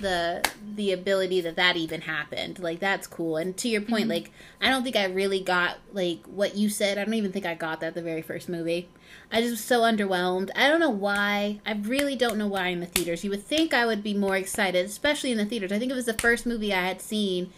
the 0.00 0.48
the 0.74 0.92
ability 0.92 1.40
that 1.40 1.56
that 1.56 1.76
even 1.76 2.02
happened. 2.02 2.58
Like 2.58 2.78
that's 2.78 3.06
cool. 3.06 3.36
And 3.36 3.56
to 3.58 3.68
your 3.68 3.80
point 3.80 4.02
mm-hmm. 4.02 4.10
like 4.10 4.30
i 4.60 4.68
don't 4.68 4.82
think 4.82 4.96
i 4.96 5.04
really 5.06 5.40
got 5.40 5.78
like 5.92 6.24
what 6.26 6.56
you 6.56 6.68
said. 6.68 6.98
I 6.98 7.04
don't 7.04 7.14
even 7.14 7.32
think 7.32 7.46
i 7.46 7.54
got 7.54 7.80
that 7.80 7.94
the 7.94 8.02
very 8.02 8.22
first 8.22 8.48
movie. 8.48 8.88
I 9.32 9.40
just 9.40 9.50
was 9.50 9.64
so 9.64 9.80
underwhelmed. 9.80 10.50
I 10.54 10.68
don't 10.68 10.80
know 10.80 10.90
why. 10.90 11.60
I 11.66 11.72
really 11.72 12.16
don't 12.16 12.38
know 12.38 12.46
why 12.46 12.68
in 12.68 12.80
the 12.80 12.86
theaters. 12.86 13.24
You 13.24 13.30
would 13.30 13.44
think 13.44 13.74
i 13.74 13.86
would 13.86 14.02
be 14.02 14.14
more 14.14 14.36
excited 14.36 14.86
especially 14.86 15.32
in 15.32 15.38
the 15.38 15.46
theaters. 15.46 15.72
I 15.72 15.78
think 15.78 15.90
it 15.90 15.96
was 15.96 16.06
the 16.06 16.14
first 16.14 16.46
movie 16.46 16.72
i 16.72 16.86
had 16.86 17.00
seen 17.00 17.50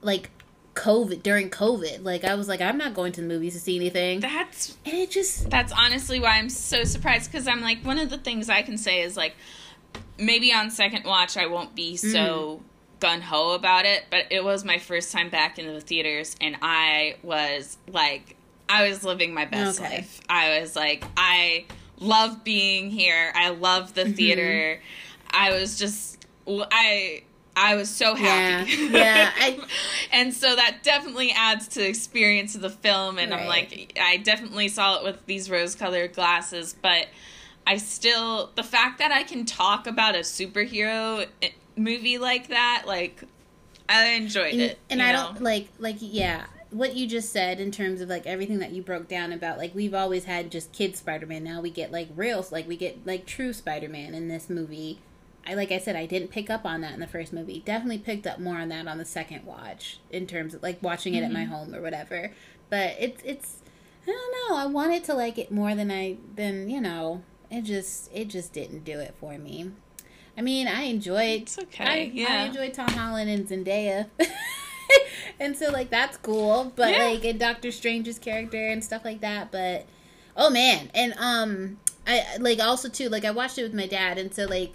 like 0.00 0.30
covid 0.74 1.22
during 1.22 1.50
covid 1.50 2.02
like 2.02 2.24
i 2.24 2.34
was 2.34 2.48
like 2.48 2.60
i'm 2.62 2.78
not 2.78 2.94
going 2.94 3.12
to 3.12 3.20
the 3.20 3.26
movies 3.26 3.52
to 3.52 3.60
see 3.60 3.76
anything 3.76 4.20
that's 4.20 4.76
and 4.86 4.94
it 4.94 5.10
just 5.10 5.50
that's 5.50 5.72
honestly 5.72 6.18
why 6.18 6.38
i'm 6.38 6.48
so 6.48 6.82
surprised 6.84 7.30
because 7.30 7.46
i'm 7.46 7.60
like 7.60 7.78
one 7.84 7.98
of 7.98 8.08
the 8.08 8.16
things 8.16 8.48
i 8.48 8.62
can 8.62 8.78
say 8.78 9.02
is 9.02 9.16
like 9.16 9.34
maybe 10.18 10.52
on 10.52 10.70
second 10.70 11.04
watch 11.04 11.36
I 11.36 11.46
won't 11.46 11.74
be 11.74 11.96
so 11.96 12.60
mm. 12.60 13.00
gun 13.00 13.20
ho 13.20 13.52
about 13.52 13.84
it, 13.84 14.04
but 14.10 14.26
it 14.30 14.44
was 14.44 14.64
my 14.64 14.78
first 14.78 15.12
time 15.12 15.28
back 15.28 15.58
in 15.58 15.66
the 15.66 15.80
theaters, 15.80 16.36
and 16.40 16.56
I 16.62 17.16
was 17.22 17.76
like, 17.88 18.36
I 18.68 18.88
was 18.88 19.04
living 19.04 19.34
my 19.34 19.44
best 19.44 19.80
okay. 19.80 19.96
life. 19.96 20.20
I 20.28 20.60
was 20.60 20.74
like, 20.76 21.04
I 21.16 21.66
love 21.98 22.44
being 22.44 22.90
here. 22.90 23.32
I 23.34 23.50
love 23.50 23.94
the 23.94 24.04
mm-hmm. 24.04 24.12
theater. 24.12 24.80
I 25.30 25.52
was 25.52 25.78
just, 25.78 26.26
I. 26.46 27.22
I 27.54 27.74
was 27.74 27.90
so 27.90 28.14
happy. 28.14 28.70
Yeah, 28.72 28.88
yeah 28.90 29.30
I, 29.36 29.58
and 30.10 30.32
so 30.32 30.56
that 30.56 30.82
definitely 30.82 31.32
adds 31.32 31.68
to 31.68 31.80
the 31.80 31.88
experience 31.88 32.54
of 32.54 32.62
the 32.62 32.70
film. 32.70 33.18
And 33.18 33.30
right. 33.30 33.40
I'm 33.40 33.48
like, 33.48 33.98
I 34.00 34.16
definitely 34.18 34.68
saw 34.68 34.96
it 34.98 35.04
with 35.04 35.24
these 35.26 35.50
rose-colored 35.50 36.14
glasses, 36.14 36.74
but 36.80 37.08
I 37.66 37.76
still 37.76 38.50
the 38.54 38.62
fact 38.62 38.98
that 38.98 39.12
I 39.12 39.22
can 39.22 39.44
talk 39.44 39.86
about 39.86 40.14
a 40.14 40.20
superhero 40.20 41.26
eh, 41.42 41.50
movie 41.76 42.18
like 42.18 42.48
that, 42.48 42.84
like 42.86 43.22
I 43.88 44.10
enjoyed 44.10 44.52
and, 44.52 44.62
it. 44.62 44.78
And 44.90 45.02
I 45.02 45.12
know? 45.12 45.24
don't 45.24 45.42
like 45.42 45.68
like 45.78 45.96
yeah, 46.00 46.46
what 46.70 46.96
you 46.96 47.06
just 47.06 47.30
said 47.30 47.60
in 47.60 47.70
terms 47.70 48.00
of 48.00 48.08
like 48.08 48.26
everything 48.26 48.58
that 48.58 48.72
you 48.72 48.82
broke 48.82 49.08
down 49.08 49.32
about 49.32 49.58
like 49.58 49.74
we've 49.74 49.94
always 49.94 50.24
had 50.24 50.50
just 50.50 50.72
kid 50.72 50.96
Spider-Man. 50.96 51.44
Now 51.44 51.60
we 51.60 51.70
get 51.70 51.92
like 51.92 52.08
real 52.16 52.44
like 52.50 52.66
we 52.66 52.76
get 52.76 53.06
like 53.06 53.26
true 53.26 53.52
Spider-Man 53.52 54.14
in 54.14 54.28
this 54.28 54.50
movie. 54.50 54.98
I 55.46 55.54
like 55.54 55.72
I 55.72 55.78
said 55.78 55.96
I 55.96 56.06
didn't 56.06 56.28
pick 56.28 56.50
up 56.50 56.64
on 56.64 56.80
that 56.82 56.94
in 56.94 57.00
the 57.00 57.06
first 57.06 57.32
movie. 57.32 57.62
Definitely 57.64 57.98
picked 57.98 58.26
up 58.26 58.38
more 58.38 58.56
on 58.56 58.68
that 58.68 58.86
on 58.86 58.98
the 58.98 59.04
second 59.04 59.44
watch 59.44 59.98
in 60.10 60.26
terms 60.26 60.54
of 60.54 60.62
like 60.62 60.82
watching 60.82 61.14
it 61.14 61.18
mm-hmm. 61.18 61.26
at 61.26 61.32
my 61.32 61.40
mm-hmm. 61.40 61.52
home 61.52 61.74
or 61.74 61.82
whatever. 61.82 62.32
But 62.70 62.96
it's 62.98 63.22
it's 63.24 63.56
I 64.06 64.10
don't 64.10 64.50
know. 64.50 64.56
I 64.56 64.66
wanted 64.66 65.04
to 65.04 65.14
like 65.14 65.38
it 65.38 65.50
more 65.50 65.74
than 65.74 65.90
I 65.90 66.16
than, 66.34 66.68
you 66.70 66.80
know, 66.80 67.22
it 67.50 67.62
just 67.62 68.10
it 68.12 68.28
just 68.28 68.52
didn't 68.52 68.84
do 68.84 68.98
it 68.98 69.14
for 69.18 69.36
me. 69.38 69.70
I 70.36 70.40
mean, 70.40 70.66
I 70.66 70.82
enjoyed. 70.82 71.42
It's 71.42 71.58
okay. 71.58 71.84
I, 71.84 72.10
yeah. 72.14 72.26
I 72.28 72.36
enjoyed 72.44 72.74
Tom 72.74 72.88
Holland 72.88 73.28
and 73.28 73.46
Zendaya. 73.46 74.06
and 75.40 75.56
so 75.56 75.70
like 75.70 75.90
that's 75.90 76.16
cool, 76.16 76.72
but 76.74 76.92
yeah. 76.92 77.04
like 77.04 77.24
in 77.24 77.38
Doctor 77.38 77.70
Strange's 77.70 78.18
character 78.18 78.68
and 78.68 78.82
stuff 78.82 79.04
like 79.04 79.20
that, 79.20 79.50
but 79.50 79.86
oh 80.36 80.50
man. 80.50 80.90
And 80.94 81.14
um 81.18 81.78
I 82.06 82.36
like 82.38 82.60
also 82.60 82.88
too 82.88 83.08
like 83.08 83.24
I 83.24 83.30
watched 83.30 83.58
it 83.58 83.62
with 83.62 83.74
my 83.74 83.86
dad 83.86 84.18
and 84.18 84.32
so 84.34 84.46
like 84.46 84.72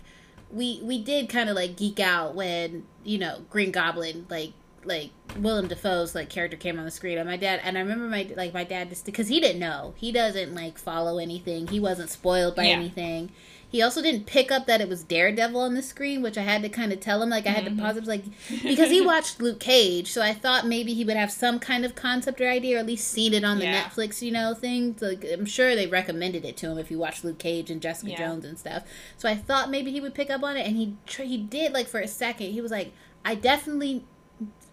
we 0.52 0.80
we 0.84 1.02
did 1.02 1.30
kind 1.30 1.50
of 1.50 1.56
like 1.56 1.76
geek 1.76 2.00
out 2.00 2.36
when, 2.36 2.86
you 3.04 3.18
know, 3.18 3.42
Green 3.50 3.72
Goblin 3.72 4.26
like 4.30 4.54
like 4.84 5.12
Willem 5.38 5.68
Dafoe's 5.68 6.16
like 6.16 6.30
character 6.30 6.58
came 6.58 6.80
on 6.80 6.86
the 6.86 6.92
screen, 6.92 7.18
and 7.18 7.28
my 7.28 7.38
dad 7.38 7.60
and 7.64 7.78
I 7.78 7.82
remember 7.82 8.06
my 8.06 8.30
like 8.36 8.54
my 8.54 8.64
dad 8.64 8.90
just 8.90 9.06
because 9.06 9.28
he 9.28 9.40
didn't 9.40 9.60
know, 9.60 9.94
he 9.98 10.12
doesn't 10.12 10.56
like 10.56 10.78
follow 10.78 11.18
anything, 11.18 11.68
he 11.68 11.80
wasn't 11.80 12.10
spoiled 12.10 12.56
by 12.56 12.64
yeah. 12.64 12.76
anything. 12.76 13.32
He 13.70 13.82
also 13.82 14.02
didn't 14.02 14.26
pick 14.26 14.52
up 14.52 14.66
that 14.66 14.80
it 14.80 14.88
was 14.88 15.04
Daredevil 15.04 15.60
on 15.60 15.74
the 15.74 15.82
screen, 15.82 16.22
which 16.22 16.38
I 16.38 16.44
had 16.44 16.62
to 16.62 16.70
kind 16.70 16.94
of 16.94 17.02
tell 17.02 17.22
him. 17.22 17.30
Like 17.30 17.46
I 17.46 17.50
had 17.50 17.66
mm-hmm. 17.66 17.78
to 17.78 17.82
pause 17.82 17.98
it, 17.98 18.06
like 18.06 18.24
because 18.64 18.90
he 18.90 19.02
watched 19.02 19.42
Luke 19.42 19.60
Cage, 19.60 20.12
so 20.12 20.22
I 20.22 20.34
thought 20.34 20.66
maybe 20.66 20.94
he 20.94 21.04
would 21.04 21.18
have 21.18 21.32
some 21.32 21.60
kind 21.60 21.84
of 21.84 21.94
concept 21.94 22.40
or 22.40 22.50
idea, 22.50 22.78
or 22.78 22.80
at 22.80 22.86
least 22.86 23.10
seen 23.10 23.34
it 23.34 23.44
on 23.44 23.60
the 23.60 23.66
yeah. 23.66 23.84
Netflix, 23.84 24.22
you 24.22 24.32
know, 24.32 24.54
thing. 24.54 24.96
Like 25.02 25.26
I'm 25.32 25.46
sure 25.46 25.76
they 25.76 25.88
recommended 25.88 26.46
it 26.46 26.56
to 26.58 26.72
him 26.72 26.78
if 26.78 26.90
you 26.90 26.98
watched 26.98 27.26
Luke 27.26 27.40
Cage 27.40 27.70
and 27.70 27.82
Jessica 27.82 28.12
yeah. 28.12 28.18
Jones 28.18 28.46
and 28.46 28.58
stuff. 28.58 28.84
So 29.18 29.28
I 29.28 29.36
thought 29.36 29.70
maybe 29.70 29.92
he 29.92 30.00
would 30.00 30.14
pick 30.14 30.30
up 30.30 30.44
on 30.44 30.56
it, 30.56 30.66
and 30.66 30.78
he 30.78 30.96
he 31.22 31.38
did. 31.38 31.74
Like 31.74 31.88
for 31.88 32.00
a 32.00 32.08
second, 32.08 32.52
he 32.52 32.62
was 32.62 32.72
like, 32.72 32.94
"I 33.26 33.36
definitely 33.36 34.06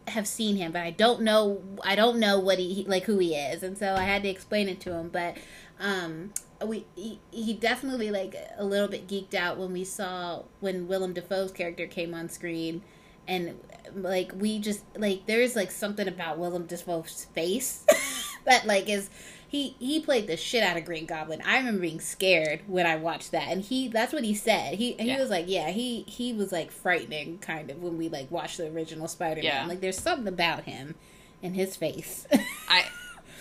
have 0.09 0.27
seen 0.27 0.57
him, 0.57 0.73
but 0.73 0.83
I 0.83 0.91
don't 0.91 1.23
know. 1.23 1.63
I 1.83 1.95
don't 1.97 2.19
know 2.19 2.39
what 2.39 2.59
he 2.59 2.85
like 2.87 3.05
who 3.05 3.19
he 3.19 3.35
is, 3.35 3.63
and 3.63 3.77
so 3.77 3.95
I 3.95 4.05
had 4.05 4.23
to 4.23 4.29
explain 4.29 4.69
it 4.69 4.81
to 4.83 4.93
him. 4.93 5.09
But 5.09 5.37
um, 5.81 6.33
we 6.67 6.87
he, 6.95 7.21
he 7.31 7.55
definitely 7.55 8.11
like 8.11 8.37
a 8.57 8.65
little 8.65 8.89
bit 8.89 9.07
geeked 9.07 9.35
out 9.35 9.59
when 9.59 9.73
we 9.73 9.85
saw 9.85 10.43
when 10.61 10.89
Willem 10.89 11.13
Dafoe's 11.13 11.53
character 11.53 11.87
came 11.87 12.15
on 12.15 12.29
screen, 12.29 12.83
and 13.27 13.59
like 13.95 14.33
we 14.37 14.59
just 14.59 14.83
like 14.97 15.27
there's 15.27 15.57
like 15.57 15.71
something 15.71 16.09
about 16.09 16.39
Willem 16.39 16.67
Dafoe's 16.67 17.27
face 17.35 17.85
that 18.45 18.67
like 18.67 18.89
is 18.89 19.11
he 19.55 19.77
he 19.79 20.01
played 20.01 20.27
the 20.27 20.37
shit 20.37 20.63
out 20.63 20.77
of 20.77 20.85
Green 20.85 21.07
Goblin. 21.07 21.41
I 21.47 21.59
remember 21.59 21.83
being 21.83 22.01
scared 22.01 22.63
when 22.67 22.87
I 22.87 22.97
watched 22.97 23.31
that, 23.31 23.49
and 23.49 23.63
he 23.63 23.89
that's 23.89 24.13
what 24.13 24.25
he 24.25 24.35
said. 24.35 24.75
He 24.75 24.93
he 24.95 25.09
yeah. 25.09 25.21
was 25.21 25.31
like, 25.31 25.45
yeah, 25.49 25.71
he 25.71 26.03
he 26.03 26.33
was 26.33 26.51
like 26.51 26.73
frightening 26.73 27.39
kind 27.39 27.71
of 27.71 27.81
when 27.83 27.97
we 27.97 28.09
like 28.09 28.31
watched 28.31 28.57
the 28.57 28.67
original 28.67 29.07
Spider 29.07 29.43
Man. 29.43 29.45
Yeah. 29.45 29.67
Like 29.67 29.81
there's 29.81 29.99
something 29.99 30.27
about 30.27 30.65
him 30.65 30.97
and 31.41 31.55
his 31.55 31.77
face. 31.77 32.27
I 32.69 32.85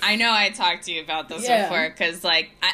I 0.04 0.16
know 0.18 0.32
I 0.32 0.50
talked 0.50 0.84
to 0.84 0.92
you 0.92 1.02
about 1.02 1.30
this 1.30 1.44
yeah. 1.48 1.64
before 1.64 1.90
because 1.90 2.24
like 2.24 2.52
I, 2.62 2.74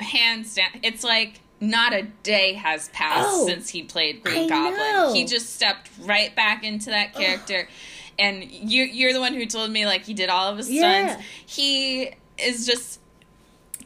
hands 0.00 0.54
down, 0.54 0.70
it's 0.82 1.04
like 1.04 1.40
not 1.60 1.92
a 1.92 2.02
day 2.22 2.54
has 2.54 2.88
passed 2.90 3.28
oh, 3.30 3.46
since 3.46 3.68
he 3.68 3.82
played 3.82 4.22
Green 4.22 4.46
I 4.46 4.48
Goblin. 4.48 4.78
Know. 4.78 5.12
He 5.12 5.24
just 5.24 5.54
stepped 5.54 5.90
right 6.00 6.34
back 6.34 6.64
into 6.64 6.90
that 6.90 7.14
character. 7.14 7.68
and 8.18 8.50
you 8.50 8.84
you're 8.84 9.12
the 9.12 9.20
one 9.20 9.34
who 9.34 9.46
told 9.46 9.70
me 9.70 9.86
like 9.86 10.04
he 10.04 10.14
did 10.14 10.28
all 10.28 10.50
of 10.50 10.58
his 10.58 10.66
stunts. 10.66 11.14
Yeah. 11.14 11.22
He 11.46 12.10
is 12.38 12.66
just 12.66 13.00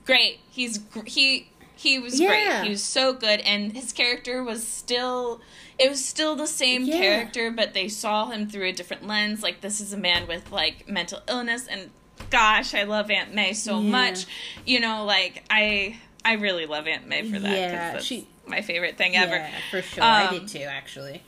great. 0.05 0.41
He's 0.51 0.81
he 1.07 1.49
he 1.75 1.99
was 1.99 2.21
yeah. 2.21 2.29
great. 2.29 2.65
He 2.65 2.71
was 2.71 2.83
so 2.83 3.13
good, 3.13 3.41
and 3.41 3.73
his 3.73 3.93
character 3.93 4.43
was 4.43 4.67
still 4.67 5.41
it 5.79 5.89
was 5.89 6.05
still 6.05 6.37
the 6.37 6.47
same 6.47 6.85
yeah. 6.85 6.99
character, 6.99 7.51
but 7.51 7.75
they 7.75 7.89
saw 7.89 8.31
him 8.31 8.49
through 8.49 8.67
a 8.67 8.73
different 8.73 9.07
lens. 9.07 9.43
Like 9.43 9.61
this 9.61 9.81
is 9.81 9.93
a 9.93 9.99
man 9.99 10.27
with 10.27 10.53
like 10.53 10.89
mental 10.89 11.21
illness, 11.29 11.67
and 11.67 11.91
gosh, 12.33 12.74
I 12.74 12.85
love 12.85 13.11
Aunt 13.11 13.33
May 13.33 13.53
so 13.53 13.80
yeah. 13.80 13.91
much. 13.91 14.26
You 14.66 14.80
know, 14.80 15.05
like 15.05 15.45
I 15.49 15.99
I 16.24 16.35
really 16.35 16.66
love 16.66 16.89
Aunt 16.89 17.07
May 17.07 17.30
for 17.30 17.39
that. 17.39 17.57
Yeah, 17.57 18.01
she 18.01 18.26
my 18.47 18.62
favorite 18.62 18.97
thing 18.99 19.14
ever. 19.14 19.37
Yeah, 19.37 19.51
for 19.70 19.83
sure. 19.83 20.03
Um, 20.03 20.11
I 20.11 20.30
did 20.30 20.49
too. 20.49 20.64
Actually, 20.64 21.22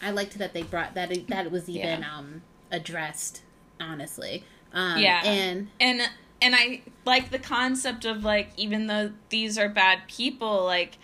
I 0.00 0.10
liked 0.10 0.38
that 0.38 0.52
they 0.52 0.62
brought 0.62 0.94
that 0.94 1.26
that 1.28 1.50
was 1.50 1.68
even 1.68 2.04
um 2.04 2.42
addressed. 2.70 3.42
Honestly, 3.80 4.44
um, 4.72 4.98
yeah, 4.98 5.22
and 5.24 5.68
and 5.80 6.02
and 6.40 6.54
I 6.54 6.82
like 7.04 7.30
the 7.30 7.38
concept 7.38 8.04
of 8.04 8.22
like 8.22 8.50
even 8.56 8.86
though 8.86 9.12
these 9.30 9.58
are 9.58 9.68
bad 9.68 10.02
people, 10.06 10.64
like 10.64 10.98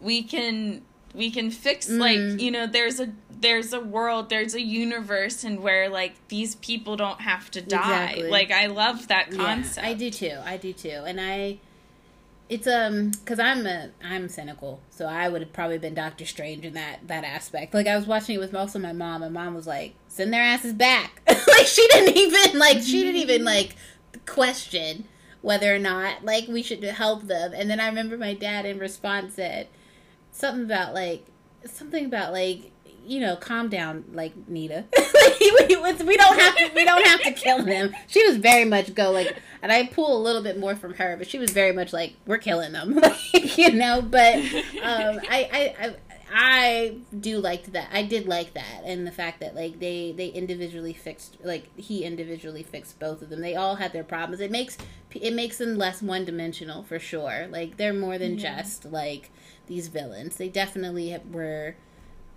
we 0.00 0.22
can 0.22 0.82
we 1.16 1.30
can 1.30 1.50
fix 1.50 1.88
mm. 1.88 1.98
like 1.98 2.40
you 2.40 2.50
know 2.50 2.66
there's 2.66 3.00
a 3.00 3.10
there's 3.30 3.72
a 3.72 3.80
world 3.80 4.28
there's 4.28 4.54
a 4.54 4.60
universe 4.60 5.44
and 5.44 5.60
where 5.60 5.88
like 5.88 6.14
these 6.28 6.54
people 6.56 6.96
don't 6.96 7.20
have 7.20 7.50
to 7.50 7.60
die 7.60 8.04
exactly. 8.04 8.30
like 8.30 8.50
i 8.50 8.66
love 8.66 9.08
that 9.08 9.30
concept 9.30 9.84
yeah, 9.84 9.90
i 9.90 9.94
do 9.94 10.10
too 10.10 10.38
i 10.44 10.56
do 10.56 10.72
too 10.72 11.02
and 11.06 11.20
i 11.20 11.58
it's 12.48 12.66
um 12.66 13.10
because 13.10 13.38
i'm 13.38 13.66
a 13.66 13.90
i'm 14.04 14.28
cynical 14.28 14.80
so 14.90 15.06
i 15.06 15.28
would 15.28 15.42
have 15.42 15.52
probably 15.52 15.78
been 15.78 15.94
doctor 15.94 16.24
strange 16.24 16.64
in 16.64 16.74
that 16.74 16.98
that 17.06 17.24
aspect 17.24 17.74
like 17.74 17.86
i 17.86 17.96
was 17.96 18.06
watching 18.06 18.36
it 18.36 18.38
with 18.38 18.54
also 18.54 18.78
my 18.78 18.92
mom 18.92 19.22
and 19.22 19.34
mom 19.34 19.54
was 19.54 19.66
like 19.66 19.94
send 20.08 20.32
their 20.32 20.42
asses 20.42 20.72
back 20.72 21.20
like 21.28 21.66
she 21.66 21.86
didn't 21.88 22.16
even 22.16 22.58
like 22.58 22.80
she 22.80 23.02
didn't 23.02 23.20
even 23.20 23.44
like 23.44 23.74
question 24.24 25.04
whether 25.46 25.72
or 25.72 25.78
not 25.78 26.24
like 26.24 26.48
we 26.48 26.60
should 26.60 26.82
help 26.82 27.22
them. 27.28 27.52
And 27.54 27.70
then 27.70 27.78
I 27.78 27.86
remember 27.86 28.18
my 28.18 28.34
dad 28.34 28.66
in 28.66 28.80
response 28.80 29.34
said 29.34 29.68
something 30.36 30.64
about 30.64 30.94
like 30.94 31.26
something 31.64 32.04
about 32.04 32.32
like 32.32 32.72
you 33.06 33.20
know, 33.20 33.36
calm 33.36 33.68
down, 33.68 34.04
like 34.12 34.32
Nita. 34.48 34.84
we, 35.40 35.76
we 35.76 36.16
don't 36.16 36.40
have 36.40 36.56
to. 36.56 36.70
We 36.74 36.84
don't 36.84 37.06
have 37.06 37.22
to 37.22 37.32
kill 37.32 37.64
them. 37.64 37.94
She 38.08 38.26
was 38.26 38.36
very 38.36 38.64
much 38.64 38.94
go 38.94 39.12
like, 39.12 39.36
and 39.62 39.70
I 39.70 39.86
pull 39.86 40.16
a 40.16 40.20
little 40.20 40.42
bit 40.42 40.58
more 40.58 40.74
from 40.74 40.94
her, 40.94 41.16
but 41.16 41.28
she 41.28 41.38
was 41.38 41.52
very 41.52 41.72
much 41.72 41.92
like, 41.92 42.14
we're 42.26 42.38
killing 42.38 42.72
them, 42.72 42.94
like, 43.32 43.56
you 43.56 43.72
know. 43.72 44.02
But 44.02 44.36
um, 44.82 45.20
I, 45.30 45.48
I, 45.52 45.74
I 45.78 45.96
I 46.34 46.96
do 47.18 47.38
like 47.38 47.66
that. 47.72 47.88
I 47.92 48.02
did 48.02 48.26
like 48.26 48.54
that, 48.54 48.82
and 48.84 49.06
the 49.06 49.12
fact 49.12 49.38
that 49.40 49.54
like 49.54 49.78
they 49.78 50.12
they 50.16 50.28
individually 50.28 50.92
fixed, 50.92 51.36
like 51.44 51.74
he 51.76 52.02
individually 52.02 52.64
fixed 52.64 52.98
both 52.98 53.22
of 53.22 53.28
them. 53.28 53.40
They 53.40 53.54
all 53.54 53.76
had 53.76 53.92
their 53.92 54.04
problems. 54.04 54.40
It 54.40 54.50
makes 54.50 54.76
it 55.14 55.32
makes 55.32 55.58
them 55.58 55.78
less 55.78 56.02
one 56.02 56.24
dimensional 56.24 56.82
for 56.82 56.98
sure. 56.98 57.46
Like 57.48 57.76
they're 57.76 57.94
more 57.94 58.18
than 58.18 58.38
yeah. 58.38 58.56
just 58.56 58.86
like 58.86 59.30
these 59.66 59.88
villains. 59.88 60.36
They 60.36 60.48
definitely 60.48 61.16
were. 61.30 61.76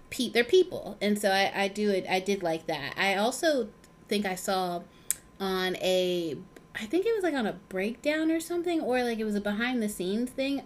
Pe- 0.10 0.30
they're 0.30 0.44
people, 0.44 0.98
and 1.02 1.20
so 1.20 1.30
I 1.30 1.52
I 1.54 1.68
do 1.68 1.90
it. 1.92 2.06
I 2.10 2.20
did 2.20 2.42
like 2.42 2.66
that. 2.68 2.94
I 2.98 3.16
also 3.16 3.70
think 4.08 4.26
I 4.26 4.36
saw 4.36 4.82
on 5.40 5.76
a 5.78 6.36
I 6.76 6.86
think 6.86 7.06
it 7.06 7.14
was 7.14 7.24
like 7.24 7.34
on 7.34 7.46
a 7.46 7.54
breakdown 7.70 8.32
or 8.32 8.40
something, 8.40 8.82
or 8.82 9.04
like 9.04 9.20
it 9.20 9.26
was 9.26 9.36
a 9.36 9.42
behind 9.42 9.82
the 9.82 9.90
scenes 9.90 10.32
thing. 10.32 10.64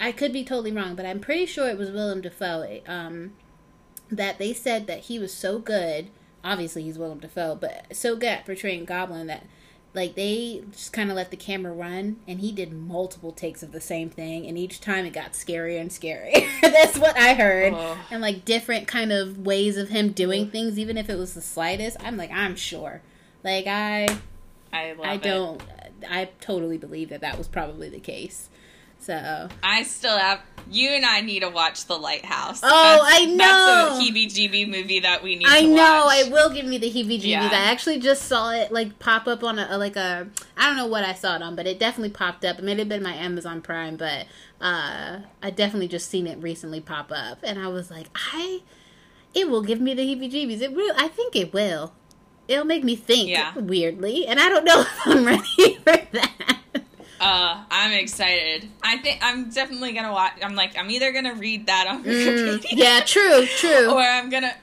I 0.00 0.12
could 0.12 0.32
be 0.32 0.44
totally 0.44 0.72
wrong, 0.72 0.94
but 0.96 1.06
I'm 1.06 1.20
pretty 1.20 1.46
sure 1.46 1.68
it 1.68 1.78
was 1.78 1.90
Willem 1.90 2.20
Dafoe. 2.20 2.80
Um, 2.86 3.32
that 4.10 4.38
they 4.38 4.52
said 4.52 4.86
that 4.86 5.00
he 5.00 5.18
was 5.18 5.32
so 5.32 5.58
good. 5.58 6.10
Obviously, 6.42 6.82
he's 6.82 6.98
Willem 6.98 7.20
Dafoe, 7.20 7.54
but 7.54 7.96
so 7.96 8.16
good 8.16 8.28
at 8.28 8.46
portraying 8.46 8.84
Goblin 8.84 9.26
that 9.28 9.46
like 9.94 10.16
they 10.16 10.62
just 10.72 10.92
kind 10.92 11.08
of 11.08 11.16
let 11.16 11.30
the 11.30 11.36
camera 11.36 11.72
run 11.72 12.16
and 12.26 12.40
he 12.40 12.50
did 12.50 12.72
multiple 12.72 13.30
takes 13.30 13.62
of 13.62 13.72
the 13.72 13.80
same 13.80 14.10
thing 14.10 14.46
and 14.46 14.58
each 14.58 14.80
time 14.80 15.06
it 15.06 15.12
got 15.12 15.32
scarier 15.32 15.80
and 15.80 15.90
scarier. 15.90 16.46
That's 16.62 16.98
what 16.98 17.16
i 17.16 17.34
heard. 17.34 17.72
Oh. 17.72 17.96
and 18.10 18.20
like 18.20 18.44
different 18.44 18.88
kind 18.88 19.12
of 19.12 19.38
ways 19.38 19.76
of 19.76 19.88
him 19.88 20.10
doing 20.10 20.50
things 20.50 20.78
even 20.78 20.98
if 20.98 21.08
it 21.08 21.16
was 21.16 21.34
the 21.34 21.40
slightest 21.40 21.96
i'm 22.00 22.16
like 22.16 22.30
i'm 22.32 22.56
sure. 22.56 23.00
Like 23.42 23.66
i 23.66 24.08
i, 24.72 24.94
I 25.02 25.16
don't 25.16 25.62
i 26.10 26.28
totally 26.40 26.76
believe 26.76 27.10
that 27.10 27.20
that 27.20 27.38
was 27.38 27.46
probably 27.46 27.88
the 27.88 28.00
case 28.00 28.48
so 29.04 29.48
I 29.62 29.82
still 29.82 30.16
have 30.16 30.40
you 30.70 30.90
and 30.90 31.04
I 31.04 31.20
need 31.20 31.40
to 31.40 31.50
watch 31.50 31.84
The 31.84 31.96
Lighthouse. 31.96 32.60
Oh, 32.62 33.06
that's, 33.06 33.22
I 33.22 33.24
know. 33.26 33.36
That's 33.36 33.98
a 33.98 34.02
heebie-jeebie 34.02 34.68
movie 34.68 35.00
that 35.00 35.22
we 35.22 35.36
need. 35.36 35.46
I 35.46 35.60
know. 35.60 36.08
It 36.10 36.32
will 36.32 36.50
give 36.50 36.64
me 36.64 36.78
the 36.78 36.90
heebie-jeebies. 36.90 37.22
Yeah. 37.22 37.50
I 37.52 37.70
actually 37.70 37.98
just 37.98 38.22
saw 38.22 38.50
it 38.50 38.72
like 38.72 38.98
pop 38.98 39.26
up 39.26 39.44
on 39.44 39.58
a 39.58 39.76
like 39.76 39.96
a 39.96 40.26
I 40.56 40.66
don't 40.66 40.76
know 40.76 40.86
what 40.86 41.04
I 41.04 41.12
saw 41.12 41.36
it 41.36 41.42
on, 41.42 41.54
but 41.54 41.66
it 41.66 41.78
definitely 41.78 42.10
popped 42.10 42.44
up. 42.44 42.58
It 42.58 42.64
may 42.64 42.74
have 42.76 42.88
been 42.88 43.02
my 43.02 43.14
Amazon 43.14 43.60
Prime, 43.60 43.96
but 43.96 44.26
uh, 44.60 45.18
I 45.42 45.50
definitely 45.50 45.88
just 45.88 46.08
seen 46.08 46.26
it 46.26 46.38
recently 46.38 46.80
pop 46.80 47.12
up, 47.14 47.38
and 47.42 47.58
I 47.58 47.68
was 47.68 47.90
like, 47.90 48.08
I. 48.32 48.62
It 49.34 49.50
will 49.50 49.62
give 49.62 49.80
me 49.80 49.94
the 49.94 50.02
heebie-jeebies. 50.02 50.60
It 50.60 50.72
will. 50.74 50.94
I 50.96 51.08
think 51.08 51.34
it 51.34 51.52
will. 51.52 51.92
It'll 52.46 52.64
make 52.64 52.84
me 52.84 52.94
think 52.94 53.30
yeah. 53.30 53.52
weirdly, 53.58 54.28
and 54.28 54.38
I 54.38 54.48
don't 54.48 54.64
know 54.64 54.80
if 54.82 55.06
I'm 55.06 55.24
ready 55.24 55.74
for 55.78 55.96
that. 56.12 56.43
Uh, 57.24 57.64
I'm 57.70 57.92
excited. 57.92 58.68
I 58.82 58.98
think 58.98 59.20
I'm 59.22 59.48
definitely 59.48 59.94
gonna 59.94 60.12
watch. 60.12 60.34
I'm 60.42 60.54
like, 60.54 60.76
I'm 60.76 60.90
either 60.90 61.10
gonna 61.10 61.34
read 61.34 61.66
that 61.68 61.86
on 61.86 62.04
Wikipedia. 62.04 62.60
Mm, 62.60 62.66
yeah, 62.72 63.00
true, 63.00 63.46
true. 63.46 63.90
or 63.90 64.02
I'm 64.02 64.28
gonna, 64.28 64.54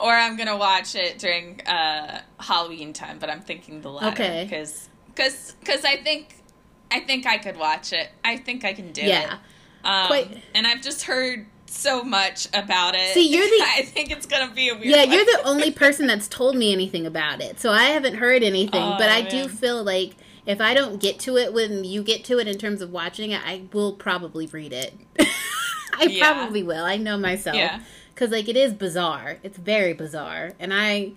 or 0.00 0.12
I'm 0.14 0.38
gonna 0.38 0.56
watch 0.56 0.94
it 0.94 1.18
during 1.18 1.60
uh, 1.66 2.22
Halloween 2.40 2.94
time. 2.94 3.18
But 3.18 3.28
I'm 3.28 3.42
thinking 3.42 3.82
the 3.82 3.90
latter. 3.90 4.22
Okay. 4.22 4.44
Because, 4.44 4.88
because, 5.08 5.56
because 5.60 5.84
I 5.84 5.96
think, 5.96 6.36
I 6.90 7.00
think 7.00 7.26
I 7.26 7.36
could 7.36 7.58
watch 7.58 7.92
it. 7.92 8.08
I 8.24 8.38
think 8.38 8.64
I 8.64 8.72
can 8.72 8.92
do 8.92 9.02
yeah. 9.02 9.34
it. 9.34 9.86
Um, 9.86 10.06
Quite. 10.06 10.42
And 10.54 10.66
I've 10.66 10.80
just 10.80 11.02
heard 11.02 11.44
so 11.66 12.02
much 12.02 12.48
about 12.54 12.94
it. 12.94 13.12
See, 13.12 13.28
you're 13.28 13.44
the. 13.44 13.62
I 13.76 13.82
think 13.82 14.10
it's 14.10 14.24
gonna 14.24 14.54
be 14.54 14.70
a 14.70 14.74
weird. 14.74 14.86
Yeah, 14.86 15.02
you're 15.02 15.26
the 15.26 15.42
only 15.44 15.70
person 15.70 16.06
that's 16.06 16.28
told 16.28 16.56
me 16.56 16.72
anything 16.72 17.04
about 17.04 17.42
it, 17.42 17.60
so 17.60 17.72
I 17.72 17.84
haven't 17.84 18.14
heard 18.14 18.42
anything. 18.42 18.82
Oh, 18.82 18.96
but 18.98 19.10
I 19.10 19.20
man. 19.20 19.30
do 19.30 19.48
feel 19.48 19.84
like 19.84 20.16
if 20.46 20.60
I 20.60 20.74
don't 20.74 21.00
get 21.00 21.18
to 21.20 21.36
it 21.36 21.52
when 21.52 21.84
you 21.84 22.02
get 22.02 22.24
to 22.26 22.38
it 22.38 22.46
in 22.46 22.56
terms 22.56 22.80
of 22.80 22.90
watching 22.90 23.32
it, 23.32 23.42
I 23.44 23.62
will 23.72 23.92
probably 23.92 24.46
read 24.46 24.72
it. 24.72 24.94
I 25.98 26.04
yeah. 26.04 26.32
probably 26.32 26.62
will. 26.62 26.84
I 26.84 26.96
know 26.96 27.18
myself. 27.18 27.56
Yeah. 27.56 27.80
Cuz 28.14 28.30
like 28.30 28.48
it 28.48 28.56
is 28.56 28.72
bizarre. 28.72 29.38
It's 29.42 29.58
very 29.58 29.92
bizarre. 29.92 30.52
And 30.58 30.72
I 30.72 31.12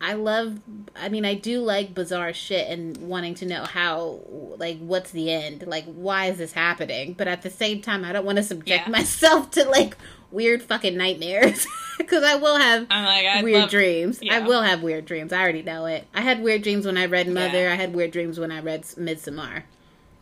I 0.00 0.14
love 0.14 0.58
I 0.96 1.08
mean 1.08 1.24
I 1.24 1.34
do 1.34 1.60
like 1.60 1.94
bizarre 1.94 2.32
shit 2.32 2.68
and 2.68 2.96
wanting 2.98 3.34
to 3.36 3.46
know 3.46 3.64
how 3.64 4.20
like 4.58 4.78
what's 4.78 5.12
the 5.12 5.30
end? 5.30 5.66
Like 5.66 5.84
why 5.86 6.26
is 6.26 6.38
this 6.38 6.52
happening? 6.52 7.14
But 7.14 7.28
at 7.28 7.42
the 7.42 7.50
same 7.50 7.80
time 7.80 8.04
I 8.04 8.12
don't 8.12 8.24
want 8.24 8.36
to 8.36 8.42
subject 8.42 8.86
yeah. 8.86 8.90
myself 8.90 9.50
to 9.52 9.64
like 9.64 9.96
weird 10.34 10.62
fucking 10.62 10.96
nightmares 10.96 11.66
because 11.98 12.24
I 12.24 12.34
will 12.34 12.56
have 12.56 12.90
like, 12.90 13.44
weird 13.44 13.60
love, 13.60 13.70
dreams. 13.70 14.18
Yeah. 14.20 14.36
I 14.36 14.38
will 14.40 14.62
have 14.62 14.82
weird 14.82 15.06
dreams. 15.06 15.32
I 15.32 15.40
already 15.40 15.62
know 15.62 15.86
it. 15.86 16.06
I 16.12 16.20
had 16.20 16.42
weird 16.42 16.62
dreams 16.62 16.84
when 16.84 16.98
I 16.98 17.06
read 17.06 17.28
Mother. 17.28 17.62
Yeah. 17.62 17.72
I 17.72 17.76
had 17.76 17.94
weird 17.94 18.10
dreams 18.10 18.38
when 18.38 18.50
I 18.50 18.60
read 18.60 18.82
Midsommar. 18.82 19.62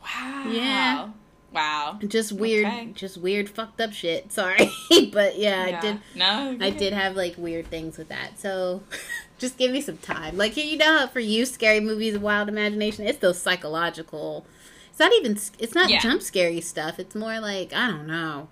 Wow. 0.02 0.44
Yeah. 0.50 1.08
Wow. 1.52 1.98
Just 2.06 2.32
weird, 2.32 2.66
okay. 2.66 2.92
just 2.94 3.18
weird, 3.18 3.48
fucked 3.48 3.80
up 3.80 3.92
shit. 3.92 4.32
Sorry, 4.32 4.70
but 5.12 5.38
yeah, 5.38 5.66
yeah, 5.66 5.78
I 5.78 5.80
did. 5.80 6.00
No, 6.14 6.56
I 6.60 6.70
did 6.70 6.92
have 6.92 7.14
like 7.14 7.34
weird 7.36 7.66
things 7.66 7.98
with 7.98 8.08
that. 8.08 8.38
So, 8.38 8.82
just 9.38 9.58
give 9.58 9.70
me 9.70 9.80
some 9.80 9.98
time. 9.98 10.38
Like 10.38 10.56
you 10.56 10.78
know, 10.78 11.08
for 11.12 11.20
you, 11.20 11.44
scary 11.44 11.80
movies, 11.80 12.18
wild 12.18 12.48
imagination. 12.48 13.06
It's 13.06 13.18
those 13.18 13.38
psychological. 13.40 14.46
It's 14.90 14.98
not 14.98 15.12
even. 15.12 15.32
It's 15.58 15.74
not 15.74 15.90
yeah. 15.90 15.98
jump 15.98 16.22
scary 16.22 16.60
stuff. 16.62 16.98
It's 16.98 17.14
more 17.14 17.38
like 17.38 17.74
I 17.74 17.88
don't 17.88 18.06
know. 18.06 18.48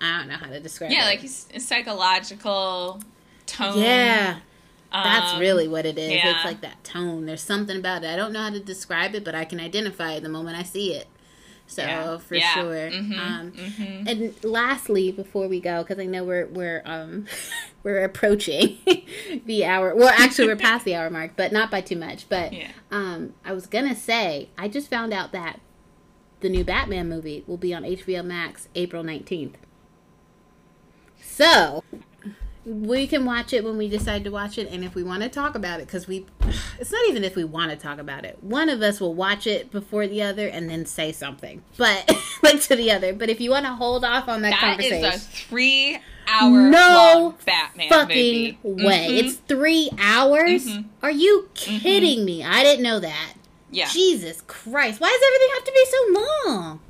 I 0.00 0.18
don't 0.18 0.28
know 0.28 0.36
how 0.36 0.50
to 0.50 0.60
describe 0.60 0.90
yeah, 0.90 1.08
it. 1.10 1.22
like 1.22 1.60
psychological 1.60 3.00
tone. 3.46 3.78
Yeah. 3.78 4.38
That's 4.92 5.34
um, 5.34 5.40
really 5.40 5.68
what 5.68 5.84
it 5.84 5.98
is. 5.98 6.12
Yeah. 6.12 6.34
It's 6.34 6.44
like 6.44 6.62
that 6.62 6.82
tone. 6.82 7.26
There's 7.26 7.42
something 7.42 7.76
about 7.76 8.04
it. 8.04 8.08
I 8.08 8.16
don't 8.16 8.32
know 8.32 8.42
how 8.42 8.50
to 8.50 8.60
describe 8.60 9.14
it, 9.14 9.24
but 9.24 9.34
I 9.34 9.44
can 9.44 9.60
identify 9.60 10.12
it 10.12 10.22
the 10.22 10.28
moment 10.28 10.56
I 10.56 10.62
see 10.62 10.94
it. 10.94 11.08
So 11.66 11.82
yeah. 11.82 12.16
for 12.16 12.34
yeah. 12.34 12.54
sure. 12.54 12.90
Mm-hmm. 12.90 13.18
Um, 13.18 13.52
mm-hmm. 13.52 14.08
And 14.08 14.44
lastly, 14.44 15.12
before 15.12 15.48
we 15.48 15.60
go, 15.60 15.82
because 15.82 15.98
I 15.98 16.06
know 16.06 16.24
we're 16.24 16.46
we're 16.46 16.82
um, 16.86 17.26
we're 17.82 18.02
approaching 18.02 18.78
the 19.44 19.66
hour. 19.66 19.94
Well, 19.94 20.08
actually, 20.08 20.48
we're 20.48 20.56
past 20.56 20.86
the 20.86 20.94
hour 20.94 21.10
mark, 21.10 21.32
but 21.36 21.52
not 21.52 21.70
by 21.70 21.82
too 21.82 21.96
much. 21.96 22.26
But 22.30 22.54
yeah. 22.54 22.70
um, 22.90 23.34
I 23.44 23.52
was 23.52 23.66
gonna 23.66 23.94
say, 23.94 24.48
I 24.56 24.68
just 24.68 24.88
found 24.88 25.12
out 25.12 25.32
that 25.32 25.60
the 26.40 26.48
new 26.48 26.64
Batman 26.64 27.06
movie 27.06 27.44
will 27.46 27.58
be 27.58 27.74
on 27.74 27.82
HBO 27.82 28.24
Max 28.24 28.68
April 28.74 29.04
nineteenth. 29.04 29.58
So 31.38 31.84
we 32.64 33.06
can 33.06 33.24
watch 33.24 33.52
it 33.52 33.62
when 33.62 33.78
we 33.78 33.88
decide 33.88 34.24
to 34.24 34.30
watch 34.30 34.58
it 34.58 34.68
and 34.72 34.84
if 34.84 34.96
we 34.96 35.04
want 35.04 35.22
to 35.22 35.28
talk 35.28 35.54
about 35.54 35.78
it 35.78 35.86
because 35.86 36.08
we 36.08 36.26
it's 36.80 36.90
not 36.90 37.08
even 37.08 37.22
if 37.22 37.36
we 37.36 37.44
want 37.44 37.70
to 37.70 37.76
talk 37.76 37.98
about 37.98 38.24
it 38.24 38.36
one 38.42 38.68
of 38.68 38.82
us 38.82 39.00
will 39.00 39.14
watch 39.14 39.46
it 39.46 39.70
before 39.70 40.08
the 40.08 40.20
other 40.20 40.48
and 40.48 40.68
then 40.68 40.84
say 40.84 41.12
something 41.12 41.62
but 41.76 42.12
like 42.42 42.60
to 42.60 42.74
the 42.74 42.90
other 42.90 43.14
but 43.14 43.30
if 43.30 43.40
you 43.40 43.50
want 43.50 43.64
to 43.64 43.72
hold 43.72 44.04
off 44.04 44.28
on 44.28 44.42
that, 44.42 44.50
that 44.50 44.60
conversation 44.60 45.04
is 45.04 45.24
a 45.24 45.28
three 45.28 45.98
hour 46.26 46.68
no 46.68 47.36
batman 47.46 47.88
fucking 47.88 48.58
movie. 48.64 48.84
way 48.84 49.06
mm-hmm. 49.08 49.26
it's 49.26 49.36
three 49.36 49.88
hours 49.98 50.66
mm-hmm. 50.66 50.88
are 51.02 51.12
you 51.12 51.48
mm-hmm. 51.54 51.78
kidding 51.78 52.18
mm-hmm. 52.18 52.26
me 52.26 52.44
i 52.44 52.64
didn't 52.64 52.82
know 52.82 52.98
that 52.98 53.34
yeah 53.70 53.88
jesus 53.88 54.42
christ 54.48 55.00
why 55.00 55.08
does 55.08 55.22
everything 55.26 55.54
have 55.54 55.64
to 55.64 55.72
be 55.72 55.86
so 55.86 56.20
long 56.20 56.80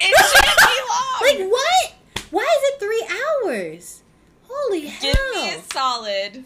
it 0.00 0.26
shouldn't 0.28 0.58
be 0.60 1.40
long 1.40 1.48
like 1.48 1.50
what 1.50 1.96
why 2.30 2.42
is 2.42 2.74
it 2.74 2.80
three 2.80 3.06
hours? 3.44 4.02
Holy 4.48 4.86
hell! 4.86 5.12
Give 5.12 5.42
me 5.42 5.54
a 5.54 5.62
solid 5.72 6.44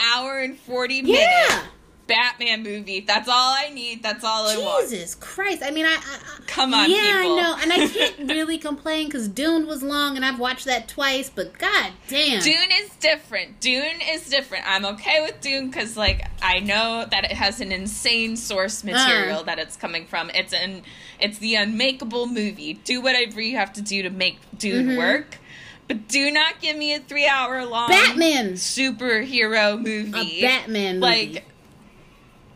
hour 0.00 0.38
and 0.40 0.58
forty 0.58 1.02
minutes. 1.02 1.22
Yeah. 1.22 1.62
Batman 2.08 2.62
movie. 2.64 3.00
That's 3.00 3.28
all 3.28 3.54
I 3.54 3.68
need. 3.68 4.02
That's 4.02 4.24
all 4.24 4.48
I 4.48 4.56
want. 4.56 4.88
Jesus 4.88 5.14
Christ! 5.14 5.62
I 5.62 5.70
mean, 5.70 5.86
I, 5.86 5.94
I 5.94 6.40
come 6.46 6.74
on. 6.74 6.90
Yeah, 6.90 7.22
people. 7.22 7.38
I 7.38 7.42
know, 7.42 7.56
and 7.60 7.72
I 7.72 7.86
can't 7.86 8.18
really 8.30 8.58
complain 8.58 9.06
because 9.06 9.28
Dune 9.28 9.66
was 9.66 9.82
long, 9.82 10.16
and 10.16 10.24
I've 10.24 10.40
watched 10.40 10.64
that 10.64 10.88
twice. 10.88 11.30
But 11.30 11.56
god 11.58 11.92
damn, 12.08 12.42
Dune 12.42 12.70
is 12.82 12.90
different. 12.96 13.60
Dune 13.60 14.00
is 14.10 14.28
different. 14.28 14.64
I'm 14.66 14.84
okay 14.86 15.20
with 15.20 15.40
Dune 15.40 15.68
because, 15.68 15.96
like, 15.96 16.22
I 16.42 16.60
know 16.60 17.06
that 17.08 17.24
it 17.24 17.32
has 17.32 17.60
an 17.60 17.70
insane 17.70 18.36
source 18.36 18.82
material 18.82 19.40
uh. 19.40 19.42
that 19.44 19.58
it's 19.58 19.76
coming 19.76 20.06
from. 20.06 20.30
It's 20.30 20.54
an, 20.54 20.82
it's 21.20 21.38
the 21.38 21.54
unmakeable 21.56 22.26
movie. 22.26 22.74
Do 22.84 23.00
whatever 23.02 23.40
you 23.40 23.56
have 23.56 23.74
to 23.74 23.82
do 23.82 24.02
to 24.02 24.10
make 24.10 24.38
Dune 24.58 24.88
mm-hmm. 24.88 24.98
work. 24.98 25.38
But 25.86 26.06
do 26.06 26.30
not 26.30 26.60
give 26.60 26.76
me 26.76 26.94
a 26.94 27.00
three 27.00 27.26
hour 27.26 27.64
long 27.64 27.88
Batman 27.88 28.52
superhero 28.52 29.80
movie. 29.80 30.40
A 30.40 30.42
Batman 30.42 31.00
movie. 31.00 31.32
Like 31.34 31.44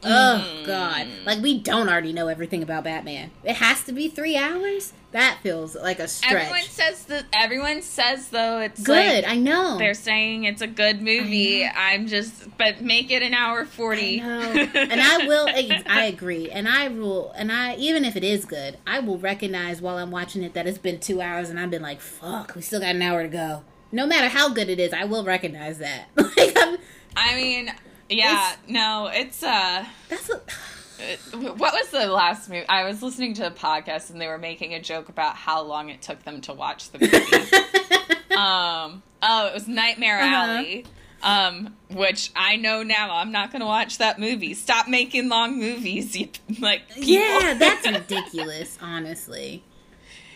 Oh 0.05 0.45
mm. 0.45 0.67
God! 0.67 1.07
Like 1.25 1.41
we 1.43 1.59
don't 1.59 1.89
already 1.89 2.13
know 2.13 2.29
everything 2.29 2.63
about 2.63 2.85
Batman. 2.85 3.31
It 3.45 3.57
has 3.57 3.85
to 3.85 3.93
be 3.93 4.09
three 4.09 4.37
hours. 4.37 4.93
That 5.13 5.39
feels 5.43 5.75
like 5.75 5.99
a 5.99 6.09
stretch. 6.09 6.33
Everyone 6.33 6.63
says 6.63 7.05
that. 7.05 7.25
Everyone 7.33 7.83
says 7.83 8.29
though 8.31 8.59
it's 8.59 8.83
good. 8.83 9.25
Like, 9.25 9.33
I 9.33 9.37
know 9.37 9.79
they're 9.79 9.95
saying 9.95 10.45
it's 10.45 10.63
a 10.63 10.67
good 10.67 11.01
movie. 11.03 11.65
I'm 11.65 12.07
just, 12.07 12.57
but 12.59 12.81
make 12.81 13.11
it 13.11 13.23
an 13.23 13.35
hour 13.35 13.65
forty. 13.65 14.21
I 14.21 14.27
and 14.75 15.01
I 15.01 15.27
will. 15.27 15.49
I 15.87 16.05
agree, 16.07 16.51
and 16.51 16.67
I 16.67 16.89
will, 16.89 17.33
and 17.37 17.53
I 17.53 17.77
even 17.77 18.05
if 18.05 18.17
it 18.17 18.25
is 18.25 18.45
good, 18.45 18.79
I 18.87 19.01
will 19.01 19.19
recognize 19.19 19.81
while 19.81 19.99
I'm 19.99 20.11
watching 20.11 20.43
it 20.43 20.55
that 20.55 20.67
it's 20.67 20.79
been 20.79 20.99
two 20.99 21.21
hours, 21.21 21.51
and 21.51 21.61
I've 21.61 21.71
been 21.71 21.83
like, 21.83 22.01
"Fuck, 22.01 22.55
we 22.57 22.63
still 22.63 22.81
got 22.81 22.95
an 22.95 23.03
hour 23.03 23.23
to 23.23 23.29
go." 23.29 23.63
No 23.93 24.07
matter 24.07 24.29
how 24.29 24.49
good 24.49 24.71
it 24.71 24.81
is, 24.81 24.95
I 24.95 25.05
will 25.05 25.23
recognize 25.23 25.79
that. 25.79 26.07
like 26.17 26.57
I'm, 26.57 26.79
I 27.15 27.37
mean, 27.37 27.71
yeah, 28.17 28.55
no, 28.69 29.11
it's 29.13 29.43
uh 29.43 29.85
that's 30.09 30.29
what. 30.29 30.49
what 31.59 31.73
was 31.73 31.89
the 31.91 32.07
last 32.07 32.49
movie? 32.49 32.67
I 32.69 32.85
was 32.85 33.03
listening 33.03 33.35
to 33.35 33.47
a 33.49 33.51
podcast 33.51 34.11
and 34.11 34.21
they 34.21 34.29
were 34.29 34.39
making 34.39 34.75
a 34.75 34.81
joke 34.81 35.09
about 35.09 35.35
how 35.37 35.63
long 35.63 35.89
it 35.91 36.01
took 36.03 36.23
them 36.23 36.41
to 36.43 36.53
watch 36.53 36.91
the 36.91 36.99
movie. 37.01 38.37
um, 38.37 39.03
oh, 39.23 39.47
it 39.49 39.55
was 39.55 39.67
Nightmare 39.69 40.21
Uh-huh. 40.21 40.35
Alley. 40.35 40.87
Um, 41.25 41.77
which 41.91 42.33
I 42.35 42.57
know 42.57 42.83
now 42.83 43.15
I'm 43.15 43.31
not 43.31 43.53
gonna 43.53 43.67
watch 43.67 43.99
that 43.99 44.19
movie. 44.19 44.55
Stop 44.55 44.89
making 44.89 45.29
long 45.29 45.57
movies, 45.59 46.17
you 46.17 46.29
like 46.61 46.89
people. 46.89 47.05
Yeah, 47.11 47.55
that's 47.55 47.87
ridiculous. 47.91 48.77
Honestly, 48.83 49.63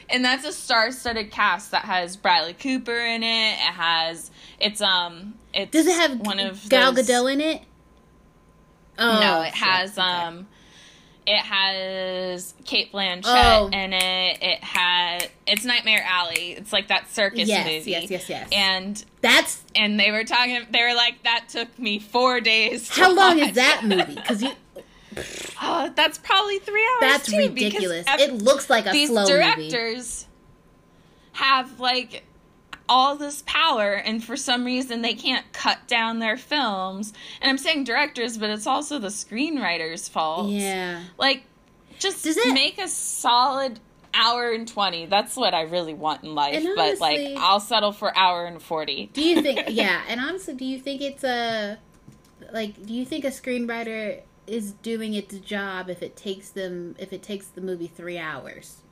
and 0.09 0.25
that's 0.25 0.45
a 0.47 0.53
star-studded 0.53 1.33
cast 1.33 1.73
that 1.73 1.85
has 1.87 2.17
Bradley 2.17 2.53
Cooper 2.55 2.97
in 2.97 3.25
it. 3.25 3.53
It 3.55 3.59
has 3.59 4.31
it's 4.61 4.81
um 4.81 5.35
it's 5.57 5.71
does 5.73 5.87
it 5.87 5.95
have 5.97 6.21
one 6.21 6.39
of 6.39 6.69
Gal 6.69 6.93
those- 6.93 7.09
Gadot 7.09 7.33
in 7.33 7.41
it? 7.41 7.63
Oh, 8.99 9.21
no, 9.21 9.43
it 9.43 9.55
has 9.55 9.99
Okay. 9.99 10.01
um 10.09 10.47
it 11.27 11.39
has 11.41 12.55
Cate 12.65 12.93
Blanchett 12.93 13.25
Oh. 13.27 13.67
in 13.73 13.93
it. 13.93 14.39
It 14.43 14.63
had 14.63 15.29
it's 15.47 15.65
Nightmare 15.65 16.05
Alley. 16.07 16.53
It's 16.53 16.73
like 16.73 16.89
that 16.89 17.11
circus 17.11 17.49
Yes, 17.49 17.67
movie. 17.67 17.91
yes, 17.91 18.11
yes, 18.11 18.29
yes. 18.29 18.49
And 18.53 19.05
That's 19.23 19.61
and 19.75 19.99
they 19.99 20.13
were 20.13 20.23
talking 20.25 20.65
they 20.71 20.83
were 20.83 20.95
like 20.95 21.23
that 21.25 21.49
took 21.49 21.77
me 21.79 21.99
4 21.99 22.41
days. 22.41 22.89
to 22.91 23.01
how 23.01 23.13
long 23.13 23.39
watch." 23.39 23.49
is 23.51 23.55
that 23.57 23.81
movie? 23.85 24.15
Because 24.15 24.43
you 24.43 24.51
Oh, 25.63 25.91
that's 25.97 26.19
probably 26.19 26.59
3 26.59 26.81
hours 26.81 27.01
that's 27.01 27.31
too, 27.31 27.39
ridiculous. 27.39 28.05
ev- 28.07 28.21
It 28.21 28.35
looks 28.35 28.69
like 28.71 28.87
a 28.87 28.91
these 28.93 29.09
slow 29.09 29.23
movie. 29.23 29.33
directors 29.33 30.27
have 31.33 31.81
like 31.81 32.23
all 32.89 33.17
this 33.17 33.43
power 33.47 33.93
and 33.95 34.23
for 34.23 34.37
some 34.37 34.65
reason 34.65 35.03
they 35.03 35.15
can't 35.15 35.45
cut 35.53 35.79
down 35.89 36.19
their 36.21 36.37
films 36.37 37.13
and 37.41 37.51
i'm 37.51 37.59
saying 37.59 37.83
directors 37.85 38.39
but 38.39 38.49
it's 38.51 38.67
also 38.67 38.99
the 38.99 39.09
screenwriters 39.09 40.09
fault 40.09 40.49
Yeah. 40.49 41.03
like 41.19 41.43
just 41.99 42.23
Does 42.25 42.37
it- 42.37 42.53
make 42.55 42.79
a 42.79 42.89
solid 42.89 43.81
hour 44.15 44.51
and 44.53 44.67
20 44.69 45.07
that's 45.07 45.37
what 45.37 45.53
i 45.53 45.63
really 45.63 45.95
want 45.95 46.23
in 46.25 46.35
life 46.35 46.55
And 46.55 46.69
but 46.77 46.99
like 47.01 47.19
i'll 47.39 47.61
settle 47.61 47.93
for 47.93 48.17
hour 48.17 48.47
and 48.47 48.63
40 48.63 49.11
Do 49.13 49.23
you 49.23 49.43
think? 49.43 49.65
yeah, 49.69 50.03
and 50.09 50.21
honestly, 50.21 50.55
do 50.55 50.65
you 50.65 50.79
think 50.79 51.01
it's 51.03 51.25
a 51.25 51.79
like? 52.53 52.87
Do 52.87 52.95
you 52.95 53.05
think 53.05 53.25
a 53.25 53.29
screenwriter 53.31 54.21
is 54.47 54.73
doing 54.73 55.15
its 55.15 55.37
job 55.39 55.91
if 55.91 56.03
it 56.03 56.15
takes 56.17 56.51
them 56.51 56.95
if 56.99 57.13
it 57.13 57.23
takes 57.23 57.47
the 57.49 57.61
movie 57.61 57.89
three 57.89 58.19
hours? 58.19 58.83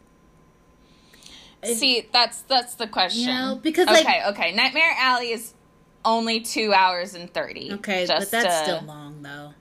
If- 1.67 1.79
see 1.79 2.09
that's 2.13 2.43
that's 2.43 2.75
the 2.75 2.87
question 2.87 3.23
You 3.23 3.27
know, 3.29 3.61
because, 3.63 3.87
like- 3.87 4.05
okay 4.07 4.23
okay 4.29 4.53
nightmare 4.53 4.95
alley 4.99 5.31
is 5.33 5.55
only 6.05 6.41
two 6.41 6.73
hours 6.75 7.15
and 7.15 7.33
30 7.33 7.73
Okay, 7.75 8.07
but 8.07 8.31
that's 8.31 8.45
to- 8.61 8.65
still 8.65 8.83
long 8.87 9.23
though. 9.23 9.55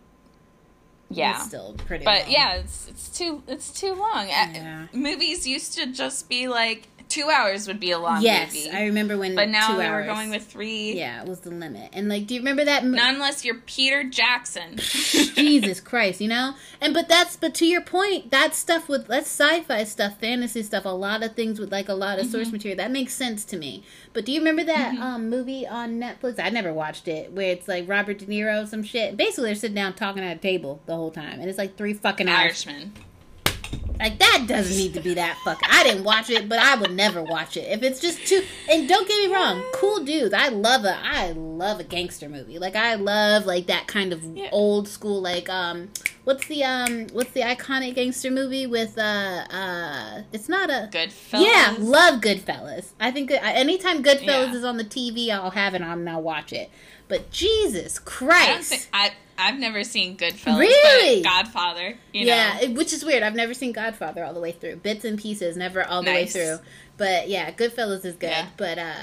yeah 1.09 1.35
It's 1.37 1.45
still 1.45 1.73
pretty. 1.85 2.03
But 2.05 2.23
long. 2.23 2.31
yeah, 2.31 2.53
it's 2.55 2.87
it's 2.89 3.09
too 3.17 3.43
it's 3.47 3.71
too 3.71 3.93
long. 3.93 4.27
Yeah. 4.27 4.87
Movies 4.93 5.45
used 5.47 5.73
to 5.75 5.85
just 5.93 6.27
be 6.29 6.47
like 6.47 6.87
two 7.14 7.30
hours 7.30 7.68
would 7.68 7.80
be 7.80 7.91
a 7.91 7.99
long 7.99 8.22
Yes, 8.22 8.53
movie, 8.53 8.70
I 8.72 8.84
remember 8.86 9.18
when. 9.18 9.36
but 9.36 9.49
now 9.49 9.78
they 9.78 9.86
hours, 9.86 10.07
were 10.07 10.14
going 10.14 10.30
with 10.30 10.45
three. 10.45 10.93
Yeah, 10.93 11.22
it 11.22 11.28
was 11.28 11.41
the 11.41 11.51
limit. 11.51 11.89
And 11.93 12.09
like, 12.09 12.28
do 12.28 12.34
you 12.34 12.39
remember 12.41 12.66
that? 12.66 12.84
mo- 12.86 12.97
Not 12.97 13.14
unless 13.14 13.43
you're 13.45 13.55
Peter 13.66 14.03
Jackson. 14.03 14.78
Jesus 14.78 15.80
Christ, 15.80 16.22
you 16.22 16.28
know? 16.28 16.53
And 16.82 16.93
but 16.93 17.07
that's 17.07 17.36
but 17.38 17.53
to 17.55 17.66
your 17.66 17.82
point, 17.82 18.32
that 18.32 18.55
stuff 18.55 18.89
with 18.89 19.07
that's 19.07 19.28
sci-fi 19.28 19.84
stuff, 19.84 20.20
fantasy 20.20 20.64
stuff, 20.64 20.86
a 20.86 20.89
lot 20.89 21.24
of 21.24 21.36
things 21.36 21.59
with 21.59 21.72
like 21.72 21.89
a 21.89 21.93
lot 21.93 22.18
of 22.20 22.24
Mm-hmm. 22.26 22.32
source 22.32 22.51
material. 22.51 22.78
That 22.78 22.91
makes 22.91 23.14
sense 23.14 23.43
to 23.45 23.57
me. 23.57 23.84
But 24.14 24.26
do 24.26 24.32
you 24.32 24.39
remember 24.39 24.64
that 24.64 24.95
um 24.97 25.30
movie 25.30 25.68
on 25.68 25.99
Netflix? 25.99 26.39
I 26.39 26.49
never 26.49 26.74
watched 26.74 27.07
it, 27.07 27.32
where 27.32 27.51
it's 27.51 27.68
like 27.68 27.88
Robert 27.89 28.20
De 28.20 28.26
Niro 28.26 28.68
some 28.68 28.84
shit. 28.84 29.18
Basically 29.18 29.45
they're 29.49 29.55
sitting 29.55 29.76
down 29.76 29.93
talking 29.93 30.24
at 30.24 30.38
a 30.38 30.39
table 30.39 30.82
the 30.86 30.95
whole 30.95 31.11
time. 31.11 31.39
And 31.39 31.49
it's 31.49 31.57
like 31.57 31.76
three 31.78 31.93
fucking 31.93 32.28
hours. 32.30 32.66
Irishman. 32.66 32.93
Like 34.03 34.19
that 34.19 34.45
doesn't 34.49 34.75
need 34.75 34.93
to 34.95 34.99
be 34.99 35.13
that 35.13 35.37
fucking. 35.45 35.69
I 35.71 35.83
didn't 35.83 36.03
watch 36.03 36.29
it, 36.29 36.49
but 36.49 36.59
I 36.59 36.75
would 36.75 36.91
never 36.91 37.23
watch 37.23 37.55
it 37.55 37.71
if 37.71 37.81
it's 37.83 38.01
just 38.01 38.27
too. 38.27 38.43
And 38.69 38.87
don't 38.89 39.07
get 39.07 39.27
me 39.29 39.33
wrong, 39.33 39.63
cool 39.73 40.03
dudes. 40.03 40.33
I 40.33 40.49
love 40.49 40.83
a 40.83 40.97
I 41.01 41.31
love 41.31 41.79
a 41.79 41.85
gangster 41.85 42.27
movie. 42.27 42.59
Like 42.59 42.75
I 42.75 42.95
love 42.95 43.45
like 43.45 43.67
that 43.67 43.87
kind 43.87 44.11
of 44.11 44.21
Yeah. 44.35 44.49
old 44.51 44.89
school. 44.89 45.21
Like 45.21 45.47
um, 45.47 45.87
what's 46.24 46.47
the 46.47 46.63
um, 46.63 47.07
what's 47.13 47.32
the 47.32 47.41
iconic 47.41 47.95
gangster 47.95 48.32
movie 48.32 48.65
with 48.67 48.97
uh 48.97 49.01
uh? 49.49 50.21
It's 50.32 50.49
not 50.49 50.69
a. 50.69 50.89
Goodfellas. 50.91 51.43
Yeah, 51.45 51.76
love 51.80 52.21
Goodfellas. 52.21 52.91
I 52.99 53.11
think 53.11 53.32
anytime 53.32 54.03
Goodfellas 54.03 54.51
Yeah. 54.51 54.55
is 54.55 54.63
on 54.63 54.78
the 54.78 54.84
TV, 54.86 55.30
I'll 55.30 55.51
have 55.51 55.74
it 55.76 55.82
on 55.82 55.99
and 55.99 56.09
I'll 56.09 56.21
watch 56.21 56.53
it. 56.53 56.69
But 57.07 57.30
Jesus 57.32 57.99
Christ. 57.99 58.88
I 58.93 59.11
I've 59.38 59.57
never 59.59 59.84
seen 59.84 60.15
Goodfellas. 60.15 60.59
Really? 60.59 61.21
But 61.24 61.30
Godfather. 61.30 61.97
You 62.13 62.26
yeah, 62.28 62.53
know. 62.53 62.59
it- 62.61 62.76
which 62.78 62.93
is 62.93 63.03
weird. 63.03 63.24
I've 63.24 63.36
never 63.36 63.53
seen 63.53 63.71
Godfather 63.71 64.24
all 64.24 64.34
the 64.34 64.39
way 64.39 64.51
through. 64.51 64.78
Bits 64.78 65.03
and 65.05 65.19
pieces, 65.19 65.57
never 65.57 65.84
all 65.84 66.01
the 66.03 66.11
Nice. 66.11 66.34
way 66.36 66.41
through. 66.45 66.59
But 66.97 67.28
yeah, 67.30 67.51
Goodfellas 67.51 68.05
is 68.05 68.15
good. 68.15 68.30
Yeah. 68.30 68.47
But 68.57 68.78
uh 68.78 68.93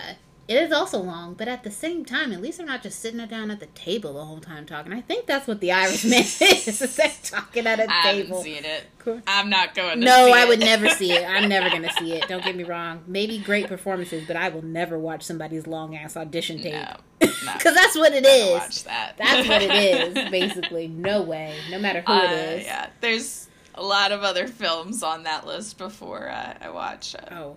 it 0.51 0.57
is 0.65 0.73
also 0.73 0.99
long, 1.01 1.35
but 1.35 1.47
at 1.47 1.63
the 1.63 1.71
same 1.71 2.05
time, 2.05 2.33
at 2.33 2.43
least 2.43 2.59
they're 2.59 2.67
not 2.67 2.83
just 2.83 2.99
sitting 2.99 3.25
down 3.29 3.53
at 3.53 3.61
the 3.61 3.67
table 3.67 4.15
the 4.15 4.25
whole 4.25 4.41
time 4.41 4.67
talking. 4.67 4.93
I 4.93 5.01
think 5.01 5.27
that's 5.27 5.47
what 5.47 5.61
the 5.61 5.71
Irishman 5.71 6.13
is. 6.19 6.43
is 6.43 6.97
they're 6.97 7.13
talking 7.23 7.67
at 7.69 7.79
a 7.79 7.89
I 7.89 7.93
haven't 7.95 8.23
table. 8.27 8.43
seen 8.43 8.65
it. 8.65 8.85
Cool. 8.99 9.23
I'm 9.29 9.49
not 9.49 9.75
going 9.77 10.01
to 10.01 10.05
No, 10.05 10.33
I 10.35 10.45
would 10.47 10.59
never 10.59 10.89
see 10.89 11.13
it. 11.13 11.25
I'm 11.25 11.49
never 11.49 11.71
gonna 11.71 11.93
see 11.93 12.13
it. 12.15 12.27
Don't 12.29 12.43
get 12.45 12.57
me 12.57 12.65
wrong. 12.65 13.03
Maybe 13.07 13.39
great 13.39 13.69
performances, 13.69 14.25
but 14.27 14.35
I 14.37 14.49
will 14.49 14.65
never 14.65 14.99
watch 14.99 15.23
somebody's 15.23 15.67
long 15.69 15.97
ass 15.97 16.17
audition 16.17 16.61
tape. 16.61 16.73
No. 16.75 16.97
No. 17.45 17.55
Because 17.55 17.75
that's 17.75 17.97
what 17.97 18.13
it 18.13 18.27
is. 18.27 18.51
watch 18.51 18.85
that. 18.85 19.15
That's 19.17 19.49
what 19.49 19.63
it 19.63 19.71
is, 20.17 20.31
basically. 20.31 20.89
No 20.89 21.23
way. 21.23 21.57
No 21.71 21.79
matter 21.79 22.03
who 22.07 22.13
Uh, 22.13 22.23
it 22.25 22.33
is. 22.61 22.65
Yeah, 22.67 22.89
there's 23.01 23.49
a 23.75 23.83
lot 23.83 24.13
of 24.13 24.23
other 24.23 24.47
films 24.47 25.03
on 25.03 25.23
that 25.23 25.47
list 25.47 25.79
before 25.79 26.29
uh, 26.29 26.55
I 26.61 26.69
watch 26.71 27.15
uh, 27.15 27.35
Oh. 27.35 27.57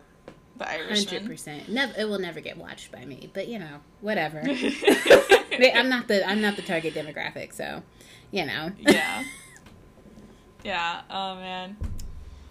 The 0.58 0.66
Hundred 0.66 1.26
percent. 1.26 1.70
Never. 1.70 1.94
It 1.98 2.08
will 2.08 2.20
never 2.20 2.40
get 2.40 2.58
watched 2.58 2.92
by 2.92 3.04
me. 3.06 3.30
But 3.34 3.48
you 3.48 3.60
know, 3.60 3.80
whatever. 4.02 4.40
I'm 4.46 5.90
not 5.90 6.08
the. 6.08 6.28
I'm 6.28 6.42
not 6.42 6.56
the 6.56 6.62
target 6.62 6.94
demographic. 6.94 7.54
So, 7.54 7.82
you 8.32 8.46
know. 8.46 8.72
yeah. 8.80 9.24
Yeah. 10.64 11.02
Oh 11.10 11.36
man. 11.36 11.78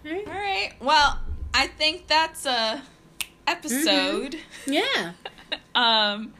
Alright. 0.05 0.27
All 0.27 0.33
right. 0.33 0.73
Well, 0.81 1.19
I 1.53 1.67
think 1.67 2.07
that's 2.07 2.45
a 2.45 2.81
episode. 3.47 4.37
Yeah. 4.67 5.13
um, 5.75 6.33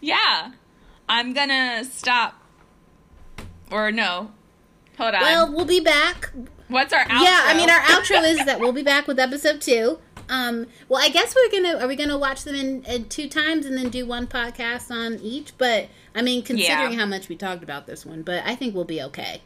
yeah. 0.00 0.52
I'm 1.08 1.34
gonna 1.34 1.84
stop. 1.84 2.40
Or 3.70 3.92
no. 3.92 4.30
Hold 4.96 5.14
on. 5.14 5.20
Well, 5.20 5.52
we'll 5.52 5.64
be 5.64 5.80
back. 5.80 6.32
What's 6.68 6.92
our 6.92 7.04
outro? 7.04 7.24
Yeah. 7.24 7.40
I 7.44 7.54
mean, 7.54 7.68
our 7.68 7.80
outro 7.80 8.22
is 8.22 8.44
that 8.46 8.58
we'll 8.58 8.72
be 8.72 8.82
back 8.82 9.06
with 9.06 9.18
episode 9.18 9.60
two. 9.60 9.98
Um. 10.28 10.66
Well, 10.88 11.02
I 11.02 11.08
guess 11.08 11.34
we're 11.34 11.50
gonna. 11.50 11.78
Are 11.78 11.86
we 11.88 11.96
gonna 11.96 12.18
watch 12.18 12.44
them 12.44 12.54
in, 12.54 12.82
in 12.84 13.08
two 13.08 13.28
times 13.28 13.66
and 13.66 13.76
then 13.76 13.88
do 13.90 14.06
one 14.06 14.26
podcast 14.26 14.90
on 14.90 15.18
each? 15.20 15.56
But 15.58 15.88
I 16.14 16.22
mean, 16.22 16.42
considering 16.42 16.92
Yeah. 16.92 16.98
how 17.00 17.06
much 17.06 17.28
we 17.28 17.36
talked 17.36 17.62
about 17.62 17.86
this 17.86 18.04
one, 18.06 18.22
but 18.22 18.42
I 18.46 18.54
think 18.54 18.74
we'll 18.74 18.84
be 18.84 19.02
okay. 19.02 19.42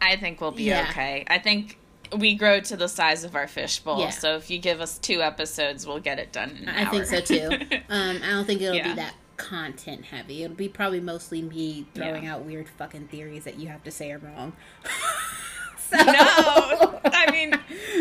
I 0.00 0.16
think 0.16 0.40
we'll 0.40 0.52
be 0.52 0.64
Yeah. 0.64 0.86
okay. 0.90 1.24
I 1.28 1.38
think 1.38 1.78
we 2.16 2.34
grow 2.34 2.60
to 2.60 2.76
the 2.76 2.88
size 2.88 3.24
of 3.24 3.34
our 3.34 3.46
fishbowl. 3.48 4.00
Yeah. 4.00 4.10
So 4.10 4.36
if 4.36 4.48
you 4.50 4.58
give 4.58 4.80
us 4.80 4.96
two 4.98 5.22
episodes, 5.22 5.86
we'll 5.86 5.98
get 6.00 6.18
it 6.18 6.32
done 6.32 6.66
I 6.68 6.84
think 6.86 7.04
so 7.06 7.20
too. 7.20 7.48
Um, 7.90 8.20
I 8.22 8.30
don't 8.30 8.44
think 8.46 8.60
it'll 8.62 8.74
Yeah. 8.76 8.88
be 8.88 8.94
that 8.94 9.14
content 9.36 10.04
heavy. 10.06 10.42
It'll 10.44 10.56
be 10.56 10.68
probably 10.68 11.00
mostly 11.00 11.42
me 11.42 11.86
throwing 11.94 12.24
Yeah. 12.24 12.34
out 12.36 12.44
weird 12.44 12.68
fucking 12.68 13.08
theories 13.08 13.44
that 13.44 13.58
you 13.58 13.68
have 13.68 13.82
to 13.84 13.90
say 13.90 14.10
are 14.12 14.18
wrong. 14.18 14.52
so, 15.90 15.96
no, 15.96 17.00
I 17.04 17.30
mean 17.32 17.50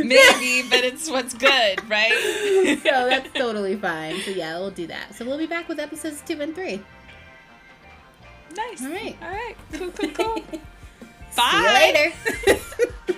maybe, 0.03 0.68
but 0.69 0.84
it's 0.84 1.09
what's 1.09 1.34
good, 1.34 1.89
right? 1.89 2.80
so 2.84 3.09
that's 3.09 3.31
totally 3.34 3.76
fine. 3.76 4.19
So 4.22 4.31
yeah, 4.31 4.57
we'll 4.57 4.72
do 4.72 4.88
that. 4.88 5.15
So 5.15 5.26
we'll 5.26 5.38
be 5.38 5.47
back 5.47 5.68
with 5.68 5.80
episodes 5.80 6.22
two 6.26 6.39
and 6.41 6.53
three. 6.53 6.81
nice. 8.55 8.81
All 8.84 8.89
right. 8.89 9.15
All 9.22 9.30
right. 9.30 9.55
Cool. 9.73 9.91
Cool. 9.91 10.09
Cool. 10.09 10.35
See 11.31 11.57
you 11.57 11.64
Bye. 11.64 12.11
later. 12.47 13.14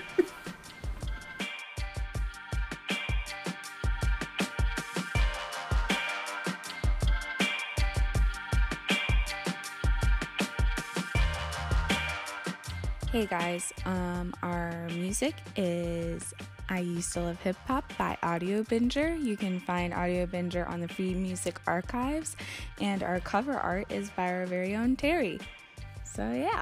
Hey 13.11 13.26
guys, 13.26 13.73
um, 13.88 14.36
our 14.44 14.88
music 14.90 15.34
is 15.56 16.31
I 16.69 16.81
Used 16.81 17.11
to 17.14 17.22
Love 17.22 17.41
Hip 17.41 17.56
Hop 17.65 17.91
by 17.98 18.15
Audiobinger. 18.22 19.19
You 19.19 19.36
can 19.36 19.60
find 19.60 19.94
Audiobinger 19.94 20.69
on 20.69 20.80
the 20.80 20.88
Free 20.88 21.15
Music 21.15 21.60
Archives, 21.65 22.36
and 22.80 23.02
our 23.02 23.19
cover 23.19 23.53
art 23.53 23.91
is 23.91 24.11
by 24.11 24.31
our 24.31 24.45
very 24.45 24.76
own 24.76 24.95
Terry. 24.95 25.40
So, 26.03 26.22
yeah. 26.31 26.61